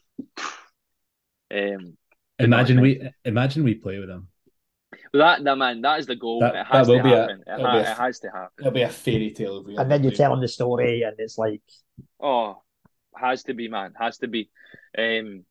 um, 1.53 1.97
imagine 2.39 2.81
we 2.81 3.09
imagine 3.23 3.63
we 3.63 3.75
play 3.75 3.99
with 3.99 4.09
them. 4.09 4.29
That, 5.13 5.43
that 5.43 5.57
man, 5.57 5.81
that 5.81 5.99
is 5.99 6.05
the 6.05 6.15
goal. 6.15 6.39
That, 6.39 6.55
it 6.55 6.65
has 6.65 6.87
will 6.87 6.97
to 6.97 7.03
be 7.03 7.09
happen. 7.09 7.43
A, 7.47 7.55
it, 7.55 7.61
ha- 7.61 7.77
a, 7.77 7.79
it 7.81 7.97
has 7.97 8.19
to 8.19 8.29
happen. 8.29 8.49
It'll 8.59 8.71
be 8.71 8.81
a 8.81 8.89
fairy 8.89 9.31
tale. 9.31 9.59
If 9.59 9.65
we 9.65 9.77
And 9.77 9.91
then 9.91 10.03
you 10.03 10.11
tell 10.11 10.31
them 10.31 10.41
the 10.41 10.47
story, 10.47 11.03
and 11.03 11.15
it's 11.17 11.37
like, 11.37 11.61
Oh, 12.19 12.61
has 13.15 13.43
to 13.43 13.53
be, 13.53 13.67
man. 13.67 13.93
Has 13.99 14.17
to 14.19 14.27
be. 14.27 14.49
Um, 14.97 15.43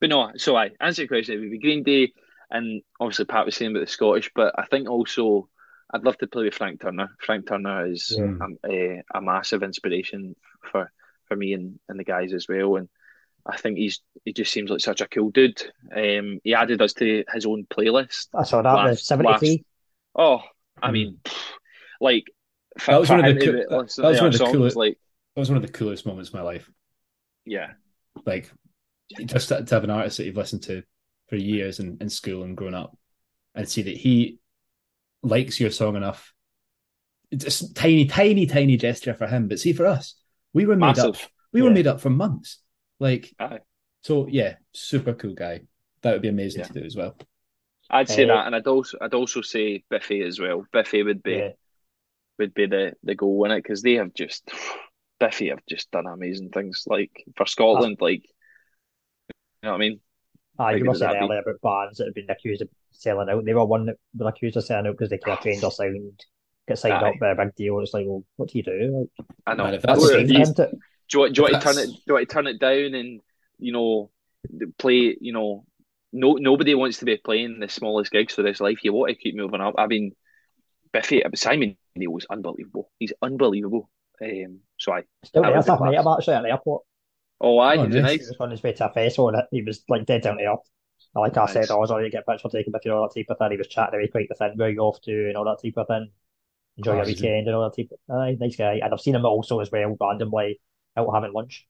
but 0.00 0.10
no, 0.10 0.32
so 0.36 0.56
I 0.56 0.70
answer 0.80 1.02
your 1.02 1.08
question. 1.08 1.36
It 1.36 1.40
would 1.40 1.50
be 1.50 1.58
Green 1.58 1.82
Day, 1.82 2.12
and 2.50 2.82
obviously 2.98 3.24
Pat 3.26 3.46
was 3.46 3.56
saying 3.56 3.70
about 3.72 3.80
the 3.80 3.86
Scottish, 3.92 4.30
but 4.34 4.58
I 4.58 4.66
think 4.66 4.88
also 4.88 5.48
I'd 5.92 6.04
love 6.04 6.16
to 6.18 6.26
play 6.26 6.44
with 6.44 6.54
Frank 6.54 6.80
Turner. 6.80 7.10
Frank 7.20 7.48
Turner 7.48 7.86
is 7.86 8.14
Yeah. 8.16 8.24
um, 8.24 8.56
a, 8.64 9.02
a 9.14 9.20
massive 9.20 9.62
inspiration 9.62 10.36
for 10.70 10.90
for 11.26 11.36
me 11.36 11.52
and, 11.52 11.78
and 11.88 11.98
the 11.98 12.04
guys 12.04 12.32
as 12.32 12.46
well. 12.48 12.76
And 12.76 12.88
I 13.46 13.56
think 13.56 13.78
he's 13.78 14.00
he 14.24 14.32
just 14.32 14.52
seems 14.52 14.70
like 14.70 14.80
such 14.80 15.00
a 15.00 15.08
cool 15.08 15.30
dude. 15.30 15.62
Um, 15.94 16.40
he 16.44 16.54
added 16.54 16.80
us 16.82 16.92
to 16.94 17.24
his 17.32 17.46
own 17.46 17.66
playlist. 17.70 18.28
I 18.34 18.44
saw 18.44 18.62
that, 18.62 18.70
the 18.70 18.76
Last- 18.90 19.06
73. 19.06 19.64
Oh, 20.14 20.40
I 20.82 20.88
Mhm. 20.88 20.92
mean, 20.92 21.20
like 22.00 22.24
That 22.86 22.98
was 23.00 23.10
one 23.10 23.24
of 23.24 23.34
the 23.34 23.40
coo- 23.44 23.52
that- 23.52 23.68
that 23.68 23.76
was 23.76 23.98
one 23.98 24.26
of 24.26 24.32
the 24.38 24.44
coolest- 24.46 24.76
like 24.76 24.98
That 25.34 25.40
was 25.40 25.50
one 25.50 25.56
of 25.56 25.62
the 25.62 25.72
coolest 25.72 26.06
moments 26.06 26.30
of 26.30 26.34
my 26.34 26.42
life. 26.42 26.70
yeah, 27.44 27.72
Like 28.26 28.50
just 29.26 29.48
to, 29.48 29.64
to 29.64 29.74
have 29.74 29.84
an 29.84 29.90
artist 29.90 30.18
that 30.18 30.24
you've 30.26 30.36
listened 30.36 30.62
to 30.64 30.82
for 31.28 31.36
years 31.36 31.80
in, 31.80 31.98
in 32.00 32.10
school 32.10 32.42
and 32.42 32.56
grown 32.56 32.74
up, 32.74 32.96
and 33.54 33.68
see 33.68 33.82
that 33.82 33.96
he 33.96 34.38
likes 35.22 35.60
your 35.60 35.70
song 35.70 35.96
enough. 35.96 36.32
It's 37.30 37.44
just 37.44 37.76
tiny, 37.76 38.06
tiny, 38.06 38.46
tiny 38.46 38.76
gesture 38.76 39.14
for 39.14 39.26
him, 39.26 39.48
but 39.48 39.60
see 39.60 39.72
for 39.72 39.86
us, 39.86 40.16
we 40.52 40.66
were 40.66 40.76
made 40.76 40.98
up. 40.98 41.16
massive. 41.16 41.30
We 41.52 41.62
were 41.62 41.70
made 41.70 41.86
up 41.86 42.00
for 42.00 42.10
months. 42.10 42.58
Like 42.98 43.34
Aye. 43.38 43.60
so, 44.02 44.26
yeah, 44.28 44.56
super 44.72 45.14
cool 45.14 45.34
guy. 45.34 45.62
That 46.02 46.12
would 46.12 46.22
be 46.22 46.28
amazing 46.28 46.62
Yeah. 46.62 46.64
to 46.64 46.72
do 46.72 46.82
as 46.84 46.96
well. 46.96 47.16
I'd 47.90 48.08
say 48.08 48.24
Uh, 48.24 48.26
that, 48.26 48.46
and 48.46 48.54
I'd 48.54 48.66
also 48.66 48.98
I'd 49.00 49.14
also 49.14 49.40
say 49.42 49.84
Biffy 49.90 50.22
as 50.22 50.38
well. 50.38 50.64
Biffy 50.72 51.02
would 51.02 51.22
be 51.22 51.36
Yeah. 51.36 51.52
would 52.38 52.54
be 52.54 52.66
the 52.66 52.94
the 53.04 53.14
goal 53.14 53.44
in 53.46 53.52
it 53.52 53.62
because 53.62 53.82
they 53.82 53.94
have 53.94 54.14
just 54.14 54.50
Biffy 55.20 55.48
have 55.48 55.62
just 55.68 55.90
done 55.90 56.06
amazing 56.06 56.50
things 56.50 56.84
like 56.86 57.12
for 57.36 57.46
Scotland, 57.46 57.98
like 58.00 58.24
you 58.24 58.30
know 59.62 59.70
what 59.70 59.76
I 59.76 59.78
mean. 59.78 60.00
Ah, 60.58 60.64
How 60.64 60.70
you 60.70 60.78
good 60.78 60.86
were 60.86 60.90
would 60.90 60.98
saying 60.98 61.16
earlier 61.16 61.40
about 61.40 61.60
bands 61.62 61.98
that 61.98 62.06
have 62.06 62.14
been 62.14 62.30
accused 62.30 62.62
of 62.62 62.68
selling 62.90 63.28
out. 63.28 63.44
They 63.44 63.54
were 63.54 63.64
one 63.64 63.86
that 63.86 63.96
were 64.14 64.28
accused 64.28 64.56
of 64.56 64.64
selling 64.64 64.86
out 64.86 64.92
because 64.92 65.10
they 65.10 65.18
kind 65.18 65.38
of 65.38 65.44
changed 65.44 65.62
their 65.62 65.70
sound, 65.70 66.24
get 66.68 66.78
signed 66.78 66.94
Aye. 66.94 67.10
up 67.10 67.14
by 67.20 67.30
a 67.30 67.34
big 67.36 67.54
deal. 67.54 67.80
It's 67.80 67.94
like, 67.94 68.06
well, 68.06 68.24
what 68.36 68.50
do 68.50 68.58
you 68.58 68.64
do? 68.64 69.08
Like, 69.18 69.26
I 69.46 69.54
know. 69.54 69.64
Man, 69.64 69.74
if 69.74 69.82
that's 69.82 70.00
That's 70.00 70.12
the 70.12 70.18
the 70.18 70.18
same, 70.18 70.26
do, 70.26 70.34
you, 70.34 70.40
isn't 70.40 70.56
do 70.56 70.62
you 71.12 71.18
want, 71.20 71.34
do 71.34 71.42
you 71.42 71.42
want 71.44 71.54
to 71.54 71.60
turn 71.72 71.78
it? 71.78 71.86
Do 71.86 71.98
you 72.06 72.14
want 72.14 72.28
to 72.28 72.32
turn 72.34 72.46
it 72.46 72.60
down 72.60 72.94
and 72.94 73.20
you 73.58 73.72
know 73.72 74.10
play? 74.78 75.16
You 75.20 75.32
know, 75.32 75.64
no 76.12 76.32
nobody 76.34 76.74
wants 76.74 76.98
to 76.98 77.04
be 77.04 77.16
playing 77.16 77.60
the 77.60 77.68
smallest 77.68 78.12
gigs 78.12 78.34
for 78.34 78.42
this 78.42 78.60
life. 78.60 78.78
You 78.82 78.92
want 78.92 79.10
to 79.10 79.16
keep 79.16 79.36
moving 79.36 79.60
up. 79.60 79.74
I 79.78 79.86
mean, 79.86 80.12
Biffy 80.92 81.22
Simon 81.34 81.76
Neil 81.96 82.12
was 82.12 82.26
unbelievable. 82.30 82.90
He's 82.98 83.12
unbelievable. 83.22 83.90
Um, 84.22 84.60
so 84.78 84.92
I 84.92 85.04
Still 85.24 85.42
That 85.42 85.48
there, 85.48 85.56
would 85.56 85.68
I've 85.70 85.80
met 85.80 85.92
class. 85.92 86.04
him 86.04 86.12
actually 86.18 86.34
at 86.34 86.42
the 86.42 86.50
airport. 86.50 86.82
Oh 87.40 87.58
I 87.58 87.76
Oh, 87.76 87.86
was 87.86 87.94
nice. 87.94 88.20
He 88.20 88.26
was 88.28 88.36
on 88.40 88.50
his 88.50 88.62
way 88.62 88.72
to 88.72 88.88
a 88.90 88.92
festival 88.92 89.28
and 89.28 89.42
he 89.50 89.62
was 89.62 89.82
like 89.88 90.06
dead 90.06 90.22
down 90.22 90.38
to 90.38 90.44
earth. 90.44 90.60
And 91.14 91.22
Like 91.22 91.36
I 91.36 91.46
said, 91.46 91.70
I 91.70 91.74
was 91.76 91.90
already 91.90 92.08
to 92.10 92.16
get 92.16 92.24
a 92.26 92.30
picture 92.30 92.48
taken 92.48 92.72
with 92.72 92.82
you, 92.84 92.92
all 92.92 93.08
that 93.08 93.14
type 93.18 93.26
of 93.30 93.38
thing. 93.38 93.50
He 93.52 93.56
was 93.56 93.68
chatting 93.68 93.94
away 93.98 94.08
quite 94.08 94.28
the 94.28 94.34
thing, 94.34 94.52
where 94.56 94.70
you 94.70 94.80
off 94.80 95.00
to 95.02 95.28
and 95.28 95.36
all 95.36 95.44
that 95.44 95.60
type 95.62 95.74
of 95.76 95.86
thing. 95.88 96.10
Enjoy 96.76 96.92
Oh, 96.92 96.96
your 96.96 97.04
he's 97.06 97.20
weekend 97.20 97.46
and 97.48 97.56
all 97.56 97.68
that 97.68 97.76
type 97.76 97.90
of 98.08 98.16
Aye, 98.16 98.36
nice 98.40 98.56
guy. 98.56 98.74
And 98.82 98.92
I've 98.92 99.00
seen 99.00 99.14
him 99.16 99.24
also 99.24 99.60
as 99.60 99.70
well 99.72 99.96
randomly 100.00 100.60
out 100.96 101.12
having 101.12 101.32
lunch. 101.32 101.66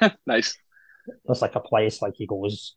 nice. 0.26 0.56
There's 1.24 1.40
like 1.42 1.54
a 1.54 1.60
place 1.60 2.02
like 2.02 2.14
he 2.16 2.26
goes 2.26 2.74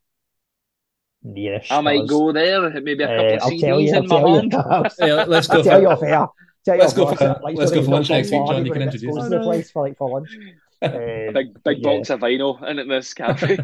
nearish. 1.26 1.70
I 1.70 1.80
might 1.80 2.02
us. 2.02 2.08
go 2.08 2.32
there. 2.32 2.70
Maybe 2.80 3.02
a 3.04 3.08
couple 3.08 3.26
Uh, 3.26 3.36
of 3.36 3.42
I'll 3.42 3.58
tell 3.58 3.78
CDs 3.78 3.86
you, 3.88 3.94
I'll 3.94 4.02
in 4.02 4.08
my 4.08 4.20
tell 4.20 4.28
you. 4.28 4.34
hand. 4.36 4.52
Yeah, 5.00 5.24
let's 5.28 5.46
go 5.48 5.58
I'll 5.58 5.64
tell 5.64 5.76
for- 5.76 5.82
you 5.82 5.88
off 5.88 6.02
air. 6.02 6.26
Tell 6.64 6.74
you 6.76 6.80
Let's 6.82 6.92
off 6.98 7.18
go 7.18 7.34
for- 7.34 7.40
Like, 7.42 7.56
let's 7.56 7.72
go 7.72 7.82
for 7.82 7.90
lunch 7.90 8.10
next 8.10 8.30
week, 8.30 8.46
John, 8.46 8.64
you 8.66 8.72
can 8.72 8.82
introduce 8.82 9.16
us. 9.16 9.28
the 9.30 9.40
place 9.40 9.70
for 9.70 9.82
like 9.86 9.96
for 9.98 10.10
lunch. 10.10 10.30
A 10.82 11.28
Um, 11.28 11.34
big 11.34 11.52
but 11.54 11.62
big 11.64 11.78
yeah. 11.78 11.82
box 11.84 12.10
of 12.10 12.20
vinyl 12.20 12.62
in 12.68 12.78
at 12.78 12.88
this 12.88 13.12
cafe. 13.14 13.58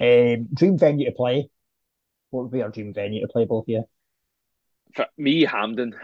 um, 0.00 0.48
dream 0.54 0.78
venue 0.78 1.06
to 1.06 1.12
play. 1.12 1.50
What 2.30 2.42
would 2.44 2.52
be 2.52 2.62
our 2.62 2.70
dream 2.70 2.92
venue 2.94 3.20
to 3.20 3.28
play 3.28 3.44
both 3.44 3.64
of 3.64 3.68
you? 3.68 3.84
For 4.94 5.06
me, 5.16 5.44
Hampden. 5.44 5.94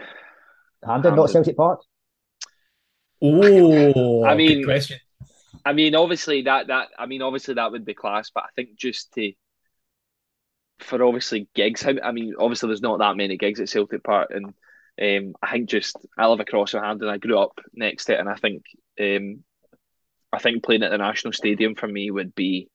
Hampden, 0.85 1.15
not 1.15 1.29
Celtic 1.29 1.57
Park. 1.57 1.81
Oh, 3.21 4.23
I 4.23 4.31
good 4.31 4.37
mean- 4.37 4.63
question. 4.65 4.99
I 5.67 5.73
mean, 5.73 5.95
obviously 5.95 6.43
that 6.43 6.67
that 6.67 6.89
I 6.99 7.07
mean, 7.07 7.23
obviously 7.23 7.55
that 7.55 7.71
would 7.71 7.85
be 7.85 7.95
class, 7.95 8.29
but 8.29 8.43
I 8.43 8.49
think 8.55 8.77
just 8.77 9.11
to 9.13 9.31
for 10.79 11.03
obviously 11.03 11.47
gigs. 11.55 11.81
How 11.81 11.93
I 12.03 12.11
mean, 12.11 12.35
obviously 12.37 12.67
there's 12.67 12.81
not 12.81 12.99
that 12.99 13.15
many 13.17 13.35
gigs 13.37 13.59
at 13.59 13.69
Celtic 13.69 14.03
Park, 14.03 14.29
and 14.31 14.53
um, 15.01 15.33
I 15.41 15.51
think 15.51 15.69
just 15.69 15.97
I 16.17 16.27
live 16.27 16.39
across 16.39 16.71
from 16.71 16.83
and 16.83 17.09
I 17.09 17.17
grew 17.17 17.39
up 17.39 17.59
next 17.73 18.05
to 18.05 18.13
it, 18.13 18.19
and 18.19 18.29
I 18.29 18.35
think 18.35 18.63
um, 18.99 19.43
I 20.33 20.39
think 20.39 20.63
playing 20.63 20.83
at 20.83 20.91
the 20.91 20.97
National 20.97 21.33
Stadium 21.33 21.75
for 21.75 21.87
me 21.87 22.11
would 22.11 22.35
be 22.35 22.69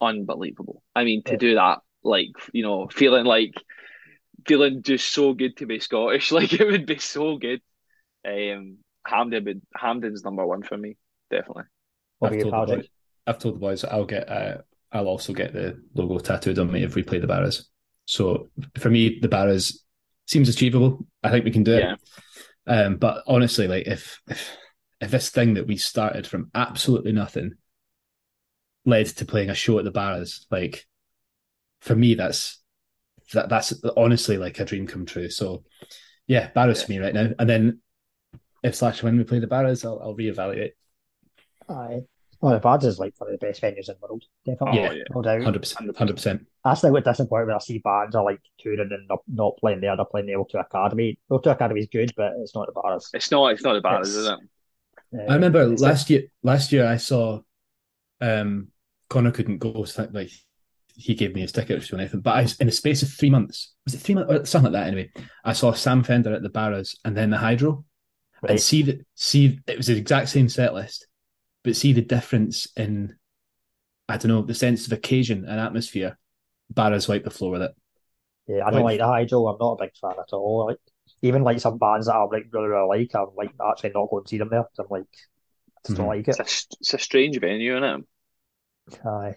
unbelievable. 0.00 0.82
I 0.94 1.04
mean, 1.04 1.22
to 1.24 1.32
Yeah. 1.32 1.38
do 1.38 1.54
that, 1.56 1.80
like 2.02 2.32
you 2.52 2.62
know, 2.62 2.88
feeling 2.88 3.24
like 3.26 3.54
feeling 4.46 4.82
just 4.82 5.12
so 5.12 5.34
good 5.34 5.56
to 5.58 5.66
be 5.66 5.80
Scottish, 5.80 6.32
like 6.32 6.52
it 6.52 6.66
would 6.66 6.86
be 6.86 6.98
so 6.98 7.38
good. 7.38 7.60
Um, 8.26 8.78
Hampden 9.06 9.44
would 9.44 9.62
Hampden's 9.76 10.24
number 10.24 10.46
one 10.46 10.62
for 10.62 10.76
me, 10.78 10.96
definitely. 11.30 11.64
I've 12.22 12.38
told, 12.38 12.56
the 12.56 12.62
boys, 12.64 12.88
I've 13.26 13.38
told 13.38 13.56
the 13.56 13.60
boys 13.60 13.84
I'll 13.84 14.04
get 14.06 14.28
uh, 14.28 14.58
I'll 14.92 15.08
also 15.08 15.32
get 15.32 15.52
the 15.52 15.82
logo 15.94 16.18
tattooed 16.18 16.58
on 16.58 16.72
me 16.72 16.82
if 16.82 16.94
we 16.94 17.02
play 17.02 17.18
the 17.18 17.26
Barras. 17.26 17.68
So 18.06 18.50
for 18.78 18.90
me, 18.90 19.18
the 19.20 19.28
Barras 19.28 19.83
seems 20.26 20.48
achievable. 20.48 21.06
I 21.22 21.30
think 21.30 21.44
we 21.44 21.50
can 21.50 21.64
do 21.64 21.74
it. 21.74 21.98
Um, 22.66 22.96
but 22.96 23.22
honestly, 23.26 23.68
like 23.68 23.86
if 23.86 24.20
if 24.28 24.56
if 25.00 25.10
this 25.10 25.30
thing 25.30 25.54
that 25.54 25.66
we 25.66 25.76
started 25.76 26.26
from 26.26 26.50
absolutely 26.54 27.12
nothing 27.12 27.54
led 28.86 29.06
to 29.06 29.24
playing 29.24 29.50
a 29.50 29.54
show 29.54 29.78
at 29.78 29.84
the 29.84 29.90
Barras, 29.90 30.46
like 30.50 30.86
for 31.80 31.94
me, 31.94 32.14
that's 32.14 32.62
that 33.32 33.48
that's 33.48 33.72
honestly 33.96 34.38
like 34.38 34.60
a 34.60 34.64
dream 34.64 34.86
come 34.86 35.06
true. 35.06 35.28
So 35.28 35.64
yeah, 36.26 36.48
Barras 36.48 36.80
Yeah. 36.80 36.86
for 36.86 36.92
me 36.92 36.98
right 37.00 37.14
now. 37.14 37.30
And 37.38 37.48
then 37.48 37.80
if 38.62 38.74
slash 38.74 39.02
when 39.02 39.18
we 39.18 39.24
play 39.24 39.40
the 39.40 39.46
Barras, 39.46 39.84
I'll, 39.84 40.00
I'll 40.00 40.16
reevaluate. 40.16 40.72
Aye. 41.68 42.02
Oh, 42.44 42.50
the 42.50 42.58
Barras 42.60 42.84
is 42.84 42.98
like 42.98 43.14
one 43.16 43.32
of 43.32 43.40
the 43.40 43.46
best 43.46 43.62
venues 43.62 43.88
in 43.88 43.94
the 43.94 44.06
world, 44.06 44.22
definitely. 44.44 44.80
Yeah. 44.80 44.92
Yeah. 44.92 45.02
No 45.14 45.22
doubt. 45.22 45.42
Hundred 45.42 45.60
percent, 45.62 45.96
hundred 45.96 46.16
percent. 46.16 46.46
That's 46.62 46.82
like 46.82 46.92
what 46.92 47.04
disappointed 47.04 47.46
when 47.46 47.56
I 47.56 47.58
see 47.58 47.78
bands 47.78 48.14
are 48.14 48.22
like 48.22 48.40
touring 48.58 48.80
and 48.80 49.08
not, 49.08 49.20
not 49.26 49.56
playing 49.56 49.80
there, 49.80 49.96
they're 49.96 50.04
playing 50.04 50.26
the 50.26 50.34
O2 50.34 50.60
Academy. 50.60 51.18
The 51.30 51.38
O2 51.38 51.52
Academy 51.52 51.80
is 51.80 51.88
good, 51.90 52.12
but 52.16 52.32
it's 52.40 52.54
not 52.54 52.66
the 52.66 52.78
Barras. 52.80 53.08
It's 53.14 53.30
not. 53.30 53.52
It's 53.52 53.62
not 53.62 53.72
the 53.72 53.80
bad, 53.80 54.02
It's- 54.02 54.08
is 54.08 54.26
it? 54.26 54.32
Uh, 54.32 55.22
I 55.30 55.34
remember 55.34 55.66
last 55.68 56.10
year. 56.10 56.24
Last 56.42 56.70
year, 56.70 56.86
I 56.86 56.96
saw 56.98 57.40
um, 58.20 58.68
Connor 59.08 59.30
couldn't 59.30 59.58
go. 59.58 59.84
so, 59.84 60.08
Like 60.12 60.30
he 60.96 61.14
gave 61.14 61.34
me 61.34 61.40
his 61.40 61.52
ticket 61.52 61.90
or 61.92 61.96
anything. 61.96 62.20
But 62.20 62.36
I, 62.36 62.40
in 62.60 62.66
the 62.66 62.72
space 62.72 63.02
of 63.02 63.10
three 63.10 63.30
months, 63.30 63.74
was 63.84 63.94
it 63.94 63.98
three 63.98 64.14
months 64.16 64.30
or 64.30 64.44
something 64.44 64.72
like 64.72 64.82
that? 64.82 64.88
Anyway, 64.88 65.10
I 65.44 65.52
saw 65.52 65.72
Sam 65.72 66.02
Fender 66.02 66.34
at 66.34 66.42
the 66.42 66.48
Barras 66.50 66.96
and 67.04 67.16
then 67.16 67.30
the 67.30 67.38
Hydro, 67.38 67.84
right. 68.42 68.50
and 68.50 68.60
see 68.60 68.82
that 68.82 69.06
see 69.14 69.58
it 69.66 69.76
was 69.76 69.86
the 69.86 69.96
exact 69.96 70.28
same 70.28 70.48
set 70.48 70.74
list, 70.74 71.06
but 71.64 71.74
see 71.74 71.92
the 71.92 72.02
difference 72.02 72.68
in 72.76 73.16
I 74.08 74.18
don't 74.18 74.28
know 74.28 74.42
the 74.42 74.54
sense 74.54 74.86
of 74.86 74.92
occasion 74.92 75.46
and 75.48 75.58
atmosphere. 75.58 76.18
Barras 76.70 77.08
wiped 77.08 77.24
the 77.24 77.30
floor 77.30 77.52
with 77.52 77.62
it. 77.62 77.74
Yeah, 78.46 78.66
I 78.66 78.70
don't 78.70 78.82
like, 78.82 78.92
like 78.92 78.98
the 78.98 79.06
hydro. 79.06 79.46
I'm 79.46 79.56
not 79.58 79.72
a 79.72 79.84
big 79.84 79.96
fan 80.00 80.12
at 80.18 80.32
all. 80.32 80.66
Like 80.66 80.78
even 81.22 81.42
like 81.42 81.58
some 81.60 81.78
bands 81.78 82.06
that 82.06 82.14
I 82.14 82.22
like 82.24 82.46
really, 82.52 82.68
really 82.68 82.86
like, 82.86 83.14
I'm 83.14 83.34
like 83.36 83.50
actually 83.66 83.92
not 83.94 84.10
going 84.10 84.24
to 84.24 84.28
see 84.28 84.38
them 84.38 84.50
there. 84.50 84.64
I'm 84.78 84.86
like, 84.90 85.02
I 85.02 85.80
just 85.86 85.96
don't 85.96 85.96
mm-hmm. 85.96 86.06
like 86.06 86.28
it. 86.28 86.36
It's 86.38 86.38
a, 86.38 86.76
it's 86.80 86.94
a 86.94 86.98
strange 86.98 87.40
venue, 87.40 87.76
isn't 87.76 88.06
it? 88.92 89.06
Aye. 89.06 89.34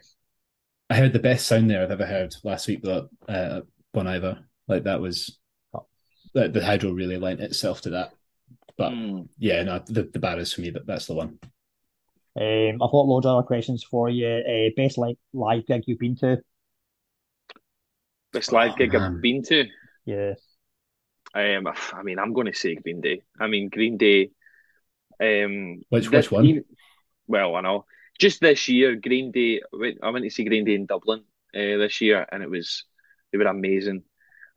I 0.89 0.95
heard 0.95 1.13
the 1.13 1.19
best 1.19 1.47
sound 1.47 1.69
there 1.69 1.83
I've 1.83 1.91
ever 1.91 2.05
heard 2.05 2.35
last 2.43 2.67
week, 2.67 2.81
but 2.83 3.07
uh, 3.27 3.61
Bon 3.93 4.07
Iver. 4.07 4.39
Like 4.67 4.83
that 4.83 4.99
was 4.99 5.37
oh. 5.73 5.85
the, 6.33 6.49
the 6.49 6.65
hydro 6.65 6.91
really 6.91 7.17
lent 7.17 7.39
itself 7.39 7.81
to 7.81 7.91
that. 7.91 8.11
But 8.77 8.91
mm. 8.91 9.27
yeah, 9.37 9.63
no, 9.63 9.79
the 9.79 10.03
the 10.03 10.19
bar 10.19 10.37
is 10.39 10.53
for 10.53 10.61
me. 10.61 10.71
That 10.71 10.85
that's 10.85 11.07
the 11.07 11.15
one. 11.15 11.39
Um, 12.39 12.83
I've 12.83 12.91
got 12.91 13.07
loads 13.07 13.25
of 13.25 13.35
other 13.35 13.47
questions 13.47 13.83
for 13.83 14.09
you. 14.09 14.27
Uh, 14.27 14.69
best 14.75 14.97
like 14.97 15.17
live 15.33 15.65
gig 15.65 15.83
you've 15.87 15.97
been 15.97 16.15
to? 16.17 16.37
Best 18.31 18.51
live 18.51 18.73
oh, 18.73 18.75
gig 18.75 18.93
man. 18.93 19.15
I've 19.15 19.21
been 19.21 19.41
to? 19.43 19.65
Yeah. 20.05 20.33
Um, 21.33 21.67
I 21.67 22.03
mean, 22.03 22.19
I'm 22.19 22.33
going 22.33 22.47
to 22.47 22.53
say 22.53 22.75
Green 22.75 23.01
Day. 23.01 23.21
I 23.39 23.47
mean, 23.47 23.69
Green 23.69 23.97
Day. 23.97 24.31
Um, 25.19 25.81
which 25.89 26.11
which 26.11 26.31
one? 26.31 26.45
Even, 26.45 26.65
well, 27.27 27.55
I 27.55 27.61
know. 27.61 27.85
Just 28.19 28.41
this 28.41 28.67
year, 28.67 28.95
Green 28.95 29.31
Day. 29.31 29.61
I 30.03 30.09
went 30.09 30.23
to 30.23 30.29
see 30.29 30.43
Green 30.43 30.65
Day 30.65 30.75
in 30.75 30.85
Dublin 30.85 31.23
uh, 31.55 31.77
this 31.77 32.01
year, 32.01 32.25
and 32.31 32.43
it 32.43 32.49
was 32.49 32.83
they 33.31 33.39
were 33.39 33.45
amazing. 33.45 34.03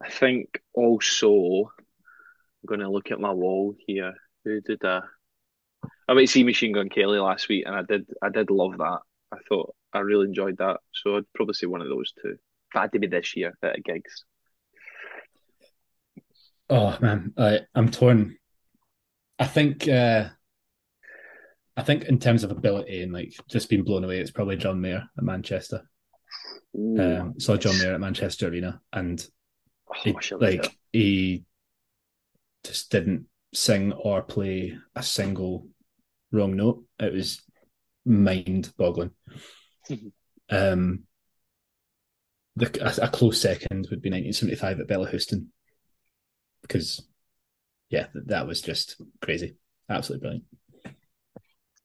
I 0.03 0.11
think 0.11 0.61
also 0.75 1.73
I'm 1.77 2.67
going 2.67 2.81
to 2.81 2.91
look 2.91 3.11
at 3.11 3.21
my 3.21 3.33
wall 3.33 3.75
here. 3.87 4.15
Who 4.45 4.61
did 4.61 4.85
I? 4.85 5.01
I 6.11 6.13
went 6.13 6.27
to 6.27 6.33
see 6.33 6.43
Machine 6.43 6.73
Gun 6.73 6.89
Kelly 6.89 7.21
last 7.21 7.49
week, 7.49 7.65
and 7.67 7.77
I 7.77 7.83
did 7.83 8.05
I 8.21 8.31
did 8.31 8.51
love 8.51 8.77
that. 8.79 8.99
I 9.33 9.37
thought 9.49 9.77
I 9.93 10.01
really 10.01 10.27
enjoyed 10.27 10.59
that. 10.59 10.81
So 10.93 11.17
I'd 11.17 11.33
probably 11.37 11.55
say 11.55 11.69
one 11.69 11.83
of 11.83 11.89
those 11.89 12.13
two. 12.21 12.31
If 12.31 12.77
I 12.77 12.81
had 12.81 12.93
to 12.93 12.99
be 12.99 13.07
this 13.07 13.37
year 13.37 13.57
at 13.63 13.85
gigs. 13.85 14.25
Oh 16.69 16.99
man, 17.01 17.33
I, 17.39 17.61
I'm 17.77 17.93
torn. 17.93 18.37
I 19.39 19.47
think 19.47 19.87
uh, 19.87 20.31
I 21.77 21.83
think 21.83 22.05
in 22.05 22.19
terms 22.19 22.43
of 22.43 22.51
ability 22.51 23.03
and 23.03 23.13
like 23.13 23.33
just 23.49 23.69
being 23.69 23.85
blown 23.85 24.03
away, 24.03 24.19
it's 24.19 24.33
probably 24.33 24.57
John 24.57 24.81
Mayer 24.81 25.05
at 25.17 25.25
Manchester. 25.25 25.89
Um, 26.75 27.35
saw 27.39 27.57
John 27.57 27.79
Mayer 27.79 27.95
at 27.95 28.01
Manchester 28.01 28.49
Arena, 28.49 28.81
and 28.93 29.25
oh, 29.89 29.95
he, 30.03 30.17
like 30.41 30.77
he 30.93 31.45
just 32.65 32.91
didn't 32.91 33.27
sing 33.55 33.93
or 33.93 34.23
play 34.23 34.77
a 34.97 35.05
single 35.05 35.69
wrong 36.33 36.57
note. 36.57 36.85
It 36.99 37.13
was 37.13 37.43
mind-boggling. 38.05 39.13
um, 40.51 41.05
the, 42.57 43.03
a, 43.03 43.07
a, 43.07 43.09
close 43.09 43.41
second 43.41 43.87
would 43.91 44.03
be 44.03 44.11
1975 44.11 44.81
at 44.81 44.89
Bellahouston 44.89 45.47
because, 46.63 47.07
yeah, 47.89 48.07
that 48.15 48.47
was 48.47 48.61
just 48.61 49.01
crazy, 49.21 49.57
absolutely 49.89 50.21
brilliant. 50.23 50.45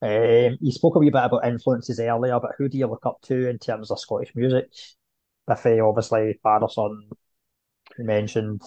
Um, 0.01 0.57
you 0.61 0.71
spoke 0.71 0.95
a 0.95 0.99
wee 0.99 1.09
bit 1.09 1.23
about 1.23 1.47
influences 1.47 1.99
earlier, 1.99 2.39
but 2.39 2.51
who 2.57 2.69
do 2.69 2.77
you 2.77 2.87
look 2.87 3.05
up 3.05 3.21
to 3.23 3.49
in 3.49 3.57
terms 3.57 3.89
of 3.89 3.99
Scottish 3.99 4.35
music? 4.35 4.65
Biffy, 5.47 5.79
obviously, 5.79 6.39
Fatherson, 6.43 7.09
mentioned. 7.97 8.61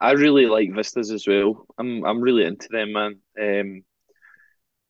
I 0.00 0.12
really 0.12 0.46
like 0.46 0.74
Vistas 0.74 1.10
as 1.10 1.26
well. 1.26 1.66
I'm 1.78 2.04
I'm 2.04 2.20
really 2.20 2.44
into 2.44 2.68
them, 2.70 2.92
man. 2.92 3.20
Um, 3.40 3.84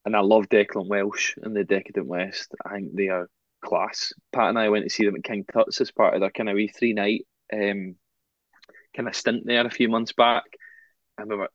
and 0.09 0.17
I 0.17 0.21
love 0.21 0.49
Declan 0.49 0.89
Welsh 0.89 1.35
and 1.43 1.55
the 1.55 1.65
Decadent 1.65 2.07
West. 2.07 2.55
I 2.65 2.77
think 2.77 2.95
they 2.95 3.09
are 3.09 3.29
class. 3.63 4.15
Pat 4.33 4.49
and 4.49 4.59
I 4.59 4.71
went 4.71 4.85
to 4.85 4.91
see 4.91 5.05
them 5.05 5.17
at 5.17 5.23
King 5.23 5.45
Tut's 5.53 5.83
as 5.83 5.91
part 5.91 6.15
of 6.15 6.21
their 6.21 6.31
kind 6.31 6.49
of 6.49 6.55
wee 6.55 6.69
three 6.69 6.95
night 6.95 7.27
um, 7.53 7.95
kind 8.97 9.07
of 9.07 9.15
stint 9.15 9.43
there 9.45 9.67
a 9.67 9.71
few 9.71 9.91
months 9.91 10.15
back, 10.15 10.45
and 11.19 11.29
we 11.29 11.37
were, 11.37 11.51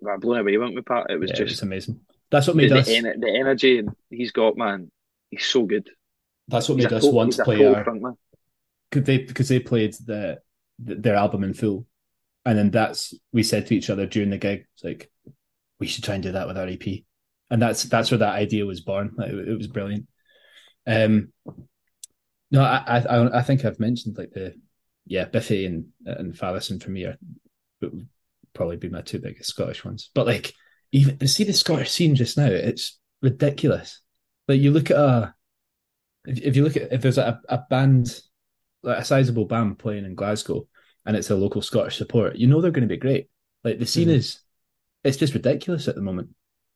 we 0.00 0.10
were 0.10 0.18
blown 0.18 0.40
away, 0.40 0.58
weren't 0.58 0.74
we, 0.74 0.82
Pat? 0.82 1.06
It 1.10 1.20
was 1.20 1.30
yeah, 1.30 1.44
just 1.44 1.62
amazing. 1.62 2.00
That's 2.28 2.48
what 2.48 2.56
made 2.56 2.72
the, 2.72 2.80
us 2.80 2.88
the, 2.88 3.14
the 3.20 3.36
energy 3.38 3.84
he's 4.10 4.32
got, 4.32 4.56
man. 4.56 4.90
He's 5.30 5.46
so 5.46 5.62
good. 5.62 5.88
That's 6.48 6.68
what 6.68 6.80
he's 6.80 6.90
made 6.90 6.94
us 6.94 7.04
want 7.04 7.34
to 7.34 7.44
play 7.44 7.64
our. 7.64 7.84
Could 8.90 9.04
they 9.04 9.18
because 9.18 9.48
they 9.48 9.60
played 9.60 9.94
the, 10.04 10.40
the, 10.80 10.96
their 10.96 11.14
album 11.14 11.44
in 11.44 11.54
full, 11.54 11.86
and 12.44 12.58
then 12.58 12.72
that's 12.72 13.14
we 13.32 13.44
said 13.44 13.68
to 13.68 13.76
each 13.76 13.90
other 13.90 14.06
during 14.06 14.30
the 14.30 14.38
gig, 14.38 14.66
it's 14.74 14.82
like 14.82 15.08
we 15.78 15.86
should 15.86 16.02
try 16.02 16.14
and 16.14 16.22
do 16.24 16.32
that 16.32 16.48
with 16.48 16.58
our 16.58 16.66
EP, 16.66 17.04
and 17.52 17.60
that's 17.60 17.82
that's 17.84 18.10
where 18.10 18.18
that 18.18 18.34
idea 18.34 18.64
was 18.64 18.80
born. 18.80 19.12
Like, 19.14 19.28
it, 19.28 19.48
it, 19.48 19.58
was 19.58 19.66
brilliant. 19.66 20.06
Um, 20.86 21.32
no, 22.50 22.62
I, 22.62 23.04
I 23.08 23.38
I 23.38 23.42
think 23.42 23.64
I've 23.64 23.78
mentioned 23.78 24.16
like 24.16 24.30
the 24.32 24.54
yeah 25.04 25.26
Biffy 25.26 25.66
and 25.66 25.88
and 26.06 26.34
Fatherson 26.34 26.82
for 26.82 26.90
me 26.90 27.04
are 27.04 27.18
would 27.82 28.08
probably 28.54 28.78
be 28.78 28.88
my 28.88 29.02
two 29.02 29.18
biggest 29.18 29.50
Scottish 29.50 29.84
ones, 29.84 30.10
but 30.14 30.26
like 30.26 30.54
even 30.92 31.26
see 31.26 31.44
the 31.44 31.52
Scottish 31.52 31.90
scene 31.90 32.14
just 32.14 32.38
now, 32.38 32.46
it's 32.46 32.98
ridiculous. 33.20 34.00
Like 34.48 34.60
you 34.60 34.70
look 34.70 34.90
at 34.90 34.96
a, 34.96 35.34
if, 36.24 36.38
if 36.40 36.56
you 36.56 36.64
look 36.64 36.78
at 36.78 36.90
if 36.90 37.02
there's 37.02 37.18
a, 37.18 37.38
a 37.50 37.58
band, 37.68 38.18
like 38.82 38.98
a 38.98 39.04
sizable 39.04 39.44
band 39.44 39.78
playing 39.78 40.06
in 40.06 40.14
Glasgow, 40.14 40.66
and 41.04 41.18
it's 41.18 41.30
a 41.30 41.36
local 41.36 41.60
Scottish 41.60 41.98
support, 41.98 42.36
you 42.36 42.46
know 42.46 42.62
they're 42.62 42.70
going 42.70 42.88
to 42.88 42.94
be 42.94 42.96
great. 42.96 43.28
Like 43.62 43.78
the 43.78 43.84
scene 43.84 44.08
mm. 44.08 44.12
is, 44.12 44.40
it's 45.04 45.18
just 45.18 45.34
ridiculous 45.34 45.86
at 45.86 45.96
the 45.96 46.00
moment. 46.00 46.30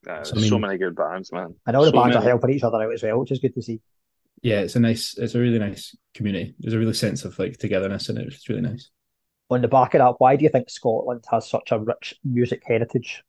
Yeah, 0.06 0.22
so, 0.22 0.36
I 0.36 0.40
mean, 0.40 0.48
so 0.48 0.58
many 0.58 0.78
good 0.78 0.94
bands, 0.94 1.32
man. 1.32 1.54
I 1.66 1.72
know 1.72 1.84
the 1.84 1.90
bands 1.90 2.14
many. 2.14 2.24
are 2.24 2.28
helping 2.28 2.50
each 2.50 2.62
other 2.62 2.82
out 2.82 2.92
as 2.92 3.02
well, 3.02 3.18
which 3.18 3.32
is 3.32 3.40
good 3.40 3.54
to 3.54 3.62
see. 3.62 3.80
Yeah, 4.42 4.60
it's 4.60 4.76
a 4.76 4.80
nice, 4.80 5.16
it's 5.18 5.34
a 5.34 5.40
really 5.40 5.58
nice 5.58 5.96
community. 6.14 6.54
There's 6.60 6.74
a 6.74 6.78
really 6.78 6.92
sense 6.94 7.24
of 7.24 7.38
like 7.38 7.56
togetherness 7.56 8.08
in 8.08 8.18
it. 8.18 8.28
It's 8.28 8.48
really 8.48 8.60
nice. 8.60 8.90
On 9.50 9.62
the 9.62 9.68
back 9.68 9.94
of 9.94 10.00
that, 10.00 10.14
why 10.18 10.36
do 10.36 10.44
you 10.44 10.50
think 10.50 10.70
Scotland 10.70 11.24
has 11.30 11.48
such 11.48 11.72
a 11.72 11.78
rich 11.78 12.14
music 12.24 12.62
heritage? 12.64 13.22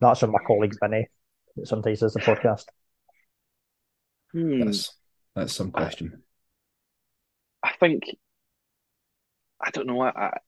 That's 0.00 0.20
from 0.20 0.32
my 0.32 0.38
colleague 0.46 0.74
Benny 0.80 1.08
that 1.56 1.66
sometimes 1.66 2.00
does 2.00 2.12
the 2.12 2.20
podcast. 2.20 2.64
Hmm. 4.32 4.64
That's 4.64 4.94
that's 5.34 5.54
some 5.54 5.70
question. 5.70 6.22
I, 7.62 7.68
I 7.68 7.72
think 7.80 8.02
I 9.60 9.70
don't 9.70 9.86
know. 9.86 10.00
I, 10.00 10.08
I, 10.08 10.38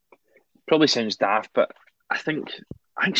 probably 0.67 0.89
sounds 0.89 1.17
daft, 1.17 1.51
but 1.55 1.71
I 2.11 2.19
think 2.19 2.51
I 2.97 3.07
think 3.07 3.19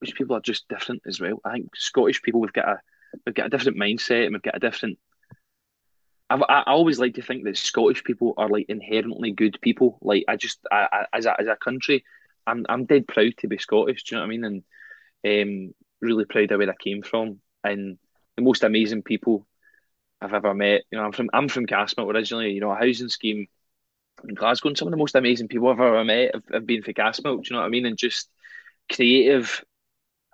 Scottish 0.00 0.16
people 0.16 0.36
are 0.36 0.40
just 0.40 0.68
different 0.68 1.02
as 1.06 1.20
well. 1.20 1.40
I 1.44 1.52
think 1.52 1.76
Scottish 1.76 2.22
people 2.22 2.40
we've 2.40 2.52
got 2.52 2.68
a 2.68 2.80
we've 3.26 3.34
got 3.34 3.46
a 3.46 3.50
different 3.50 3.78
mindset 3.78 4.24
and 4.24 4.32
we've 4.32 4.42
got 4.42 4.56
a 4.56 4.60
different. 4.60 4.98
I've, 6.30 6.42
I 6.48 6.62
always 6.66 6.98
like 6.98 7.14
to 7.14 7.22
think 7.22 7.44
that 7.44 7.58
Scottish 7.58 8.04
people 8.04 8.34
are 8.36 8.48
like 8.48 8.66
inherently 8.68 9.32
good 9.32 9.58
people. 9.60 9.98
Like 10.00 10.24
I 10.28 10.36
just 10.36 10.60
I, 10.70 10.88
I, 10.90 11.06
as 11.12 11.26
a 11.26 11.38
as 11.38 11.48
a 11.48 11.56
country, 11.56 12.04
I'm 12.46 12.64
I'm 12.68 12.86
dead 12.86 13.08
proud 13.08 13.32
to 13.38 13.48
be 13.48 13.58
Scottish. 13.58 14.04
Do 14.04 14.14
you 14.14 14.20
know 14.20 14.26
what 14.26 14.32
I 14.32 14.36
mean? 14.36 14.62
And 15.24 15.68
um, 15.68 15.74
really 16.00 16.24
proud 16.24 16.50
of 16.50 16.58
where 16.58 16.70
I 16.70 16.74
came 16.76 17.02
from 17.02 17.40
and 17.62 17.98
the 18.36 18.42
most 18.42 18.64
amazing 18.64 19.02
people 19.02 19.46
I've 20.20 20.32
ever 20.32 20.54
met. 20.54 20.82
You 20.90 20.98
know, 20.98 21.04
I'm 21.04 21.12
from 21.12 21.30
I'm 21.32 21.48
from 21.48 21.66
Castlemilk 21.66 22.14
originally. 22.14 22.52
You 22.52 22.60
know, 22.60 22.70
a 22.70 22.76
housing 22.76 23.08
scheme 23.08 23.48
in 24.26 24.34
Glasgow, 24.34 24.68
and 24.68 24.78
some 24.78 24.88
of 24.88 24.92
the 24.92 24.98
most 24.98 25.14
amazing 25.14 25.48
people 25.48 25.68
I've 25.68 25.80
ever 25.80 26.04
met 26.04 26.34
have, 26.34 26.44
have 26.52 26.66
been 26.66 26.82
for 26.82 26.92
Castlemilk. 26.92 27.42
Do 27.42 27.48
you 27.50 27.56
know 27.56 27.60
what 27.60 27.66
I 27.66 27.70
mean? 27.70 27.86
And 27.86 27.98
just 27.98 28.30
creative, 28.90 29.64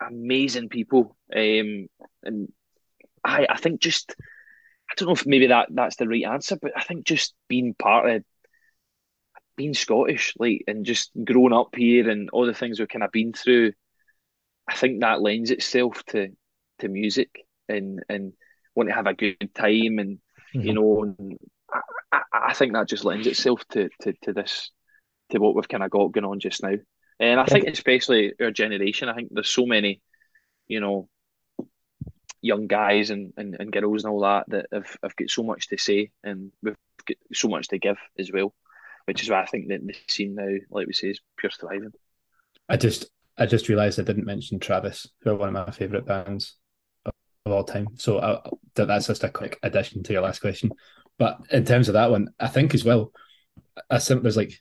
amazing 0.01 0.68
people. 0.68 1.16
Um, 1.34 1.88
and 2.22 2.53
I 3.24 3.47
I 3.49 3.57
think 3.57 3.80
just 3.80 4.14
I 4.90 4.94
don't 4.97 5.09
know 5.09 5.14
if 5.14 5.26
maybe 5.26 5.49
that 5.49 5.68
that's 5.72 5.97
the 5.97 6.09
right 6.09 6.24
answer, 6.24 6.57
but 6.61 6.72
I 6.76 6.82
think 6.82 7.05
just 7.05 7.34
being 7.49 7.74
part 7.74 8.09
of 8.09 8.24
being 9.57 9.74
Scottish, 9.74 10.34
like, 10.38 10.64
and 10.66 10.84
just 10.84 11.11
growing 11.24 11.55
up 11.55 11.74
here 11.74 12.11
and 12.11 12.28
all 12.30 12.44
the 12.44 12.53
things 12.55 12.78
we've 12.78 12.88
kind 12.88 13.03
of 13.03 13.11
been 13.11 13.32
through 13.32 13.72
I 14.68 14.74
think 14.74 15.01
that 15.01 15.22
lends 15.22 15.51
itself 15.51 16.03
to 16.07 16.28
to 16.80 16.88
music 16.88 17.47
and 17.68 18.03
and 18.09 18.32
want 18.74 18.88
to 18.88 18.94
have 18.94 19.07
a 19.07 19.14
good 19.14 19.55
time 19.55 19.99
and 19.99 20.18
mm-hmm. 20.55 20.61
you 20.61 20.74
know 20.74 21.03
and 21.03 21.38
I, 22.12 22.20
I, 22.32 22.53
think 22.55 22.72
that 22.72 22.88
just 22.88 23.05
lends 23.05 23.26
itself 23.26 23.64
to, 23.70 23.88
to, 24.03 24.12
to 24.22 24.32
this 24.32 24.70
to 25.30 25.38
what 25.38 25.55
we've 25.55 25.68
kind 25.68 25.82
of 25.82 25.90
got 25.90 26.12
going 26.12 26.24
on 26.24 26.38
just 26.38 26.62
now 26.62 26.74
and 27.19 27.41
I 27.41 27.45
think 27.45 27.67
especially 27.67 28.35
our 28.41 28.51
generation 28.51 29.09
I 29.09 29.14
think 29.14 29.29
there's 29.31 29.51
so 29.51 29.67
many 29.67 30.01
you 30.69 30.81
know 30.81 31.09
young 32.43 32.67
guys 32.67 33.11
and, 33.11 33.33
and, 33.37 33.57
and 33.59 33.73
girls 33.73 34.05
and 34.05 34.12
all 34.12 34.21
that 34.21 34.45
that 34.49 34.67
have, 34.73 34.97
have 35.03 35.17
got 35.17 35.31
so 35.31 35.43
much 35.43 35.69
to 35.69 35.79
say 35.79 36.11
and 36.23 36.53
we've 36.62 36.77
got 37.07 37.17
so 37.33 37.49
much 37.49 37.69
to 37.69 37.79
give 37.79 37.99
as 38.19 38.31
well 38.31 38.55
which 39.07 39.23
is 39.23 39.31
why 39.31 39.41
I 39.41 39.47
think 39.47 39.69
that 39.69 39.85
the 39.85 39.95
scene 40.09 40.35
now 40.35 40.49
like 40.71 40.87
we 40.87 40.93
say 40.93 41.09
is 41.09 41.21
pure 41.39 41.51
thriving 41.51 41.93
I 42.69 42.77
just 42.77 43.07
I 43.39 43.47
just 43.47 43.69
realised 43.69 44.01
I 44.01 44.03
didn't 44.03 44.25
mention 44.25 44.59
Travis, 44.59 45.09
who 45.21 45.31
are 45.31 45.37
one 45.37 45.49
of 45.49 45.55
my 45.55 45.71
favourite 45.71 46.07
bands 46.07 46.57
of, 47.05 47.12
of, 47.45 47.53
all 47.53 47.64
time. 47.64 47.89
So 47.97 48.19
I, 48.19 48.41
that's 48.75 49.07
just 49.07 49.25
a 49.25 49.29
quick 49.29 49.59
addition 49.62 50.03
to 50.05 50.12
your 50.12 50.23
last 50.23 50.41
question. 50.41 50.71
But 51.19 51.39
in 51.51 51.64
terms 51.64 51.89
of 51.89 51.95
that 51.95 52.11
one, 52.11 52.29
I 52.41 52.49
think 52.49 52.75
as 52.75 52.85
well, 52.85 53.12
I 53.91 53.99
think 53.99 54.23
there's 54.23 54.37
like 54.37 54.53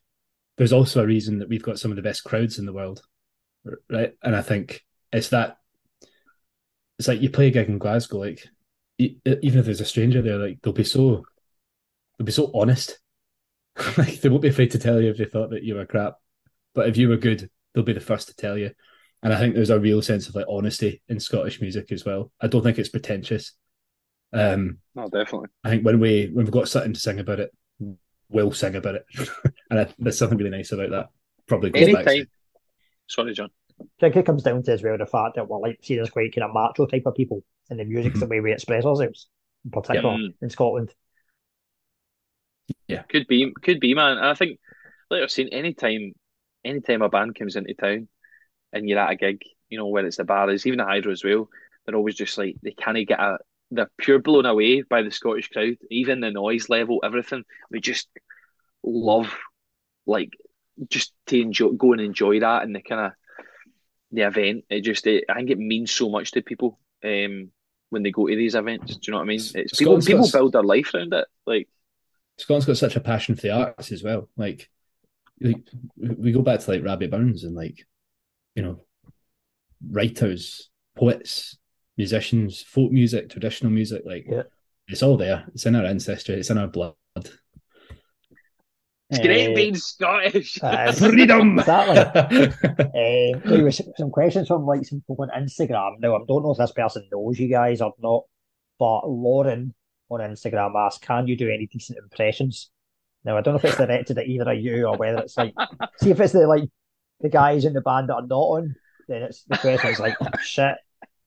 there's 0.58 0.74
also 0.74 1.04
a 1.04 1.08
reason 1.08 1.40
that 1.40 1.50
we've 1.50 1.64
got 1.64 1.80
some 1.80 1.92
of 1.92 1.96
the 1.96 2.04
best 2.04 2.24
crowds 2.24 2.60
in 2.60 2.66
the 2.66 2.74
world, 2.74 3.02
right? 3.90 4.14
And 4.24 4.36
I 4.36 4.42
think 4.42 4.84
it's 5.12 5.30
that 5.30 5.58
it's 6.98 7.08
like 7.08 7.22
you 7.22 7.30
play 7.30 7.48
a 7.48 7.52
gig 7.52 7.68
in 7.68 7.78
Glasgow, 7.78 8.20
like 8.20 8.46
even 8.98 9.20
if 9.60 9.66
there's 9.66 9.82
a 9.82 9.86
stranger 9.86 10.22
there, 10.22 10.38
like 10.38 10.62
they'll 10.62 10.74
be 10.74 10.84
so 10.84 11.26
they'll 12.18 12.26
be 12.26 12.32
so 12.32 12.52
honest. 12.54 13.00
like 13.98 14.22
they 14.22 14.30
won't 14.30 14.42
be 14.42 14.48
afraid 14.48 14.72
to 14.72 14.80
tell 14.80 15.02
you 15.02 15.10
if 15.10 15.18
they 15.18 15.26
thought 15.26 15.50
that 15.50 15.64
you 15.64 15.76
were 15.76 15.86
crap. 15.86 16.16
But 16.74 16.88
if 16.88 16.98
you 16.98 17.10
were 17.10 17.18
good, 17.18 17.50
they'll 17.74 17.84
be 17.84 17.94
the 17.94 18.00
first 18.00 18.30
to 18.30 18.36
tell 18.36 18.58
you. 18.58 18.72
And 19.22 19.34
I 19.34 19.40
think 19.40 19.56
there's 19.56 19.70
a 19.70 19.80
real 19.80 20.02
sense 20.02 20.30
of 20.30 20.36
like 20.36 20.46
honesty 20.48 21.02
in 21.10 21.20
Scottish 21.20 21.60
music 21.60 21.92
as 21.92 22.06
well. 22.06 22.32
I 22.40 22.48
don't 22.48 22.64
think 22.64 22.78
it's 22.78 22.90
pretentious. 22.90 23.54
Um, 24.32 24.78
no, 24.94 25.10
definitely. 25.10 25.50
I 25.64 25.70
think 25.70 25.86
when 25.86 26.00
we 26.00 26.30
when 26.32 26.46
we've 26.46 26.54
got 26.54 26.70
something 26.70 26.94
to 26.94 27.00
sing 27.00 27.20
about 27.20 27.40
it, 27.40 27.52
we'll 28.30 28.52
sing 28.52 28.76
about 28.76 28.96
it, 28.96 29.06
and 29.70 29.94
there's 30.00 30.18
something 30.18 30.38
really 30.38 30.50
nice 30.50 30.72
about 30.72 30.90
that. 30.92 31.10
Probably 31.48 31.70
goes 31.70 31.84
anytime. 31.84 32.06
back 32.06 32.16
to, 32.16 32.28
Sorry, 33.08 33.34
John. 33.34 33.50
I 33.80 33.86
think 34.00 34.16
it 34.16 34.26
comes 34.26 34.44
down 34.44 34.64
to 34.64 34.72
as 34.72 34.84
well 34.84 34.98
the 34.98 35.06
fact 35.06 35.36
that 35.36 35.48
we're 35.48 35.60
like 35.60 35.80
seen 35.84 36.00
as 36.00 36.10
quite 36.10 36.34
kind 36.34 36.46
of 36.46 36.54
macho 36.54 36.86
type 36.86 37.04
of 37.06 37.16
people, 37.16 37.44
and 37.70 37.80
the 37.80 37.86
music's 37.86 38.14
mm-hmm. 38.14 38.20
the 38.22 38.28
way 38.28 38.40
we 38.40 38.54
express 38.54 38.86
ourselves, 38.86 39.28
in 39.64 39.72
particular 39.72 40.18
Yeah. 40.18 40.30
in 40.42 40.50
Scotland. 40.50 40.94
Yeah, 42.88 43.04
could 43.04 43.28
be, 43.28 43.54
could 43.62 43.80
be, 43.80 43.94
man. 43.94 44.18
And 44.18 44.26
I 44.26 44.34
think, 44.34 44.60
like 45.10 45.22
I've 45.22 45.32
seen, 45.32 45.50
anytime, 45.50 46.14
anytime 46.64 47.02
a 47.02 47.10
band 47.10 47.36
comes 47.36 47.56
into 47.56 47.74
town, 47.74 48.08
and 48.74 48.90
you're 48.90 49.00
at 49.00 49.12
a 49.12 49.16
gig, 49.16 49.42
you 49.70 49.78
know, 49.78 49.88
whether 49.88 50.08
it's 50.08 50.18
the 50.18 50.24
bars, 50.24 50.66
even 50.66 50.78
the 50.78 50.86
Hydro 50.86 51.12
as 51.12 51.24
well, 51.24 51.50
they're 51.86 51.96
always 51.96 52.16
just 52.16 52.38
like 52.38 52.56
they 52.64 52.72
can't 52.72 53.08
get 53.08 53.20
a. 53.20 53.38
They're 53.72 53.90
pure 53.98 54.20
blown 54.20 54.46
away 54.46 54.84
by 54.84 55.02
the 55.02 55.12
Scottish 55.12 55.50
crowd, 55.50 55.78
even 55.90 56.20
the 56.20 56.32
noise 56.32 56.70
level, 56.70 57.02
everything. 57.04 57.44
We 57.72 57.82
just 57.82 58.08
love, 58.84 59.36
like, 60.06 60.32
just 60.90 61.14
to 61.28 61.42
enjoy, 61.42 61.70
go 61.72 61.94
and 61.94 62.02
enjoy 62.02 62.42
that, 62.42 62.64
and 62.64 62.76
the 62.76 62.82
kind 62.82 63.08
of 63.08 63.12
the 64.12 64.22
event. 64.22 64.66
It 64.70 64.82
just, 64.82 65.08
it, 65.08 65.26
I 65.30 65.36
think 65.36 65.50
it 65.50 65.58
means 65.58 65.92
so 65.92 66.10
much 66.10 66.32
to 66.32 66.42
people. 66.42 66.80
Um, 67.04 67.52
when 67.90 68.04
they 68.04 68.12
go 68.12 68.28
to 68.28 68.36
these 68.36 68.56
events, 68.56 68.98
do 68.98 69.00
you 69.04 69.12
know 69.12 69.18
what 69.20 69.24
I 69.24 69.28
mean? 69.28 69.42
It's 69.54 69.78
people. 69.78 70.02
People 70.02 70.30
build 70.32 70.54
their 70.54 70.64
life 70.64 70.94
around 70.94 71.14
it. 71.14 71.28
Like, 71.46 71.68
Scotland's 72.38 72.66
got 72.66 72.78
such 72.78 72.96
a 72.96 73.00
passion 73.00 73.36
for 73.36 73.42
the 73.42 73.52
arts 73.52 73.92
as 73.92 74.04
well. 74.04 74.30
Like, 74.36 74.70
like 75.40 75.64
we 75.98 76.32
go 76.32 76.42
back 76.42 76.60
to 76.60 76.72
like 76.72 76.84
Robbie 76.84 77.08
Burns 77.08 77.44
and 77.44 77.56
like, 77.56 77.86
you 78.56 78.64
know, 78.64 78.82
writers, 79.90 80.70
poets, 80.96 81.58
musicians, 81.98 82.62
folk 82.62 82.92
music, 82.92 83.30
traditional 83.30 83.72
music. 83.72 84.04
Like, 84.06 84.26
Yeah. 84.30 84.44
it's 84.88 85.04
all 85.04 85.18
there. 85.18 85.46
It's 85.54 85.66
in 85.66 85.76
our 85.76 85.86
ancestry. 85.86 86.36
It's 86.36 86.50
in 86.50 86.58
our 86.58 86.68
blood. 86.68 86.94
it's 89.10 89.20
great 89.20 89.52
Uh, 89.52 89.56
being 89.56 89.76
Scottish. 89.76 90.58
uh, 90.64 90.92
Freedom. 90.94 91.60
Exactly. 91.60 92.52
There 93.46 93.64
was 93.64 93.82
some 93.98 94.10
questions 94.12 94.48
from 94.48 94.66
like 94.66 94.84
some 94.86 95.00
people 95.08 95.18
on 95.32 95.44
Instagram. 95.44 96.00
Now 96.00 96.16
I 96.16 96.20
don't 96.28 96.44
know 96.44 96.52
if 96.52 96.58
this 96.58 96.72
person 96.72 97.08
knows 97.12 97.40
you 97.40 97.48
guys 97.48 97.82
or 97.82 97.94
not, 98.00 98.24
but 98.80 99.08
Lauren 99.08 99.74
on 100.10 100.20
Instagram 100.20 100.74
asked, 100.76 101.02
"Can 101.02 101.28
you 101.28 101.38
do 101.38 101.50
any 101.50 101.68
decent 101.68 102.00
impressions?" 102.00 102.72
Now 103.24 103.38
I 103.38 103.42
don't 103.42 103.54
know 103.54 103.58
if 103.60 103.66
it's 103.66 103.78
directed 103.78 104.18
at 104.18 104.28
either 104.28 104.52
of 104.52 104.60
you 104.60 104.86
or 104.88 104.98
whether 104.98 105.20
it's 105.20 105.38
like, 105.38 105.54
see 105.98 106.12
if 106.12 106.20
it's 106.20 106.34
the 106.34 106.48
like 106.48 106.64
the 107.22 107.30
guys 107.30 107.66
in 107.66 107.74
the 107.74 107.82
band 107.82 108.10
that 108.10 108.16
are 108.16 108.28
not 108.28 108.36
on. 108.58 108.76
Then 109.08 109.24
it's 109.24 109.44
the 109.44 109.58
question 109.58 109.92
is 109.92 110.00
like 110.00 110.16
shit. 110.42 110.76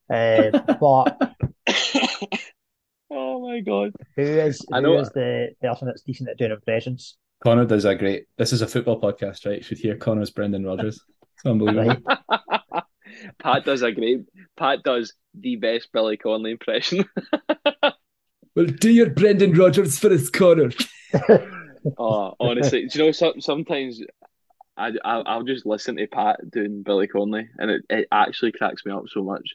Uh, 0.09 0.51
but 0.79 1.35
oh 3.11 3.47
my 3.47 3.59
god. 3.61 3.91
who 4.15 4.21
is 4.23 4.65
I 4.71 4.79
know- 4.79 4.99
is 4.99 5.09
the 5.09 5.49
person 5.61 5.87
that's 5.87 6.01
decent 6.01 6.29
at 6.29 6.37
doing 6.37 6.51
impressions? 6.51 7.17
Connor 7.43 7.65
does 7.65 7.85
a 7.85 7.95
great. 7.95 8.25
This 8.37 8.51
is 8.51 8.61
a 8.61 8.67
football 8.67 8.99
podcast, 8.99 9.45
right? 9.45 9.57
You 9.57 9.63
should 9.63 9.77
hear 9.77 9.95
Connor's 9.95 10.29
Brendan 10.29 10.65
Rodgers. 10.65 11.01
It's 11.35 11.45
unbelievable. 11.45 12.01
Right? 12.29 12.83
Pat 13.41 13.63
does 13.63 13.81
a 13.81 13.93
great. 13.93 14.25
Pat 14.57 14.83
does 14.83 15.13
the 15.39 15.55
best 15.55 15.89
Billy 15.93 16.17
Connolly 16.17 16.51
impression. 16.51 17.05
Well, 18.55 18.65
do 18.65 18.91
your 18.91 19.11
Brendan 19.11 19.53
Rodgers 19.53 19.99
for 19.99 20.11
us, 20.11 20.29
Connor. 20.29 20.71
oh, 21.97 22.33
honestly, 22.39 22.87
do 22.87 22.99
you 22.99 23.05
know? 23.05 23.11
Some, 23.11 23.39
sometimes 23.39 24.01
I, 24.75 24.91
I 25.05 25.19
I'll 25.19 25.43
just 25.43 25.65
listen 25.65 25.95
to 25.97 26.07
Pat 26.07 26.39
doing 26.51 26.83
Billy 26.83 27.07
Connolly, 27.07 27.47
and 27.57 27.71
it, 27.71 27.83
it 27.89 28.07
actually 28.11 28.51
cracks 28.51 28.85
me 28.85 28.91
up 28.91 29.03
so 29.07 29.23
much. 29.23 29.53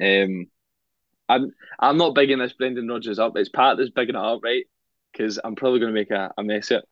Um, 0.00 0.46
I'm 1.28 1.50
I'm 1.78 1.96
not 1.96 2.14
bigging 2.14 2.38
this 2.38 2.52
Brendan 2.52 2.88
Rodgers 2.88 3.18
up. 3.18 3.36
It's 3.36 3.48
Pat 3.48 3.76
that's 3.78 3.90
bigging 3.90 4.14
it 4.14 4.20
up, 4.20 4.40
right? 4.42 4.64
Because 5.12 5.38
I'm 5.42 5.54
probably 5.54 5.80
going 5.80 5.94
to 5.94 5.98
make 6.00 6.10
a, 6.10 6.32
a 6.36 6.42
mess 6.42 6.70
of 6.70 6.78
it. 6.78 6.84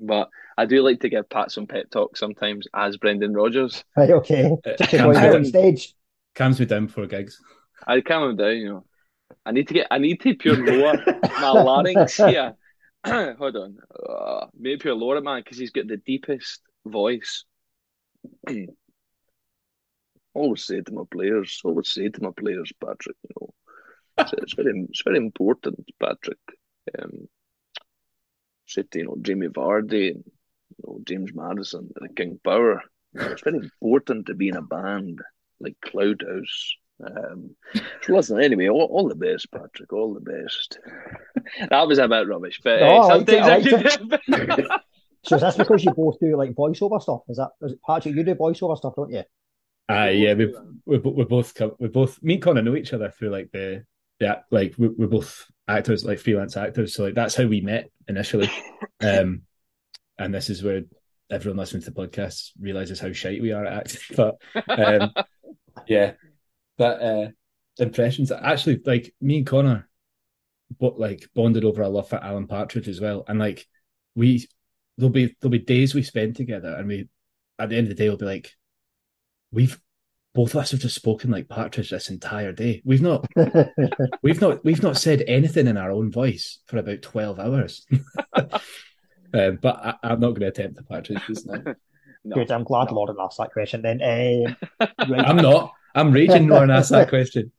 But 0.00 0.28
I 0.58 0.66
do 0.66 0.82
like 0.82 1.00
to 1.00 1.08
give 1.08 1.28
Pat 1.28 1.50
some 1.50 1.66
pep 1.66 1.90
talk 1.90 2.16
sometimes 2.16 2.66
as 2.74 2.96
Brendan 2.96 3.34
Rodgers. 3.34 3.84
Right, 3.96 4.10
okay. 4.10 4.56
Uh, 4.64 4.72
Just 4.78 4.90
before 4.90 5.14
you 5.14 5.14
calms, 5.14 5.20
me 5.20 5.30
on 5.30 5.42
down, 5.42 5.44
stage. 5.44 5.94
calms 6.34 6.60
me 6.60 6.66
down 6.66 6.86
before 6.86 7.06
gigs. 7.06 7.40
I 7.86 8.00
calm 8.00 8.30
him 8.30 8.36
down, 8.36 8.56
you 8.56 8.68
know. 8.68 8.84
I 9.44 9.52
need 9.52 9.68
to 9.68 9.74
get. 9.74 9.86
I 9.90 9.98
need 9.98 10.20
to 10.22 10.34
pure 10.34 10.56
lower 10.56 11.02
my 11.40 11.50
larynx 11.50 12.20
here. 12.24 12.54
Hold 13.06 13.56
on. 13.56 13.78
Uh, 14.08 14.46
maybe 14.58 14.78
pure 14.78 14.94
lower 14.94 15.16
it, 15.16 15.24
man, 15.24 15.42
because 15.42 15.58
he's 15.58 15.70
got 15.70 15.86
the 15.88 15.96
deepest 15.98 16.60
voice. 16.84 17.44
always 20.36 20.64
say 20.64 20.80
to 20.80 20.92
my 20.92 21.02
players, 21.10 21.60
always 21.64 21.88
say 21.88 22.08
to 22.08 22.22
my 22.22 22.30
players, 22.36 22.72
Patrick. 22.84 23.16
You 23.22 23.34
know, 23.40 23.54
it's, 24.18 24.32
it's 24.34 24.54
very, 24.54 24.86
it's 24.88 25.02
very 25.04 25.18
important, 25.18 25.88
Patrick. 26.00 26.38
Um, 26.98 27.28
say 28.66 28.82
to 28.82 28.98
you 28.98 29.04
know 29.06 29.16
Jamie 29.20 29.48
Vardy 29.48 30.10
and 30.12 30.24
you 30.24 30.82
know 30.86 31.00
James 31.04 31.32
Maddison 31.34 31.90
and 31.96 32.16
King 32.16 32.38
Power. 32.44 32.82
You 33.12 33.20
know, 33.20 33.26
it's 33.28 33.42
very 33.42 33.58
important 33.58 34.26
to 34.26 34.34
be 34.34 34.48
in 34.48 34.56
a 34.56 34.62
band 34.62 35.20
like 35.60 35.76
Cloudhouse. 35.84 36.74
Um, 37.04 37.54
so 38.02 38.14
listen, 38.14 38.40
anyway, 38.40 38.68
all, 38.68 38.88
all 38.90 39.08
the 39.08 39.14
best, 39.14 39.50
Patrick. 39.52 39.92
All 39.92 40.14
the 40.14 40.20
best. 40.20 40.78
that 41.70 41.86
was 41.86 41.98
about 41.98 42.28
rubbish, 42.28 42.60
but 42.64 42.80
No, 42.80 42.86
uh, 42.86 42.90
I 42.90 43.16
liked 43.16 43.28
it, 43.28 43.42
I 43.42 43.62
sometimes 43.88 44.20
I 44.30 44.78
So 45.26 45.34
is 45.36 45.42
this 45.42 45.56
because 45.56 45.84
you 45.84 45.90
both 45.92 46.20
do 46.20 46.36
like 46.36 46.54
voiceover 46.54 47.02
stuff? 47.02 47.22
Is 47.28 47.38
that 47.38 47.50
is 47.60 47.72
it 47.72 47.80
Patrick? 47.84 48.14
You 48.14 48.22
do 48.22 48.34
voiceover 48.36 48.76
stuff, 48.76 48.94
don't 48.96 49.10
you? 49.10 49.24
Uh, 49.88 50.10
yeah, 50.12 50.34
we 50.34 50.52
we 50.84 50.98
we 50.98 51.24
both 51.24 51.60
we 51.78 51.88
both 51.88 52.22
me 52.22 52.34
and 52.34 52.42
Connor 52.42 52.62
know 52.62 52.76
each 52.76 52.92
other 52.92 53.10
through 53.10 53.30
like 53.30 53.50
the 53.52 53.84
yeah 54.20 54.40
like 54.50 54.74
we, 54.78 54.88
we're 54.88 55.06
both 55.06 55.46
actors 55.68 56.04
like 56.04 56.18
freelance 56.18 56.56
actors 56.56 56.94
so 56.94 57.04
like 57.04 57.14
that's 57.14 57.34
how 57.34 57.46
we 57.46 57.60
met 57.60 57.90
initially. 58.08 58.50
Um 59.02 59.42
and 60.18 60.34
this 60.34 60.48
is 60.48 60.62
where 60.62 60.82
everyone 61.28 61.58
listening 61.58 61.82
to 61.82 61.90
the 61.90 62.08
podcast 62.08 62.52
realizes 62.58 62.98
how 62.98 63.12
shite 63.12 63.42
we 63.42 63.52
are 63.52 63.66
at 63.66 63.72
acting 63.74 64.00
but 64.16 64.36
um 64.68 65.12
yeah. 65.86 66.12
But 66.78 67.02
uh 67.02 67.28
impressions 67.78 68.32
actually 68.32 68.80
like 68.86 69.14
me 69.20 69.38
and 69.38 69.46
Connor 69.46 69.86
but 70.80 70.98
like 70.98 71.28
bonded 71.34 71.64
over 71.64 71.82
our 71.82 71.90
love 71.90 72.08
for 72.08 72.16
Alan 72.16 72.46
Partridge 72.46 72.88
as 72.88 73.02
well 73.02 73.22
and 73.28 73.38
like 73.38 73.66
we 74.14 74.48
there'll 74.96 75.12
be 75.12 75.36
there'll 75.40 75.50
be 75.50 75.58
days 75.58 75.94
we 75.94 76.02
spend 76.02 76.36
together 76.36 76.74
and 76.74 76.88
we 76.88 77.08
at 77.58 77.68
the 77.68 77.76
end 77.76 77.86
of 77.86 77.90
the 77.90 78.02
day 78.02 78.08
we'll 78.08 78.16
be 78.16 78.24
like 78.24 78.50
we've 79.52 79.78
both 80.36 80.54
of 80.54 80.60
us 80.60 80.70
have 80.72 80.80
just 80.80 80.94
spoken 80.94 81.30
like 81.30 81.48
Partridge 81.48 81.88
this 81.88 82.10
entire 82.10 82.52
day. 82.52 82.82
We've 82.84 83.00
not 83.00 83.26
we've 84.22 84.40
not 84.40 84.62
we've 84.64 84.82
not 84.82 84.98
said 84.98 85.24
anything 85.26 85.66
in 85.66 85.78
our 85.78 85.90
own 85.90 86.12
voice 86.12 86.58
for 86.66 86.76
about 86.76 87.00
twelve 87.00 87.40
hours. 87.40 87.86
um, 88.34 89.58
but 89.62 89.76
I, 89.82 89.94
I'm 90.02 90.20
not 90.20 90.30
going 90.30 90.40
to 90.40 90.48
attempt 90.48 90.76
the 90.76 90.82
Partridge 90.82 91.22
just 91.26 91.46
now. 91.46 91.62
No, 92.22 92.34
Good. 92.36 92.52
I'm 92.52 92.64
glad 92.64 92.90
no. 92.90 92.96
Lauren 92.96 93.16
asked 93.18 93.38
that 93.38 93.52
question. 93.52 93.80
Then, 93.80 94.02
um, 94.02 94.56
right, 95.08 95.26
I'm 95.26 95.36
not. 95.36 95.72
I'm 95.94 96.12
raging. 96.12 96.48
Lauren 96.48 96.70
asked 96.70 96.90
that 96.90 97.08
question. 97.08 97.50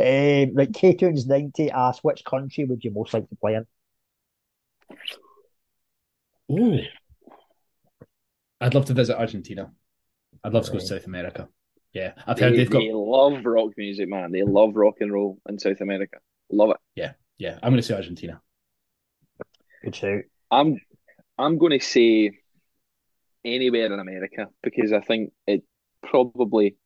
um, 0.00 0.54
right. 0.56 0.74
K 0.74 0.94
Tunes 0.94 1.24
ninety 1.26 1.70
asked, 1.70 2.02
which 2.02 2.24
country 2.24 2.64
would 2.64 2.82
you 2.82 2.90
most 2.90 3.14
like 3.14 3.28
to 3.28 3.36
play 3.36 3.54
in? 3.54 3.66
Ooh, 6.50 6.80
I'd 8.60 8.74
love 8.74 8.86
to 8.86 8.94
visit 8.94 9.16
Argentina. 9.16 9.70
I'd 10.44 10.52
love 10.52 10.64
to 10.66 10.72
go 10.72 10.78
to 10.78 10.86
South 10.86 11.06
America. 11.06 11.48
Yeah, 11.92 12.12
I've 12.26 12.38
heard 12.38 12.52
They, 12.52 12.58
they've 12.58 12.70
got. 12.70 12.80
they 12.80 12.92
love 12.92 13.44
rock 13.44 13.70
music, 13.76 14.08
man. 14.08 14.32
They 14.32 14.42
love 14.42 14.76
rock 14.76 14.96
and 15.00 15.12
roll 15.12 15.38
in 15.48 15.58
South 15.58 15.80
America. 15.80 16.18
Love 16.50 16.70
it. 16.70 16.76
Yeah, 16.94 17.12
yeah. 17.38 17.58
I'm 17.62 17.70
going 17.72 17.76
to 17.76 17.82
say 17.82 17.94
Argentina. 17.94 18.40
Good 19.82 19.94
shout. 19.94 20.22
I'm 20.50 20.80
I'm 21.38 21.58
going 21.58 21.78
to 21.78 21.84
say 21.84 22.32
anywhere 23.44 23.86
in 23.86 23.98
America 23.98 24.48
because 24.62 24.92
I 24.92 25.00
think 25.00 25.32
it 25.46 25.62
probably 26.02 26.76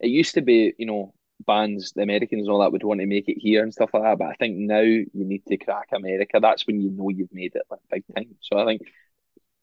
it 0.00 0.08
used 0.08 0.34
to 0.34 0.42
be 0.42 0.72
you 0.78 0.86
know 0.86 1.14
bands 1.46 1.92
the 1.92 2.02
Americans 2.02 2.42
and 2.46 2.50
all 2.50 2.60
that 2.60 2.72
would 2.72 2.84
want 2.84 3.00
to 3.00 3.06
make 3.06 3.28
it 3.28 3.38
here 3.38 3.62
and 3.62 3.72
stuff 3.72 3.90
like 3.94 4.02
that 4.02 4.18
but 4.18 4.28
I 4.28 4.34
think 4.34 4.56
now 4.58 4.80
you 4.80 5.08
need 5.14 5.42
to 5.46 5.56
crack 5.56 5.88
America 5.94 6.38
that's 6.40 6.66
when 6.66 6.80
you 6.80 6.90
know 6.90 7.08
you've 7.08 7.32
made 7.32 7.54
it 7.54 7.62
like 7.70 7.80
big 7.90 8.04
time 8.14 8.34
so 8.40 8.58
I 8.58 8.66
think 8.66 8.82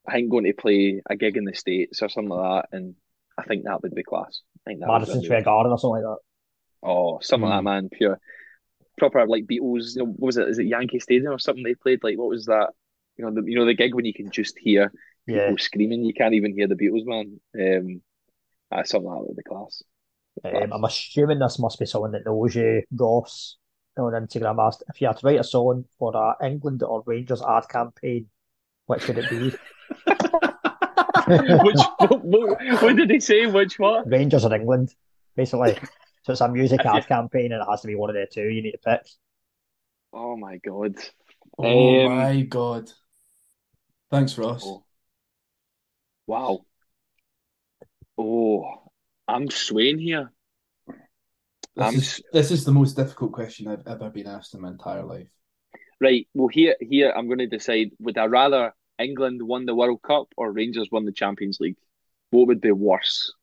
I 0.08 0.14
think 0.14 0.32
going 0.32 0.46
to 0.46 0.54
play 0.54 1.02
a 1.10 1.16
gig 1.16 1.38
in 1.38 1.46
the 1.46 1.54
States 1.54 2.02
or 2.02 2.10
something 2.10 2.30
like 2.30 2.64
that 2.72 2.78
and 2.78 2.96
I 3.38 3.44
think 3.44 3.66
that 3.66 3.82
would 3.84 3.94
be 3.94 4.04
class 4.04 4.42
I 4.66 4.70
think 4.70 4.80
that 4.80 4.88
Madison 4.88 5.24
Square 5.24 5.44
Garden 5.44 5.72
or 5.72 5.80
something 5.80 6.04
like 6.04 6.18
that. 6.18 6.18
Oh, 6.84 7.20
something 7.22 7.50
like 7.50 7.58
that, 7.58 7.64
man. 7.64 7.90
Pure, 7.90 8.20
proper 8.98 9.26
like 9.28 9.46
Beatles. 9.46 9.96
You 9.96 10.04
know, 10.04 10.06
what 10.06 10.28
was 10.28 10.38
it? 10.38 10.48
Is 10.48 10.60
it 10.60 10.68
Yankee 10.68 11.00
Stadium 11.00 11.34
or 11.34 11.40
something 11.40 11.64
they 11.64 11.76
played? 11.76 12.04
Like, 12.04 12.18
what 12.18 12.30
was 12.30 12.46
that? 12.46 12.70
You 13.18 13.26
know, 13.26 13.34
the 13.34 13.50
you 13.50 13.58
know 13.58 13.66
the 13.66 13.74
gig 13.74 13.96
when 13.96 14.06
you 14.06 14.14
can 14.14 14.30
just 14.30 14.58
hear 14.60 14.92
people 15.26 15.52
Yeah. 15.52 15.56
screaming. 15.58 16.06
You 16.06 16.14
can't 16.14 16.36
even 16.36 16.54
hear 16.54 16.68
the 16.68 16.76
Beatles, 16.76 17.06
man. 17.06 17.40
Um, 17.60 18.02
uh, 18.72 18.84
something 18.84 19.10
like 19.10 19.20
that 19.20 19.28
would 19.28 19.38
be 19.38 19.44
class. 19.44 19.84
Um, 20.44 20.72
I'm 20.74 20.84
assuming 20.84 21.40
this 21.40 21.58
must 21.58 21.80
be 21.80 21.86
someone 21.88 22.12
that 22.12 22.26
knows 22.26 22.56
you, 22.56 22.84
Ross, 22.92 23.58
on 23.98 24.14
Instagram 24.14 24.66
asked 24.66 24.84
if 24.88 25.02
you 25.02 25.08
had 25.08 25.18
to 25.18 25.26
write 25.26 25.40
a 25.40 25.44
song 25.44 25.86
for 25.98 26.16
a 26.16 26.46
England 26.46 26.84
or 26.84 27.02
Rangers 27.08 27.42
ad 27.42 27.68
campaign, 27.70 28.28
which 28.86 29.08
would 29.08 29.18
it 29.18 29.30
be? 29.30 29.56
Which 31.27 31.77
what, 31.97 32.23
what, 32.23 32.81
what 32.81 32.95
did 32.95 33.09
he 33.09 33.19
say? 33.19 33.45
Which 33.45 33.77
what? 33.80 34.09
Rangers 34.09 34.45
or 34.45 34.53
England, 34.53 34.93
basically. 35.35 35.77
So 36.23 36.34
it's 36.34 36.41
a 36.41 36.49
music 36.49 36.81
ad 36.85 37.07
campaign 37.07 37.53
and 37.53 37.61
it 37.61 37.68
has 37.69 37.80
to 37.81 37.88
be 37.88 37.95
one 37.95 38.09
of 38.09 38.15
the 38.18 38.27
two 38.30 38.49
you 38.49 38.61
need 38.61 38.73
to 38.73 38.77
pick. 38.80 39.07
Oh 40.11 40.35
my 40.35 40.57
god. 40.57 40.95
Oh 41.57 42.05
Um, 42.05 42.15
my 42.18 42.41
god. 42.41 42.91
Thanks, 44.11 44.38
Ross. 44.38 44.61
Oh. 44.65 44.84
Wow. 46.26 46.65
Oh, 48.18 48.91
I'm 49.26 49.49
swaying 49.49 49.99
here. 49.99 50.34
This 50.88 50.95
I'm 51.77 51.93
is 51.95 52.22
this 52.34 52.51
is 52.51 52.65
the 52.65 52.73
most 52.73 52.97
difficult 52.97 53.31
question 53.31 53.69
I've 53.69 53.88
ever 53.88 54.09
been 54.09 54.27
asked 54.27 54.53
in 54.53 54.59
my 54.59 54.69
entire 54.69 55.03
life. 55.03 55.30
Right. 56.01 56.27
Well, 56.34 56.49
here, 56.49 56.76
here, 56.81 57.14
I'm 57.15 57.27
going 57.27 57.39
to 57.39 57.47
decide: 57.47 57.91
would 57.99 58.18
I 58.18 58.26
rather 58.26 58.73
England 58.99 59.41
won 59.41 59.65
the 59.65 59.76
World 59.76 60.02
Cup 60.02 60.28
or 60.38 60.52
Rangers 60.52 60.90
won 60.91 61.06
the 61.06 61.11
Champions 61.11 61.60
League? 61.60 61.78
What 62.32 62.48
would 62.48 62.61
be 62.61 62.72
worse? 62.72 63.34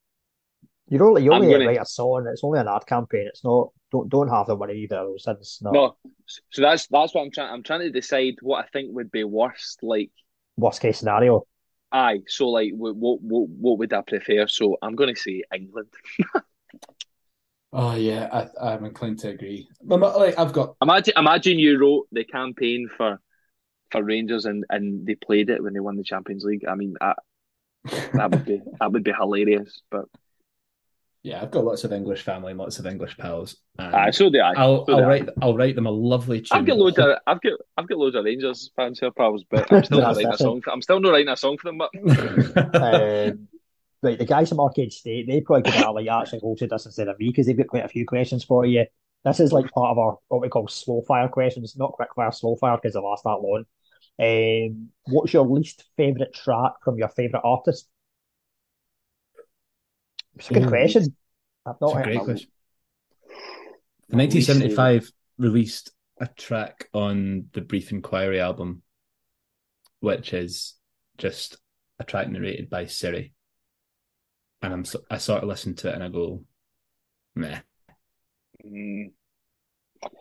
You 0.88 1.04
only 1.06 1.22
you 1.24 1.32
I'm 1.32 1.40
only 1.42 1.52
gonna- 1.52 1.66
write 1.66 1.80
a 1.80 1.86
song. 1.86 2.26
It's 2.30 2.44
only 2.44 2.60
an 2.60 2.68
ad 2.68 2.86
campaign. 2.86 3.26
It's 3.28 3.42
not. 3.44 3.70
Don't 3.90 4.08
don't 4.08 4.28
have 4.28 4.46
the 4.46 4.56
money 4.56 4.74
either. 4.82 5.06
Since 5.18 5.60
no, 5.62 5.70
No. 5.70 5.96
So 6.50 6.62
that's 6.62 6.86
that's 6.88 7.14
what 7.14 7.22
I'm 7.22 7.30
trying. 7.30 7.52
I'm 7.52 7.62
trying 7.62 7.80
to 7.80 7.90
decide 7.90 8.34
what 8.42 8.64
I 8.64 8.68
think 8.68 8.94
would 8.94 9.10
be 9.10 9.24
worst. 9.24 9.78
Like, 9.82 10.10
worst 10.56 10.80
case 10.82 10.98
scenario. 10.98 11.46
aye. 11.92 12.20
So, 12.26 12.48
like, 12.48 12.72
what 12.74 12.96
what 12.96 13.22
what, 13.22 13.48
what 13.48 13.78
would 13.78 13.92
I 13.92 14.02
prefer? 14.02 14.46
So, 14.48 14.76
I'm 14.82 14.94
going 14.96 15.14
to 15.14 15.20
say 15.20 15.42
England. 15.54 15.88
Oh 17.76 17.96
yeah, 17.96 18.28
I, 18.60 18.70
I'm 18.74 18.84
inclined 18.84 19.18
to 19.20 19.30
agree. 19.30 19.68
But 19.82 19.98
like 20.00 20.38
I've 20.38 20.52
got 20.52 20.76
Imagine, 20.80 21.14
imagine 21.16 21.58
you 21.58 21.76
wrote 21.80 22.06
the 22.12 22.24
campaign 22.24 22.88
for 22.96 23.20
for 23.94 24.02
Rangers 24.02 24.44
and 24.44 24.64
and 24.68 25.06
they 25.06 25.14
played 25.14 25.50
it 25.50 25.62
when 25.62 25.72
they 25.72 25.80
won 25.80 25.96
the 25.96 26.02
Champions 26.02 26.44
League. 26.44 26.66
I 26.68 26.74
mean, 26.74 26.96
that 27.00 27.16
that 28.12 28.30
would 28.30 28.44
be 28.44 28.60
that 28.80 28.92
would 28.92 29.04
be 29.04 29.12
hilarious. 29.12 29.82
But 29.90 30.06
yeah, 31.22 31.40
I've 31.40 31.50
got 31.50 31.64
lots 31.64 31.84
of 31.84 31.92
English 31.92 32.22
family, 32.22 32.50
and 32.50 32.58
lots 32.58 32.78
of 32.78 32.86
English 32.86 33.16
pals. 33.16 33.56
And 33.78 33.94
aye, 33.94 34.10
so 34.10 34.28
do 34.30 34.40
I. 34.40 34.52
I'll 34.56 34.84
So 34.84 34.92
I'll 34.92 35.00
do 35.00 35.06
write 35.06 35.28
I'll 35.40 35.56
write 35.56 35.76
them 35.76 35.86
a 35.86 35.90
lovely 35.90 36.40
tune. 36.40 36.58
I've 36.58 36.66
got 36.66 36.76
loads 36.76 36.98
of 36.98 37.16
I've 37.26 37.40
got 37.40 37.52
I've 37.76 37.88
got 37.88 37.98
loads 37.98 38.16
of 38.16 38.24
Rangers 38.24 38.70
fans 38.76 38.98
here, 39.00 39.12
pals, 39.12 39.44
but 39.48 39.72
I'm 39.72 39.84
still 39.84 40.00
not 40.00 40.16
writing 40.16 40.32
a 40.32 40.36
song. 40.36 40.60
For, 40.60 40.70
I'm 40.72 40.82
still 40.82 41.00
not 41.00 41.10
writing 41.10 41.28
a 41.28 41.36
song 41.36 41.56
for 41.56 41.68
them. 41.68 41.78
But 41.78 41.90
Um, 42.74 43.48
right, 44.02 44.18
the 44.18 44.26
guys 44.26 44.48
from 44.48 44.60
Arcade 44.60 44.92
State, 44.92 45.26
they 45.26 45.40
probably 45.40 45.62
could 45.62 45.80
have 45.80 45.94
like 45.94 46.08
actually 46.08 46.40
hosted 46.40 46.70
this 46.70 46.84
instead 46.84 47.08
of 47.08 47.18
me 47.18 47.28
because 47.28 47.46
they've 47.46 47.56
got 47.56 47.68
quite 47.68 47.84
a 47.84 47.88
few 47.88 48.04
questions 48.04 48.44
for 48.44 48.66
you. 48.66 48.84
This 49.24 49.40
is 49.40 49.52
like 49.52 49.70
part 49.70 49.92
of 49.92 49.98
our 49.98 50.18
what 50.28 50.42
we 50.42 50.50
call 50.50 50.68
slow 50.68 51.00
fire 51.08 51.28
questions, 51.28 51.74
not 51.76 51.92
quick 51.92 52.10
fire, 52.14 52.32
slow 52.32 52.56
fire 52.56 52.76
because 52.76 52.92
they 52.92 53.00
last 53.00 53.24
that 53.24 53.30
long. 53.30 53.64
Um, 54.18 54.90
what's 55.06 55.32
your 55.32 55.46
least 55.46 55.84
favorite 55.96 56.32
track 56.34 56.72
from 56.84 56.98
your 56.98 57.08
favorite 57.08 57.42
artist? 57.44 57.88
It's 60.38 60.48
a 60.50 60.52
good 60.52 60.66
Ooh. 60.66 60.68
question. 60.68 61.16
I've 61.66 61.80
It's 61.84 61.92
not 61.92 61.96
a 61.96 61.98
heard 61.98 62.02
great 62.02 62.24
question. 62.24 62.50
The 64.08 64.16
My 64.16 64.24
least 64.24 64.64
1975 64.64 65.10
released 65.36 65.90
a 66.18 66.26
track 66.28 66.88
on 66.94 67.50
the 67.52 67.60
Brief 67.60 67.90
Inquiry 67.90 68.40
album, 68.40 68.82
which 70.00 70.32
is 70.32 70.74
just 71.18 71.56
a 71.98 72.04
track 72.04 72.28
narrated 72.28 72.70
by 72.70 72.86
Siri. 72.86 73.34
And 74.62 74.72
I'm 74.72 74.84
so, 74.84 75.04
I 75.10 75.18
sort 75.18 75.42
of 75.42 75.48
listen 75.48 75.74
to 75.76 75.88
it 75.90 75.94
and 75.94 76.02
I 76.02 76.08
go, 76.08 76.44
meh. 77.34 77.60
Mm, 78.64 79.12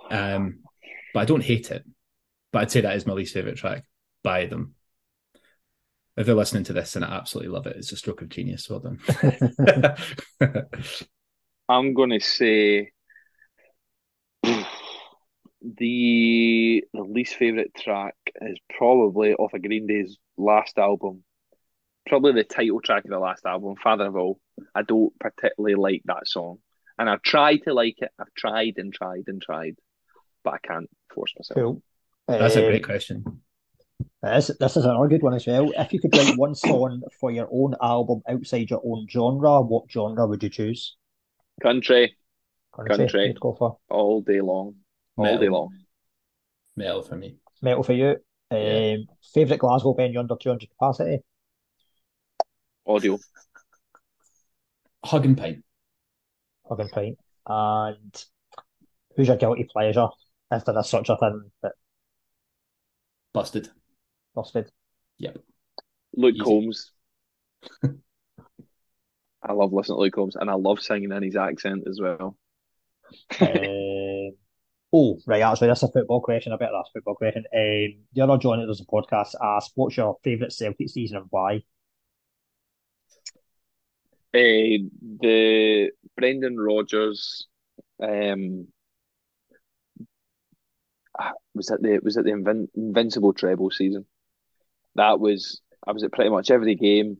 Um, 0.10 0.60
but 1.14 1.22
I 1.22 1.26
don't 1.26 1.44
hate 1.44 1.72
it. 1.72 1.84
But 2.54 2.62
I'd 2.62 2.72
say 2.72 2.82
that 2.82 2.96
is 2.96 3.06
my 3.06 3.14
least 3.14 3.34
favorite 3.34 3.58
track 3.58 3.84
by 4.24 4.46
them. 4.46 4.76
If 6.16 6.28
they're 6.28 6.36
listening 6.36 6.64
to 6.66 6.74
this 6.74 6.96
and 6.96 7.04
I 7.04 7.16
absolutely 7.16 7.52
love 7.52 7.66
it, 7.66 7.76
it's 7.76 7.92
a 7.92 7.98
stroke 7.98 8.22
of 8.22 8.30
genius. 8.30 8.70
Well 8.70 8.80
done. 8.80 9.00
I'm 11.68 11.96
gonna 11.96 12.20
say 12.20 12.92
the 14.44 16.84
the 16.94 17.02
least 17.02 17.36
favorite 17.36 17.74
track 17.74 18.16
is 18.42 18.60
probably 18.78 19.34
off 19.34 19.54
of 19.54 19.64
Green 19.64 19.88
Day's 19.88 20.18
last 20.38 20.78
album. 20.78 21.24
Probably 22.06 22.34
the 22.34 22.44
title 22.44 22.82
track 22.82 23.06
of 23.06 23.10
the 23.10 23.18
last 23.18 23.46
album, 23.48 23.76
Father 23.82 24.06
of 24.06 24.16
All. 24.16 24.40
I 24.76 24.84
don't 24.84 25.18
particularly 25.20 25.76
like 25.76 26.04
that 26.06 26.28
song. 26.28 26.60
And 27.00 27.10
I've 27.10 27.24
tried 27.24 27.64
to 27.64 27.74
like 27.74 27.96
it. 28.00 28.12
I've 28.20 28.34
tried 28.38 28.76
and 28.78 28.94
tried 28.94 29.24
and 29.28 29.42
tried, 29.42 29.78
but 30.44 30.54
I 30.54 30.58
can't 30.60 30.90
force 31.12 31.34
myself. 31.36 31.58
Cool. 31.58 31.82
That's 32.28 32.56
a 32.56 32.64
Um, 32.64 32.70
great 32.72 32.84
question. 32.86 33.42
This, 34.22 34.52
this 34.60 34.78
is 34.78 34.86
another 34.86 35.08
good 35.08 35.22
one 35.22 35.34
as 35.34 35.46
well. 35.46 35.72
If 35.78 35.92
you 35.94 36.00
could 36.00 36.16
write 36.16 36.38
one 36.38 36.56
song 36.56 37.02
for 37.20 37.30
your 37.32 37.50
own 37.52 37.76
album 37.82 38.22
outside 38.28 38.70
your 38.70 38.82
own 38.86 39.06
genre, 39.10 39.62
what 39.62 39.92
genre 39.92 40.26
would 40.28 40.42
you 40.42 40.50
choose? 40.50 40.96
Country 41.62 42.16
Country. 42.74 43.28
You'd 43.28 43.40
go 43.40 43.54
for 43.54 43.78
all 43.90 44.22
day 44.22 44.42
long. 44.42 44.76
All 45.18 45.38
day 45.38 45.50
long. 45.50 45.78
Metal 46.76 47.04
for 47.04 47.16
me. 47.18 47.36
metal 47.62 47.84
for 47.84 47.94
you. 47.94 48.18
Um, 48.50 48.58
Yeah. 48.58 48.98
favorite 49.34 49.60
Glasgow 49.60 49.94
venue 49.94 50.20
under 50.20 50.36
200 50.36 50.70
capacity? 50.70 51.24
Audio. 52.88 53.20
Hug 55.04 55.26
and 55.26 55.38
Pint. 55.38 55.64
Hug 56.68 56.80
and 56.80 56.90
Pint. 56.92 57.20
And 57.46 58.26
who's 59.16 59.28
your 59.28 59.38
guilty 59.38 59.66
pleasure? 59.66 60.08
If 60.52 60.66
there 60.66 60.80
is 60.80 60.90
such 60.90 61.10
a 61.10 61.18
thing 61.18 61.52
that 61.62 61.74
Busted. 63.34 63.70
busted. 64.36 64.72
Yep. 65.18 65.38
Luke 66.16 66.36
Easy. 66.36 66.44
Combs. 66.44 66.92
I 69.44 69.52
love 69.52 69.74
listening 69.74 69.98
to 69.98 70.02
Luke 70.02 70.14
Combs 70.14 70.36
and 70.36 70.50
I 70.50 70.54
love 70.54 70.80
singing 70.80 71.12
in 71.12 71.24
his 71.24 71.36
accent 71.36 71.84
as 71.90 72.00
well. 72.00 72.38
um, 73.42 73.50
oh, 74.94 75.20
right. 75.26 75.42
Actually, 75.42 75.68
that's 75.68 75.84
a 75.84 75.92
football 75.92 76.22
question. 76.22 76.54
I 76.54 76.58
bet 76.58 76.70
that's 76.72 76.90
a 76.90 76.94
football 76.94 77.16
question. 77.16 77.44
Um, 77.54 78.04
the 78.14 78.22
other 78.22 78.38
John 78.38 78.60
that 78.60 78.68
does 78.68 78.82
a 78.82 78.86
podcast 78.86 79.36
asked, 79.42 79.72
"What's 79.76 79.98
your 79.98 80.18
favourite 80.24 80.54
Celtic 80.54 80.90
season 80.90 81.18
and 81.18 81.28
why?" 81.30 81.64
Uh, 84.36 84.90
the 85.20 85.92
Brendan 86.18 86.58
Rodgers, 86.58 87.48
um, 88.02 88.68
was 91.54 91.70
it 91.70 91.82
the 91.82 92.00
was 92.04 92.18
it 92.18 92.26
the 92.26 92.32
Invin 92.32 92.68
Invincible 92.76 93.34
treble 93.34 93.70
season? 93.72 94.06
That 94.96 95.20
was 95.20 95.62
I 95.86 95.92
was 95.92 96.04
at 96.04 96.12
pretty 96.12 96.30
much 96.30 96.52
every 96.52 96.76
game. 96.76 97.18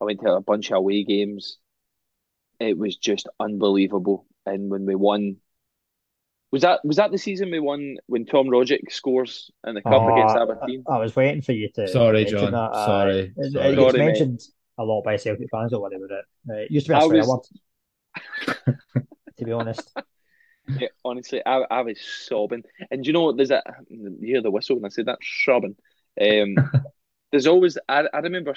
I 0.00 0.04
went 0.04 0.20
to 0.20 0.32
a 0.32 0.40
bunch 0.40 0.70
of 0.70 0.78
away 0.78 1.04
games. 1.04 1.58
It 2.60 2.76
was 2.78 2.96
just 2.96 3.28
unbelievable. 3.40 4.26
And 4.46 4.70
when 4.70 4.84
we 4.86 4.94
won, 4.94 5.36
was 6.50 6.62
that 6.62 6.80
was 6.84 6.96
that 6.96 7.10
the 7.12 7.18
season 7.18 7.50
we 7.50 7.60
won 7.60 7.96
when 8.06 8.26
Tom 8.26 8.46
Rogic 8.48 8.90
scores 8.90 9.50
in 9.66 9.74
the 9.74 9.82
cup 9.82 10.02
Oh, 10.02 10.12
against 10.14 10.36
I, 10.36 10.42
Aberdeen? 10.42 10.84
I 10.88 10.98
was 10.98 11.14
waiting 11.16 11.42
for 11.42 11.52
you 11.52 11.68
to 11.76 11.88
Sorry, 11.88 12.24
John. 12.24 12.52
that. 12.52 12.70
aye. 12.72 12.86
Sorry. 12.86 13.18
It, 13.18 13.32
it 13.36 13.52
Sorry. 13.52 13.74
gets 13.76 13.80
Sorry, 13.80 13.98
mate. 13.98 14.04
mentioned 14.06 14.40
a 14.78 14.84
lot 14.84 15.02
by 15.02 15.16
Celtic 15.16 15.48
fans. 15.50 15.70
Don't 15.70 15.80
worry 15.82 15.96
about 15.96 16.10
it. 16.10 16.24
Uh, 16.50 16.54
it 16.64 16.70
used 16.70 16.86
to 16.86 16.92
be 16.92 16.98
a 16.98 17.02
swear 17.02 17.18
was- 17.18 17.52
word, 18.66 18.76
to 19.38 19.44
be 19.44 19.52
honest. 19.52 19.92
Yeah, 20.66 20.88
honestly, 21.04 21.42
I, 21.44 21.64
I 21.70 21.82
was 21.82 21.98
sobbing. 22.00 22.62
And 22.90 23.06
you 23.06 23.12
know, 23.12 23.32
there's 23.32 23.50
a 23.50 23.62
you 23.88 24.16
hear 24.22 24.42
the 24.42 24.50
whistle 24.50 24.76
when 24.76 24.84
I 24.86 24.88
said 24.88 25.06
that, 25.06 25.18
sobbing. 25.22 25.76
Um, 26.20 26.54
there's 27.30 27.46
always 27.46 27.78
I, 27.88 28.04
I 28.12 28.18
remember 28.20 28.54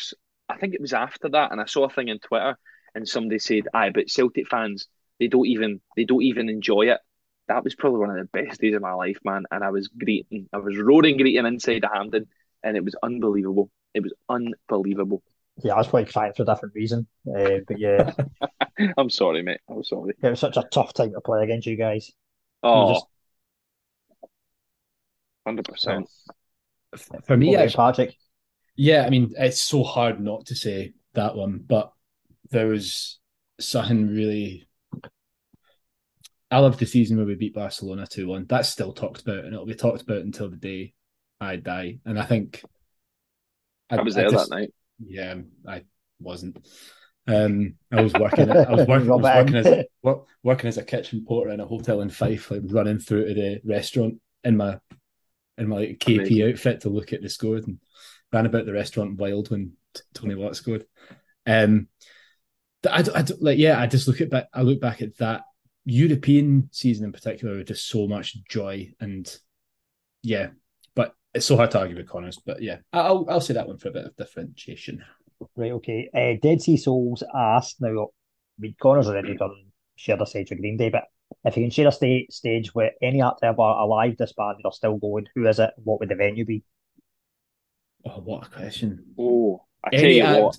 I 0.49 0.57
think 0.57 0.73
it 0.73 0.81
was 0.81 0.93
after 0.93 1.29
that, 1.29 1.51
and 1.51 1.59
I 1.61 1.65
saw 1.65 1.85
a 1.85 1.89
thing 1.89 2.09
on 2.09 2.19
Twitter, 2.19 2.57
and 2.93 3.07
somebody 3.07 3.39
said, 3.39 3.67
"Aye, 3.73 3.91
but 3.91 4.09
Celtic 4.09 4.47
fans 4.47 4.87
they 5.19 5.27
don't 5.27 5.47
even 5.47 5.81
they 5.95 6.05
don't 6.05 6.23
even 6.23 6.49
enjoy 6.49 6.83
it." 6.91 6.99
That 7.47 7.63
was 7.63 7.75
probably 7.75 7.99
one 7.99 8.09
of 8.11 8.17
the 8.17 8.25
best 8.43 8.61
days 8.61 8.75
of 8.75 8.81
my 8.81 8.93
life, 8.93 9.17
man. 9.23 9.43
And 9.51 9.63
I 9.63 9.69
was 9.69 9.87
greeting, 9.89 10.49
I 10.53 10.57
was 10.57 10.77
roaring, 10.77 11.17
greeting 11.17 11.45
inside 11.45 11.83
the 11.83 11.89
Hampden, 11.93 12.27
and 12.63 12.77
it 12.77 12.83
was 12.83 12.95
unbelievable. 13.03 13.69
It 13.93 14.03
was 14.03 14.13
unbelievable. 14.29 15.23
Yeah, 15.63 15.73
I 15.73 15.77
was 15.77 15.87
probably 15.87 16.11
crying 16.11 16.33
for 16.35 16.43
a 16.43 16.45
different 16.45 16.75
reason. 16.75 17.07
Uh, 17.27 17.59
but 17.67 17.79
yeah, 17.79 18.11
I'm 18.97 19.09
sorry, 19.09 19.41
mate. 19.41 19.61
I'm 19.69 19.83
sorry. 19.83 20.13
it 20.21 20.29
was 20.29 20.39
such 20.39 20.57
a 20.57 20.63
tough 20.71 20.93
time 20.93 21.13
to 21.13 21.21
play 21.21 21.43
against 21.43 21.65
you 21.67 21.77
guys. 21.77 22.11
Oh, 22.61 22.93
just- 22.93 23.05
100%. 25.47 26.05
For 27.25 27.37
me, 27.37 27.49
Okay, 27.55 27.63
actually, 27.63 27.75
Patrick. 27.75 28.15
yeah, 28.75 29.03
I 29.05 29.09
mean, 29.09 29.33
it's 29.37 29.61
so 29.61 29.83
hard 29.83 30.19
not 30.19 30.47
to 30.47 30.55
say 30.55 30.93
that 31.13 31.35
one, 31.35 31.63
but 31.65 31.91
there 32.49 32.67
was 32.67 33.19
something 33.59 34.07
really. 34.07 34.67
I 36.51 36.59
love 36.59 36.77
the 36.77 36.85
season 36.85 37.17
where 37.17 37.25
we 37.25 37.35
beat 37.35 37.53
Barcelona 37.53 38.07
2 38.07 38.27
1. 38.27 38.45
That's 38.47 38.69
still 38.69 38.93
talked 38.93 39.21
about, 39.21 39.43
and 39.45 39.53
it'll 39.53 39.65
be 39.65 39.75
talked 39.75 40.01
about 40.03 40.19
until 40.21 40.49
the 40.49 40.55
day 40.55 40.93
I 41.39 41.57
die. 41.57 41.99
And 42.05 42.17
I 42.19 42.25
think. 42.25 42.63
I 43.89 44.01
was 44.01 44.15
there 44.15 44.29
just- 44.29 44.49
that 44.49 44.55
night. 44.55 44.73
Yeah, 44.99 45.35
I 45.67 45.83
wasn't. 46.19 46.65
Um, 47.27 47.75
I 47.91 48.01
was 48.01 48.13
working. 48.13 48.51
I 48.51 48.71
was 48.71 48.87
working. 48.87 49.11
I 49.11 49.15
was 49.15 49.23
working 49.23 49.55
as 49.55 49.65
a, 49.65 49.85
working 50.43 50.67
as 50.67 50.77
a 50.77 50.83
kitchen 50.83 51.25
porter 51.27 51.51
in 51.51 51.59
a 51.59 51.65
hotel 51.65 52.01
in 52.01 52.09
Fife, 52.09 52.51
like 52.51 52.61
running 52.65 52.99
through 52.99 53.27
to 53.27 53.33
the 53.33 53.61
restaurant 53.65 54.15
in 54.43 54.57
my 54.57 54.79
in 55.57 55.67
my 55.67 55.77
like, 55.77 55.99
KP 55.99 56.15
Amazing. 56.17 56.49
outfit 56.49 56.81
to 56.81 56.89
look 56.89 57.13
at 57.13 57.21
the 57.21 57.29
scores 57.29 57.65
and 57.65 57.79
ran 58.31 58.45
about 58.45 58.65
the 58.65 58.73
restaurant 58.73 59.17
wild 59.17 59.49
when 59.49 59.73
Tony 60.13 60.35
Watt 60.35 60.55
scored. 60.55 60.85
Um, 61.47 61.87
I, 62.87 63.01
I, 63.01 63.19
I, 63.19 63.25
like 63.39 63.57
yeah, 63.57 63.79
I 63.79 63.87
just 63.87 64.07
look 64.07 64.21
at 64.21 64.29
back. 64.29 64.47
I 64.53 64.61
look 64.61 64.79
back 64.79 65.01
at 65.01 65.17
that 65.17 65.41
European 65.85 66.69
season 66.71 67.05
in 67.05 67.11
particular 67.11 67.57
with 67.57 67.67
just 67.67 67.87
so 67.87 68.07
much 68.07 68.37
joy 68.45 68.91
and 68.99 69.35
yeah, 70.21 70.49
it's 71.35 71.45
so 71.45 71.57
hard 71.57 71.69
to 71.71 71.79
argue 71.79 71.97
with 71.97 72.07
Connors. 72.07 72.39
But 72.43 72.61
yeah, 72.61 72.77
I'll 72.93 73.25
I'll 73.29 73.41
say 73.41 73.53
that 73.53 73.67
one 73.67 73.77
for 73.77 73.89
a 73.89 73.91
bit 73.91 74.05
of 74.05 74.15
differentiation. 74.15 75.03
Right. 75.55 75.73
Okay. 75.73 76.09
Uh, 76.13 76.39
Dead 76.41 76.61
Sea 76.61 76.77
Souls 76.77 77.23
asked 77.35 77.81
now. 77.81 78.03
I 78.03 78.59
mean, 78.59 78.75
Connors 78.81 79.07
already 79.07 79.35
done 79.35 79.65
shared 79.97 80.21
a 80.21 80.25
stage 80.25 80.49
with 80.49 80.59
Green 80.59 80.77
Day, 80.77 80.89
but 80.89 81.03
if 81.43 81.57
you 81.57 81.63
can 81.63 81.71
share 81.71 81.87
a 81.87 81.91
sta- 81.91 82.27
stage 82.29 82.73
with 82.73 82.93
any 83.01 83.21
act 83.21 83.39
ever 83.43 83.61
alive 83.61 84.17
disbanded 84.17 84.65
or 84.65 84.71
still 84.71 84.97
going, 84.97 85.27
who 85.35 85.47
is 85.47 85.59
it? 85.59 85.71
What 85.83 85.99
would 85.99 86.09
the 86.09 86.15
venue 86.15 86.45
be? 86.45 86.63
Oh, 88.05 88.21
what 88.21 88.47
a 88.47 88.49
question! 88.49 89.03
Oh, 89.19 89.61
I 89.83 89.89
tell 89.89 89.99
any 89.99 90.17
you 90.17 90.23
act, 90.23 90.41
what. 90.41 90.57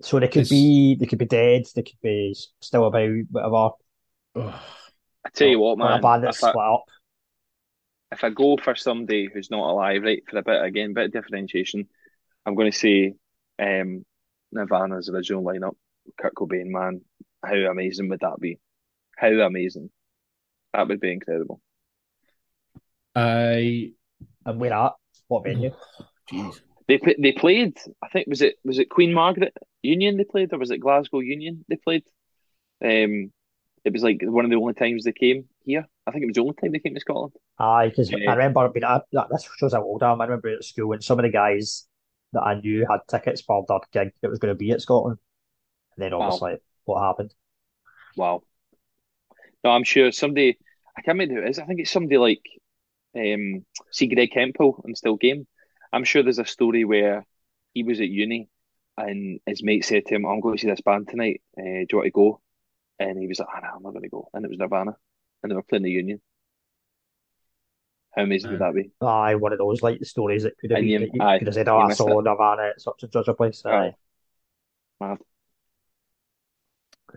So 0.00 0.20
they 0.20 0.28
could 0.28 0.42
it's... 0.42 0.50
be 0.50 0.94
they 0.94 1.06
could 1.06 1.18
be 1.18 1.24
dead. 1.24 1.64
They 1.74 1.82
could 1.82 2.00
be 2.02 2.36
still 2.60 2.86
about 2.86 3.10
whatever. 3.30 3.70
Oh. 4.36 4.62
I 5.26 5.30
tell 5.30 5.48
you 5.48 5.58
what, 5.58 5.78
man. 5.78 5.98
a 5.98 6.02
band 6.02 6.24
that's 6.24 6.36
split 6.36 6.54
up. 6.54 6.84
If 8.12 8.22
I 8.22 8.30
go 8.30 8.56
for 8.56 8.74
somebody 8.74 9.28
who's 9.32 9.50
not 9.50 9.68
alive, 9.68 10.02
right, 10.02 10.22
for 10.28 10.38
a 10.38 10.42
bit 10.42 10.62
again, 10.62 10.94
bit 10.94 11.06
of 11.06 11.12
differentiation, 11.12 11.88
I'm 12.46 12.54
going 12.54 12.70
to 12.70 12.78
say 12.78 13.14
um, 13.58 14.04
Nirvana's 14.52 15.08
original 15.08 15.42
lineup. 15.42 15.74
Kurt 16.18 16.34
Cobain, 16.34 16.66
man, 16.66 17.00
how 17.44 17.54
amazing 17.54 18.08
would 18.08 18.20
that 18.20 18.38
be? 18.38 18.58
How 19.16 19.28
amazing! 19.28 19.90
That 20.72 20.88
would 20.88 21.00
be 21.00 21.12
incredible. 21.12 21.60
I 23.14 23.92
and 24.44 24.60
where 24.60 24.72
at? 24.72 24.92
What 25.28 25.44
venue? 25.44 25.70
Jeez. 26.30 26.60
They 26.86 27.00
they 27.18 27.32
played. 27.32 27.78
I 28.02 28.08
think 28.08 28.26
was 28.26 28.42
it 28.42 28.56
was 28.64 28.78
it 28.78 28.90
Queen 28.90 29.14
Margaret 29.14 29.56
Union 29.82 30.16
they 30.16 30.24
played, 30.24 30.52
or 30.52 30.58
was 30.58 30.70
it 30.70 30.78
Glasgow 30.78 31.20
Union 31.20 31.64
they 31.68 31.76
played? 31.76 32.04
Um, 32.84 33.32
it 33.84 33.92
was 33.92 34.02
like 34.02 34.20
one 34.22 34.44
of 34.44 34.50
the 34.50 34.56
only 34.56 34.74
times 34.74 35.04
they 35.04 35.12
came 35.12 35.46
here. 35.64 35.86
I 36.06 36.10
think 36.10 36.24
it 36.24 36.26
was 36.26 36.34
the 36.34 36.42
only 36.42 36.54
time 36.54 36.72
they 36.72 36.78
came 36.78 36.94
to 36.94 37.00
Scotland. 37.00 37.32
Aye, 37.58 37.88
because 37.88 38.12
I 38.12 38.32
remember 38.32 38.68
being 38.68 38.84
I, 38.84 39.00
this 39.10 39.48
shows 39.58 39.72
how 39.72 39.82
old 39.82 40.02
I 40.02 40.12
am. 40.12 40.20
I 40.20 40.24
remember 40.24 40.50
at 40.50 40.64
school 40.64 40.88
when 40.88 41.00
some 41.00 41.18
of 41.18 41.24
the 41.24 41.30
guys 41.30 41.86
that 42.32 42.42
I 42.42 42.60
knew 42.60 42.86
had 42.88 43.00
tickets 43.08 43.40
for 43.40 43.64
their 43.66 43.78
gig 43.92 44.12
that 44.20 44.30
was 44.30 44.38
going 44.38 44.52
to 44.52 44.58
be 44.58 44.70
at 44.72 44.82
Scotland, 44.82 45.18
and 45.96 46.04
then 46.04 46.12
obviously 46.12 46.52
wow. 46.52 46.58
what 46.84 47.02
happened. 47.02 47.34
Wow. 48.16 48.42
No, 49.62 49.70
I'm 49.70 49.84
sure 49.84 50.12
somebody. 50.12 50.58
I 50.96 51.02
can't 51.02 51.18
remember 51.18 51.40
who 51.40 51.46
it 51.46 51.50
is. 51.50 51.58
I 51.58 51.64
think 51.64 51.80
it's 51.80 51.90
somebody 51.90 52.18
like 52.18 52.42
um, 53.16 53.64
see 53.90 54.06
Greg 54.06 54.32
Hemphill 54.32 54.82
and 54.84 54.96
Still 54.96 55.16
Game. 55.16 55.46
I'm 55.92 56.04
sure 56.04 56.22
there's 56.22 56.38
a 56.38 56.44
story 56.44 56.84
where 56.84 57.24
he 57.72 57.82
was 57.82 58.00
at 58.00 58.08
uni 58.08 58.48
and 58.96 59.40
his 59.46 59.62
mate 59.62 59.84
said 59.84 60.04
to 60.06 60.14
him, 60.14 60.26
"I'm 60.26 60.40
going 60.40 60.56
to 60.56 60.60
see 60.60 60.68
this 60.68 60.82
band 60.82 61.08
tonight. 61.08 61.40
Uh, 61.58 61.62
do 61.62 61.86
you 61.90 61.98
want 61.98 62.06
to 62.06 62.10
go?" 62.10 62.40
And 62.98 63.18
he 63.18 63.26
was 63.26 63.38
like, 63.38 63.48
oh, 63.54 63.60
no, 63.60 63.68
I'm 63.76 63.82
not 63.82 63.90
going 63.90 64.02
to 64.02 64.08
go. 64.08 64.28
And 64.32 64.44
it 64.44 64.48
was 64.48 64.58
Nirvana. 64.58 64.96
And 65.44 65.50
they 65.50 65.56
were 65.56 65.62
playing 65.62 65.82
the 65.82 65.90
Union. 65.90 66.22
How 68.16 68.22
amazing 68.22 68.52
would 68.52 68.60
that 68.60 68.74
be? 68.74 68.92
Aye, 69.02 69.34
one 69.34 69.52
of 69.52 69.58
those 69.58 69.82
like 69.82 70.02
stories 70.06 70.44
that 70.44 70.56
could 70.56 70.70
have 70.70 70.80
been. 70.80 70.88
You, 70.88 70.98
you 71.12 71.20
could 71.20 71.46
have 71.46 71.52
said, 71.54 71.68
"Oh, 71.68 71.80
I 71.80 71.92
saw 71.92 72.18
Nirvana 72.18 72.70
at 72.70 72.80
such 72.80 73.02
and 73.02 73.12
such 73.12 73.28
a 73.28 73.34
place." 73.34 73.62
Aye. 73.66 73.94
Mad. 75.00 75.18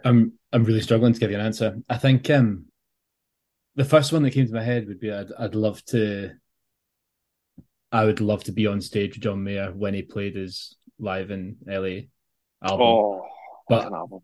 I'm 0.03 0.33
I'm 0.51 0.65
really 0.65 0.81
struggling 0.81 1.13
to 1.13 1.19
give 1.21 1.31
you 1.31 1.37
an 1.37 1.45
answer. 1.45 1.77
I 1.87 1.97
think 1.97 2.29
um, 2.29 2.65
the 3.75 3.85
first 3.85 4.11
one 4.11 4.23
that 4.23 4.31
came 4.31 4.45
to 4.45 4.53
my 4.53 4.63
head 4.63 4.89
would 4.89 4.99
be 4.99 5.09
I'd 5.09 5.31
I'd 5.39 5.55
love 5.55 5.81
to. 5.85 6.31
I 7.93 8.03
would 8.03 8.19
love 8.19 8.43
to 8.43 8.51
be 8.51 8.67
on 8.67 8.81
stage 8.81 9.15
with 9.15 9.23
John 9.23 9.41
Mayer 9.41 9.71
when 9.71 9.93
he 9.93 10.01
played 10.01 10.35
his 10.35 10.75
live 10.99 11.31
in 11.31 11.55
LA 11.65 12.09
album. 12.61 12.87
Oh, 12.87 13.25
but 13.69 13.85
album 13.85 14.21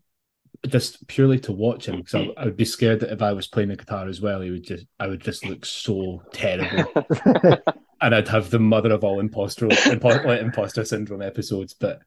just 0.68 1.06
purely 1.08 1.40
to 1.40 1.52
watch 1.52 1.88
him 1.88 1.98
because 1.98 2.16
I, 2.16 2.42
I, 2.42 2.46
would 2.46 2.58
be 2.58 2.66
scared 2.66 3.02
that 3.02 3.12
if 3.12 3.22
I 3.22 3.34
was 3.34 3.48
playing 3.48 3.70
the 3.70 3.76
guitar 3.76 4.08
as 4.08 4.22
well, 4.22 4.42
he 4.42 4.50
would 4.50 4.64
just 4.64 4.86
I 5.00 5.08
would 5.08 5.22
just 5.22 5.46
look 5.46 5.66
so 5.66 6.24
terrible, 6.32 6.92
and 8.02 8.16
I'd 8.16 8.28
have 8.30 8.50
the 8.50 8.60
mother 8.60 8.92
of 8.92 9.04
all 9.04 9.20
imposter 9.20 9.68
impo- 9.68 10.42
imposter 10.42 10.86
syndrome 10.86 11.22
episodes. 11.22 11.74
But 11.74 12.00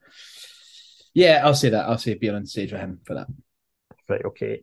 yeah, 1.13 1.41
I'll 1.43 1.53
say 1.53 1.69
that. 1.69 1.87
I'll 1.87 1.97
say 1.97 2.15
being 2.15 2.35
on 2.35 2.45
stage 2.45 2.71
with 2.71 2.81
him 2.81 2.99
for 3.05 3.15
that. 3.15 3.27
Right. 4.09 4.25
Okay. 4.25 4.61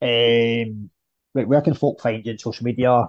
Um. 0.00 0.90
Right, 1.34 1.48
where 1.48 1.62
can 1.62 1.74
folk 1.74 2.00
find 2.00 2.24
you 2.24 2.32
on 2.32 2.38
social 2.38 2.64
media? 2.64 3.06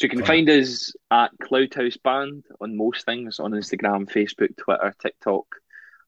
So 0.00 0.06
you 0.06 0.08
can 0.08 0.24
find 0.24 0.50
us 0.50 0.92
at 1.12 1.30
Cloudhouse 1.40 2.02
Band 2.02 2.44
on 2.60 2.76
most 2.76 3.06
things 3.06 3.38
on 3.38 3.52
Instagram, 3.52 4.10
Facebook, 4.10 4.56
Twitter, 4.56 4.92
TikTok 5.00 5.44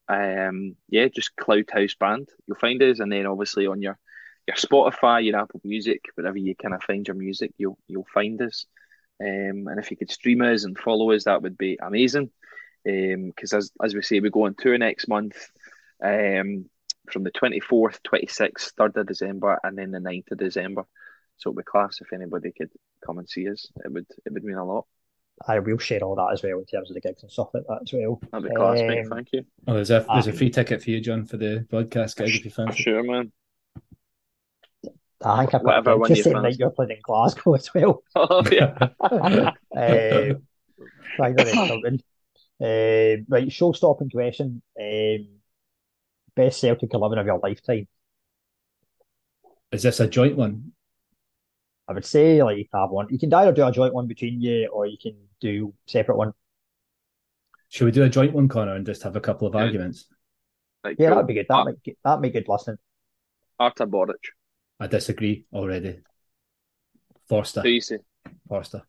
um, 0.08 0.76
yeah, 0.88 1.08
just 1.08 1.36
Cloudhouse 1.36 1.98
Band. 1.98 2.28
You'll 2.46 2.56
find 2.58 2.82
us, 2.82 3.00
and 3.00 3.10
then 3.10 3.26
obviously 3.26 3.66
on 3.66 3.82
your 3.82 3.98
your 4.46 4.56
Spotify, 4.56 5.24
your 5.24 5.38
Apple 5.40 5.60
Music, 5.64 6.04
wherever 6.14 6.36
you 6.36 6.54
kind 6.54 6.74
of 6.74 6.82
find 6.82 7.06
your 7.06 7.16
music, 7.16 7.52
you'll 7.58 7.78
you'll 7.88 8.06
find 8.12 8.40
us. 8.42 8.66
Um, 9.20 9.68
and 9.68 9.78
if 9.78 9.90
you 9.90 9.96
could 9.96 10.10
stream 10.10 10.42
us 10.42 10.64
and 10.64 10.78
follow 10.78 11.12
us, 11.12 11.24
that 11.24 11.42
would 11.42 11.56
be 11.56 11.78
amazing. 11.80 12.30
Um 12.86 13.26
because 13.34 13.52
um, 13.52 13.58
as 13.58 13.72
as 13.82 13.94
we 13.94 14.02
say, 14.02 14.20
we 14.20 14.30
go 14.30 14.44
on 14.44 14.54
tour 14.54 14.76
next 14.78 15.08
month. 15.08 15.36
Um, 16.02 16.66
from 17.10 17.22
the 17.22 17.30
24th, 17.30 18.00
26th, 18.02 18.72
3rd 18.78 18.96
of 18.96 19.06
December, 19.06 19.58
and 19.62 19.76
then 19.76 19.90
the 19.90 19.98
9th 19.98 20.32
of 20.32 20.38
December. 20.38 20.84
So 21.36 21.50
it'd 21.50 21.58
be 21.58 21.62
class 21.62 22.00
if 22.00 22.12
anybody 22.12 22.52
could 22.52 22.70
come 23.04 23.18
and 23.18 23.28
see 23.28 23.48
us. 23.50 23.68
It 23.84 23.92
would 23.92 24.06
it 24.24 24.32
would 24.32 24.44
mean 24.44 24.56
a 24.56 24.64
lot. 24.64 24.86
I 25.46 25.58
will 25.58 25.78
share 25.78 26.00
all 26.00 26.14
that 26.16 26.30
as 26.32 26.42
well 26.42 26.58
in 26.58 26.64
terms 26.64 26.90
of 26.90 26.94
the 26.94 27.00
gigs 27.00 27.22
and 27.22 27.30
stuff 27.30 27.48
like 27.54 27.64
that 27.68 27.80
as 27.82 27.92
well. 27.92 28.20
That'd 28.30 28.48
be 28.48 28.54
class, 28.54 28.80
um, 28.80 28.86
mate. 28.86 29.06
Thank 29.08 29.28
you. 29.32 29.44
Oh, 29.66 29.74
there's 29.74 29.90
a 29.90 30.06
there's 30.08 30.28
a 30.28 30.32
free 30.32 30.50
ticket 30.50 30.82
for 30.82 30.90
you, 30.90 31.00
John, 31.00 31.24
for 31.24 31.36
the 31.36 31.66
broadcast 31.68 32.16
gig 32.16 32.28
if 32.28 32.44
you 32.44 32.50
fancy. 32.50 32.82
Sure, 32.82 33.02
man. 33.02 33.32
I 35.24 35.38
think 35.40 35.54
I've 35.54 35.64
got 35.64 35.84
Whatever, 35.84 36.08
just 36.08 36.24
saying 36.24 36.42
that 36.42 36.58
you're 36.58 36.70
playing 36.70 36.92
in 36.92 36.98
Glasgow 37.02 37.54
as 37.54 37.72
well. 37.74 38.02
Oh 38.14 38.42
yeah. 38.50 38.90
uh, 39.00 40.34
right, 41.18 42.02
uh, 42.60 43.16
right, 43.28 43.52
show 43.52 43.72
stopping 43.72 44.10
question. 44.10 44.62
Um, 44.80 45.28
best 46.36 46.60
Celtic 46.60 46.92
eleven 46.92 47.18
of 47.18 47.26
your 47.26 47.40
lifetime. 47.42 47.88
Is 49.72 49.82
this 49.82 50.00
a 50.00 50.06
joint 50.06 50.36
one? 50.36 50.73
I 51.86 51.92
would 51.92 52.04
say 52.04 52.42
like 52.42 52.58
you 52.58 52.64
have 52.72 52.90
one. 52.90 53.08
You 53.10 53.18
can 53.18 53.32
either 53.32 53.52
do 53.52 53.66
a 53.66 53.72
joint 53.72 53.94
one 53.94 54.06
between 54.06 54.40
you, 54.40 54.68
or 54.68 54.86
you 54.86 54.96
can 55.00 55.16
do 55.40 55.74
separate 55.86 56.16
one. 56.16 56.32
Should 57.68 57.86
we 57.86 57.90
do 57.90 58.04
a 58.04 58.08
joint 58.08 58.32
one, 58.32 58.48
Connor, 58.48 58.74
and 58.74 58.86
just 58.86 59.02
have 59.02 59.16
a 59.16 59.20
couple 59.20 59.48
of 59.48 59.54
yeah. 59.54 59.62
arguments? 59.62 60.06
Like, 60.82 60.96
yeah, 60.98 61.10
that'd 61.10 61.26
be 61.26 61.34
good. 61.34 61.46
That 61.48 61.54
uh, 61.54 61.64
might 61.64 61.96
that 62.04 62.20
might 62.20 62.32
good 62.32 62.48
listening. 62.48 62.78
Artur 63.58 63.86
Boruc. 63.86 64.14
I 64.80 64.86
disagree 64.86 65.46
already. 65.52 66.00
Forster. 67.28 67.62
Who 67.62 67.68
you 67.68 67.80
say? 67.80 67.98
Forster. 68.48 68.82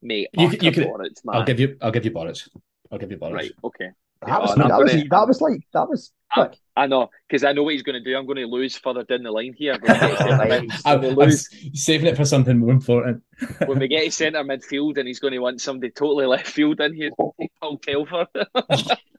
Mate, 0.00 0.28
you, 0.32 0.48
you 0.60 0.72
can. 0.72 0.92
I'll 1.28 1.44
give 1.44 1.58
you. 1.58 1.76
I'll 1.80 1.90
give 1.90 2.04
you 2.04 2.12
Boruc. 2.12 2.48
I'll 2.90 2.98
give 2.98 3.10
you 3.10 3.18
Boruc. 3.18 3.34
Right. 3.34 3.52
Okay. 3.64 3.90
That 4.26 4.42
was, 4.42 4.54
that, 4.56 4.68
was, 4.68 4.92
that 5.10 5.28
was 5.28 5.40
like 5.40 5.60
that 5.72 5.88
was 5.88 6.12
I, 6.30 6.50
I, 6.76 6.86
know 6.88 7.08
because 7.28 7.44
I 7.44 7.52
know 7.52 7.62
what 7.62 7.74
he's 7.74 7.84
going 7.84 8.02
to 8.02 8.04
do. 8.04 8.16
I'm 8.16 8.26
going 8.26 8.38
to 8.38 8.46
lose 8.46 8.76
further 8.76 9.04
down 9.04 9.22
the 9.22 9.30
line 9.30 9.54
here. 9.56 9.78
I'm, 10.84 11.20
I'm 11.20 11.30
saving 11.30 12.08
it 12.08 12.16
for 12.16 12.24
something 12.24 12.58
more 12.58 12.70
important. 12.70 13.22
when 13.66 13.78
we 13.78 13.86
get 13.86 14.04
to 14.04 14.10
centre 14.10 14.42
midfield, 14.42 14.98
and 14.98 15.06
he's 15.06 15.20
going 15.20 15.32
to 15.32 15.38
want 15.38 15.60
somebody 15.60 15.92
totally 15.92 16.26
left 16.26 16.48
field 16.48 16.80
in 16.80 16.94
here, 16.94 17.10
Paul 17.16 17.78
Telfer. 17.78 18.26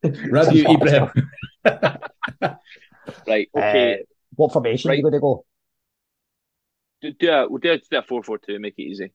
Rabiu 0.03 0.75
Ibrahim. 0.75 1.29
right. 3.27 3.49
Okay. 3.55 3.93
Uh, 3.93 3.97
what 4.35 4.51
formation 4.51 4.89
right. 4.89 4.95
are 4.95 4.97
you 4.97 5.03
going 5.03 5.13
to 5.13 5.19
go? 5.19 5.45
Do, 7.01 7.13
do 7.13 7.31
a, 7.31 7.49
we'll 7.49 7.59
do 7.59 7.71
a, 7.71 7.77
do 7.77 7.97
a 7.97 8.01
four 8.03 8.21
four 8.21 8.37
two. 8.37 8.59
Make 8.59 8.75
it 8.77 8.83
easy. 8.83 9.13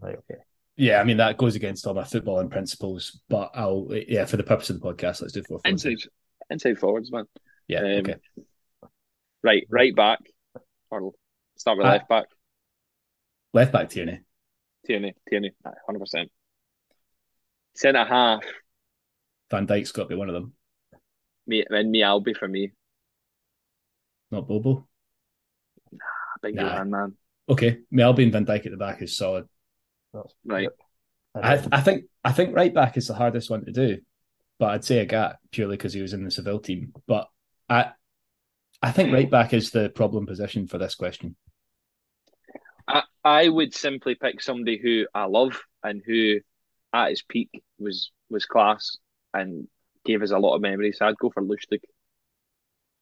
Right. 0.00 0.16
Okay. 0.16 0.40
Yeah, 0.76 1.00
I 1.00 1.04
mean 1.04 1.16
that 1.16 1.38
goes 1.38 1.56
against 1.56 1.86
all 1.86 1.94
my 1.94 2.02
footballing 2.02 2.50
principles, 2.50 3.20
but 3.28 3.50
I'll 3.54 3.88
yeah 3.90 4.26
for 4.26 4.36
the 4.36 4.42
purpose 4.42 4.70
of 4.70 4.80
the 4.80 4.86
podcast, 4.86 5.22
let's 5.22 5.32
do 5.32 5.42
four. 5.42 5.58
four 5.58 5.70
inside, 5.70 5.96
inside 6.50 6.78
forwards, 6.78 7.10
man. 7.10 7.24
Yeah. 7.66 7.80
Um, 7.80 7.86
okay. 7.86 8.16
Right, 9.42 9.66
right 9.70 9.94
back. 9.94 10.20
Or 10.90 11.12
start 11.56 11.78
with 11.78 11.86
uh, 11.86 11.90
left 11.90 12.08
back. 12.08 12.26
Left 13.54 13.72
back 13.72 13.88
Tierney. 13.88 14.20
Tierney, 14.86 15.14
Tierney, 15.28 15.52
hundred 15.86 16.00
percent. 16.00 16.30
Centre 17.74 18.04
half. 18.04 18.44
Van 19.50 19.66
Dijk's 19.66 19.92
got 19.92 20.04
to 20.04 20.08
be 20.08 20.14
one 20.14 20.28
of 20.28 20.34
them. 20.34 20.52
Me 21.46 21.64
and 21.68 21.90
me, 21.90 22.02
I'll 22.02 22.20
be 22.20 22.34
for 22.34 22.48
me. 22.48 22.72
Not 24.30 24.48
Bobo. 24.48 24.88
Nah, 25.92 25.98
big 26.42 26.54
nah. 26.56 26.84
man. 26.84 27.14
Okay, 27.48 27.78
Mjällby 27.94 28.24
and 28.24 28.32
Van 28.32 28.44
Dijk 28.44 28.66
at 28.66 28.72
the 28.72 28.76
back 28.76 29.00
is 29.02 29.16
solid. 29.16 29.48
Right. 30.44 30.68
I, 31.34 31.62
I 31.72 31.80
think 31.80 32.04
I 32.24 32.32
think 32.32 32.54
right 32.56 32.72
back 32.72 32.96
is 32.96 33.06
the 33.08 33.14
hardest 33.14 33.50
one 33.50 33.64
to 33.64 33.72
do. 33.72 33.98
but 34.58 34.70
I'd 34.70 34.84
say 34.84 35.04
Agathe 35.04 35.36
purely 35.50 35.76
because 35.76 35.92
he 35.92 36.02
was 36.02 36.12
in 36.12 36.24
the 36.24 36.30
Seville 36.30 36.60
team. 36.60 36.92
But 37.06 37.28
I, 37.68 37.90
I 38.82 38.92
think 38.92 39.12
right 39.12 39.30
back 39.30 39.52
is 39.52 39.70
the 39.70 39.88
problem 39.90 40.26
position 40.26 40.66
for 40.66 40.78
this 40.78 40.94
question. 40.94 41.36
I, 42.88 43.02
I 43.24 43.48
would 43.48 43.74
simply 43.74 44.14
pick 44.14 44.40
somebody 44.40 44.78
who 44.78 45.06
I 45.14 45.24
love 45.24 45.60
and 45.82 46.02
who, 46.06 46.40
at 46.92 47.10
his 47.10 47.22
peak, 47.22 47.62
was 47.78 48.10
was 48.30 48.46
class 48.46 48.96
and 49.34 49.68
gave 50.04 50.22
us 50.22 50.30
a 50.30 50.38
lot 50.38 50.54
of 50.54 50.62
memories. 50.62 50.98
So 50.98 51.06
I'd 51.06 51.18
go 51.18 51.30
for 51.30 51.42
Lustig. 51.42 51.80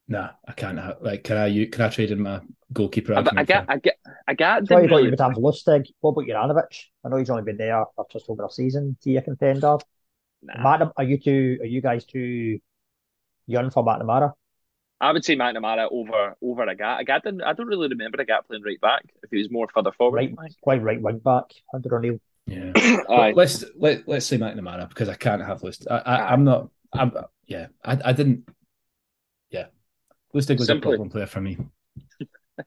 Nah, 0.07 0.31
I 0.47 0.53
can't. 0.53 0.79
Have, 0.79 0.99
like, 1.01 1.25
can 1.25 1.37
I? 1.37 1.47
You 1.47 1.69
can 1.69 1.83
I 1.83 1.89
trade 1.89 2.11
in 2.11 2.23
my 2.23 2.41
goalkeeper? 2.73 3.15
I, 3.15 3.25
I 3.37 3.45
get, 3.45 3.65
I 3.69 3.79
get, 3.79 3.97
I 4.29 4.35
get. 4.35 4.67
So 4.67 4.79
you 4.79 4.89
got 4.89 5.03
your 5.03 5.17
times 5.17 5.39
Lustig. 5.39 5.87
What 6.01 6.11
about 6.11 6.27
Juranovic? 6.27 6.85
I 7.05 7.09
know 7.09 7.17
he's 7.17 7.31
only 7.31 7.43
been 7.43 7.57
there 7.57 7.85
for 7.97 8.07
just 8.13 8.27
over 8.29 8.45
a 8.45 8.51
season. 8.51 8.97
Do 9.03 9.11
you 9.11 9.23
contender? 9.23 9.79
Nah. 10.43 10.91
are 10.97 11.05
you 11.05 11.19
two? 11.19 11.59
Are 11.63 11.67
you 11.67 11.81
guys 11.81 12.05
too 12.05 12.59
young 13.47 13.71
for 13.71 13.85
McNamara? 13.85 14.33
I 15.01 15.13
would 15.13 15.25
say 15.25 15.37
McNamara 15.37 15.89
over 15.91 16.37
over 16.43 16.67
Agathe. 16.67 17.05
Agathe 17.05 17.23
didn't, 17.25 17.43
I 17.43 17.53
don't 17.53 17.67
really 17.67 17.89
remember 17.89 18.19
Agathe 18.19 18.47
playing 18.47 18.63
right 18.63 18.81
back. 18.81 19.05
If 19.23 19.31
he 19.31 19.39
was 19.39 19.51
more 19.51 19.69
further 19.73 19.93
forward, 19.93 20.35
right, 20.39 20.55
quite 20.63 20.83
right 20.83 21.01
wing 21.01 21.19
back 21.19 21.45
under 21.73 21.97
O'Neill. 21.97 22.21
Yeah, 22.47 22.73
let's 23.35 23.65
let 23.77 24.07
let's 24.07 24.27
say 24.27 24.39
McNamara 24.39 24.89
because 24.89 25.09
I 25.09 25.15
can't 25.15 25.43
have 25.43 25.63
list. 25.63 25.87
I, 25.91 25.99
I 25.99 26.33
am 26.33 26.45
not. 26.45 26.69
I'm 26.93 27.13
yeah. 27.47 27.69
I 27.85 27.99
I 28.05 28.13
didn't. 28.13 28.49
Yeah, 30.35 30.41
Lustig 30.41 30.59
was 30.59 30.67
Simply. 30.67 30.95
a 30.95 30.97
problem 30.97 31.11
player 31.11 31.27
for 31.27 31.41
me. 31.41 31.59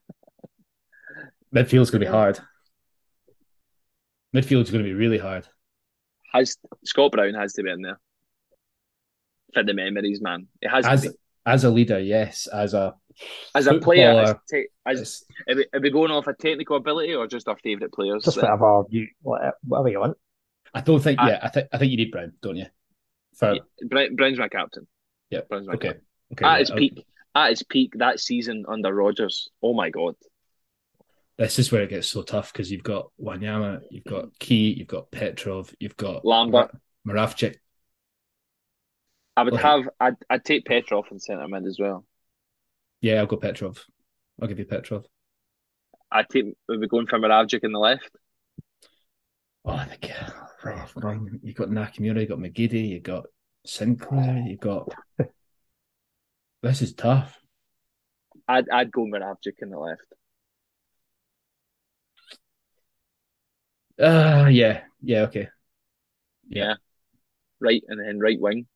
Midfield's 1.53 1.89
going 1.89 2.01
to 2.01 2.05
be 2.05 2.11
hard. 2.11 2.39
Midfield's 4.35 4.71
going 4.71 4.83
to 4.83 4.89
be 4.89 4.93
really 4.93 5.17
hard. 5.17 5.47
Has 6.33 6.57
Scott 6.83 7.11
Brown 7.11 7.33
has 7.33 7.53
to 7.53 7.63
be 7.63 7.71
in 7.71 7.81
there 7.81 7.99
for 9.53 9.63
the 9.63 9.73
memories, 9.73 10.21
man. 10.21 10.47
It 10.61 10.69
has 10.69 10.85
as, 10.85 11.15
as 11.45 11.63
a 11.63 11.69
leader, 11.69 11.99
yes. 11.99 12.47
As 12.47 12.73
a 12.73 12.95
as 13.55 13.67
a 13.67 13.79
player, 13.79 14.11
as, 14.21 14.35
te- 14.49 14.67
as 14.85 15.23
are, 15.47 15.55
we, 15.55 15.65
are 15.73 15.79
we 15.79 15.89
going 15.89 16.11
off 16.11 16.27
a 16.27 16.33
technical 16.33 16.75
ability 16.75 17.15
or 17.15 17.25
just 17.27 17.47
our 17.47 17.57
favourite 17.57 17.93
players? 17.93 18.23
Just 18.25 18.37
whatever 18.37 18.83
you 18.89 19.07
whatever 19.21 19.89
you 19.89 19.99
want. 19.99 20.17
I 20.73 20.81
don't 20.81 20.99
think. 20.99 21.19
I, 21.19 21.29
yeah, 21.29 21.39
I 21.41 21.49
think 21.49 21.67
I 21.71 21.77
think 21.77 21.91
you 21.91 21.97
need 21.97 22.11
Brown, 22.11 22.33
don't 22.41 22.57
you? 22.57 22.65
For 23.35 23.55
yeah, 23.55 24.07
Brown's 24.11 24.37
my 24.37 24.49
captain. 24.49 24.85
Yeah, 25.29 25.41
Brown's 25.49 25.67
my 25.67 25.73
okay. 25.73 25.87
Captain. 25.87 26.03
Okay. 26.33 26.45
At 26.45 26.59
his 26.59 26.71
peak, 26.71 27.05
at 27.45 27.49
his 27.51 27.63
peak 27.63 27.93
that 27.97 28.19
season 28.19 28.65
under 28.67 28.93
Rodgers. 28.93 29.49
Oh 29.61 29.73
my 29.73 29.89
god. 29.89 30.15
This 31.37 31.59
is 31.59 31.71
where 31.71 31.83
it 31.83 31.89
gets 31.89 32.07
so 32.07 32.23
tough 32.23 32.51
because 32.51 32.71
you've 32.71 32.83
got 32.83 33.11
Wanyama, 33.21 33.81
you've 33.91 34.05
got 34.05 34.37
Key, 34.39 34.73
you've 34.73 34.87
got 34.87 35.11
Petrov, 35.11 35.73
you've 35.79 35.97
got 35.97 36.25
Lambert, 36.25 36.71
Moravcik. 37.07 37.57
I 39.35 39.43
would 39.43 39.55
have. 39.55 39.87
I'd, 39.99 40.15
I'd 40.31 40.43
take 40.43 40.65
Petrov 40.65 41.05
in 41.11 41.19
centre 41.19 41.47
mid 41.47 41.67
as 41.67 41.77
well. 41.79 42.05
Yeah, 43.01 43.19
I'll 43.19 43.27
go 43.27 43.37
Petrov. 43.37 43.83
I'll 44.41 44.47
give 44.47 44.57
you 44.57 44.65
Petrov. 44.65 45.05
I 46.11 46.23
take. 46.23 46.45
We'll 46.67 46.79
be 46.79 46.87
going 46.87 47.05
for 47.05 47.19
Moravcik 47.19 47.63
in 47.63 47.71
the 47.71 47.79
left. 47.79 48.09
Oh, 49.63 49.73
I 49.73 49.85
think 49.85 50.11
oh, 50.15 51.27
you've 51.43 51.55
got 51.55 51.67
Nakamura, 51.67 52.21
you've 52.21 52.29
got 52.29 52.39
McGeady, 52.39 52.89
you've 52.89 53.03
got 53.03 53.25
Sinclair, 53.65 54.43
you've 54.47 54.59
got. 54.59 54.91
This 56.61 56.81
is 56.81 56.93
tough. 56.93 57.39
I'd 58.47 58.69
I'd 58.69 58.91
go 58.91 59.05
Moravcik 59.05 59.61
in 59.61 59.69
the 59.69 59.79
left. 59.79 60.13
Uh 63.99 64.47
yeah, 64.49 64.81
yeah, 65.01 65.21
okay. 65.23 65.49
Yeah. 66.47 66.63
yeah. 66.63 66.73
Right 67.59 67.83
and 67.87 67.99
then 67.99 68.19
right 68.19 68.39
wing. 68.39 68.67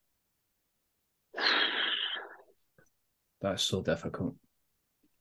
That's 3.42 3.64
so 3.64 3.82
difficult. 3.82 4.36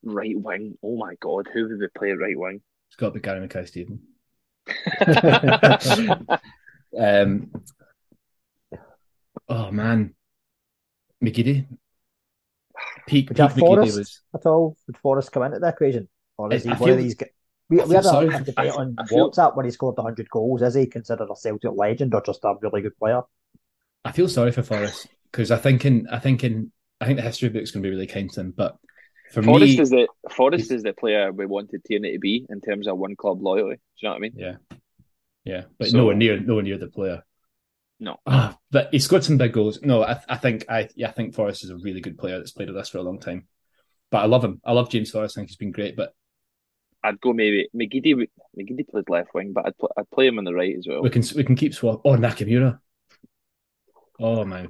Right 0.02 0.38
wing. 0.38 0.76
Oh 0.82 0.96
my 0.96 1.14
god, 1.20 1.48
who 1.52 1.68
would 1.68 1.78
we 1.78 1.88
play 1.96 2.10
right 2.12 2.38
wing? 2.38 2.60
It's 2.88 2.96
got 2.96 3.08
to 3.08 3.12
be 3.12 3.20
Gary 3.20 3.40
Mackay 3.40 3.66
Steven. 3.66 4.00
um, 6.98 7.50
oh 9.48 9.70
man, 9.70 10.14
McGeady. 11.22 11.66
Peak, 13.06 13.28
peak 13.28 13.36
McGeady 13.36 13.96
was 13.96 14.20
at 14.34 14.46
all. 14.46 14.76
Would 14.86 14.96
Forrest 14.98 15.32
come 15.32 15.44
into 15.44 15.58
the 15.58 15.68
equation, 15.68 16.08
or 16.36 16.52
is 16.52 16.64
he 16.64 16.70
I 16.70 16.74
one 16.74 16.88
feel, 16.88 16.98
of 16.98 17.02
these? 17.02 17.16
We, 17.68 17.80
we 17.84 17.94
had 17.94 18.04
a, 18.04 18.18
a, 18.18 18.40
debate 18.42 18.72
on 18.72 18.96
feel, 19.08 19.30
WhatsApp 19.30 19.56
when 19.56 19.64
he 19.64 19.70
scored 19.70 19.96
the 19.96 20.02
hundred 20.02 20.28
goals. 20.28 20.62
Is 20.62 20.74
he 20.74 20.86
considered 20.86 21.28
a 21.30 21.36
Celtic 21.36 21.70
legend 21.74 22.14
or 22.14 22.22
just 22.22 22.44
a 22.44 22.54
really 22.60 22.82
good 22.82 22.96
player? 22.98 23.22
I 24.04 24.12
feel 24.12 24.28
sorry 24.28 24.52
for 24.52 24.62
Forrest 24.62 25.06
because 25.30 25.50
I 25.50 25.58
think 25.58 25.84
in 25.84 26.08
I 26.10 26.18
think 26.18 26.42
in 26.42 26.72
I 27.00 27.06
think 27.06 27.16
the 27.16 27.22
history 27.22 27.48
book's 27.48 27.64
is 27.64 27.70
going 27.70 27.82
to 27.82 27.86
be 27.86 27.90
really 27.90 28.06
kind 28.06 28.30
to 28.30 28.40
him. 28.40 28.54
But 28.56 28.76
for 29.32 29.42
Forrest 29.42 29.76
me, 29.76 29.80
is 29.80 29.90
the 29.90 30.08
Forrest 30.30 30.70
is 30.70 30.82
the 30.82 30.92
player 30.92 31.32
we 31.32 31.46
wanted 31.46 31.84
Tierney 31.84 32.12
to 32.12 32.18
be 32.18 32.46
in 32.48 32.60
terms 32.60 32.88
of 32.88 32.98
one 32.98 33.16
club 33.16 33.42
loyalty. 33.42 33.76
Do 33.76 33.80
you 33.98 34.08
know 34.08 34.12
what 34.12 34.16
I 34.16 34.20
mean? 34.20 34.32
Yeah, 34.36 34.56
yeah, 35.44 35.62
but 35.78 35.88
so, 35.88 35.98
nowhere 35.98 36.16
near 36.16 36.40
nowhere 36.40 36.62
near 36.62 36.78
the 36.78 36.88
player. 36.88 37.22
No, 38.02 38.16
oh, 38.26 38.54
but 38.70 38.88
he 38.92 38.98
scored 38.98 39.24
some 39.24 39.36
big 39.36 39.52
goals. 39.52 39.80
No, 39.82 40.02
I, 40.02 40.18
I 40.26 40.36
think 40.36 40.64
I 40.70 40.88
yeah 40.96 41.08
I 41.08 41.12
think 41.12 41.34
Forrest 41.34 41.64
is 41.64 41.70
a 41.70 41.76
really 41.76 42.00
good 42.00 42.16
player 42.16 42.38
that's 42.38 42.50
played 42.50 42.68
with 42.68 42.78
us 42.78 42.88
for 42.88 42.98
a 42.98 43.02
long 43.02 43.20
time. 43.20 43.46
But 44.10 44.22
I 44.22 44.26
love 44.26 44.42
him. 44.42 44.60
I 44.64 44.72
love 44.72 44.88
James 44.88 45.10
Forrest. 45.10 45.36
I 45.36 45.40
think 45.40 45.50
he's 45.50 45.56
been 45.56 45.70
great. 45.70 45.96
But 45.96 46.14
I'd 47.04 47.20
go 47.20 47.34
maybe 47.34 47.68
McGeady. 47.74 48.26
McGeady 48.58 48.88
played 48.88 49.08
left 49.08 49.34
wing, 49.34 49.52
but 49.52 49.66
I'd, 49.66 49.78
pl- 49.78 49.92
I'd 49.96 50.10
play 50.10 50.26
him 50.26 50.38
on 50.38 50.44
the 50.44 50.54
right 50.54 50.74
as 50.76 50.86
well. 50.88 51.02
We 51.02 51.10
can 51.10 51.22
we 51.36 51.44
can 51.44 51.56
keep 51.56 51.74
swap. 51.74 52.00
Oh 52.04 52.16
Nakamura. 52.16 52.78
Oh 54.18 54.44
my 54.44 54.66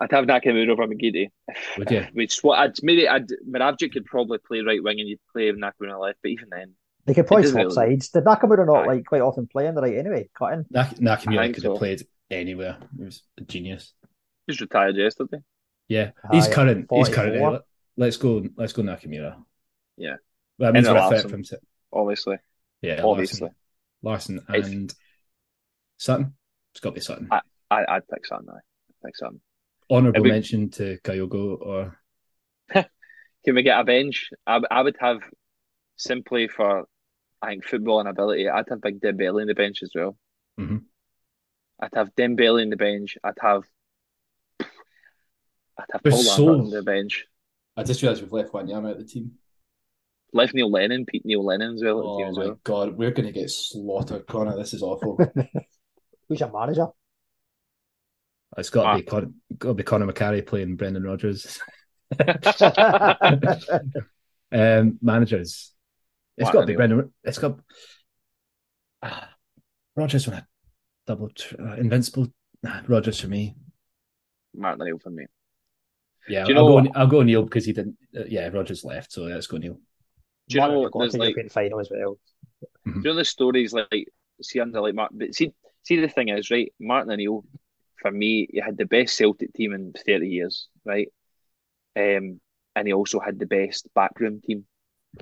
I'd 0.00 0.12
have 0.12 0.26
Nakamura 0.26 0.70
over 0.70 0.86
McGeady. 0.86 1.30
Would 1.78 1.90
you? 1.90 2.06
Which 2.12 2.38
what 2.42 2.58
I'd 2.58 2.74
maybe 2.82 3.08
I'd 3.08 3.28
Moravcik 3.48 3.92
could 3.92 4.04
probably 4.04 4.38
play 4.38 4.60
right 4.60 4.82
wing 4.82 5.00
and 5.00 5.08
you'd 5.08 5.20
play 5.32 5.50
Nakamura 5.50 6.00
left, 6.00 6.18
but 6.22 6.30
even 6.30 6.48
then. 6.50 6.74
They 7.06 7.14
could 7.14 7.26
play 7.26 7.42
swap 7.44 7.56
really... 7.56 7.70
sides. 7.70 8.08
Did 8.08 8.24
Nakamura 8.24 8.66
not 8.66 8.86
like 8.86 9.06
quite 9.06 9.22
often 9.22 9.46
play 9.46 9.68
on 9.68 9.74
the 9.74 9.82
right 9.82 9.96
anyway? 9.96 10.28
Cutting. 10.36 10.66
Nak- 10.70 10.96
Nakamura 10.96 11.54
could 11.54 11.62
so. 11.62 11.70
have 11.70 11.78
played 11.78 12.06
anywhere. 12.30 12.78
He 12.96 13.04
was 13.04 13.22
a 13.38 13.42
genius. 13.42 13.92
He's 14.46 14.60
retired 14.60 14.96
yesterday. 14.96 15.38
Yeah, 15.88 16.10
he's 16.32 16.48
current. 16.48 16.88
He's 16.90 17.08
current. 17.08 17.62
Let's 17.96 18.16
go. 18.16 18.44
Let's 18.56 18.72
go 18.72 18.82
Nakamura. 18.82 19.36
Yeah, 19.96 20.16
well, 20.58 20.72
that 20.72 20.74
means 20.74 20.88
we're 20.88 21.10
fit 21.10 21.30
from 21.30 21.44
to... 21.44 21.60
obviously. 21.92 22.38
Yeah, 22.82 23.02
obviously. 23.02 23.50
Larsson, 24.02 24.40
Larsson 24.48 24.72
and 24.72 24.90
if... 24.90 24.96
Sutton. 25.96 26.34
It's 26.72 26.80
got 26.80 26.90
to 26.90 26.94
be 26.94 27.00
Sutton. 27.00 27.28
I, 27.30 27.40
I 27.70 27.84
I'd 27.88 28.08
pick 28.08 28.26
Sutton. 28.26 28.48
I 28.50 28.58
pick 29.04 29.16
Sutton 29.16 29.40
honourable 29.90 30.22
we, 30.22 30.30
mention 30.30 30.70
to 30.70 30.98
Kyogo 31.04 31.60
or 31.60 31.98
can 32.72 33.54
we 33.54 33.62
get 33.62 33.80
a 33.80 33.84
bench? 33.84 34.30
I, 34.46 34.60
I 34.70 34.82
would 34.82 34.96
have 35.00 35.20
simply 35.96 36.48
for 36.48 36.86
I 37.42 37.48
think 37.48 37.64
football 37.64 38.00
and 38.00 38.08
ability. 38.08 38.48
I'd 38.48 38.68
have 38.68 38.80
Big 38.80 39.00
Dembele 39.00 39.42
in 39.42 39.48
the 39.48 39.54
bench 39.54 39.82
as 39.82 39.90
well. 39.94 40.16
Mm-hmm. 40.58 40.78
I'd 41.80 41.94
have 41.94 42.14
Dembele 42.14 42.62
in 42.62 42.70
the 42.70 42.76
bench. 42.76 43.16
I'd 43.22 43.34
have 43.40 43.64
I'd 44.60 45.86
have 45.92 46.02
Paul 46.02 46.22
so... 46.22 46.44
Lambert 46.44 46.64
on 46.64 46.70
the 46.70 46.82
bench. 46.82 47.26
I 47.76 47.82
just 47.82 48.00
realised 48.02 48.22
we've 48.22 48.32
left 48.32 48.54
one 48.54 48.66
Wanyama 48.66 48.92
at 48.92 48.98
the 48.98 49.04
team. 49.04 49.32
Left 50.32 50.54
Neil 50.54 50.70
Lennon, 50.70 51.04
Pete 51.04 51.24
Neil 51.24 51.44
Lennon 51.44 51.74
as 51.74 51.82
well. 51.82 52.02
Oh 52.02 52.32
my 52.32 52.38
well. 52.38 52.60
god, 52.64 52.96
we're 52.96 53.10
going 53.10 53.26
to 53.26 53.32
get 53.32 53.50
slaughtered, 53.50 54.26
Connor. 54.26 54.56
This 54.56 54.74
is 54.74 54.82
awful. 54.82 55.18
Who's 56.28 56.40
your 56.40 56.50
manager? 56.52 56.88
It's 58.56 58.70
got 58.70 58.92
to 58.92 58.98
be 58.98 59.04
Con- 59.04 59.34
got 59.58 59.68
to 59.68 59.74
be 59.74 59.82
Conor 59.82 60.06
McCarry 60.06 60.44
playing 60.44 60.76
Brendan 60.76 61.04
Rodgers. 61.04 61.60
um, 64.52 64.98
managers. 65.02 65.72
It's 66.36 66.50
got 66.50 66.62
to 66.62 66.66
be 66.66 66.76
Brendan. 66.76 67.12
It's 67.24 67.38
got 67.38 67.58
ah, 69.02 69.30
Rodgers 69.94 70.28
won 70.28 70.38
a 70.38 70.46
double 71.06 71.30
tr- 71.30 71.60
uh, 71.60 71.76
invincible. 71.76 72.28
Nah, 72.62 72.80
Rodgers 72.86 73.20
for 73.20 73.28
me. 73.28 73.54
Martin 74.54 74.86
Neil 74.86 74.98
for 74.98 75.10
me. 75.10 75.26
Yeah, 76.28 76.42
I'll, 76.42 76.54
know, 76.54 76.82
go, 76.82 76.90
I'll 76.94 77.06
go 77.06 77.22
Neil 77.22 77.44
because 77.44 77.64
he 77.64 77.72
didn't. 77.72 77.96
Uh, 78.16 78.24
yeah, 78.26 78.48
Rodgers 78.48 78.84
left, 78.84 79.12
so 79.12 79.22
let's 79.22 79.46
go 79.46 79.58
Neil. 79.58 79.78
Do 80.48 80.58
you 80.58 80.60
know 80.60 80.90
there's 80.92 81.16
like 81.16 81.36
final 81.50 81.80
as 81.80 81.90
well? 81.90 82.18
Mm-hmm. 82.86 83.02
Do 83.02 83.08
you 83.08 83.14
know 83.14 83.18
the 83.18 83.24
stories 83.24 83.72
like 83.72 84.08
see 84.42 84.60
under 84.60 84.80
like 84.80 84.94
Martin? 84.94 85.18
But 85.18 85.34
see, 85.34 85.52
see 85.84 86.00
the 86.00 86.08
thing 86.08 86.28
is 86.28 86.50
right. 86.50 86.72
Martin 86.80 87.12
O'Neill 87.12 87.44
for 88.06 88.10
me, 88.10 88.46
he 88.50 88.60
had 88.60 88.76
the 88.76 88.86
best 88.86 89.16
Celtic 89.16 89.52
team 89.52 89.72
in 89.72 89.92
30 89.92 90.28
years, 90.28 90.68
right? 90.84 91.08
Um, 91.96 92.40
and 92.74 92.86
he 92.86 92.92
also 92.92 93.18
had 93.18 93.38
the 93.38 93.46
best 93.46 93.88
backroom 93.94 94.40
team 94.40 94.66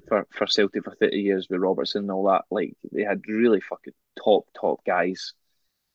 for, 0.08 0.26
for 0.30 0.46
Celtic 0.46 0.84
for 0.84 0.94
30 0.94 1.16
years 1.16 1.48
with 1.48 1.60
Robertson 1.60 2.02
and 2.02 2.10
all 2.10 2.26
that. 2.26 2.44
Like, 2.50 2.76
they 2.92 3.02
had 3.02 3.22
really 3.28 3.60
fucking 3.60 3.94
top, 4.22 4.46
top 4.58 4.84
guys 4.84 5.32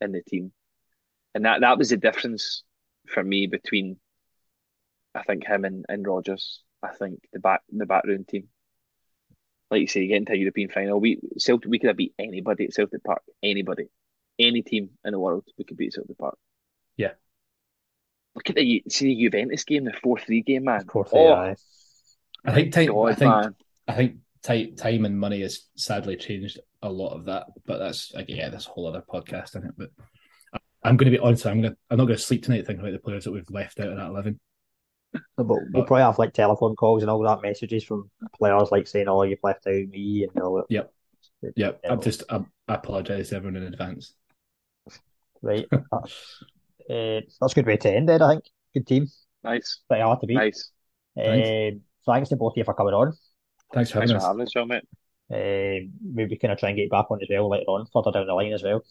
in 0.01 0.11
the 0.11 0.21
team. 0.21 0.51
And 1.35 1.45
that, 1.45 1.61
that 1.61 1.77
was 1.77 1.89
the 1.89 1.97
difference 1.97 2.63
for 3.07 3.23
me 3.23 3.47
between, 3.47 3.97
I 5.13 5.23
think, 5.23 5.45
him 5.45 5.65
and, 5.65 5.85
and 5.89 6.07
Rodgers. 6.07 6.61
I 6.81 6.89
think 6.89 7.19
the 7.33 7.39
back 7.39 7.61
the 7.69 7.85
backroom 7.85 8.25
team. 8.25 8.47
Like 9.69 9.81
you 9.81 9.87
say, 9.87 10.01
you 10.01 10.07
get 10.07 10.17
into 10.17 10.33
a 10.33 10.37
European 10.37 10.69
final. 10.69 10.99
We 10.99 11.19
Celtic 11.37 11.69
we 11.69 11.79
could 11.79 11.89
have 11.89 11.97
beat 11.97 12.13
anybody 12.17 12.65
at 12.65 12.73
Celtic 12.73 13.03
Park. 13.03 13.21
Anybody. 13.43 13.89
Any 14.39 14.61
team 14.61 14.91
in 15.03 15.11
the 15.11 15.19
world 15.19 15.43
we 15.57 15.65
could 15.65 15.77
beat 15.77 15.93
Celtic 15.93 16.17
Park. 16.17 16.37
Yeah. 16.97 17.11
Look 18.35 18.49
at 18.49 18.55
the 18.55 18.83
see 18.89 19.07
the 19.07 19.23
Juventus 19.23 19.63
game, 19.65 19.85
the 19.85 19.93
four 19.93 20.17
three 20.17 20.41
game, 20.41 20.65
man. 20.65 20.85
Four 20.85 21.05
oh, 21.11 21.53
three, 21.53 21.55
I 22.45 22.53
think 22.53 22.73
time. 22.73 22.87
God, 22.87 23.11
I 23.11 23.15
think 23.15 23.31
man. 23.31 23.55
I 23.89 23.93
think 23.95 24.17
time, 24.43 24.75
time 24.75 25.03
and 25.05 25.19
money 25.19 25.41
has 25.41 25.63
sadly 25.75 26.15
changed 26.15 26.59
a 26.81 26.89
lot 26.91 27.13
of 27.15 27.25
that. 27.25 27.47
But 27.65 27.79
that's 27.79 28.13
like, 28.13 28.27
yeah, 28.29 28.49
that's 28.49 28.67
a 28.67 28.69
whole 28.69 28.87
other 28.87 29.01
podcast 29.01 29.55
in 29.55 29.65
it. 29.65 29.73
But 29.77 29.89
I- 30.53 30.59
I'm 30.83 30.95
going 30.95 31.11
to 31.11 31.17
be 31.17 31.21
honest. 31.23 31.45
I'm 31.45 31.61
going 31.61 31.73
to. 31.73 31.77
I'm 31.89 31.97
not 31.97 32.05
going 32.05 32.17
to 32.17 32.23
sleep 32.23 32.43
tonight 32.43 32.65
thinking 32.65 32.79
about 32.85 32.93
the 32.93 32.99
players 32.99 33.23
that 33.25 33.31
we've 33.31 33.49
left 33.49 33.79
out 33.79 33.89
of 33.89 33.97
that 33.97 34.07
eleven. 34.09 34.39
No, 35.13 35.43
but 35.43 35.57
we'll 35.73 35.85
probably 35.85 36.03
have 36.03 36.19
like 36.19 36.33
telephone 36.33 36.75
calls 36.75 37.01
and 37.01 37.09
all 37.09 37.21
that 37.23 37.41
messages 37.41 37.83
from 37.83 38.11
players 38.37 38.69
like 38.71 38.87
saying, 38.87 39.07
"Oh, 39.09 39.23
you've 39.23 39.39
left 39.43 39.65
out 39.67 39.73
me," 39.73 40.27
and 40.31 40.43
all 40.43 40.55
that. 40.57 40.65
Yep. 40.69 40.93
Yeah, 41.41 41.49
Yep. 41.55 41.79
well, 41.83 41.93
I'm 41.93 42.01
just. 42.01 42.23
I, 42.29 42.37
I 42.67 42.75
apologize 42.75 43.29
to 43.29 43.35
everyone 43.37 43.55
in 43.57 43.63
advance. 43.73 44.13
right. 45.41 45.65
That's, 45.91 46.43
uh, 46.89 47.21
that's 47.39 47.51
a 47.53 47.55
good 47.55 47.65
way 47.67 47.77
to 47.77 47.91
end 47.91 48.09
it. 48.09 48.21
I 48.21 48.29
think. 48.33 48.45
Good 48.73 48.87
team. 48.87 49.07
Nice, 49.43 49.79
Pretty 49.87 50.01
hard 50.03 50.19
to 50.21 50.27
beat. 50.27 50.35
nice. 50.35 50.71
Thanks. 51.15 51.75
Um, 51.75 51.81
thanks 52.05 52.29
to 52.29 52.35
both 52.35 52.53
of 52.53 52.57
you 52.57 52.63
for 52.63 52.73
coming 52.73 52.93
on. 52.93 53.13
Thanks 53.73 53.91
for 53.91 53.99
Thanks 53.99 54.11
having 54.11 54.15
for 54.15 54.17
us. 54.17 54.23
having 54.25 54.41
us, 54.41 54.51
John, 54.51 54.67
mate. 54.67 54.83
Um, 55.31 55.91
maybe 56.01 56.31
we 56.31 56.37
kind 56.37 56.51
of 56.51 56.59
try 56.59 56.69
and 56.69 56.75
get 56.77 56.83
you 56.83 56.89
back 56.89 57.11
on 57.11 57.19
as 57.21 57.27
well 57.29 57.49
later 57.49 57.65
on, 57.69 57.85
further 57.93 58.11
down 58.11 58.27
the 58.27 58.33
line 58.33 58.53
as 58.53 58.63
well. 58.63 58.83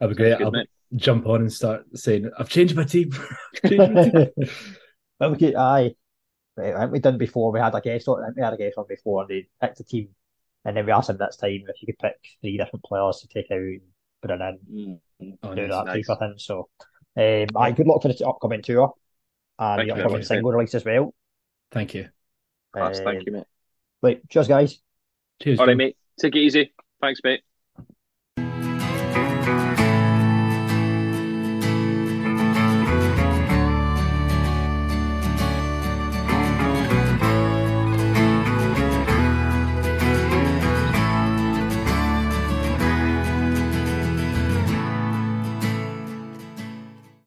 That'd 0.00 0.16
be 0.16 0.22
great. 0.22 0.38
Good, 0.38 0.44
I'll 0.46 0.50
mate. 0.50 0.68
jump 0.96 1.26
on 1.26 1.42
and 1.42 1.52
start 1.52 1.84
saying, 1.94 2.30
"I've 2.38 2.48
changed 2.48 2.74
my 2.74 2.84
team." 2.84 3.10
I've 3.64 3.70
changed 3.70 3.94
my 3.94 4.02
team. 4.02 4.30
Well, 5.20 5.32
we 5.32 5.36
could, 5.36 5.54
aye. 5.54 5.94
Right, 6.56 6.74
I 6.74 6.80
think 6.80 6.92
we 6.92 6.98
done 6.98 7.18
before. 7.18 7.52
We 7.52 7.60
had 7.60 7.74
a 7.74 7.80
guest 7.82 8.08
on. 8.08 8.22
I 8.22 8.28
think 8.28 8.38
we 8.38 8.42
had 8.42 8.54
a 8.54 8.56
guest 8.56 8.78
on 8.78 8.86
before, 8.88 9.20
and 9.20 9.28
they 9.30 9.46
picked 9.60 9.80
a 9.80 9.84
team, 9.84 10.08
and 10.64 10.74
then 10.74 10.86
we 10.86 10.92
asked 10.92 11.08
them 11.08 11.18
next 11.20 11.36
time 11.36 11.60
if 11.68 11.82
you 11.82 11.86
could 11.86 11.98
pick 11.98 12.14
three 12.40 12.56
different 12.56 12.82
players 12.84 13.18
to 13.18 13.28
take 13.28 13.50
out 13.50 13.58
and 13.58 13.80
put 14.22 14.30
it 14.30 14.40
in, 14.40 14.98
Mm, 15.22 15.38
Oh, 15.42 15.54
do 15.54 15.68
that 15.68 15.84
nice. 15.84 16.06
type 16.06 16.16
of 16.16 16.18
thing. 16.20 16.34
So, 16.38 16.68
um, 17.18 17.46
aye, 17.54 17.72
good 17.72 17.86
luck 17.86 18.00
for 18.00 18.08
the 18.08 18.26
upcoming 18.26 18.62
tour 18.62 18.94
and 19.58 19.78
Thank 19.78 19.80
the 19.80 19.86
you 19.88 19.94
very 19.94 20.00
upcoming 20.04 20.20
much, 20.20 20.26
single 20.28 20.52
release 20.52 20.74
as 20.74 20.84
well. 20.86 21.14
Thank 21.70 21.92
you. 21.92 22.08
class, 22.72 22.98
Um, 23.00 23.04
thank 23.04 23.26
you, 23.26 23.32
mate. 23.32 23.44
Right, 24.02 24.20
cheers, 24.28 24.48
guys. 24.48 24.78
Cheers. 25.42 25.60
All 25.60 25.66
right, 25.66 25.76
mate. 25.76 25.96
Take 26.20 26.36
it 26.36 26.40
easy. 26.40 26.72
Thanks, 27.00 27.20
mate. 27.24 27.40